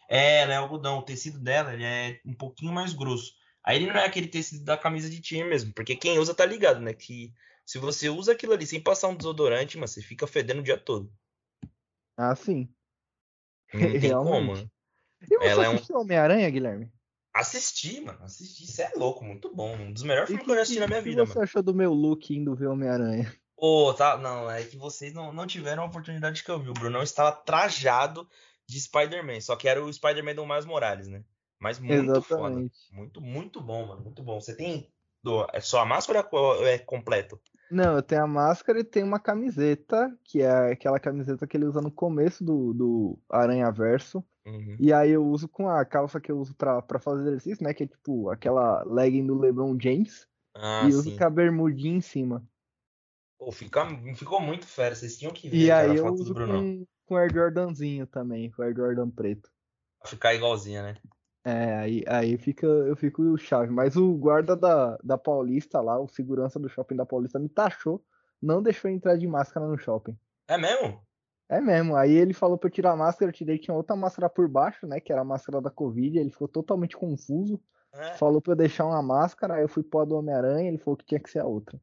É, 0.08 0.42
ela 0.42 0.52
é 0.52 0.56
algodão. 0.56 0.98
O 0.98 1.02
tecido 1.02 1.40
dela 1.40 1.72
ele 1.74 1.82
é 1.84 2.20
um 2.24 2.34
pouquinho 2.34 2.72
mais 2.72 2.92
grosso. 2.92 3.32
Aí 3.64 3.76
ele 3.76 3.86
não 3.86 3.96
é 3.98 4.04
aquele 4.04 4.28
tecido 4.28 4.64
da 4.64 4.76
camisa 4.76 5.10
de 5.10 5.20
time 5.20 5.42
mesmo, 5.48 5.72
porque 5.74 5.96
quem 5.96 6.18
usa 6.18 6.34
tá 6.34 6.46
ligado, 6.46 6.80
né? 6.80 6.92
Que 6.92 7.32
se 7.66 7.78
você 7.78 8.08
usa 8.08 8.32
aquilo 8.32 8.52
ali 8.52 8.66
sem 8.66 8.80
passar 8.80 9.08
um 9.08 9.16
desodorante, 9.16 9.78
mas 9.78 9.90
você 9.90 10.02
fica 10.02 10.26
fedendo 10.26 10.60
o 10.60 10.62
dia 10.62 10.78
todo. 10.78 11.10
Ah, 12.16 12.36
sim. 12.36 12.68
Não 13.72 13.80
tem 13.80 14.00
Realmente. 14.02 14.36
como. 14.36 14.54
né? 14.54 14.68
E 15.22 15.38
você 15.38 15.48
Ela 15.48 15.64
é 15.64 15.70
um- 15.70 15.98
Homem-Aranha, 16.00 16.50
Guilherme? 16.50 16.92
Assisti, 17.34 18.00
mano. 18.00 18.18
Assisti. 18.22 18.64
Isso 18.64 18.80
é 18.80 18.92
louco, 18.94 19.24
muito 19.24 19.52
bom. 19.52 19.74
Um 19.74 19.92
dos 19.92 20.04
melhores 20.04 20.28
filmes 20.28 20.44
que 20.44 20.50
eu 20.52 20.54
já 20.54 20.62
assisti 20.62 20.80
na 20.80 20.86
minha 20.86 21.00
o 21.00 21.02
que 21.02 21.08
vida, 21.10 21.26
você 21.26 21.34
mano. 21.34 21.42
achou 21.42 21.62
do 21.62 21.74
meu 21.74 21.92
look 21.92 22.32
indo 22.32 22.54
ver 22.54 22.68
Homem-Aranha? 22.68 23.34
Pô, 23.56 23.92
tá. 23.92 24.16
Não, 24.16 24.48
é 24.48 24.62
que 24.62 24.76
vocês 24.76 25.12
não, 25.12 25.32
não 25.32 25.46
tiveram 25.46 25.82
a 25.82 25.86
oportunidade 25.86 26.44
que 26.44 26.50
eu 26.50 26.60
vi. 26.60 26.70
O 26.70 26.74
Brunão 26.74 27.02
estava 27.02 27.32
trajado 27.32 28.28
de 28.66 28.80
Spider-Man. 28.80 29.40
Só 29.40 29.56
que 29.56 29.68
era 29.68 29.84
o 29.84 29.92
Spider-Man 29.92 30.36
do 30.36 30.46
Miles 30.46 30.64
Morales, 30.64 31.08
né? 31.08 31.24
Mas 31.58 31.80
muito 31.80 32.22
foda. 32.22 32.44
Exatamente. 32.44 32.76
Muito, 32.92 33.20
muito 33.20 33.60
bom, 33.60 33.86
mano. 33.86 34.02
Muito 34.02 34.22
bom. 34.22 34.40
Você 34.40 34.54
tem. 34.54 34.88
É 35.52 35.60
só 35.60 35.80
a 35.80 35.86
máscara 35.86 36.28
ou 36.30 36.66
é 36.66 36.78
completo? 36.78 37.40
Não, 37.70 37.96
eu 37.96 38.02
tenho 38.02 38.22
a 38.22 38.26
máscara 38.26 38.78
e 38.78 38.84
tenho 38.84 39.06
uma 39.06 39.18
camiseta, 39.18 40.14
que 40.22 40.42
é 40.42 40.72
aquela 40.72 41.00
camiseta 41.00 41.46
que 41.46 41.56
ele 41.56 41.64
usa 41.64 41.80
no 41.80 41.90
começo 41.90 42.44
do, 42.44 42.74
do 42.74 43.18
Aranha 43.28 43.70
Verso. 43.72 44.22
Uhum. 44.46 44.76
E 44.78 44.92
aí 44.92 45.10
eu 45.10 45.24
uso 45.24 45.48
com 45.48 45.68
a 45.68 45.84
calça 45.84 46.20
que 46.20 46.30
eu 46.30 46.38
uso 46.38 46.54
pra, 46.54 46.82
pra 46.82 46.98
fazer 46.98 47.22
exercício, 47.22 47.64
né? 47.64 47.72
Que 47.72 47.84
é 47.84 47.86
tipo 47.86 48.28
aquela 48.30 48.82
legging 48.84 49.26
do 49.26 49.38
LeBron 49.38 49.78
James. 49.80 50.26
Ah, 50.54 50.82
e 50.84 50.88
uso 50.88 51.10
sim. 51.10 51.16
com 51.16 51.24
a 51.24 51.30
bermudinha 51.30 51.96
em 51.96 52.00
cima. 52.00 52.46
Pô, 53.38 53.50
fica, 53.50 53.86
ficou 54.14 54.40
muito 54.40 54.66
fera. 54.66 54.94
Vocês 54.94 55.18
tinham 55.18 55.32
que 55.32 55.48
ver, 55.48 55.56
E 55.56 55.68
cara, 55.68 55.90
aí 55.90 55.96
eu 55.96 56.06
uso 56.12 56.34
com, 56.34 56.86
com 57.06 57.16
Air 57.16 57.32
Jordanzinho 57.32 58.06
também, 58.06 58.50
com 58.50 58.62
Air 58.62 58.76
Jordan 58.76 59.10
preto. 59.10 59.50
Pra 59.98 60.10
ficar 60.10 60.34
igualzinha, 60.34 60.82
né? 60.82 60.96
É, 61.44 61.74
aí, 61.74 62.04
aí 62.06 62.38
fica, 62.38 62.66
eu 62.66 62.96
fico 62.96 63.36
chave. 63.36 63.70
Mas 63.70 63.96
o 63.96 64.14
guarda 64.14 64.56
da, 64.56 64.96
da 65.02 65.18
Paulista 65.18 65.80
lá, 65.80 65.98
o 65.98 66.08
segurança 66.08 66.58
do 66.58 66.68
shopping 66.68 66.96
da 66.96 67.04
Paulista, 67.04 67.38
me 67.38 67.48
taxou, 67.48 68.02
não 68.40 68.62
deixou 68.62 68.90
entrar 68.90 69.16
de 69.16 69.26
máscara 69.26 69.66
no 69.66 69.78
shopping. 69.78 70.16
É 70.48 70.56
mesmo? 70.56 71.02
É 71.48 71.60
mesmo. 71.60 71.96
Aí 71.96 72.12
ele 72.12 72.32
falou 72.32 72.56
pra 72.56 72.68
eu 72.68 72.72
tirar 72.72 72.92
a 72.92 72.96
máscara, 72.96 73.30
eu 73.30 73.34
tirei, 73.34 73.58
tinha 73.58 73.74
outra 73.74 73.94
máscara 73.94 74.28
por 74.28 74.48
baixo, 74.48 74.86
né? 74.86 75.00
Que 75.00 75.12
era 75.12 75.22
a 75.22 75.24
máscara 75.24 75.60
da 75.60 75.70
Covid. 75.70 76.18
Ele 76.18 76.30
ficou 76.30 76.48
totalmente 76.48 76.96
confuso. 76.96 77.60
É. 77.92 78.14
Falou 78.14 78.40
pra 78.40 78.52
eu 78.52 78.56
deixar 78.56 78.86
uma 78.86 79.02
máscara, 79.02 79.54
aí 79.54 79.62
eu 79.62 79.68
fui 79.68 79.82
pôr 79.82 80.00
a 80.00 80.04
do 80.04 80.16
Homem-Aranha, 80.16 80.68
ele 80.68 80.78
falou 80.78 80.96
que 80.96 81.04
tinha 81.04 81.20
que 81.20 81.30
ser 81.30 81.40
a 81.40 81.46
outra. 81.46 81.80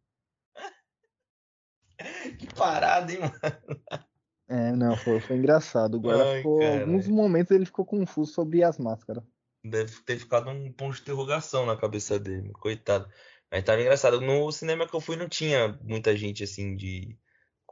Que 2.40 2.48
parada, 2.56 3.12
hein, 3.14 3.20
mano? 3.20 4.02
É, 4.50 4.72
não, 4.76 4.98
foi, 4.98 5.20
foi 5.22 5.38
engraçado. 5.38 6.00
Guarda 6.00 6.26
Ai, 6.26 6.38
ficou, 6.38 6.62
alguns 6.62 7.08
momentos 7.08 7.52
ele 7.52 7.66
ficou 7.66 7.86
confuso 7.86 8.34
sobre 8.34 8.64
as 8.64 8.78
máscaras. 8.80 9.24
Deve 9.64 9.94
ter 10.04 10.18
ficado 10.18 10.50
um 10.50 10.74
ponto 10.74 10.96
de 10.96 11.02
interrogação 11.02 11.66
na 11.66 11.78
cabeça 11.78 12.20
dele, 12.20 12.52
coitado. 12.54 13.08
Mas 13.52 13.64
tava 13.64 13.80
engraçado. 13.80 14.20
No 14.20 14.52
cinema 14.52 14.88
que 14.88 14.94
eu 14.94 15.00
fui 15.00 15.16
não 15.16 15.30
tinha 15.30 15.78
muita 15.84 16.18
gente 16.18 16.44
assim 16.44 16.76
de 16.76 17.16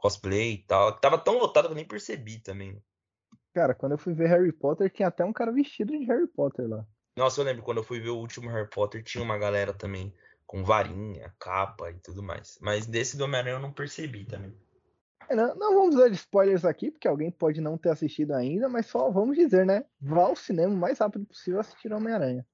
cosplay 0.00 0.54
e 0.54 0.58
tal. 0.58 0.92
Tava 0.98 1.18
tão 1.18 1.38
lotado 1.38 1.66
que 1.66 1.72
eu 1.72 1.76
nem 1.76 1.86
percebi 1.86 2.38
também. 2.38 2.82
Cara, 3.52 3.74
quando 3.74 3.92
eu 3.92 3.98
fui 3.98 4.14
ver 4.14 4.28
Harry 4.28 4.52
Potter, 4.52 4.90
tinha 4.90 5.08
até 5.08 5.24
um 5.24 5.32
cara 5.32 5.52
vestido 5.52 5.96
de 5.96 6.04
Harry 6.04 6.26
Potter 6.26 6.68
lá. 6.68 6.86
Nossa, 7.16 7.40
eu 7.40 7.44
lembro 7.44 7.62
quando 7.62 7.78
eu 7.78 7.84
fui 7.84 8.00
ver 8.00 8.10
o 8.10 8.18
último 8.18 8.48
Harry 8.48 8.68
Potter, 8.70 9.02
tinha 9.02 9.22
uma 9.22 9.36
galera 9.36 9.74
também 9.74 10.14
com 10.46 10.64
varinha, 10.64 11.34
capa 11.38 11.90
e 11.90 11.98
tudo 11.98 12.22
mais. 12.22 12.58
Mas 12.60 12.86
desse 12.86 13.16
do 13.16 13.24
Homem-Aranha 13.24 13.56
eu 13.56 13.60
não 13.60 13.72
percebi 13.72 14.24
também. 14.24 14.52
É, 15.28 15.36
Não, 15.36 15.54
não 15.54 15.74
vamos 15.74 15.96
dar 15.96 16.10
spoilers 16.10 16.64
aqui, 16.64 16.90
porque 16.90 17.06
alguém 17.06 17.30
pode 17.30 17.60
não 17.60 17.78
ter 17.78 17.90
assistido 17.90 18.32
ainda, 18.32 18.68
mas 18.68 18.86
só 18.86 19.10
vamos 19.10 19.36
dizer, 19.36 19.64
né? 19.64 19.84
Vá 20.00 20.22
ao 20.22 20.34
cinema 20.34 20.72
o 20.72 20.76
mais 20.76 20.98
rápido 20.98 21.24
possível 21.26 21.60
assistir 21.60 21.92
Homem-Aranha. 21.92 22.46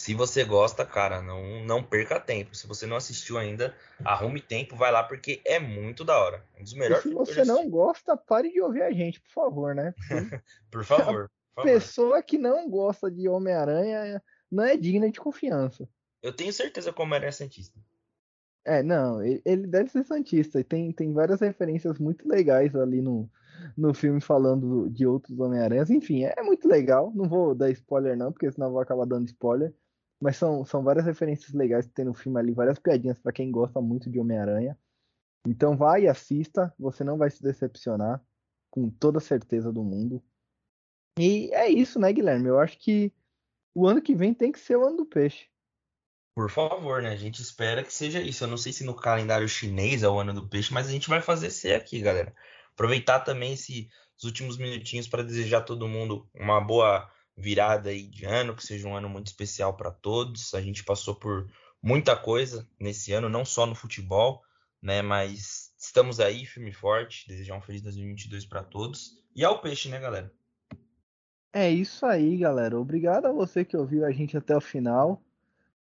Se 0.00 0.14
você 0.14 0.44
gosta, 0.44 0.82
cara, 0.86 1.20
não, 1.20 1.62
não 1.62 1.84
perca 1.84 2.18
tempo. 2.18 2.56
Se 2.56 2.66
você 2.66 2.86
não 2.86 2.96
assistiu 2.96 3.36
ainda, 3.36 3.76
arrume 4.02 4.40
tempo, 4.40 4.74
vai 4.74 4.90
lá, 4.90 5.02
porque 5.02 5.42
é 5.44 5.60
muito 5.60 6.06
da 6.06 6.18
hora. 6.18 6.42
Um 6.58 6.62
dos 6.62 6.72
E 6.72 6.78
melhores 6.78 7.02
se 7.02 7.10
que 7.10 7.14
eu 7.14 7.18
você 7.18 7.44
não 7.44 7.68
gosta, 7.68 8.16
pare 8.16 8.50
de 8.50 8.62
ouvir 8.62 8.80
a 8.80 8.90
gente, 8.90 9.20
por 9.20 9.30
favor, 9.30 9.74
né? 9.74 9.92
Por 10.70 10.86
favor, 10.86 11.30
por 11.54 11.64
favor. 11.64 11.70
Pessoa 11.70 12.22
que 12.22 12.38
não 12.38 12.70
gosta 12.70 13.10
de 13.10 13.28
Homem-Aranha 13.28 14.22
não 14.50 14.64
é 14.64 14.74
digna 14.74 15.10
de 15.10 15.20
confiança. 15.20 15.86
Eu 16.22 16.32
tenho 16.32 16.50
certeza 16.50 16.94
que 16.94 16.98
o 16.98 17.02
Homem-Aranha 17.04 17.28
é 17.28 17.32
Santista. 17.32 17.78
É, 18.64 18.82
não, 18.82 19.22
ele 19.22 19.42
ele 19.44 19.66
deve 19.66 19.90
ser 19.90 20.02
Santista. 20.04 20.58
E 20.58 20.64
tem, 20.64 20.90
tem 20.92 21.12
várias 21.12 21.42
referências 21.42 21.98
muito 21.98 22.26
legais 22.26 22.74
ali 22.74 23.02
no, 23.02 23.28
no 23.76 23.92
filme 23.92 24.22
falando 24.22 24.88
de 24.88 25.06
outros 25.06 25.38
Homem-Aranhas. 25.38 25.90
Enfim, 25.90 26.24
é 26.24 26.42
muito 26.42 26.66
legal. 26.66 27.12
Não 27.14 27.28
vou 27.28 27.54
dar 27.54 27.70
spoiler, 27.70 28.16
não, 28.16 28.32
porque 28.32 28.50
senão 28.50 28.68
eu 28.68 28.72
vou 28.72 28.80
acabar 28.80 29.04
dando 29.04 29.26
spoiler. 29.26 29.74
Mas 30.20 30.36
são, 30.36 30.64
são 30.64 30.82
várias 30.82 31.06
referências 31.06 31.52
legais 31.52 31.86
que 31.86 31.94
tem 31.94 32.04
no 32.04 32.12
filme 32.12 32.38
ali, 32.38 32.52
várias 32.52 32.78
piadinhas 32.78 33.18
pra 33.18 33.32
quem 33.32 33.50
gosta 33.50 33.80
muito 33.80 34.10
de 34.10 34.20
Homem-Aranha. 34.20 34.78
Então 35.46 35.76
vai 35.76 36.02
e 36.02 36.08
assista, 36.08 36.72
você 36.78 37.02
não 37.02 37.16
vai 37.16 37.30
se 37.30 37.42
decepcionar, 37.42 38.22
com 38.70 38.90
toda 38.90 39.18
certeza 39.18 39.72
do 39.72 39.82
mundo. 39.82 40.22
E 41.18 41.52
é 41.54 41.68
isso, 41.68 41.98
né, 41.98 42.12
Guilherme? 42.12 42.48
Eu 42.48 42.60
acho 42.60 42.78
que 42.78 43.12
o 43.74 43.86
ano 43.86 44.02
que 44.02 44.14
vem 44.14 44.34
tem 44.34 44.52
que 44.52 44.58
ser 44.58 44.76
o 44.76 44.86
ano 44.86 44.98
do 44.98 45.06
peixe. 45.06 45.48
Por 46.34 46.50
favor, 46.50 47.02
né? 47.02 47.10
A 47.10 47.16
gente 47.16 47.42
espera 47.42 47.82
que 47.82 47.92
seja 47.92 48.20
isso. 48.20 48.44
Eu 48.44 48.48
não 48.48 48.56
sei 48.56 48.72
se 48.72 48.84
no 48.84 48.94
calendário 48.94 49.48
chinês 49.48 50.02
é 50.02 50.08
o 50.08 50.18
ano 50.18 50.32
do 50.32 50.48
peixe, 50.48 50.72
mas 50.72 50.86
a 50.86 50.90
gente 50.90 51.08
vai 51.08 51.20
fazer 51.20 51.50
ser 51.50 51.74
aqui, 51.74 52.00
galera. 52.00 52.34
Aproveitar 52.72 53.20
também 53.20 53.54
esses 53.54 53.88
últimos 54.24 54.56
minutinhos 54.56 55.08
para 55.08 55.22
desejar 55.22 55.58
a 55.58 55.62
todo 55.62 55.88
mundo 55.88 56.28
uma 56.34 56.60
boa 56.60 57.10
virada 57.40 57.90
aí 57.90 58.06
de 58.06 58.24
ano, 58.24 58.54
que 58.54 58.64
seja 58.64 58.86
um 58.86 58.94
ano 58.94 59.08
muito 59.08 59.28
especial 59.28 59.74
para 59.76 59.90
todos. 59.90 60.54
A 60.54 60.60
gente 60.60 60.84
passou 60.84 61.14
por 61.14 61.50
muita 61.82 62.14
coisa 62.14 62.68
nesse 62.78 63.12
ano, 63.12 63.28
não 63.28 63.44
só 63.44 63.66
no 63.66 63.74
futebol, 63.74 64.42
né? 64.82 65.00
Mas 65.00 65.72
estamos 65.78 66.20
aí, 66.20 66.44
firme 66.44 66.70
e 66.70 66.74
forte. 66.74 67.26
Desejar 67.26 67.56
um 67.56 67.62
feliz 67.62 67.82
2022 67.82 68.44
para 68.44 68.62
todos. 68.62 69.18
E 69.34 69.44
ao 69.44 69.60
peixe, 69.60 69.88
né, 69.88 69.98
galera? 69.98 70.32
É 71.52 71.68
isso 71.70 72.06
aí, 72.06 72.36
galera. 72.36 72.78
Obrigado 72.78 73.26
a 73.26 73.32
você 73.32 73.64
que 73.64 73.76
ouviu 73.76 74.04
a 74.04 74.12
gente 74.12 74.36
até 74.36 74.56
o 74.56 74.60
final. 74.60 75.22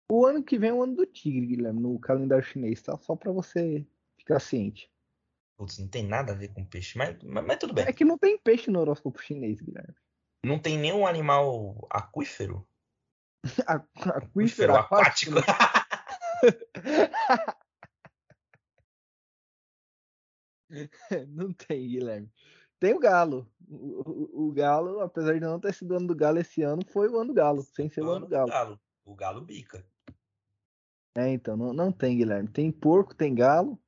O 0.09 0.25
ano 0.25 0.43
que 0.43 0.57
vem 0.57 0.69
é 0.69 0.73
o 0.73 0.83
ano 0.83 0.95
do 0.95 1.05
tigre, 1.05 1.45
Guilherme, 1.45 1.79
no 1.79 1.97
calendário 1.99 2.43
chinês, 2.43 2.81
tá? 2.81 2.97
Só 2.97 3.15
pra 3.15 3.31
você 3.31 3.85
ficar 4.17 4.39
ciente. 4.39 4.91
Putz, 5.55 5.77
não 5.79 5.87
tem 5.87 6.05
nada 6.05 6.33
a 6.33 6.35
ver 6.35 6.49
com 6.49 6.65
peixe, 6.65 6.97
mas, 6.97 7.15
mas, 7.23 7.45
mas 7.45 7.57
tudo 7.57 7.73
bem. 7.73 7.85
É 7.85 7.93
que 7.93 8.03
não 8.03 8.17
tem 8.17 8.37
peixe 8.37 8.69
no 8.69 8.79
horóscopo 8.79 9.21
chinês, 9.21 9.61
Guilherme. 9.61 9.95
Não 10.45 10.59
tem 10.59 10.77
nenhum 10.77 11.07
animal 11.07 11.87
aquífero? 11.89 12.67
Aquífero 13.67 14.75
aquático. 14.75 15.35
Não 21.27 21.53
tem, 21.53 21.87
Guilherme. 21.87 22.29
Tem 22.79 22.93
o 22.93 22.99
galo. 22.99 23.49
O, 23.67 24.45
o- 24.45 24.47
o 24.47 24.51
galo, 24.51 24.99
apesar 25.01 25.33
de 25.33 25.39
não 25.39 25.59
ter 25.59 25.73
sido 25.73 25.91
o 25.93 25.97
ano 25.97 26.07
do 26.07 26.15
galo 26.15 26.39
esse 26.39 26.61
ano, 26.63 26.81
foi 26.91 27.07
o 27.09 27.17
ano 27.17 27.27
do 27.27 27.33
galo, 27.33 27.63
sem 27.63 27.89
ser 27.89 28.01
o 28.01 28.11
ano 28.11 28.25
do 28.25 28.29
galo. 28.29 28.79
O 29.05 29.15
galo 29.15 29.41
bica. 29.41 29.85
É, 31.15 31.29
então, 31.29 31.55
não, 31.55 31.73
não 31.73 31.91
tem, 31.91 32.17
Guilherme. 32.17 32.49
Tem 32.49 32.71
porco, 32.71 33.13
tem 33.13 33.33
galo, 33.35 33.79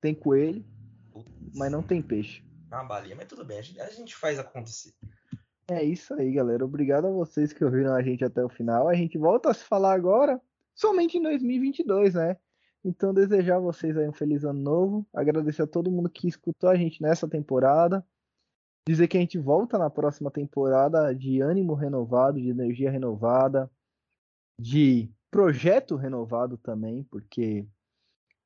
tem 0.00 0.14
coelho, 0.14 0.64
Putz, 1.12 1.56
mas 1.56 1.72
não 1.72 1.82
tem 1.82 2.02
peixe. 2.02 2.44
Uma 2.70 2.84
balinha, 2.84 3.16
mas 3.16 3.26
tudo 3.26 3.44
bem, 3.44 3.58
a 3.58 3.62
gente, 3.62 3.80
a 3.80 3.88
gente 3.90 4.14
faz 4.14 4.38
acontecer. 4.38 4.92
É 5.68 5.82
isso 5.82 6.14
aí, 6.14 6.30
galera. 6.32 6.64
Obrigado 6.64 7.08
a 7.08 7.10
vocês 7.10 7.52
que 7.52 7.64
ouviram 7.64 7.92
a 7.92 8.00
gente 8.00 8.24
até 8.24 8.44
o 8.44 8.48
final. 8.48 8.88
A 8.88 8.94
gente 8.94 9.18
volta 9.18 9.50
a 9.50 9.54
se 9.54 9.64
falar 9.64 9.94
agora, 9.94 10.40
somente 10.74 11.18
em 11.18 11.22
2022, 11.22 12.14
né? 12.14 12.36
Então, 12.84 13.12
desejar 13.12 13.56
a 13.56 13.60
vocês 13.60 13.96
aí 13.96 14.08
um 14.08 14.12
feliz 14.12 14.44
ano 14.44 14.60
novo. 14.60 15.06
Agradecer 15.12 15.62
a 15.62 15.66
todo 15.66 15.90
mundo 15.90 16.08
que 16.08 16.28
escutou 16.28 16.70
a 16.70 16.76
gente 16.76 17.02
nessa 17.02 17.28
temporada. 17.28 18.06
Dizer 18.88 19.08
que 19.08 19.16
a 19.16 19.20
gente 19.20 19.38
volta 19.38 19.76
na 19.76 19.90
próxima 19.90 20.30
temporada 20.30 21.12
de 21.12 21.40
ânimo 21.40 21.74
renovado, 21.74 22.40
de 22.40 22.48
energia 22.48 22.88
renovada, 22.88 23.68
de 24.60 25.10
projeto 25.32 25.96
renovado 25.96 26.56
também, 26.56 27.02
porque 27.02 27.66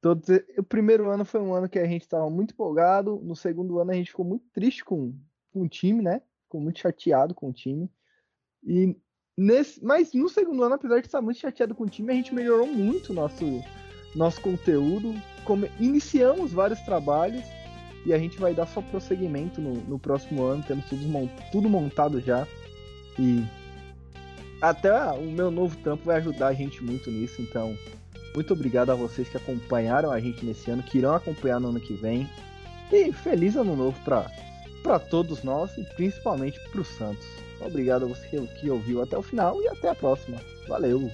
todos, 0.01 0.27
o 0.57 0.63
primeiro 0.63 1.11
ano 1.11 1.27
foi 1.27 1.43
um 1.43 1.53
ano 1.53 1.69
que 1.69 1.79
a 1.79 1.85
gente 1.85 2.01
estava 2.01 2.31
muito 2.31 2.55
empolgado. 2.55 3.21
No 3.23 3.37
segundo 3.37 3.79
ano 3.79 3.91
a 3.91 3.95
gente 3.95 4.11
ficou 4.11 4.25
muito 4.25 4.47
triste 4.55 4.83
com, 4.83 5.15
com 5.53 5.61
o 5.61 5.69
time, 5.69 6.01
né? 6.01 6.23
Ficou 6.51 6.61
muito 6.61 6.81
chateado 6.81 7.33
com 7.33 7.49
o 7.49 7.53
time. 7.53 7.89
E 8.67 8.97
nesse, 9.39 9.85
mas 9.85 10.13
no 10.13 10.29
segundo 10.29 10.65
ano, 10.65 10.75
apesar 10.75 10.99
de 10.99 11.07
estar 11.07 11.23
muito 11.23 11.39
chateado 11.39 11.77
com 11.77 11.85
o 11.85 11.89
time, 11.89 12.11
a 12.11 12.17
gente 12.17 12.35
melhorou 12.35 12.67
muito 12.67 13.15
nosso, 13.15 13.63
nosso 14.17 14.41
conteúdo. 14.41 15.15
Iniciamos 15.79 16.53
vários 16.53 16.81
trabalhos 16.81 17.45
e 18.05 18.13
a 18.13 18.19
gente 18.19 18.37
vai 18.37 18.53
dar 18.53 18.67
só 18.67 18.83
prosseguimento 18.83 19.61
no, 19.61 19.75
no 19.75 19.97
próximo 19.97 20.43
ano. 20.43 20.65
Temos 20.67 20.87
tudo, 20.87 21.05
tudo 21.53 21.69
montado 21.69 22.21
já. 22.21 22.45
E 23.17 23.45
até 24.61 24.93
o 25.13 25.31
meu 25.31 25.53
novo 25.53 25.77
trampo 25.77 26.07
vai 26.07 26.17
ajudar 26.17 26.49
a 26.49 26.53
gente 26.53 26.83
muito 26.83 27.13
nisso. 27.13 27.41
Então, 27.41 27.79
muito 28.35 28.53
obrigado 28.55 28.91
a 28.91 28.97
vocês 28.97 29.29
que 29.29 29.37
acompanharam 29.37 30.11
a 30.11 30.19
gente 30.19 30.45
nesse 30.45 30.69
ano, 30.69 30.83
que 30.83 30.99
irão 30.99 31.15
acompanhar 31.15 31.61
no 31.61 31.69
ano 31.69 31.81
que 31.81 31.95
vem. 31.95 32.29
E 32.91 33.13
feliz 33.13 33.55
ano 33.55 33.77
novo 33.77 33.97
para 34.05 34.29
para 34.83 34.99
todos 34.99 35.43
nós 35.43 35.77
e 35.77 35.85
principalmente 35.85 36.61
para 36.71 36.81
o 36.81 36.85
Santos. 36.85 37.27
Obrigado 37.61 38.05
a 38.05 38.09
você 38.09 38.41
que 38.59 38.71
ouviu 38.71 39.03
até 39.03 39.17
o 39.17 39.23
final 39.23 39.61
e 39.63 39.69
até 39.69 39.91
a 39.91 39.95
próxima. 39.95 40.39
Valeu! 40.67 41.11